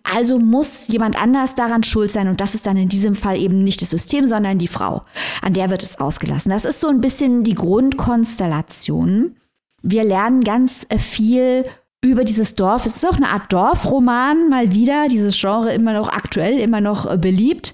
Also 0.03 0.39
muss 0.39 0.87
jemand 0.87 1.19
anders 1.21 1.55
daran 1.55 1.83
schuld 1.83 2.11
sein 2.11 2.27
und 2.27 2.39
das 2.39 2.55
ist 2.55 2.65
dann 2.65 2.77
in 2.77 2.89
diesem 2.89 3.15
Fall 3.15 3.37
eben 3.37 3.63
nicht 3.63 3.81
das 3.81 3.89
System, 3.89 4.25
sondern 4.25 4.57
die 4.57 4.67
Frau. 4.67 5.03
An 5.41 5.53
der 5.53 5.69
wird 5.69 5.83
es 5.83 5.99
ausgelassen. 5.99 6.51
Das 6.51 6.65
ist 6.65 6.79
so 6.79 6.87
ein 6.87 7.01
bisschen 7.01 7.43
die 7.43 7.55
Grundkonstellation. 7.55 9.35
Wir 9.81 10.03
lernen 10.03 10.41
ganz 10.41 10.87
viel 10.97 11.65
über 12.01 12.23
dieses 12.23 12.55
Dorf. 12.55 12.85
Es 12.85 12.95
ist 12.95 13.07
auch 13.07 13.15
eine 13.15 13.29
Art 13.29 13.51
Dorfroman, 13.51 14.49
mal 14.49 14.71
wieder. 14.71 15.07
Dieses 15.07 15.39
Genre 15.39 15.73
immer 15.73 15.93
noch 15.93 16.09
aktuell, 16.09 16.59
immer 16.59 16.79
noch 16.79 17.11
äh, 17.11 17.17
beliebt. 17.17 17.73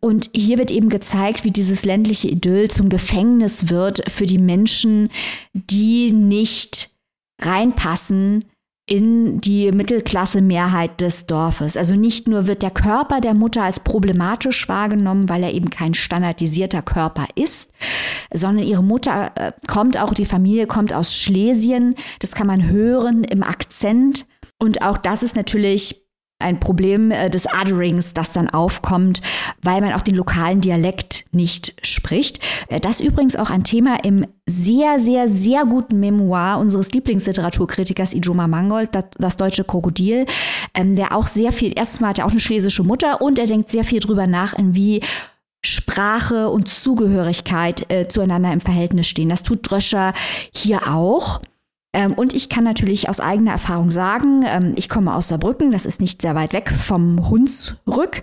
Und 0.00 0.30
hier 0.34 0.58
wird 0.58 0.70
eben 0.70 0.88
gezeigt, 0.88 1.44
wie 1.44 1.50
dieses 1.50 1.84
ländliche 1.84 2.28
Idyll 2.28 2.70
zum 2.70 2.88
Gefängnis 2.88 3.68
wird 3.68 4.08
für 4.10 4.26
die 4.26 4.38
Menschen, 4.38 5.10
die 5.52 6.12
nicht 6.12 6.90
reinpassen 7.40 8.44
in 8.88 9.40
die 9.40 9.72
Mittelklasse-Mehrheit 9.72 11.00
des 11.00 11.26
Dorfes. 11.26 11.76
Also 11.76 11.96
nicht 11.96 12.28
nur 12.28 12.46
wird 12.46 12.62
der 12.62 12.70
Körper 12.70 13.20
der 13.20 13.34
Mutter 13.34 13.64
als 13.64 13.80
problematisch 13.80 14.68
wahrgenommen, 14.68 15.28
weil 15.28 15.42
er 15.42 15.52
eben 15.52 15.70
kein 15.70 15.92
standardisierter 15.92 16.82
Körper 16.82 17.26
ist, 17.34 17.72
sondern 18.32 18.64
ihre 18.64 18.84
Mutter 18.84 19.32
äh, 19.34 19.52
kommt 19.66 19.98
auch, 19.98 20.14
die 20.14 20.24
Familie 20.24 20.68
kommt 20.68 20.92
aus 20.92 21.16
Schlesien. 21.16 21.96
Das 22.20 22.32
kann 22.32 22.46
man 22.46 22.68
hören 22.68 23.24
im 23.24 23.42
Akzent. 23.42 24.24
Und 24.60 24.82
auch 24.82 24.98
das 24.98 25.24
ist 25.24 25.34
natürlich 25.34 26.05
ein 26.38 26.60
Problem 26.60 27.10
äh, 27.10 27.30
des 27.30 27.46
Otherings, 27.46 28.12
das 28.12 28.32
dann 28.32 28.50
aufkommt, 28.50 29.22
weil 29.62 29.80
man 29.80 29.94
auch 29.94 30.02
den 30.02 30.14
lokalen 30.14 30.60
Dialekt 30.60 31.24
nicht 31.32 31.74
spricht. 31.82 32.40
Äh, 32.68 32.80
das 32.80 33.00
übrigens 33.00 33.36
auch 33.36 33.48
ein 33.48 33.64
Thema 33.64 34.04
im 34.04 34.26
sehr, 34.46 35.00
sehr, 35.00 35.28
sehr 35.28 35.64
guten 35.64 35.98
Memoir 35.98 36.58
unseres 36.58 36.92
Lieblingsliteraturkritikers 36.92 38.12
Ijoma 38.12 38.48
Mangold, 38.48 38.94
das, 38.94 39.04
das 39.18 39.36
deutsche 39.36 39.64
Krokodil, 39.64 40.26
ähm, 40.74 40.94
der 40.94 41.16
auch 41.16 41.26
sehr 41.26 41.52
viel, 41.52 41.72
erstens 41.74 42.00
mal 42.00 42.08
hat 42.08 42.18
er 42.18 42.26
auch 42.26 42.30
eine 42.30 42.40
schlesische 42.40 42.82
Mutter 42.82 43.22
und 43.22 43.38
er 43.38 43.46
denkt 43.46 43.70
sehr 43.70 43.84
viel 43.84 44.00
drüber 44.00 44.26
nach, 44.26 44.52
in 44.52 44.74
wie 44.74 45.00
Sprache 45.64 46.50
und 46.50 46.68
Zugehörigkeit 46.68 47.90
äh, 47.90 48.06
zueinander 48.06 48.52
im 48.52 48.60
Verhältnis 48.60 49.08
stehen. 49.08 49.30
Das 49.30 49.42
tut 49.42 49.68
Dröscher 49.68 50.12
hier 50.54 50.94
auch. 50.94 51.40
Ähm, 51.96 52.12
und 52.12 52.34
ich 52.34 52.50
kann 52.50 52.62
natürlich 52.62 53.08
aus 53.08 53.20
eigener 53.20 53.52
Erfahrung 53.52 53.90
sagen, 53.90 54.44
ähm, 54.46 54.74
ich 54.76 54.90
komme 54.90 55.14
aus 55.14 55.28
Saarbrücken, 55.28 55.70
das 55.70 55.86
ist 55.86 55.98
nicht 55.98 56.20
sehr 56.20 56.34
weit 56.34 56.52
weg 56.52 56.70
vom 56.70 57.30
Hunsrück. 57.30 58.22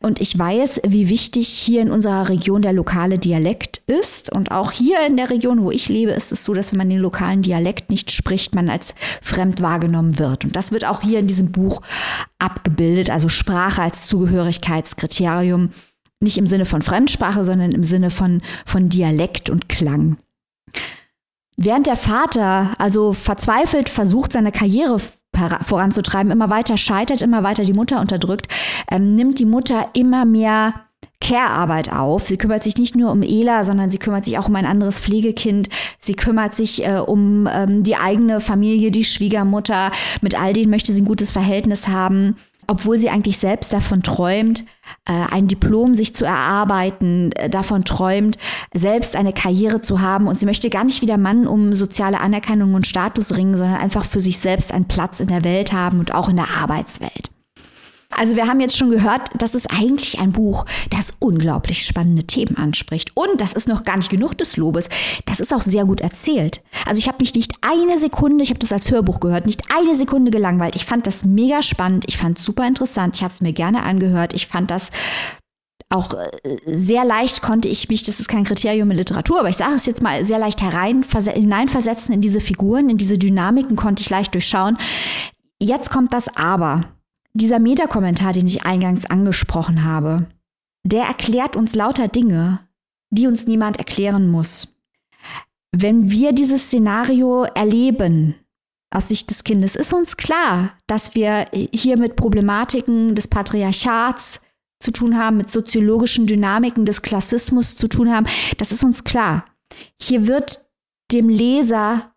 Und 0.00 0.20
ich 0.20 0.38
weiß, 0.38 0.82
wie 0.86 1.08
wichtig 1.08 1.48
hier 1.48 1.80
in 1.80 1.90
unserer 1.90 2.28
Region 2.28 2.60
der 2.60 2.74
lokale 2.74 3.18
Dialekt 3.18 3.80
ist. 3.86 4.30
Und 4.30 4.50
auch 4.50 4.72
hier 4.72 4.98
in 5.06 5.16
der 5.16 5.30
Region, 5.30 5.62
wo 5.62 5.70
ich 5.70 5.88
lebe, 5.88 6.12
ist 6.12 6.32
es 6.32 6.44
so, 6.44 6.52
dass 6.52 6.72
wenn 6.72 6.78
man 6.78 6.90
den 6.90 7.00
lokalen 7.00 7.40
Dialekt 7.40 7.88
nicht 7.88 8.10
spricht, 8.12 8.54
man 8.54 8.68
als 8.68 8.94
fremd 9.22 9.62
wahrgenommen 9.62 10.18
wird. 10.18 10.44
Und 10.44 10.54
das 10.54 10.70
wird 10.70 10.84
auch 10.84 11.00
hier 11.00 11.18
in 11.18 11.26
diesem 11.26 11.50
Buch 11.50 11.80
abgebildet, 12.38 13.08
also 13.08 13.30
Sprache 13.30 13.80
als 13.80 14.06
Zugehörigkeitskriterium. 14.06 15.70
Nicht 16.20 16.36
im 16.36 16.46
Sinne 16.46 16.66
von 16.66 16.82
Fremdsprache, 16.82 17.42
sondern 17.42 17.72
im 17.72 17.84
Sinne 17.84 18.10
von, 18.10 18.42
von 18.66 18.90
Dialekt 18.90 19.48
und 19.48 19.70
Klang. 19.70 20.18
Während 21.56 21.86
der 21.86 21.96
Vater 21.96 22.72
also 22.78 23.12
verzweifelt 23.12 23.88
versucht, 23.88 24.32
seine 24.32 24.52
Karriere 24.52 25.00
voranzutreiben, 25.64 26.32
immer 26.32 26.50
weiter 26.50 26.76
scheitert, 26.76 27.22
immer 27.22 27.42
weiter 27.42 27.64
die 27.64 27.72
Mutter 27.72 28.00
unterdrückt, 28.00 28.48
ähm, 28.90 29.14
nimmt 29.14 29.38
die 29.38 29.44
Mutter 29.44 29.88
immer 29.94 30.24
mehr 30.24 30.74
Care-Arbeit 31.20 31.92
auf. 31.92 32.28
Sie 32.28 32.36
kümmert 32.36 32.62
sich 32.62 32.76
nicht 32.76 32.96
nur 32.96 33.10
um 33.10 33.22
Ela, 33.22 33.64
sondern 33.64 33.90
sie 33.90 33.98
kümmert 33.98 34.24
sich 34.24 34.38
auch 34.38 34.48
um 34.48 34.56
ein 34.56 34.66
anderes 34.66 35.00
Pflegekind. 35.00 35.68
Sie 35.98 36.14
kümmert 36.14 36.54
sich 36.54 36.86
äh, 36.86 36.98
um 36.98 37.48
ähm, 37.50 37.82
die 37.82 37.96
eigene 37.96 38.40
Familie, 38.40 38.90
die 38.90 39.04
Schwiegermutter. 39.04 39.90
Mit 40.20 40.38
all 40.40 40.52
denen 40.52 40.70
möchte 40.70 40.92
sie 40.92 41.02
ein 41.02 41.06
gutes 41.06 41.30
Verhältnis 41.30 41.88
haben 41.88 42.36
obwohl 42.66 42.98
sie 42.98 43.10
eigentlich 43.10 43.38
selbst 43.38 43.72
davon 43.72 44.02
träumt, 44.02 44.64
äh, 45.06 45.12
ein 45.30 45.48
Diplom 45.48 45.94
sich 45.94 46.14
zu 46.14 46.24
erarbeiten, 46.24 47.32
äh, 47.32 47.50
davon 47.50 47.84
träumt, 47.84 48.38
selbst 48.72 49.16
eine 49.16 49.32
Karriere 49.32 49.80
zu 49.80 50.00
haben. 50.00 50.28
Und 50.28 50.38
sie 50.38 50.46
möchte 50.46 50.70
gar 50.70 50.84
nicht 50.84 51.02
wie 51.02 51.06
der 51.06 51.18
Mann 51.18 51.46
um 51.46 51.74
soziale 51.74 52.20
Anerkennung 52.20 52.74
und 52.74 52.86
Status 52.86 53.36
ringen, 53.36 53.56
sondern 53.56 53.80
einfach 53.80 54.04
für 54.04 54.20
sich 54.20 54.38
selbst 54.38 54.72
einen 54.72 54.86
Platz 54.86 55.20
in 55.20 55.28
der 55.28 55.44
Welt 55.44 55.72
haben 55.72 56.00
und 56.00 56.14
auch 56.14 56.28
in 56.28 56.36
der 56.36 56.48
Arbeitswelt. 56.60 57.33
Also 58.18 58.36
wir 58.36 58.46
haben 58.46 58.60
jetzt 58.60 58.76
schon 58.76 58.90
gehört, 58.90 59.22
das 59.34 59.54
ist 59.54 59.70
eigentlich 59.70 60.18
ein 60.18 60.32
Buch, 60.32 60.64
das 60.90 61.14
unglaublich 61.18 61.84
spannende 61.84 62.24
Themen 62.24 62.56
anspricht. 62.56 63.10
Und 63.14 63.40
das 63.40 63.52
ist 63.52 63.68
noch 63.68 63.84
gar 63.84 63.96
nicht 63.96 64.10
genug 64.10 64.36
des 64.38 64.56
Lobes. 64.56 64.88
Das 65.26 65.40
ist 65.40 65.52
auch 65.52 65.62
sehr 65.62 65.84
gut 65.84 66.00
erzählt. 66.00 66.62
Also 66.86 66.98
ich 66.98 67.08
habe 67.08 67.18
mich 67.20 67.34
nicht 67.34 67.52
eine 67.60 67.98
Sekunde, 67.98 68.44
ich 68.44 68.50
habe 68.50 68.60
das 68.60 68.72
als 68.72 68.90
Hörbuch 68.90 69.20
gehört, 69.20 69.46
nicht 69.46 69.62
eine 69.76 69.94
Sekunde 69.94 70.30
gelangweilt. 70.30 70.76
Ich 70.76 70.84
fand 70.84 71.06
das 71.06 71.24
mega 71.24 71.62
spannend. 71.62 72.04
Ich 72.08 72.16
fand 72.16 72.38
es 72.38 72.44
super 72.44 72.66
interessant. 72.66 73.16
Ich 73.16 73.22
habe 73.22 73.32
es 73.32 73.40
mir 73.40 73.52
gerne 73.52 73.82
angehört. 73.82 74.34
Ich 74.34 74.46
fand 74.46 74.70
das 74.70 74.90
auch 75.90 76.14
äh, 76.14 76.28
sehr 76.66 77.04
leicht 77.04 77.42
konnte 77.42 77.68
ich 77.68 77.88
mich, 77.88 78.02
das 78.02 78.20
ist 78.20 78.28
kein 78.28 78.44
Kriterium 78.44 78.90
in 78.90 78.96
Literatur, 78.96 79.40
aber 79.40 79.48
ich 79.48 79.56
sage 79.56 79.74
es 79.76 79.86
jetzt 79.86 80.02
mal, 80.02 80.24
sehr 80.24 80.38
leicht 80.38 80.60
herein, 80.60 81.04
hineinversetzen 81.04 82.14
in 82.14 82.20
diese 82.20 82.40
Figuren, 82.40 82.90
in 82.90 82.96
diese 82.96 83.18
Dynamiken 83.18 83.76
konnte 83.76 84.02
ich 84.02 84.10
leicht 84.10 84.34
durchschauen. 84.34 84.76
Jetzt 85.60 85.90
kommt 85.90 86.12
das 86.12 86.34
Aber. 86.36 86.82
Dieser 87.36 87.58
Metakommentar, 87.58 88.32
den 88.32 88.46
ich 88.46 88.64
eingangs 88.64 89.06
angesprochen 89.06 89.84
habe, 89.84 90.26
der 90.84 91.04
erklärt 91.04 91.56
uns 91.56 91.74
lauter 91.74 92.08
Dinge, 92.08 92.60
die 93.10 93.26
uns 93.26 93.46
niemand 93.46 93.78
erklären 93.78 94.30
muss. 94.30 94.68
Wenn 95.72 96.10
wir 96.10 96.32
dieses 96.32 96.66
Szenario 96.66 97.44
erleben, 97.44 98.36
aus 98.94 99.08
Sicht 99.08 99.30
des 99.30 99.42
Kindes, 99.42 99.74
ist 99.74 99.92
uns 99.92 100.16
klar, 100.16 100.78
dass 100.86 101.16
wir 101.16 101.46
hier 101.52 101.98
mit 101.98 102.14
Problematiken 102.14 103.16
des 103.16 103.26
Patriarchats 103.26 104.40
zu 104.78 104.92
tun 104.92 105.18
haben, 105.18 105.38
mit 105.38 105.50
soziologischen 105.50 106.26
Dynamiken 106.26 106.84
des 106.84 107.02
Klassismus 107.02 107.74
zu 107.74 107.88
tun 107.88 108.12
haben. 108.12 108.26
Das 108.58 108.70
ist 108.70 108.84
uns 108.84 109.02
klar. 109.02 109.46
Hier 110.00 110.28
wird 110.28 110.64
dem 111.10 111.28
Leser 111.28 112.13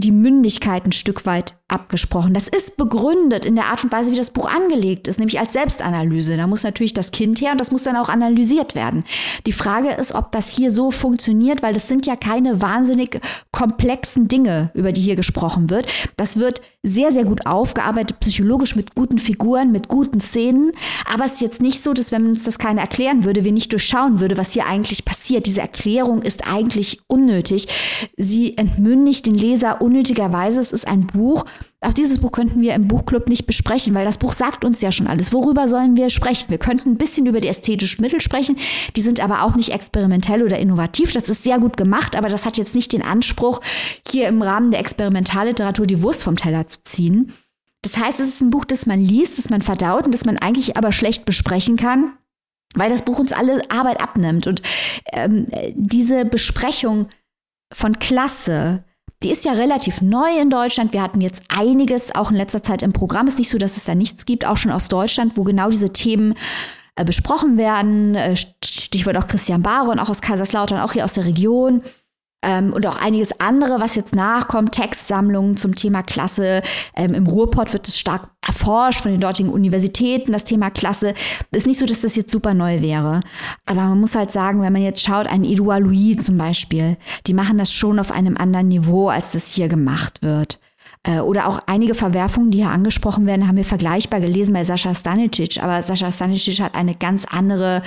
die 0.00 0.12
Mündigkeit 0.12 0.84
ein 0.84 0.92
Stück 0.92 1.26
weit 1.26 1.54
abgesprochen. 1.68 2.32
Das 2.32 2.48
ist 2.48 2.76
begründet 2.76 3.44
in 3.44 3.54
der 3.54 3.66
Art 3.66 3.84
und 3.84 3.92
Weise, 3.92 4.10
wie 4.10 4.16
das 4.16 4.30
Buch 4.30 4.50
angelegt 4.50 5.06
ist, 5.06 5.18
nämlich 5.18 5.38
als 5.38 5.52
Selbstanalyse. 5.52 6.36
Da 6.36 6.46
muss 6.46 6.62
natürlich 6.62 6.94
das 6.94 7.10
Kind 7.10 7.40
her 7.40 7.52
und 7.52 7.60
das 7.60 7.70
muss 7.70 7.82
dann 7.82 7.96
auch 7.96 8.08
analysiert 8.08 8.74
werden. 8.74 9.04
Die 9.46 9.52
Frage 9.52 9.90
ist, 9.90 10.14
ob 10.14 10.32
das 10.32 10.50
hier 10.50 10.70
so 10.70 10.90
funktioniert, 10.90 11.62
weil 11.62 11.74
das 11.74 11.88
sind 11.88 12.06
ja 12.06 12.16
keine 12.16 12.62
wahnsinnig 12.62 13.20
komplexen 13.52 14.28
Dinge, 14.28 14.70
über 14.74 14.92
die 14.92 15.02
hier 15.02 15.16
gesprochen 15.16 15.68
wird. 15.68 15.86
Das 16.16 16.38
wird 16.38 16.62
sehr, 16.82 17.12
sehr 17.12 17.24
gut 17.24 17.44
aufgearbeitet, 17.46 18.20
psychologisch 18.20 18.76
mit 18.76 18.94
guten 18.94 19.18
Figuren, 19.18 19.72
mit 19.72 19.88
guten 19.88 20.20
Szenen. 20.20 20.72
Aber 21.12 21.24
es 21.26 21.34
ist 21.34 21.40
jetzt 21.40 21.60
nicht 21.60 21.82
so, 21.82 21.92
dass 21.92 22.12
wenn 22.12 22.26
uns 22.26 22.44
das 22.44 22.58
keiner 22.58 22.80
erklären 22.80 23.24
würde, 23.24 23.44
wir 23.44 23.52
nicht 23.52 23.72
durchschauen 23.72 24.20
würde, 24.20 24.38
was 24.38 24.52
hier 24.52 24.66
eigentlich 24.66 25.04
passiert. 25.04 25.46
Diese 25.46 25.60
Erklärung 25.60 26.22
ist 26.22 26.46
eigentlich 26.46 27.00
unnötig. 27.08 27.68
Sie 28.16 28.56
entmündigt 28.56 29.26
den 29.26 29.34
Leser 29.34 29.82
unnötigerweise. 29.88 30.60
Es 30.60 30.72
ist 30.72 30.86
ein 30.86 31.00
Buch, 31.00 31.44
auch 31.80 31.94
dieses 31.94 32.18
Buch 32.18 32.32
könnten 32.32 32.60
wir 32.60 32.74
im 32.74 32.88
Buchclub 32.88 33.28
nicht 33.28 33.46
besprechen, 33.46 33.94
weil 33.94 34.04
das 34.04 34.18
Buch 34.18 34.34
sagt 34.34 34.64
uns 34.64 34.80
ja 34.80 34.92
schon 34.92 35.06
alles. 35.06 35.32
Worüber 35.32 35.66
sollen 35.66 35.96
wir 35.96 36.10
sprechen? 36.10 36.50
Wir 36.50 36.58
könnten 36.58 36.90
ein 36.90 36.98
bisschen 36.98 37.26
über 37.26 37.40
die 37.40 37.48
ästhetischen 37.48 38.02
Mittel 38.02 38.20
sprechen. 38.20 38.58
Die 38.96 39.02
sind 39.02 39.20
aber 39.20 39.42
auch 39.42 39.56
nicht 39.56 39.70
experimentell 39.70 40.42
oder 40.42 40.58
innovativ. 40.58 41.12
Das 41.12 41.28
ist 41.28 41.42
sehr 41.42 41.58
gut 41.58 41.76
gemacht, 41.76 42.16
aber 42.16 42.28
das 42.28 42.44
hat 42.44 42.58
jetzt 42.58 42.74
nicht 42.74 42.92
den 42.92 43.02
Anspruch, 43.02 43.60
hier 44.08 44.28
im 44.28 44.42
Rahmen 44.42 44.70
der 44.70 44.80
Experimentalliteratur 44.80 45.86
die 45.86 46.02
Wurst 46.02 46.22
vom 46.22 46.36
Teller 46.36 46.66
zu 46.66 46.82
ziehen. 46.82 47.32
Das 47.82 47.96
heißt, 47.96 48.20
es 48.20 48.28
ist 48.28 48.42
ein 48.42 48.50
Buch, 48.50 48.64
das 48.64 48.86
man 48.86 49.00
liest, 49.00 49.38
das 49.38 49.50
man 49.50 49.62
verdaut 49.62 50.04
und 50.04 50.12
das 50.12 50.24
man 50.24 50.36
eigentlich 50.36 50.76
aber 50.76 50.92
schlecht 50.92 51.24
besprechen 51.24 51.76
kann, 51.76 52.12
weil 52.74 52.90
das 52.90 53.02
Buch 53.02 53.18
uns 53.18 53.32
alle 53.32 53.62
Arbeit 53.70 54.00
abnimmt. 54.00 54.46
Und 54.46 54.62
ähm, 55.12 55.46
diese 55.74 56.24
Besprechung 56.24 57.08
von 57.72 57.98
Klasse, 57.98 58.84
die 59.22 59.30
ist 59.30 59.44
ja 59.44 59.52
relativ 59.52 60.00
neu 60.00 60.38
in 60.40 60.50
Deutschland. 60.50 60.92
Wir 60.92 61.02
hatten 61.02 61.20
jetzt 61.20 61.42
einiges 61.48 62.14
auch 62.14 62.30
in 62.30 62.36
letzter 62.36 62.62
Zeit 62.62 62.82
im 62.82 62.92
Programm. 62.92 63.26
Es 63.26 63.34
ist 63.34 63.38
nicht 63.40 63.50
so, 63.50 63.58
dass 63.58 63.76
es 63.76 63.84
da 63.84 63.94
nichts 63.94 64.26
gibt, 64.26 64.46
auch 64.46 64.56
schon 64.56 64.70
aus 64.70 64.88
Deutschland, 64.88 65.36
wo 65.36 65.42
genau 65.42 65.70
diese 65.70 65.92
Themen 65.92 66.34
äh, 66.94 67.04
besprochen 67.04 67.56
werden. 67.56 68.14
Äh, 68.14 68.36
Stichwort 68.64 69.16
auch 69.16 69.26
Christian 69.26 69.62
Baron, 69.62 69.98
auch 69.98 70.08
aus 70.08 70.20
Kaiserslautern, 70.20 70.80
auch 70.80 70.92
hier 70.92 71.04
aus 71.04 71.14
der 71.14 71.24
Region. 71.24 71.82
Ähm, 72.40 72.72
und 72.72 72.86
auch 72.86 72.96
einiges 72.96 73.40
andere, 73.40 73.80
was 73.80 73.96
jetzt 73.96 74.14
nachkommt, 74.14 74.72
Textsammlungen 74.72 75.56
zum 75.56 75.74
Thema 75.74 76.02
Klasse. 76.02 76.62
Ähm, 76.94 77.14
Im 77.14 77.26
Ruhrpott 77.26 77.72
wird 77.72 77.88
es 77.88 77.98
stark 77.98 78.28
erforscht 78.46 79.00
von 79.00 79.10
den 79.10 79.20
dortigen 79.20 79.50
Universitäten, 79.50 80.32
das 80.32 80.44
Thema 80.44 80.70
Klasse. 80.70 81.14
Ist 81.50 81.66
nicht 81.66 81.78
so, 81.78 81.86
dass 81.86 82.02
das 82.02 82.14
jetzt 82.14 82.30
super 82.30 82.54
neu 82.54 82.80
wäre. 82.80 83.20
Aber 83.66 83.82
man 83.82 84.00
muss 84.00 84.14
halt 84.14 84.30
sagen, 84.30 84.62
wenn 84.62 84.72
man 84.72 84.82
jetzt 84.82 85.02
schaut, 85.02 85.26
ein 85.26 85.44
Edouard 85.44 85.82
Louis 85.82 86.24
zum 86.24 86.38
Beispiel, 86.38 86.96
die 87.26 87.34
machen 87.34 87.58
das 87.58 87.72
schon 87.72 87.98
auf 87.98 88.12
einem 88.12 88.36
anderen 88.36 88.68
Niveau, 88.68 89.08
als 89.08 89.32
das 89.32 89.52
hier 89.52 89.66
gemacht 89.66 90.22
wird. 90.22 90.60
Äh, 91.02 91.18
oder 91.18 91.48
auch 91.48 91.58
einige 91.66 91.94
Verwerfungen, 91.94 92.52
die 92.52 92.58
hier 92.58 92.70
angesprochen 92.70 93.26
werden, 93.26 93.48
haben 93.48 93.56
wir 93.56 93.64
vergleichbar 93.64 94.20
gelesen 94.20 94.52
bei 94.52 94.62
Sascha 94.62 94.94
Stanicic. 94.94 95.60
Aber 95.62 95.82
Sascha 95.82 96.12
Stanicic 96.12 96.60
hat 96.60 96.76
eine 96.76 96.94
ganz 96.94 97.24
andere 97.24 97.82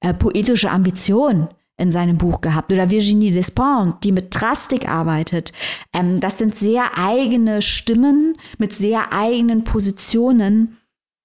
äh, 0.00 0.12
poetische 0.12 0.70
Ambition 0.70 1.48
in 1.78 1.90
seinem 1.90 2.18
Buch 2.18 2.40
gehabt. 2.40 2.72
Oder 2.72 2.90
Virginie 2.90 3.32
Despentes, 3.32 4.00
die 4.02 4.12
mit 4.12 4.34
Drastik 4.34 4.88
arbeitet. 4.88 5.52
Ähm, 5.92 6.20
das 6.20 6.38
sind 6.38 6.56
sehr 6.56 6.96
eigene 6.96 7.62
Stimmen 7.62 8.36
mit 8.58 8.72
sehr 8.72 9.12
eigenen 9.12 9.64
Positionen. 9.64 10.78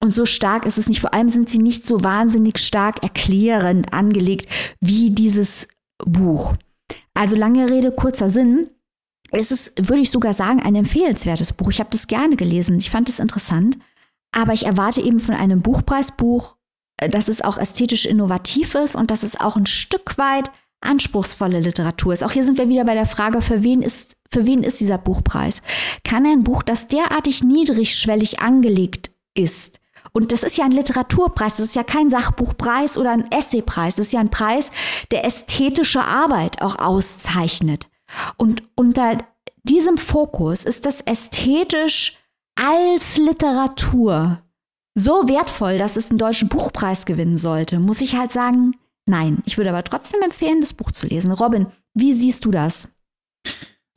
Und 0.03 0.13
so 0.13 0.25
stark 0.25 0.65
ist 0.65 0.77
es 0.77 0.89
nicht. 0.89 0.99
Vor 0.99 1.13
allem 1.13 1.29
sind 1.29 1.49
sie 1.49 1.59
nicht 1.59 1.85
so 1.85 2.03
wahnsinnig 2.03 2.59
stark 2.59 3.03
erklärend 3.03 3.93
angelegt 3.93 4.47
wie 4.79 5.11
dieses 5.11 5.67
Buch. 6.03 6.55
Also 7.13 7.35
lange 7.35 7.69
Rede, 7.69 7.91
kurzer 7.91 8.29
Sinn. 8.29 8.69
Es 9.29 9.51
ist, 9.51 9.73
würde 9.77 10.01
ich 10.01 10.09
sogar 10.09 10.33
sagen, 10.33 10.61
ein 10.61 10.75
empfehlenswertes 10.75 11.53
Buch. 11.53 11.69
Ich 11.69 11.79
habe 11.79 11.91
das 11.91 12.07
gerne 12.07 12.35
gelesen. 12.35 12.77
Ich 12.77 12.89
fand 12.89 13.07
es 13.07 13.19
interessant. 13.19 13.77
Aber 14.33 14.53
ich 14.53 14.65
erwarte 14.65 15.01
eben 15.01 15.19
von 15.19 15.35
einem 15.35 15.61
Buchpreisbuch 15.61 16.57
dass 17.09 17.27
es 17.27 17.41
auch 17.41 17.57
ästhetisch 17.57 18.05
innovativ 18.05 18.75
ist 18.75 18.95
und 18.95 19.11
dass 19.11 19.23
es 19.23 19.39
auch 19.39 19.55
ein 19.55 19.65
Stück 19.65 20.17
weit 20.17 20.51
anspruchsvolle 20.81 21.59
Literatur 21.59 22.13
ist. 22.13 22.23
Auch 22.23 22.31
hier 22.31 22.43
sind 22.43 22.57
wir 22.57 22.69
wieder 22.69 22.85
bei 22.85 22.95
der 22.95 23.05
Frage, 23.05 23.41
für 23.41 23.63
wen 23.63 23.81
ist, 23.81 24.15
für 24.31 24.47
wen 24.47 24.63
ist 24.63 24.79
dieser 24.79 24.97
Buchpreis? 24.97 25.61
Kann 26.03 26.25
ein 26.25 26.43
Buch, 26.43 26.63
das 26.63 26.87
derartig 26.87 27.43
niedrigschwellig 27.43 28.39
angelegt 28.39 29.11
ist, 29.35 29.81
und 30.13 30.31
das 30.31 30.43
ist 30.43 30.57
ja 30.57 30.65
ein 30.65 30.71
Literaturpreis, 30.71 31.57
das 31.57 31.67
ist 31.67 31.75
ja 31.75 31.83
kein 31.83 32.09
Sachbuchpreis 32.09 32.97
oder 32.97 33.11
ein 33.11 33.31
Essaypreis, 33.31 33.95
das 33.95 34.07
ist 34.07 34.13
ja 34.13 34.19
ein 34.19 34.31
Preis, 34.31 34.71
der 35.11 35.25
ästhetische 35.25 36.03
Arbeit 36.03 36.61
auch 36.61 36.79
auszeichnet. 36.79 37.87
Und 38.37 38.63
unter 38.75 39.19
diesem 39.63 39.97
Fokus 39.97 40.65
ist 40.65 40.85
das 40.85 41.01
ästhetisch 41.01 42.17
als 42.55 43.17
Literatur 43.17 44.41
so 44.95 45.27
wertvoll, 45.27 45.77
dass 45.77 45.95
es 45.95 46.09
einen 46.09 46.19
deutschen 46.19 46.49
Buchpreis 46.49 47.05
gewinnen 47.05 47.37
sollte, 47.37 47.79
muss 47.79 48.01
ich 48.01 48.15
halt 48.15 48.31
sagen, 48.31 48.75
nein. 49.05 49.41
Ich 49.45 49.57
würde 49.57 49.69
aber 49.69 49.83
trotzdem 49.83 50.21
empfehlen, 50.21 50.61
das 50.61 50.73
Buch 50.73 50.91
zu 50.91 51.07
lesen. 51.07 51.31
Robin, 51.31 51.67
wie 51.93 52.13
siehst 52.13 52.45
du 52.45 52.51
das? 52.51 52.89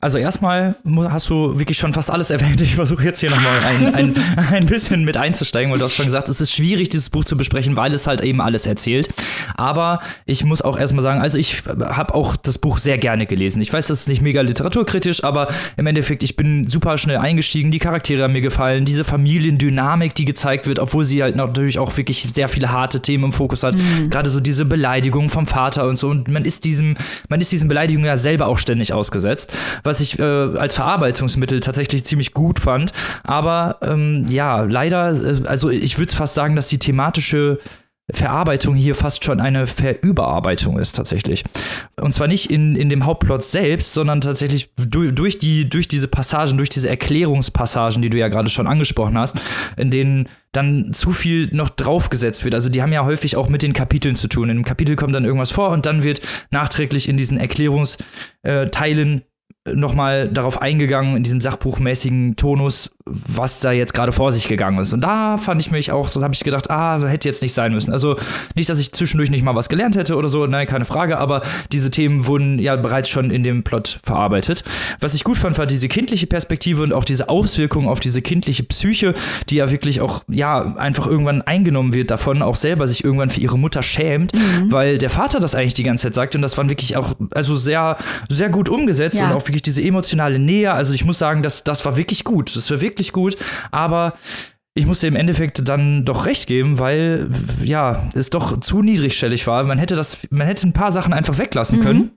Also 0.01 0.17
erstmal 0.17 0.75
hast 1.09 1.29
du 1.29 1.57
wirklich 1.57 1.77
schon 1.77 1.93
fast 1.93 2.11
alles 2.11 2.29
erwähnt. 2.29 2.61
Ich 2.61 2.75
versuche 2.75 3.05
jetzt 3.05 3.21
hier 3.21 3.31
nochmal 3.31 3.59
ein, 3.65 3.95
ein, 3.95 4.15
ein 4.51 4.65
bisschen 4.65 5.03
mit 5.05 5.15
einzusteigen, 5.17 5.71
weil 5.71 5.79
du 5.79 5.85
hast 5.85 5.95
schon 5.95 6.05
gesagt, 6.05 6.27
es 6.29 6.41
ist 6.41 6.51
schwierig, 6.51 6.89
dieses 6.89 7.09
Buch 7.09 7.23
zu 7.23 7.37
besprechen, 7.37 7.77
weil 7.77 7.93
es 7.93 8.05
halt 8.05 8.21
eben 8.21 8.41
alles 8.41 8.65
erzählt. 8.67 9.07
Aber 9.55 10.01
ich 10.25 10.43
muss 10.43 10.61
auch 10.61 10.77
erstmal 10.77 11.01
sagen, 11.01 11.21
also 11.21 11.37
ich 11.37 11.63
habe 11.65 12.13
auch 12.13 12.35
das 12.35 12.57
Buch 12.57 12.77
sehr 12.77 12.97
gerne 12.97 13.25
gelesen. 13.25 13.61
Ich 13.61 13.71
weiß, 13.71 13.87
das 13.87 14.01
ist 14.01 14.09
nicht 14.09 14.21
mega 14.21 14.41
literaturkritisch, 14.41 15.23
aber 15.23 15.47
im 15.77 15.87
Endeffekt, 15.87 16.23
ich 16.23 16.35
bin 16.35 16.67
super 16.67 16.97
schnell 16.97 17.17
eingestiegen. 17.17 17.71
Die 17.71 17.79
Charaktere 17.79 18.23
haben 18.23 18.33
mir 18.33 18.41
gefallen, 18.41 18.83
diese 18.83 19.05
Familiendynamik, 19.05 20.13
die 20.13 20.25
gezeigt 20.25 20.67
wird, 20.67 20.79
obwohl 20.79 21.05
sie 21.05 21.23
halt 21.23 21.37
natürlich 21.37 21.79
auch 21.79 21.95
wirklich 21.95 22.27
sehr 22.31 22.49
viele 22.49 22.71
harte 22.71 23.01
Themen 23.01 23.23
im 23.23 23.31
Fokus 23.31 23.63
hat. 23.63 23.75
Mhm. 23.75 24.09
Gerade 24.09 24.29
so 24.29 24.41
diese 24.41 24.65
Beleidigung 24.65 25.29
vom 25.29 25.47
Vater 25.47 25.87
und 25.87 25.95
so. 25.95 26.09
Und 26.09 26.27
man 26.27 26.43
ist 26.43 26.65
diesem, 26.65 26.95
man 27.29 27.39
ist 27.39 27.51
diesen 27.51 27.69
Beleidigungen 27.69 28.05
ja 28.05 28.17
selber 28.17 28.47
auch 28.47 28.59
ständig 28.59 28.91
ausgesetzt. 28.93 29.53
Was 29.85 30.01
ich 30.01 30.19
äh, 30.19 30.23
als 30.23 30.75
Verarbeitungsmittel 30.75 31.59
tatsächlich 31.61 32.03
ziemlich 32.03 32.33
gut 32.33 32.59
fand. 32.59 32.91
Aber 33.23 33.77
ähm, 33.81 34.25
ja, 34.27 34.63
leider, 34.63 35.11
äh, 35.11 35.47
also 35.47 35.69
ich 35.69 35.97
würde 35.97 36.13
fast 36.13 36.35
sagen, 36.35 36.55
dass 36.55 36.67
die 36.67 36.79
thematische 36.79 37.59
Verarbeitung 38.11 38.75
hier 38.75 38.93
fast 38.93 39.25
schon 39.25 39.39
eine 39.39 39.65
Verüberarbeitung 39.65 40.77
ist 40.77 40.95
tatsächlich. 40.95 41.43
Und 41.99 42.13
zwar 42.13 42.27
nicht 42.27 42.51
in, 42.51 42.75
in 42.75 42.89
dem 42.89 43.05
Hauptplot 43.05 43.43
selbst, 43.43 43.93
sondern 43.93 44.21
tatsächlich 44.21 44.69
durch, 44.75 45.15
durch, 45.15 45.39
die, 45.39 45.67
durch 45.67 45.87
diese 45.87 46.07
Passagen, 46.07 46.57
durch 46.57 46.69
diese 46.69 46.87
Erklärungspassagen, 46.87 48.03
die 48.03 48.11
du 48.11 48.19
ja 48.19 48.27
gerade 48.27 48.51
schon 48.51 48.67
angesprochen 48.67 49.17
hast, 49.17 49.37
in 49.75 49.89
denen 49.89 50.29
dann 50.51 50.93
zu 50.93 51.13
viel 51.13 51.49
noch 51.51 51.69
draufgesetzt 51.69 52.43
wird. 52.43 52.53
Also 52.53 52.69
die 52.69 52.83
haben 52.83 52.93
ja 52.93 53.05
häufig 53.05 53.37
auch 53.37 53.49
mit 53.49 53.63
den 53.63 53.73
Kapiteln 53.73 54.15
zu 54.15 54.27
tun. 54.27 54.45
In 54.45 54.57
einem 54.57 54.65
Kapitel 54.65 54.95
kommt 54.95 55.15
dann 55.15 55.25
irgendwas 55.25 55.51
vor 55.51 55.69
und 55.69 55.87
dann 55.87 56.03
wird 56.03 56.21
nachträglich 56.51 57.09
in 57.09 57.17
diesen 57.17 57.39
Erklärungsteilen 57.39 59.23
nochmal 59.73 60.29
darauf 60.29 60.61
eingegangen 60.61 61.17
in 61.17 61.23
diesem 61.23 61.41
sachbuchmäßigen 61.41 62.35
Tonus, 62.35 62.94
was 63.07 63.59
da 63.59 63.71
jetzt 63.71 63.93
gerade 63.93 64.11
vor 64.11 64.31
sich 64.31 64.47
gegangen 64.47 64.79
ist. 64.79 64.91
Und 64.91 65.01
da 65.01 65.37
fand 65.37 65.61
ich 65.61 65.69
mich 65.69 65.91
auch, 65.91 66.07
so 66.07 66.23
habe 66.23 66.33
ich 66.33 66.43
gedacht, 66.43 66.71
ah, 66.71 66.99
hätte 67.05 67.29
jetzt 67.29 67.43
nicht 67.43 67.53
sein 67.53 67.71
müssen. 67.71 67.93
Also 67.93 68.15
nicht, 68.55 68.67
dass 68.67 68.79
ich 68.79 68.93
zwischendurch 68.93 69.29
nicht 69.29 69.43
mal 69.43 69.55
was 69.55 69.69
gelernt 69.69 69.95
hätte 69.95 70.15
oder 70.15 70.27
so, 70.27 70.47
nein, 70.47 70.65
keine 70.65 70.85
Frage, 70.85 71.19
aber 71.19 71.43
diese 71.71 71.91
Themen 71.91 72.25
wurden 72.25 72.57
ja 72.57 72.75
bereits 72.75 73.09
schon 73.09 73.29
in 73.29 73.43
dem 73.43 73.63
Plot 73.63 73.99
verarbeitet. 74.03 74.63
Was 75.01 75.13
ich 75.13 75.23
gut 75.23 75.37
fand, 75.37 75.59
war 75.59 75.67
diese 75.67 75.87
kindliche 75.87 76.25
Perspektive 76.25 76.81
und 76.81 76.93
auch 76.93 77.03
diese 77.03 77.29
Auswirkungen 77.29 77.89
auf 77.89 77.99
diese 77.99 78.23
kindliche 78.23 78.63
Psyche, 78.63 79.13
die 79.51 79.57
ja 79.57 79.69
wirklich 79.69 80.01
auch, 80.01 80.23
ja, 80.27 80.75
einfach 80.75 81.05
irgendwann 81.05 81.43
eingenommen 81.43 81.93
wird 81.93 82.09
davon, 82.09 82.41
auch 82.41 82.55
selber 82.55 82.87
sich 82.87 83.03
irgendwann 83.03 83.29
für 83.29 83.39
ihre 83.39 83.59
Mutter 83.59 83.83
schämt, 83.83 84.33
mhm. 84.33 84.71
weil 84.71 84.97
der 84.97 85.11
Vater 85.11 85.39
das 85.39 85.53
eigentlich 85.53 85.75
die 85.75 85.83
ganze 85.83 86.07
Zeit 86.07 86.15
sagt 86.15 86.35
und 86.35 86.41
das 86.41 86.57
waren 86.57 86.69
wirklich 86.69 86.97
auch, 86.97 87.13
also 87.35 87.55
sehr, 87.55 87.97
sehr 88.29 88.49
gut 88.49 88.67
umgesetzt 88.67 89.19
ja. 89.19 89.27
und 89.27 89.33
auch 89.33 89.47
wirklich 89.47 89.61
diese 89.61 89.83
emotionale 89.83 90.39
Nähe. 90.39 90.73
Also 90.73 90.91
ich 90.93 91.05
muss 91.05 91.19
sagen, 91.19 91.43
das, 91.43 91.63
das 91.63 91.85
war 91.85 91.97
wirklich 91.97 92.23
gut. 92.23 92.55
Das 92.55 92.71
war 92.71 92.81
wirklich 92.81 92.94
gut. 93.13 93.37
Aber 93.71 94.13
ich 94.73 94.85
musste 94.85 95.07
im 95.07 95.15
Endeffekt 95.15 95.67
dann 95.67 96.03
doch 96.03 96.25
recht 96.25 96.47
geben, 96.47 96.79
weil 96.79 97.29
ja, 97.63 98.09
es 98.13 98.29
doch 98.29 98.59
zu 98.59 98.81
niedrigstellig 98.81 99.47
war. 99.47 99.63
Man 99.63 99.77
hätte 99.77 99.95
das, 99.95 100.19
man 100.29 100.47
hätte 100.47 100.67
ein 100.67 100.73
paar 100.73 100.91
Sachen 100.91 101.13
einfach 101.13 101.37
weglassen 101.37 101.79
mhm. 101.79 101.83
können 101.83 102.11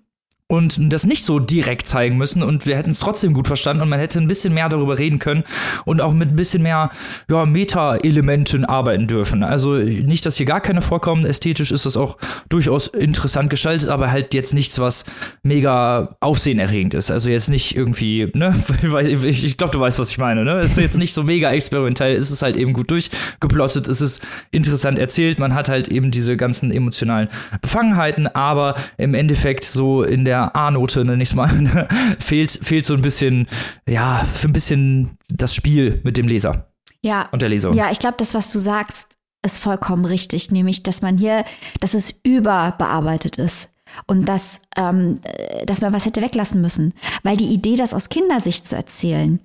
und 0.51 0.93
das 0.95 1.07
nicht 1.07 1.25
so 1.25 1.41
direkt 1.41 1.87
zeigen 1.87 2.17
müssen 2.17 2.43
und 2.43 2.65
wir 2.65 2.75
hätten 2.75 2.89
es 2.89 3.01
trotzdem 3.01 3.35
gut 3.35 3.47
verstanden 3.47 3.83
und 3.83 3.91
man 3.91 4.01
hätte 4.01 4.19
ein 4.19 4.27
bisschen 4.27 4.55
mehr 4.55 4.71
darüber 4.71 4.99
reden 4.99 5.19
können 5.19 5.45
und 5.85 6.01
auch 6.01 6.15
mit 6.15 6.31
ein 6.31 6.37
bisschen 6.37 6.63
mehr 6.63 6.89
ja, 7.31 7.45
Meta-Elementen 7.45 8.65
arbeiten 8.65 9.07
dürfen. 9.07 9.43
Also 9.43 9.75
nicht, 9.75 10.25
dass 10.25 10.39
hier 10.39 10.47
gar 10.47 10.63
keine 10.63 10.81
vorkommen. 10.81 11.27
Ästhetisch 11.27 11.71
ist 11.71 11.85
das 11.85 11.99
auch 11.99 12.17
durchaus 12.49 12.89
interessant 12.89 13.51
gestaltet, 13.51 13.91
aber 13.91 14.11
halt 14.11 14.33
jetzt 14.33 14.55
nichts, 14.55 14.79
was 14.79 15.05
mega 15.43 16.17
aufsehenerregend 16.21 16.95
ist. 16.95 17.11
Also 17.11 17.29
jetzt 17.29 17.51
nicht 17.51 17.77
irgendwie, 17.77 18.31
ne, 18.33 18.55
ich, 19.25 19.59
glaube, 19.59 19.73
du 19.73 19.81
weißt, 19.81 19.99
was 19.99 20.11
ich 20.11 20.17
meine, 20.17 20.45
ne? 20.45 20.61
Es 20.61 20.73
ist 20.73 20.79
jetzt 20.79 20.97
nicht 20.97 21.13
so 21.13 21.25
mega 21.25 21.51
experimentell, 21.51 22.17
es 22.17 22.31
ist 22.31 22.41
halt 22.41 22.57
eben 22.57 22.73
gut 22.73 22.91
durchgeplottet, 22.91 23.87
es 23.87 24.01
ist 24.01 24.27
interessant 24.51 24.99
erzählt, 24.99 25.39
man 25.39 25.55
hat 25.55 25.69
halt 25.69 25.89
eben 25.89 26.11
diese 26.11 26.39
ganzen 26.39 26.71
emotionalen 26.71 27.29
Befangenheiten, 27.61 28.27
aber 28.29 28.77
im 28.97 29.13
Endeffekt 29.13 29.65
so 29.65 30.03
in 30.03 30.25
der 30.25 30.38
der 30.39 30.57
A-Note, 30.57 31.05
nenne 31.05 31.23
ich 31.23 31.31
es 31.31 31.35
mal, 31.35 31.89
fehlt, 32.19 32.51
fehlt 32.51 32.87
so 32.87 32.95
ein 32.95 33.03
bisschen, 33.03 33.47
ja, 33.89 34.25
für 34.33 34.49
ein 34.49 34.53
bisschen 34.53 35.19
das 35.29 35.55
Spiel 35.55 36.01
mit 36.05 36.17
dem 36.17 36.29
Leser. 36.29 36.69
Ja. 37.03 37.29
Und 37.33 37.43
der 37.43 37.49
Leserin. 37.49 37.77
Ja, 37.77 37.91
ich 37.91 37.99
glaube, 37.99 38.17
das, 38.19 38.35
was 38.35 38.53
du 38.53 38.59
sagst, 38.59 39.19
ist 39.45 39.59
vollkommen 39.59 40.05
richtig. 40.05 40.51
Nämlich, 40.51 40.83
dass 40.83 41.03
man 41.03 41.19
hier, 41.19 41.45
dass 41.81 41.95
es 41.95 42.19
überbearbeitet 42.23 43.37
ist. 43.37 43.71
Und 44.07 44.29
dass, 44.29 44.61
ähm, 44.77 45.19
dass 45.65 45.81
man 45.81 45.93
was 45.93 46.05
hätte 46.05 46.21
weglassen 46.21 46.61
müssen. 46.61 46.93
Weil 47.23 47.37
die 47.37 47.53
Idee, 47.53 47.77
das 47.77 47.95
aus 47.95 48.11
Kindersicht 48.11 48.67
zu 48.67 48.77
erzählen, 48.77 49.41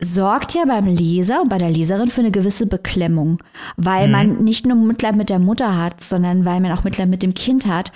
sorgt 0.00 0.54
ja 0.54 0.64
beim 0.64 0.86
Leser 0.86 1.42
und 1.42 1.48
bei 1.48 1.58
der 1.58 1.70
Leserin 1.70 2.10
für 2.10 2.22
eine 2.22 2.32
gewisse 2.32 2.66
Beklemmung, 2.66 3.38
weil 3.76 4.06
mhm. 4.06 4.12
man 4.12 4.44
nicht 4.44 4.66
nur 4.66 4.76
Mitleid 4.76 5.14
mit 5.14 5.30
der 5.30 5.38
Mutter 5.38 5.76
hat, 5.76 6.02
sondern 6.02 6.44
weil 6.44 6.60
man 6.60 6.72
auch 6.72 6.84
Mitleid 6.84 7.08
mit 7.08 7.22
dem 7.22 7.34
Kind 7.34 7.66
hat, 7.66 7.92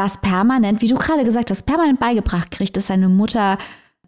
das 0.00 0.18
permanent, 0.18 0.80
wie 0.80 0.88
du 0.88 0.96
gerade 0.96 1.24
gesagt 1.24 1.50
hast, 1.50 1.66
permanent 1.66 2.00
beigebracht 2.00 2.50
kriegt, 2.50 2.74
dass 2.76 2.86
seine 2.86 3.10
Mutter 3.10 3.58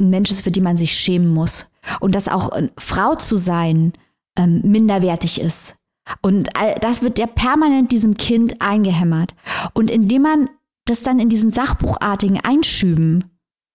ein 0.00 0.08
Mensch 0.08 0.30
ist, 0.30 0.42
für 0.42 0.50
die 0.50 0.62
man 0.62 0.78
sich 0.78 0.94
schämen 0.94 1.28
muss. 1.28 1.68
Und 2.00 2.14
dass 2.14 2.28
auch 2.28 2.50
Frau 2.78 3.14
zu 3.16 3.36
sein 3.36 3.92
ähm, 4.38 4.62
minderwertig 4.64 5.38
ist. 5.38 5.76
Und 6.22 6.48
das 6.80 7.02
wird 7.02 7.18
ja 7.18 7.26
permanent 7.26 7.92
diesem 7.92 8.16
Kind 8.16 8.62
eingehämmert. 8.62 9.34
Und 9.74 9.90
indem 9.90 10.22
man 10.22 10.50
das 10.86 11.02
dann 11.02 11.20
in 11.20 11.28
diesen 11.28 11.52
sachbuchartigen 11.52 12.40
Einschüben 12.42 13.24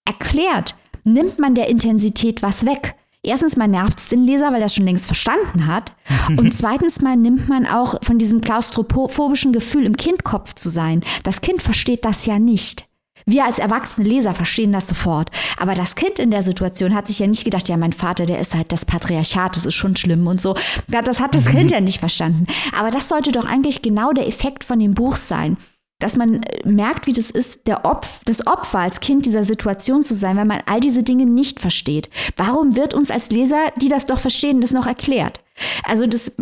erklärt, 0.05 0.75
nimmt 1.03 1.37
man 1.37 1.53
der 1.53 1.69
Intensität 1.69 2.41
was 2.41 2.65
weg. 2.65 2.95
Erstens 3.23 3.57
mal 3.57 3.67
nervt 3.67 3.99
es 3.99 4.07
den 4.07 4.23
Leser, 4.23 4.51
weil 4.51 4.61
er 4.61 4.67
es 4.67 4.75
schon 4.75 4.85
längst 4.85 5.05
verstanden 5.05 5.67
hat. 5.67 5.93
Und 6.37 6.53
zweitens 6.53 7.01
mal 7.01 7.17
nimmt 7.17 7.49
man 7.49 7.65
auch 7.65 7.95
von 8.03 8.17
diesem 8.17 8.41
klaustrophobischen 8.41 9.51
Gefühl, 9.53 9.85
im 9.85 9.97
Kindkopf 9.97 10.53
zu 10.53 10.69
sein. 10.69 11.03
Das 11.23 11.41
Kind 11.41 11.61
versteht 11.61 12.05
das 12.05 12.25
ja 12.25 12.39
nicht. 12.39 12.87
Wir 13.25 13.43
als 13.43 13.59
erwachsene 13.59 14.07
Leser 14.07 14.33
verstehen 14.33 14.71
das 14.71 14.87
sofort. 14.87 15.31
Aber 15.57 15.75
das 15.75 15.95
Kind 15.95 16.17
in 16.17 16.31
der 16.31 16.41
Situation 16.41 16.95
hat 16.95 17.07
sich 17.07 17.19
ja 17.19 17.27
nicht 17.27 17.43
gedacht, 17.43 17.67
ja, 17.67 17.75
mein 17.75 17.91
Vater, 17.91 18.25
der 18.25 18.39
ist 18.39 18.55
halt 18.55 18.71
das 18.71 18.85
Patriarchat, 18.85 19.57
das 19.57 19.65
ist 19.65 19.75
schon 19.75 19.97
schlimm 19.97 20.27
und 20.27 20.41
so. 20.41 20.55
Das 20.87 21.19
hat 21.19 21.35
das. 21.35 21.47
Kind 21.47 21.71
ja 21.71 21.81
nicht 21.81 21.99
verstanden. 21.99 22.47
Aber 22.77 22.89
das 22.89 23.09
sollte 23.09 23.33
doch 23.33 23.45
eigentlich 23.45 23.81
genau 23.81 24.13
der 24.13 24.27
Effekt 24.27 24.63
von 24.63 24.79
dem 24.79 24.93
Buch 24.93 25.17
sein. 25.17 25.57
Dass 25.99 26.15
man 26.15 26.43
äh, 26.43 26.67
merkt, 26.67 27.07
wie 27.07 27.13
das 27.13 27.31
ist, 27.31 27.67
der 27.67 27.85
Opf, 27.85 28.21
das 28.25 28.45
Opfer 28.45 28.79
als 28.79 28.99
Kind 28.99 29.25
dieser 29.25 29.43
Situation 29.43 30.03
zu 30.03 30.13
sein, 30.13 30.37
weil 30.37 30.45
man 30.45 30.61
all 30.65 30.79
diese 30.79 31.03
Dinge 31.03 31.25
nicht 31.25 31.59
versteht. 31.59 32.09
Warum 32.35 32.75
wird 32.75 32.93
uns 32.93 33.11
als 33.11 33.29
Leser, 33.31 33.71
die 33.81 33.89
das 33.89 34.05
doch 34.05 34.19
verstehen, 34.19 34.61
das 34.61 34.71
noch 34.71 34.85
erklärt? 34.85 35.41
Also 35.83 36.05
das 36.05 36.33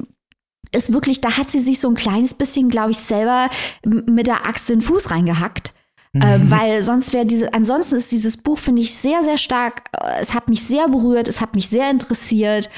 ist 0.71 0.91
wirklich, 0.91 1.21
da 1.21 1.37
hat 1.37 1.49
sie 1.49 1.59
sich 1.59 1.79
so 1.79 1.87
ein 1.87 1.95
kleines 1.95 2.33
bisschen, 2.33 2.69
glaube 2.69 2.91
ich, 2.91 2.97
selber 2.97 3.49
mit 3.85 4.27
der 4.27 4.45
Axt 4.45 4.69
in 4.69 4.79
den 4.79 4.85
Fuß 4.85 5.11
reingehackt. 5.11 5.73
Äh, 6.13 6.39
weil 6.43 6.81
sonst 6.81 7.11
wäre 7.11 7.25
diese, 7.25 7.53
ansonsten 7.53 7.97
ist 7.97 8.09
dieses 8.09 8.37
Buch, 8.37 8.57
finde 8.57 8.81
ich, 8.81 8.93
sehr, 8.93 9.21
sehr 9.23 9.37
stark. 9.37 9.83
Es 10.19 10.33
hat 10.33 10.47
mich 10.47 10.63
sehr 10.63 10.87
berührt, 10.87 11.27
es 11.27 11.41
hat 11.41 11.55
mich 11.55 11.67
sehr 11.67 11.91
interessiert. 11.91 12.69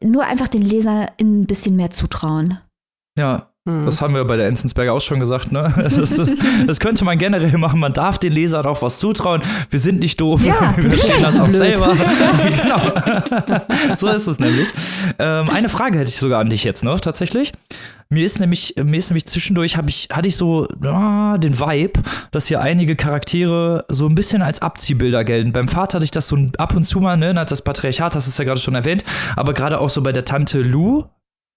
Nur 0.00 0.24
einfach 0.24 0.46
den 0.46 0.62
Leser 0.62 1.08
ein 1.20 1.42
bisschen 1.42 1.74
mehr 1.74 1.90
zutrauen. 1.90 2.60
Ja, 3.18 3.47
Das 3.64 4.00
haben 4.00 4.14
wir 4.14 4.24
bei 4.24 4.36
der 4.36 4.46
Enzensberger 4.46 4.94
auch 4.94 5.00
schon 5.00 5.20
gesagt, 5.20 5.52
ne? 5.52 5.72
Das, 5.88 5.98
ist, 5.98 6.18
das, 6.18 6.32
das, 6.66 6.80
könnte 6.80 7.04
man 7.04 7.18
generell 7.18 7.56
machen. 7.58 7.80
Man 7.80 7.92
darf 7.92 8.18
den 8.18 8.32
Lesern 8.32 8.66
auch 8.66 8.82
was 8.82 8.98
zutrauen. 8.98 9.42
Wir 9.70 9.78
sind 9.78 9.98
nicht 10.00 10.20
doof. 10.20 10.42
Ja, 10.44 10.74
wir 10.76 10.90
verstehen 10.90 11.22
das 11.22 11.38
auch 11.38 11.46
blöd. 11.46 11.58
selber. 11.58 11.94
genau. 13.46 13.96
so 13.96 14.08
ist 14.08 14.26
es 14.26 14.38
nämlich. 14.38 14.68
Ähm, 15.18 15.50
eine 15.50 15.68
Frage 15.68 15.98
hätte 15.98 16.08
ich 16.08 16.16
sogar 16.16 16.40
an 16.40 16.48
dich 16.48 16.64
jetzt 16.64 16.82
noch, 16.82 17.00
tatsächlich. 17.00 17.52
Mir 18.10 18.24
ist 18.24 18.40
nämlich, 18.40 18.74
mir 18.82 18.96
ist 18.96 19.10
nämlich 19.10 19.26
zwischendurch 19.26 19.76
hab 19.76 19.86
ich, 19.88 20.08
hatte 20.10 20.28
ich 20.28 20.36
so 20.36 20.66
oh, 20.66 21.36
den 21.36 21.60
Vibe, 21.60 22.00
dass 22.30 22.46
hier 22.46 22.60
einige 22.62 22.96
Charaktere 22.96 23.84
so 23.90 24.06
ein 24.06 24.14
bisschen 24.14 24.40
als 24.40 24.62
Abziehbilder 24.62 25.24
gelten. 25.24 25.52
Beim 25.52 25.68
Vater 25.68 25.96
hatte 25.96 26.04
ich 26.04 26.10
das 26.10 26.28
so 26.28 26.38
ab 26.56 26.74
und 26.74 26.84
zu 26.84 27.00
mal, 27.00 27.18
ne, 27.18 27.34
das 27.34 27.60
Patriarchat, 27.60 28.14
das 28.14 28.26
ist 28.26 28.38
ja 28.38 28.46
gerade 28.46 28.60
schon 28.60 28.74
erwähnt, 28.74 29.04
aber 29.36 29.52
gerade 29.52 29.78
auch 29.78 29.90
so 29.90 30.02
bei 30.02 30.12
der 30.12 30.24
Tante 30.24 30.62
Lou, 30.62 31.04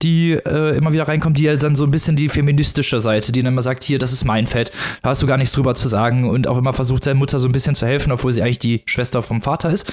die 0.04 0.32
äh, 0.34 0.76
immer 0.76 0.94
wieder 0.94 1.08
reinkommt, 1.08 1.38
die 1.38 1.48
halt 1.48 1.64
dann 1.64 1.76
so 1.76 1.84
ein 1.84 1.92
bisschen 1.92 2.16
die 2.16 2.30
feministische 2.30 3.00
Seite, 3.00 3.32
die 3.32 3.42
dann 3.42 3.54
immer 3.54 3.62
sagt, 3.62 3.84
hier, 3.84 4.00
das 4.00 4.14
ist 4.14 4.26
mein 4.26 4.48
Fett, 4.48 4.72
da 5.02 5.10
hast 5.10 5.22
du 5.22 5.28
gar 5.28 5.38
nichts 5.38 5.54
drüber 5.54 5.76
zu 5.76 5.88
sagen 5.88 6.30
und 6.30 6.48
auch 6.48 6.58
immer 6.58 6.74
versucht, 6.74 7.04
seiner 7.04 7.20
Mutter 7.20 7.40
so 7.40 7.48
ein 7.48 7.52
bisschen 7.52 7.76
zu 7.76 7.86
helfen, 7.86 8.12
obwohl 8.12 8.34
sie 8.34 8.42
eigentlich 8.42 8.60
die 8.60 8.84
Schwester 8.86 9.22
vom 9.22 9.42
Vater 9.42 9.70
ist. 9.70 9.92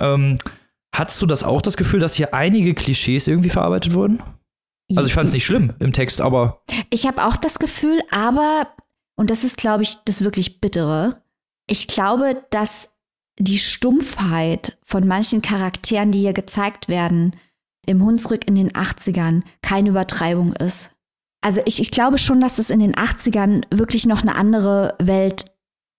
Ähm, 0.00 0.38
hattest 0.94 1.20
du 1.22 1.26
das 1.26 1.44
auch 1.44 1.62
das 1.62 1.76
Gefühl, 1.76 2.00
dass 2.00 2.14
hier 2.14 2.34
einige 2.34 2.74
Klischees 2.74 3.26
irgendwie 3.26 3.50
verarbeitet 3.50 3.94
wurden? 3.94 4.22
Also 4.96 5.06
ich 5.06 5.14
fand 5.14 5.28
es 5.28 5.34
nicht 5.34 5.46
schlimm 5.46 5.72
im 5.78 5.92
Text, 5.92 6.20
aber. 6.20 6.62
Ich 6.90 7.06
habe 7.06 7.24
auch 7.24 7.36
das 7.36 7.58
Gefühl, 7.58 8.00
aber, 8.10 8.68
und 9.14 9.30
das 9.30 9.44
ist, 9.44 9.56
glaube 9.56 9.84
ich, 9.84 9.96
das 10.04 10.24
wirklich 10.24 10.60
Bittere, 10.60 11.22
ich 11.68 11.86
glaube, 11.86 12.42
dass 12.50 12.90
die 13.38 13.58
Stumpfheit 13.58 14.76
von 14.84 15.06
manchen 15.06 15.42
Charakteren, 15.42 16.10
die 16.10 16.20
hier 16.20 16.32
gezeigt 16.32 16.88
werden, 16.88 17.36
im 17.86 18.04
Hunsrück 18.04 18.46
in 18.48 18.54
den 18.54 18.70
80ern 18.70 19.42
keine 19.62 19.90
Übertreibung 19.90 20.52
ist. 20.54 20.92
Also 21.42 21.62
ich, 21.64 21.80
ich 21.80 21.90
glaube 21.90 22.18
schon, 22.18 22.40
dass 22.40 22.58
es 22.58 22.70
in 22.70 22.80
den 22.80 22.94
80ern 22.94 23.64
wirklich 23.74 24.06
noch 24.06 24.22
eine 24.22 24.34
andere 24.34 24.94
Welt 24.98 25.46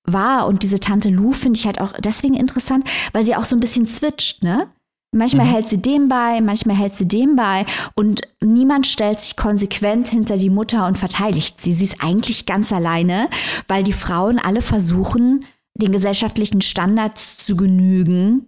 war. 0.06 0.48
Und 0.48 0.64
diese 0.64 0.80
Tante 0.80 1.10
Lou 1.10 1.34
finde 1.34 1.60
ich 1.60 1.66
halt 1.66 1.80
auch 1.80 1.94
deswegen 1.94 2.36
interessant, 2.36 2.90
weil 3.14 3.26
sie 3.26 3.36
auch 3.36 3.46
so 3.46 3.56
ein 3.56 3.60
bisschen 3.60 3.86
switcht, 3.86 4.44
ne? 4.44 4.68
Manchmal 5.14 5.46
mhm. 5.46 5.50
hält 5.50 5.68
sie 5.68 5.82
dem 5.82 6.08
bei, 6.08 6.40
manchmal 6.40 6.78
hält 6.78 6.96
sie 6.96 7.06
dem 7.06 7.36
bei 7.36 7.66
und 7.96 8.22
niemand 8.42 8.88
stellt 8.88 9.20
sich 9.20 9.36
konsequent 9.36 10.08
hinter 10.08 10.38
die 10.38 10.50
Mutter 10.50 10.88
und 10.88 10.98
verteidigt 10.98 11.60
sie. 11.60 11.74
Sie 11.74 11.84
ist 11.84 12.02
eigentlich 12.02 12.46
ganz 12.46 12.72
alleine, 12.72 13.30
weil 13.68 13.84
die 13.84 13.92
Frauen 13.92 14.40
alle 14.40 14.62
versuchen, 14.62 15.46
den 15.76 15.92
gesellschaftlichen 15.92 16.62
Standards 16.62 17.38
zu 17.46 17.58
genügen, 17.58 18.48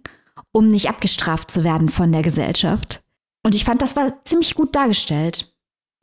um 0.52 0.68
nicht 0.68 0.88
abgestraft 0.88 1.50
zu 1.50 1.64
werden 1.64 1.90
von 1.90 2.12
der 2.12 2.22
Gesellschaft. 2.22 3.03
Und 3.44 3.54
ich 3.54 3.64
fand, 3.64 3.82
das 3.82 3.94
war 3.94 4.24
ziemlich 4.24 4.54
gut 4.54 4.74
dargestellt. 4.74 5.54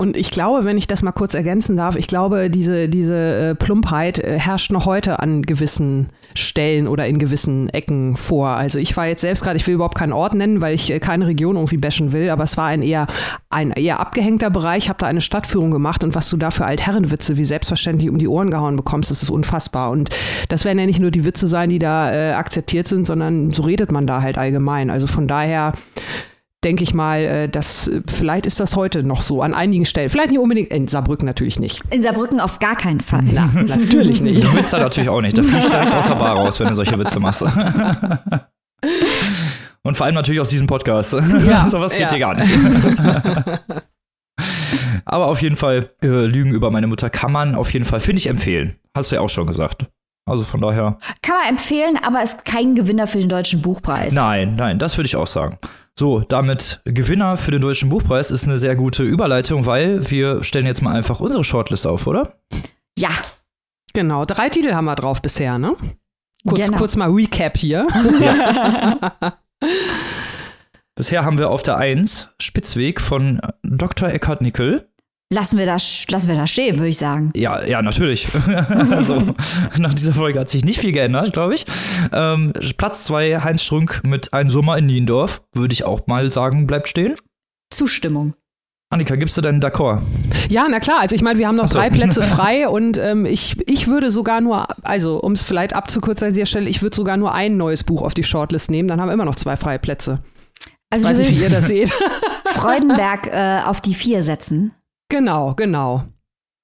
Und 0.01 0.17
ich 0.17 0.31
glaube, 0.31 0.63
wenn 0.63 0.79
ich 0.79 0.87
das 0.87 1.03
mal 1.03 1.11
kurz 1.11 1.35
ergänzen 1.35 1.77
darf, 1.77 1.95
ich 1.95 2.07
glaube, 2.07 2.49
diese, 2.49 2.89
diese 2.89 3.15
äh, 3.15 3.55
Plumpheit 3.55 4.17
äh, 4.17 4.39
herrscht 4.39 4.71
noch 4.71 4.87
heute 4.87 5.19
an 5.19 5.43
gewissen 5.43 6.09
Stellen 6.33 6.87
oder 6.87 7.05
in 7.05 7.19
gewissen 7.19 7.69
Ecken 7.69 8.17
vor. 8.17 8.47
Also 8.47 8.79
ich 8.79 8.97
war 8.97 9.05
jetzt 9.05 9.21
selbst 9.21 9.43
gerade, 9.43 9.57
ich 9.57 9.67
will 9.67 9.75
überhaupt 9.75 9.97
keinen 9.97 10.13
Ort 10.13 10.33
nennen, 10.33 10.59
weil 10.59 10.73
ich 10.73 10.89
äh, 10.89 10.99
keine 10.99 11.27
Region 11.27 11.55
irgendwie 11.55 11.77
bashen 11.77 12.13
will, 12.13 12.31
aber 12.31 12.43
es 12.43 12.57
war 12.57 12.65
ein 12.65 12.81
eher, 12.81 13.05
ein 13.51 13.69
eher 13.69 13.99
abgehängter 13.99 14.49
Bereich. 14.49 14.85
Ich 14.85 14.89
habe 14.89 14.97
da 14.97 15.05
eine 15.05 15.21
Stadtführung 15.21 15.69
gemacht 15.69 16.03
und 16.03 16.15
was 16.15 16.31
du 16.31 16.37
da 16.37 16.49
für 16.49 16.65
Altherrenwitze 16.65 17.37
wie 17.37 17.45
selbstverständlich 17.45 18.09
um 18.09 18.17
die 18.17 18.27
Ohren 18.27 18.49
gehauen 18.49 18.77
bekommst, 18.77 19.11
das 19.11 19.21
ist 19.21 19.29
unfassbar. 19.29 19.91
Und 19.91 20.09
das 20.49 20.65
werden 20.65 20.79
ja 20.79 20.87
nicht 20.87 20.99
nur 20.99 21.11
die 21.11 21.25
Witze 21.25 21.45
sein, 21.45 21.69
die 21.69 21.77
da 21.77 22.11
äh, 22.11 22.33
akzeptiert 22.33 22.87
sind, 22.87 23.05
sondern 23.05 23.51
so 23.51 23.61
redet 23.61 23.91
man 23.91 24.07
da 24.07 24.23
halt 24.23 24.39
allgemein. 24.39 24.89
Also 24.89 25.05
von 25.05 25.27
daher 25.27 25.73
denke 26.63 26.83
ich 26.83 26.93
mal, 26.93 27.21
äh, 27.21 27.49
dass 27.49 27.87
äh, 27.87 28.01
vielleicht 28.07 28.45
ist 28.45 28.59
das 28.59 28.75
heute 28.75 29.03
noch 29.03 29.21
so 29.21 29.41
an 29.41 29.53
einigen 29.53 29.85
Stellen. 29.85 30.09
Vielleicht 30.09 30.29
nicht 30.29 30.39
unbedingt 30.39 30.69
in 30.69 30.87
Saarbrücken 30.87 31.25
natürlich 31.25 31.59
nicht. 31.59 31.81
In 31.89 32.01
Saarbrücken 32.01 32.39
auf 32.39 32.59
gar 32.59 32.75
keinen 32.75 32.99
Fall. 32.99 33.23
Na, 33.23 33.47
natürlich 33.53 34.21
nicht. 34.21 34.43
In 34.43 34.53
Münster 34.53 34.79
natürlich 34.79 35.09
auch 35.09 35.21
nicht. 35.21 35.37
Da 35.37 35.43
fließt 35.43 35.73
direkt 35.73 35.93
aus 35.93 36.07
der 36.07 36.15
Bar 36.15 36.37
raus, 36.37 36.59
wenn 36.59 36.67
du 36.67 36.73
solche 36.75 36.97
Witze 36.99 37.19
machst. 37.19 37.41
Und 39.83 39.97
vor 39.97 40.05
allem 40.05 40.13
natürlich 40.15 40.39
aus 40.39 40.49
diesem 40.49 40.67
Podcast. 40.67 41.13
Ja, 41.13 41.67
was 41.71 41.93
geht 41.93 42.01
ja. 42.01 42.09
hier 42.09 42.19
gar 42.19 42.35
nicht. 42.35 42.51
Aber 45.05 45.25
auf 45.27 45.41
jeden 45.41 45.55
Fall, 45.55 45.89
äh, 46.03 46.25
Lügen 46.25 46.51
über 46.51 46.69
meine 46.69 46.85
Mutter 46.87 47.09
kann 47.09 47.31
man 47.31 47.55
auf 47.55 47.73
jeden 47.73 47.85
Fall, 47.85 47.99
finde 47.99 48.19
ich, 48.19 48.27
empfehlen. 48.27 48.75
Hast 48.95 49.11
du 49.11 49.15
ja 49.15 49.21
auch 49.21 49.29
schon 49.29 49.47
gesagt. 49.47 49.87
Also 50.29 50.43
von 50.43 50.61
daher. 50.61 50.99
Kann 51.23 51.35
man 51.35 51.49
empfehlen, 51.49 51.97
aber 52.05 52.21
ist 52.21 52.45
kein 52.45 52.75
Gewinner 52.75 53.07
für 53.07 53.17
den 53.17 53.29
Deutschen 53.29 53.63
Buchpreis. 53.63 54.13
Nein, 54.13 54.55
nein, 54.55 54.77
das 54.77 54.97
würde 54.97 55.07
ich 55.07 55.15
auch 55.15 55.25
sagen. 55.27 55.57
So, 56.01 56.21
damit 56.21 56.81
Gewinner 56.85 57.37
für 57.37 57.51
den 57.51 57.61
Deutschen 57.61 57.89
Buchpreis 57.89 58.31
ist 58.31 58.45
eine 58.45 58.57
sehr 58.57 58.75
gute 58.75 59.03
Überleitung, 59.03 59.67
weil 59.67 60.09
wir 60.09 60.41
stellen 60.41 60.65
jetzt 60.65 60.81
mal 60.81 60.95
einfach 60.95 61.19
unsere 61.19 61.43
Shortlist 61.43 61.85
auf, 61.85 62.07
oder? 62.07 62.39
Ja. 62.97 63.09
Genau, 63.93 64.25
drei 64.25 64.49
Titel 64.49 64.73
haben 64.73 64.85
wir 64.85 64.95
drauf 64.95 65.21
bisher, 65.21 65.59
ne? 65.59 65.75
Kurz, 66.43 66.65
genau. 66.65 66.77
kurz 66.79 66.95
mal 66.95 67.11
Recap 67.11 67.55
hier. 67.55 67.87
Ja. 68.19 69.37
bisher 70.95 71.23
haben 71.23 71.37
wir 71.37 71.51
auf 71.51 71.61
der 71.61 71.77
1 71.77 72.31
Spitzweg 72.41 72.99
von 72.99 73.39
Dr. 73.61 74.09
Eckhard 74.09 74.41
Nickel 74.41 74.89
lassen 75.31 75.57
wir 75.57 75.65
das, 75.65 76.05
lassen 76.09 76.27
wir 76.27 76.35
das 76.35 76.51
stehen, 76.51 76.77
würde 76.77 76.89
ich 76.89 76.97
sagen. 76.97 77.31
Ja, 77.35 77.63
ja, 77.65 77.81
natürlich. 77.81 78.27
also, 78.91 79.33
nach 79.77 79.93
dieser 79.93 80.13
Folge 80.13 80.39
hat 80.39 80.49
sich 80.49 80.63
nicht 80.63 80.79
viel 80.79 80.91
geändert, 80.91 81.33
glaube 81.33 81.55
ich. 81.55 81.65
Ähm, 82.11 82.53
Platz 82.77 83.05
2, 83.05 83.39
Heinz 83.39 83.63
Strunk 83.63 84.01
mit 84.05 84.33
Ein 84.33 84.49
Sommer 84.49 84.77
in 84.77 84.85
Niendorf, 84.85 85.41
würde 85.53 85.73
ich 85.73 85.85
auch 85.85 86.05
mal 86.05 86.31
sagen, 86.31 86.67
bleibt 86.67 86.87
stehen. 86.87 87.15
Zustimmung. 87.71 88.35
Annika, 88.91 89.15
gibst 89.15 89.37
du 89.37 89.41
deinen 89.41 89.61
D'accord? 89.61 90.01
Ja, 90.49 90.67
na 90.69 90.81
klar. 90.81 90.99
Also 90.99 91.15
ich 91.15 91.21
meine, 91.21 91.39
wir 91.39 91.47
haben 91.47 91.55
noch 91.55 91.69
so. 91.69 91.79
drei 91.79 91.89
Plätze 91.89 92.21
frei 92.23 92.67
und 92.67 92.97
ähm, 92.97 93.25
ich, 93.25 93.57
ich 93.69 93.87
würde 93.87 94.11
sogar 94.11 94.41
nur, 94.41 94.67
also 94.83 95.17
um 95.21 95.31
es 95.31 95.43
vielleicht 95.43 95.73
abzukürzen 95.73 96.27
an 96.27 96.33
dieser 96.33 96.45
Stelle, 96.45 96.67
ich 96.69 96.81
würde 96.81 96.93
sogar 96.93 97.15
nur 97.15 97.33
ein 97.33 97.55
neues 97.55 97.85
Buch 97.85 98.01
auf 98.01 98.13
die 98.13 98.23
Shortlist 98.23 98.69
nehmen, 98.69 98.89
dann 98.89 98.99
haben 98.99 99.07
wir 99.07 99.13
immer 99.13 99.23
noch 99.23 99.35
zwei 99.35 99.55
freie 99.55 99.79
Plätze. 99.79 100.19
Also 100.89 101.07
Weiß 101.07 101.17
du 101.17 101.23
nicht, 101.23 101.39
wie 101.39 101.43
ihr 101.43 101.49
das 101.49 101.67
seht. 101.67 101.89
Freudenberg 102.47 103.27
äh, 103.27 103.61
auf 103.63 103.79
die 103.79 103.93
vier 103.93 104.23
setzen. 104.23 104.73
Genau, 105.11 105.53
genau. 105.55 106.05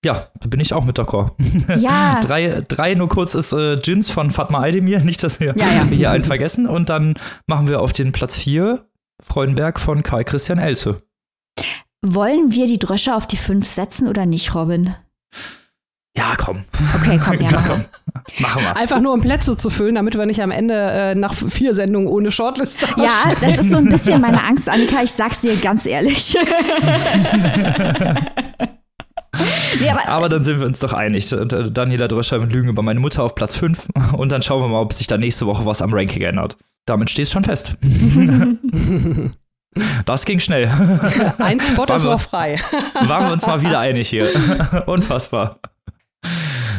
Ja, 0.06 0.32
da 0.40 0.48
bin 0.48 0.62
ich 0.62 0.74
auch 0.74 0.86
mit 0.86 0.98
d'accord. 0.98 1.32
Ja. 1.80 2.22
drei, 2.22 2.64
drei 2.66 2.94
nur 2.96 3.10
kurz 3.10 3.36
ist 3.36 3.52
äh, 3.52 3.74
Jins 3.74 4.10
von 4.10 4.32
Fatma 4.32 4.60
Aldemir, 4.62 5.02
nicht, 5.02 5.22
dass 5.22 5.42
wir 5.42 5.54
ja, 5.58 5.70
ja. 5.70 5.84
hier 5.92 6.12
einen 6.12 6.24
vergessen. 6.24 6.66
Und 6.66 6.90
dann 6.90 7.16
machen 7.46 7.68
wir 7.68 7.82
auf 7.82 7.92
den 7.92 8.14
Platz 8.14 8.38
vier 8.38 8.88
Freudenberg 9.22 9.82
von 9.82 10.02
Karl 10.02 10.24
Christian 10.24 10.60
Elze. 10.60 11.02
Wollen 12.02 12.54
wir 12.54 12.68
die 12.68 12.80
Drösche 12.80 13.16
auf 13.16 13.28
die 13.28 13.36
fünf 13.36 13.66
setzen 13.68 14.08
oder 14.08 14.26
nicht, 14.26 14.56
Robin? 14.56 14.96
Ja, 16.18 16.34
komm. 16.36 16.64
Okay, 16.96 17.20
komm, 17.24 17.34
ja. 17.42 17.52
ja 17.52 17.64
komm. 17.66 17.86
Machen 18.40 18.64
wir. 18.64 18.76
Einfach 18.76 19.00
nur 19.00 19.14
um 19.14 19.22
Plätze 19.22 19.56
zu 19.56 19.70
füllen, 19.70 19.94
damit 19.96 20.18
wir 20.18 20.26
nicht 20.26 20.42
am 20.42 20.50
Ende 20.52 20.74
äh, 20.74 21.14
nach 21.16 21.34
vier 21.36 21.76
Sendungen 21.76 22.08
ohne 22.08 22.32
Shortlist. 22.32 22.82
Ja, 22.98 23.12
das 23.40 23.60
ist 23.60 23.70
so 23.70 23.78
ein 23.78 23.86
bisschen 23.86 24.20
meine 24.20 24.44
Angst, 24.48 24.68
Annika. 24.68 25.04
Ich 25.04 25.12
sag's 25.12 25.42
dir 25.42 25.56
ganz 25.58 25.86
ehrlich. 25.86 26.36
nee, 29.80 29.90
aber, 29.90 30.08
aber, 30.08 30.30
dann 30.30 30.42
sind 30.42 30.60
wir 30.60 30.66
uns 30.66 30.80
doch 30.80 30.94
einig. 30.94 31.30
Daniela 31.30 32.08
Dröscher 32.08 32.40
mit 32.40 32.52
Lügen 32.52 32.70
über 32.70 32.82
meine 32.82 33.00
Mutter 33.00 33.22
auf 33.24 33.36
Platz 33.36 33.56
5. 33.56 33.88
Und 34.14 34.32
dann 34.32 34.42
schauen 34.42 34.64
wir 34.64 34.68
mal, 34.68 34.82
ob 34.82 34.94
sich 34.94 35.06
da 35.06 35.20
nächste 35.20 35.46
Woche 35.46 35.68
was 35.68 35.84
am 35.84 35.94
Ranking 35.94 36.24
ändert. 36.24 36.58
Damit 36.88 37.12
steht 37.12 37.26
es 37.26 37.32
schon 37.32 37.44
fest. 37.44 37.76
Das 40.06 40.26
ging 40.26 40.40
schnell. 40.40 40.68
Ein 41.38 41.60
Spot 41.60 41.84
ist 41.94 42.06
noch 42.06 42.20
frei. 42.20 42.60
Waren 43.04 43.28
wir 43.28 43.34
uns 43.34 43.46
mal 43.46 43.62
wieder 43.62 43.78
einig 43.80 44.10
hier. 44.10 44.84
Unfassbar. 44.88 45.60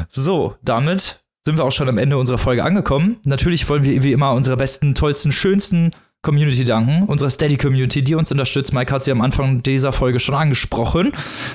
So, 0.09 0.55
damit 0.63 1.21
sind 1.43 1.59
wir 1.59 1.65
auch 1.65 1.73
schon 1.73 1.89
am 1.89 1.99
Ende 1.99 2.17
unserer 2.17 2.39
Folge 2.39 2.65
angekommen. 2.65 3.19
Natürlich 3.25 3.69
wollen 3.69 3.85
wir 3.85 4.03
wie 4.03 4.13
immer 4.13 4.33
unsere 4.33 4.57
besten, 4.57 4.95
tollsten, 4.95 5.33
schönsten 5.33 5.91
Community 6.23 6.65
danken, 6.65 7.05
unserer 7.05 7.31
Steady-Community, 7.31 8.03
die 8.03 8.15
uns 8.15 8.33
unterstützt. 8.33 8.73
Mike 8.73 8.93
hat 8.93 9.05
sie 9.05 9.13
am 9.13 9.21
Anfang 9.21 9.63
dieser 9.63 9.93
Folge 9.93 10.19
schon 10.19 10.35
angesprochen, 10.35 11.13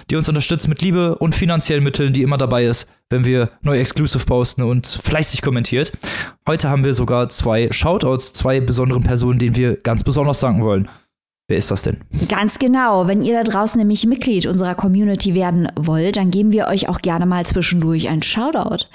die 0.10 0.16
uns 0.16 0.30
unterstützt 0.30 0.68
mit 0.68 0.82
Liebe 0.82 1.16
und 1.16 1.36
finanziellen 1.36 1.84
Mitteln, 1.84 2.14
die 2.14 2.22
immer 2.22 2.38
dabei 2.38 2.66
ist, 2.66 2.88
wenn 3.10 3.26
wir 3.26 3.50
neue 3.62 3.80
Exclusive 3.82 4.26
posten 4.26 4.62
und 4.62 4.88
fleißig 4.88 5.42
kommentiert. 5.42 5.92
Heute 6.48 6.70
haben 6.70 6.86
wir 6.86 6.94
sogar 6.94 7.28
zwei 7.30 7.70
Shoutouts, 7.72 8.34
zwei 8.34 8.62
besonderen 8.62 9.04
Personen, 9.04 9.38
denen 9.38 9.56
wir 9.56 9.76
ganz 9.78 10.04
besonders 10.04 10.40
danken 10.40 10.64
wollen. 10.64 10.88
Wer 11.50 11.58
ist 11.58 11.72
das 11.72 11.82
denn? 11.82 11.98
Ganz 12.30 12.58
genau. 12.58 13.06
Wenn 13.06 13.22
ihr 13.22 13.34
da 13.34 13.44
draußen 13.44 13.78
nämlich 13.78 14.06
Mitglied 14.06 14.46
unserer 14.46 14.76
Community 14.76 15.36
werden 15.36 15.68
wollt, 15.76 16.16
dann 16.16 16.32
geben 16.32 16.54
wir 16.54 16.68
euch 16.68 16.88
auch 16.88 17.02
gerne 17.02 17.26
mal 17.26 17.46
zwischendurch 17.46 18.08
ein 18.08 18.22
Shoutout. 18.22 18.86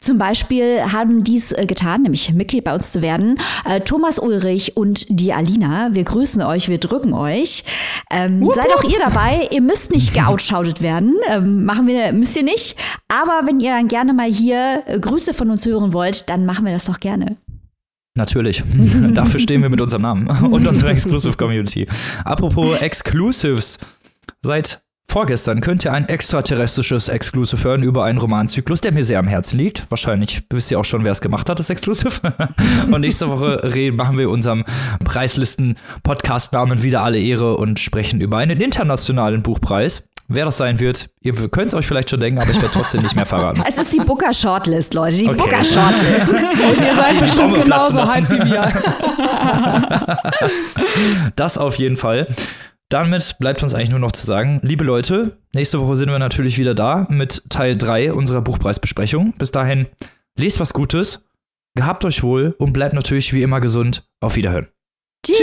Zum 0.00 0.16
Beispiel 0.16 0.80
haben 0.90 1.22
dies 1.22 1.52
äh, 1.52 1.66
getan, 1.66 2.00
nämlich 2.00 2.32
Mitglied 2.32 2.64
bei 2.64 2.74
uns 2.74 2.92
zu 2.92 3.02
werden, 3.02 3.36
äh, 3.66 3.80
Thomas 3.80 4.18
Ulrich 4.18 4.74
und 4.74 5.04
die 5.10 5.34
Alina. 5.34 5.90
Wir 5.92 6.04
grüßen 6.04 6.40
euch, 6.40 6.70
wir 6.70 6.78
drücken 6.78 7.12
euch. 7.12 7.62
Ähm, 8.10 8.50
seid 8.54 8.74
auch 8.74 8.84
ihr 8.84 8.98
dabei. 8.98 9.48
Ihr 9.50 9.60
müsst 9.60 9.90
nicht 9.90 10.14
geoutshoutet 10.14 10.80
werden. 10.80 11.16
Ähm, 11.28 11.66
machen 11.66 11.86
wir, 11.86 12.14
müsst 12.14 12.34
ihr 12.38 12.42
nicht. 12.42 12.74
Aber 13.08 13.46
wenn 13.46 13.60
ihr 13.60 13.72
dann 13.72 13.88
gerne 13.88 14.14
mal 14.14 14.32
hier 14.32 14.82
äh, 14.86 14.98
Grüße 14.98 15.34
von 15.34 15.50
uns 15.50 15.66
hören 15.66 15.92
wollt, 15.92 16.30
dann 16.30 16.46
machen 16.46 16.64
wir 16.64 16.72
das 16.72 16.86
doch 16.86 17.00
gerne. 17.00 17.36
Natürlich. 18.14 18.62
Dafür 19.14 19.40
stehen 19.40 19.62
wir 19.62 19.70
mit 19.70 19.80
unserem 19.80 20.02
Namen 20.02 20.28
und 20.52 20.66
unserer 20.66 20.90
Exclusive 20.90 21.36
Community. 21.36 21.86
Apropos 22.24 22.78
Exclusives. 22.80 23.78
Seit 24.42 24.82
vorgestern 25.08 25.60
könnt 25.60 25.84
ihr 25.84 25.92
ein 25.92 26.08
extraterrestrisches 26.08 27.08
Exclusive 27.08 27.62
hören 27.64 27.82
über 27.82 28.04
einen 28.04 28.18
Romanzyklus, 28.18 28.80
der 28.80 28.92
mir 28.92 29.04
sehr 29.04 29.18
am 29.18 29.26
Herzen 29.26 29.58
liegt. 29.58 29.90
Wahrscheinlich 29.90 30.42
wisst 30.50 30.70
ihr 30.70 30.78
auch 30.78 30.84
schon, 30.84 31.04
wer 31.04 31.12
es 31.12 31.20
gemacht 31.20 31.48
hat, 31.48 31.58
das 31.58 31.70
Exclusive. 31.70 32.10
und 32.90 33.00
nächste 33.00 33.28
Woche 33.28 33.92
machen 33.92 34.18
wir 34.18 34.30
unserem 34.30 34.64
Preislisten-Podcast-Namen 35.04 36.82
wieder 36.82 37.02
alle 37.02 37.18
Ehre 37.18 37.56
und 37.56 37.80
sprechen 37.80 38.20
über 38.20 38.38
einen 38.38 38.60
internationalen 38.60 39.42
Buchpreis. 39.42 40.08
Wer 40.34 40.46
das 40.46 40.56
sein 40.56 40.80
wird, 40.80 41.10
ihr 41.20 41.34
könnt 41.50 41.68
es 41.68 41.74
euch 41.74 41.86
vielleicht 41.86 42.10
schon 42.10 42.20
denken, 42.20 42.40
aber 42.40 42.50
ich 42.50 42.56
werde 42.60 42.72
trotzdem 42.72 43.02
nicht 43.02 43.14
mehr 43.16 43.26
verraten. 43.26 43.62
Es 43.68 43.76
ist 43.78 43.92
die 43.92 44.00
Booker 44.00 44.32
Shortlist, 44.32 44.94
Leute. 44.94 45.16
Die 45.16 45.28
Okay. 45.28 45.36
Booker 45.36 45.62
Shortlist. 45.64 46.28
Und 46.28 46.80
ihr 46.80 46.90
seid 46.90 47.18
bestimmt 47.20 47.62
genauso 47.62 48.00
hyped 48.02 48.30
wie 48.30 48.50
wir. 48.50 48.72
Das 51.36 51.58
auf 51.58 51.76
jeden 51.76 51.96
Fall. 51.96 52.28
Damit 52.88 53.36
bleibt 53.38 53.62
uns 53.62 53.74
eigentlich 53.74 53.90
nur 53.90 53.98
noch 54.00 54.12
zu 54.12 54.26
sagen, 54.26 54.60
liebe 54.62 54.84
Leute, 54.84 55.38
nächste 55.54 55.80
Woche 55.80 55.96
sind 55.96 56.10
wir 56.10 56.18
natürlich 56.18 56.58
wieder 56.58 56.74
da 56.74 57.06
mit 57.08 57.42
Teil 57.48 57.76
3 57.76 58.12
unserer 58.12 58.42
Buchpreisbesprechung. 58.42 59.32
Bis 59.38 59.50
dahin, 59.50 59.86
lest 60.36 60.60
was 60.60 60.74
Gutes, 60.74 61.24
gehabt 61.74 62.04
euch 62.04 62.22
wohl 62.22 62.54
und 62.58 62.72
bleibt 62.74 62.92
natürlich 62.94 63.32
wie 63.32 63.42
immer 63.42 63.60
gesund. 63.60 64.04
Auf 64.20 64.36
Wiederhören. 64.36 64.68
Tschüss. 65.24 65.36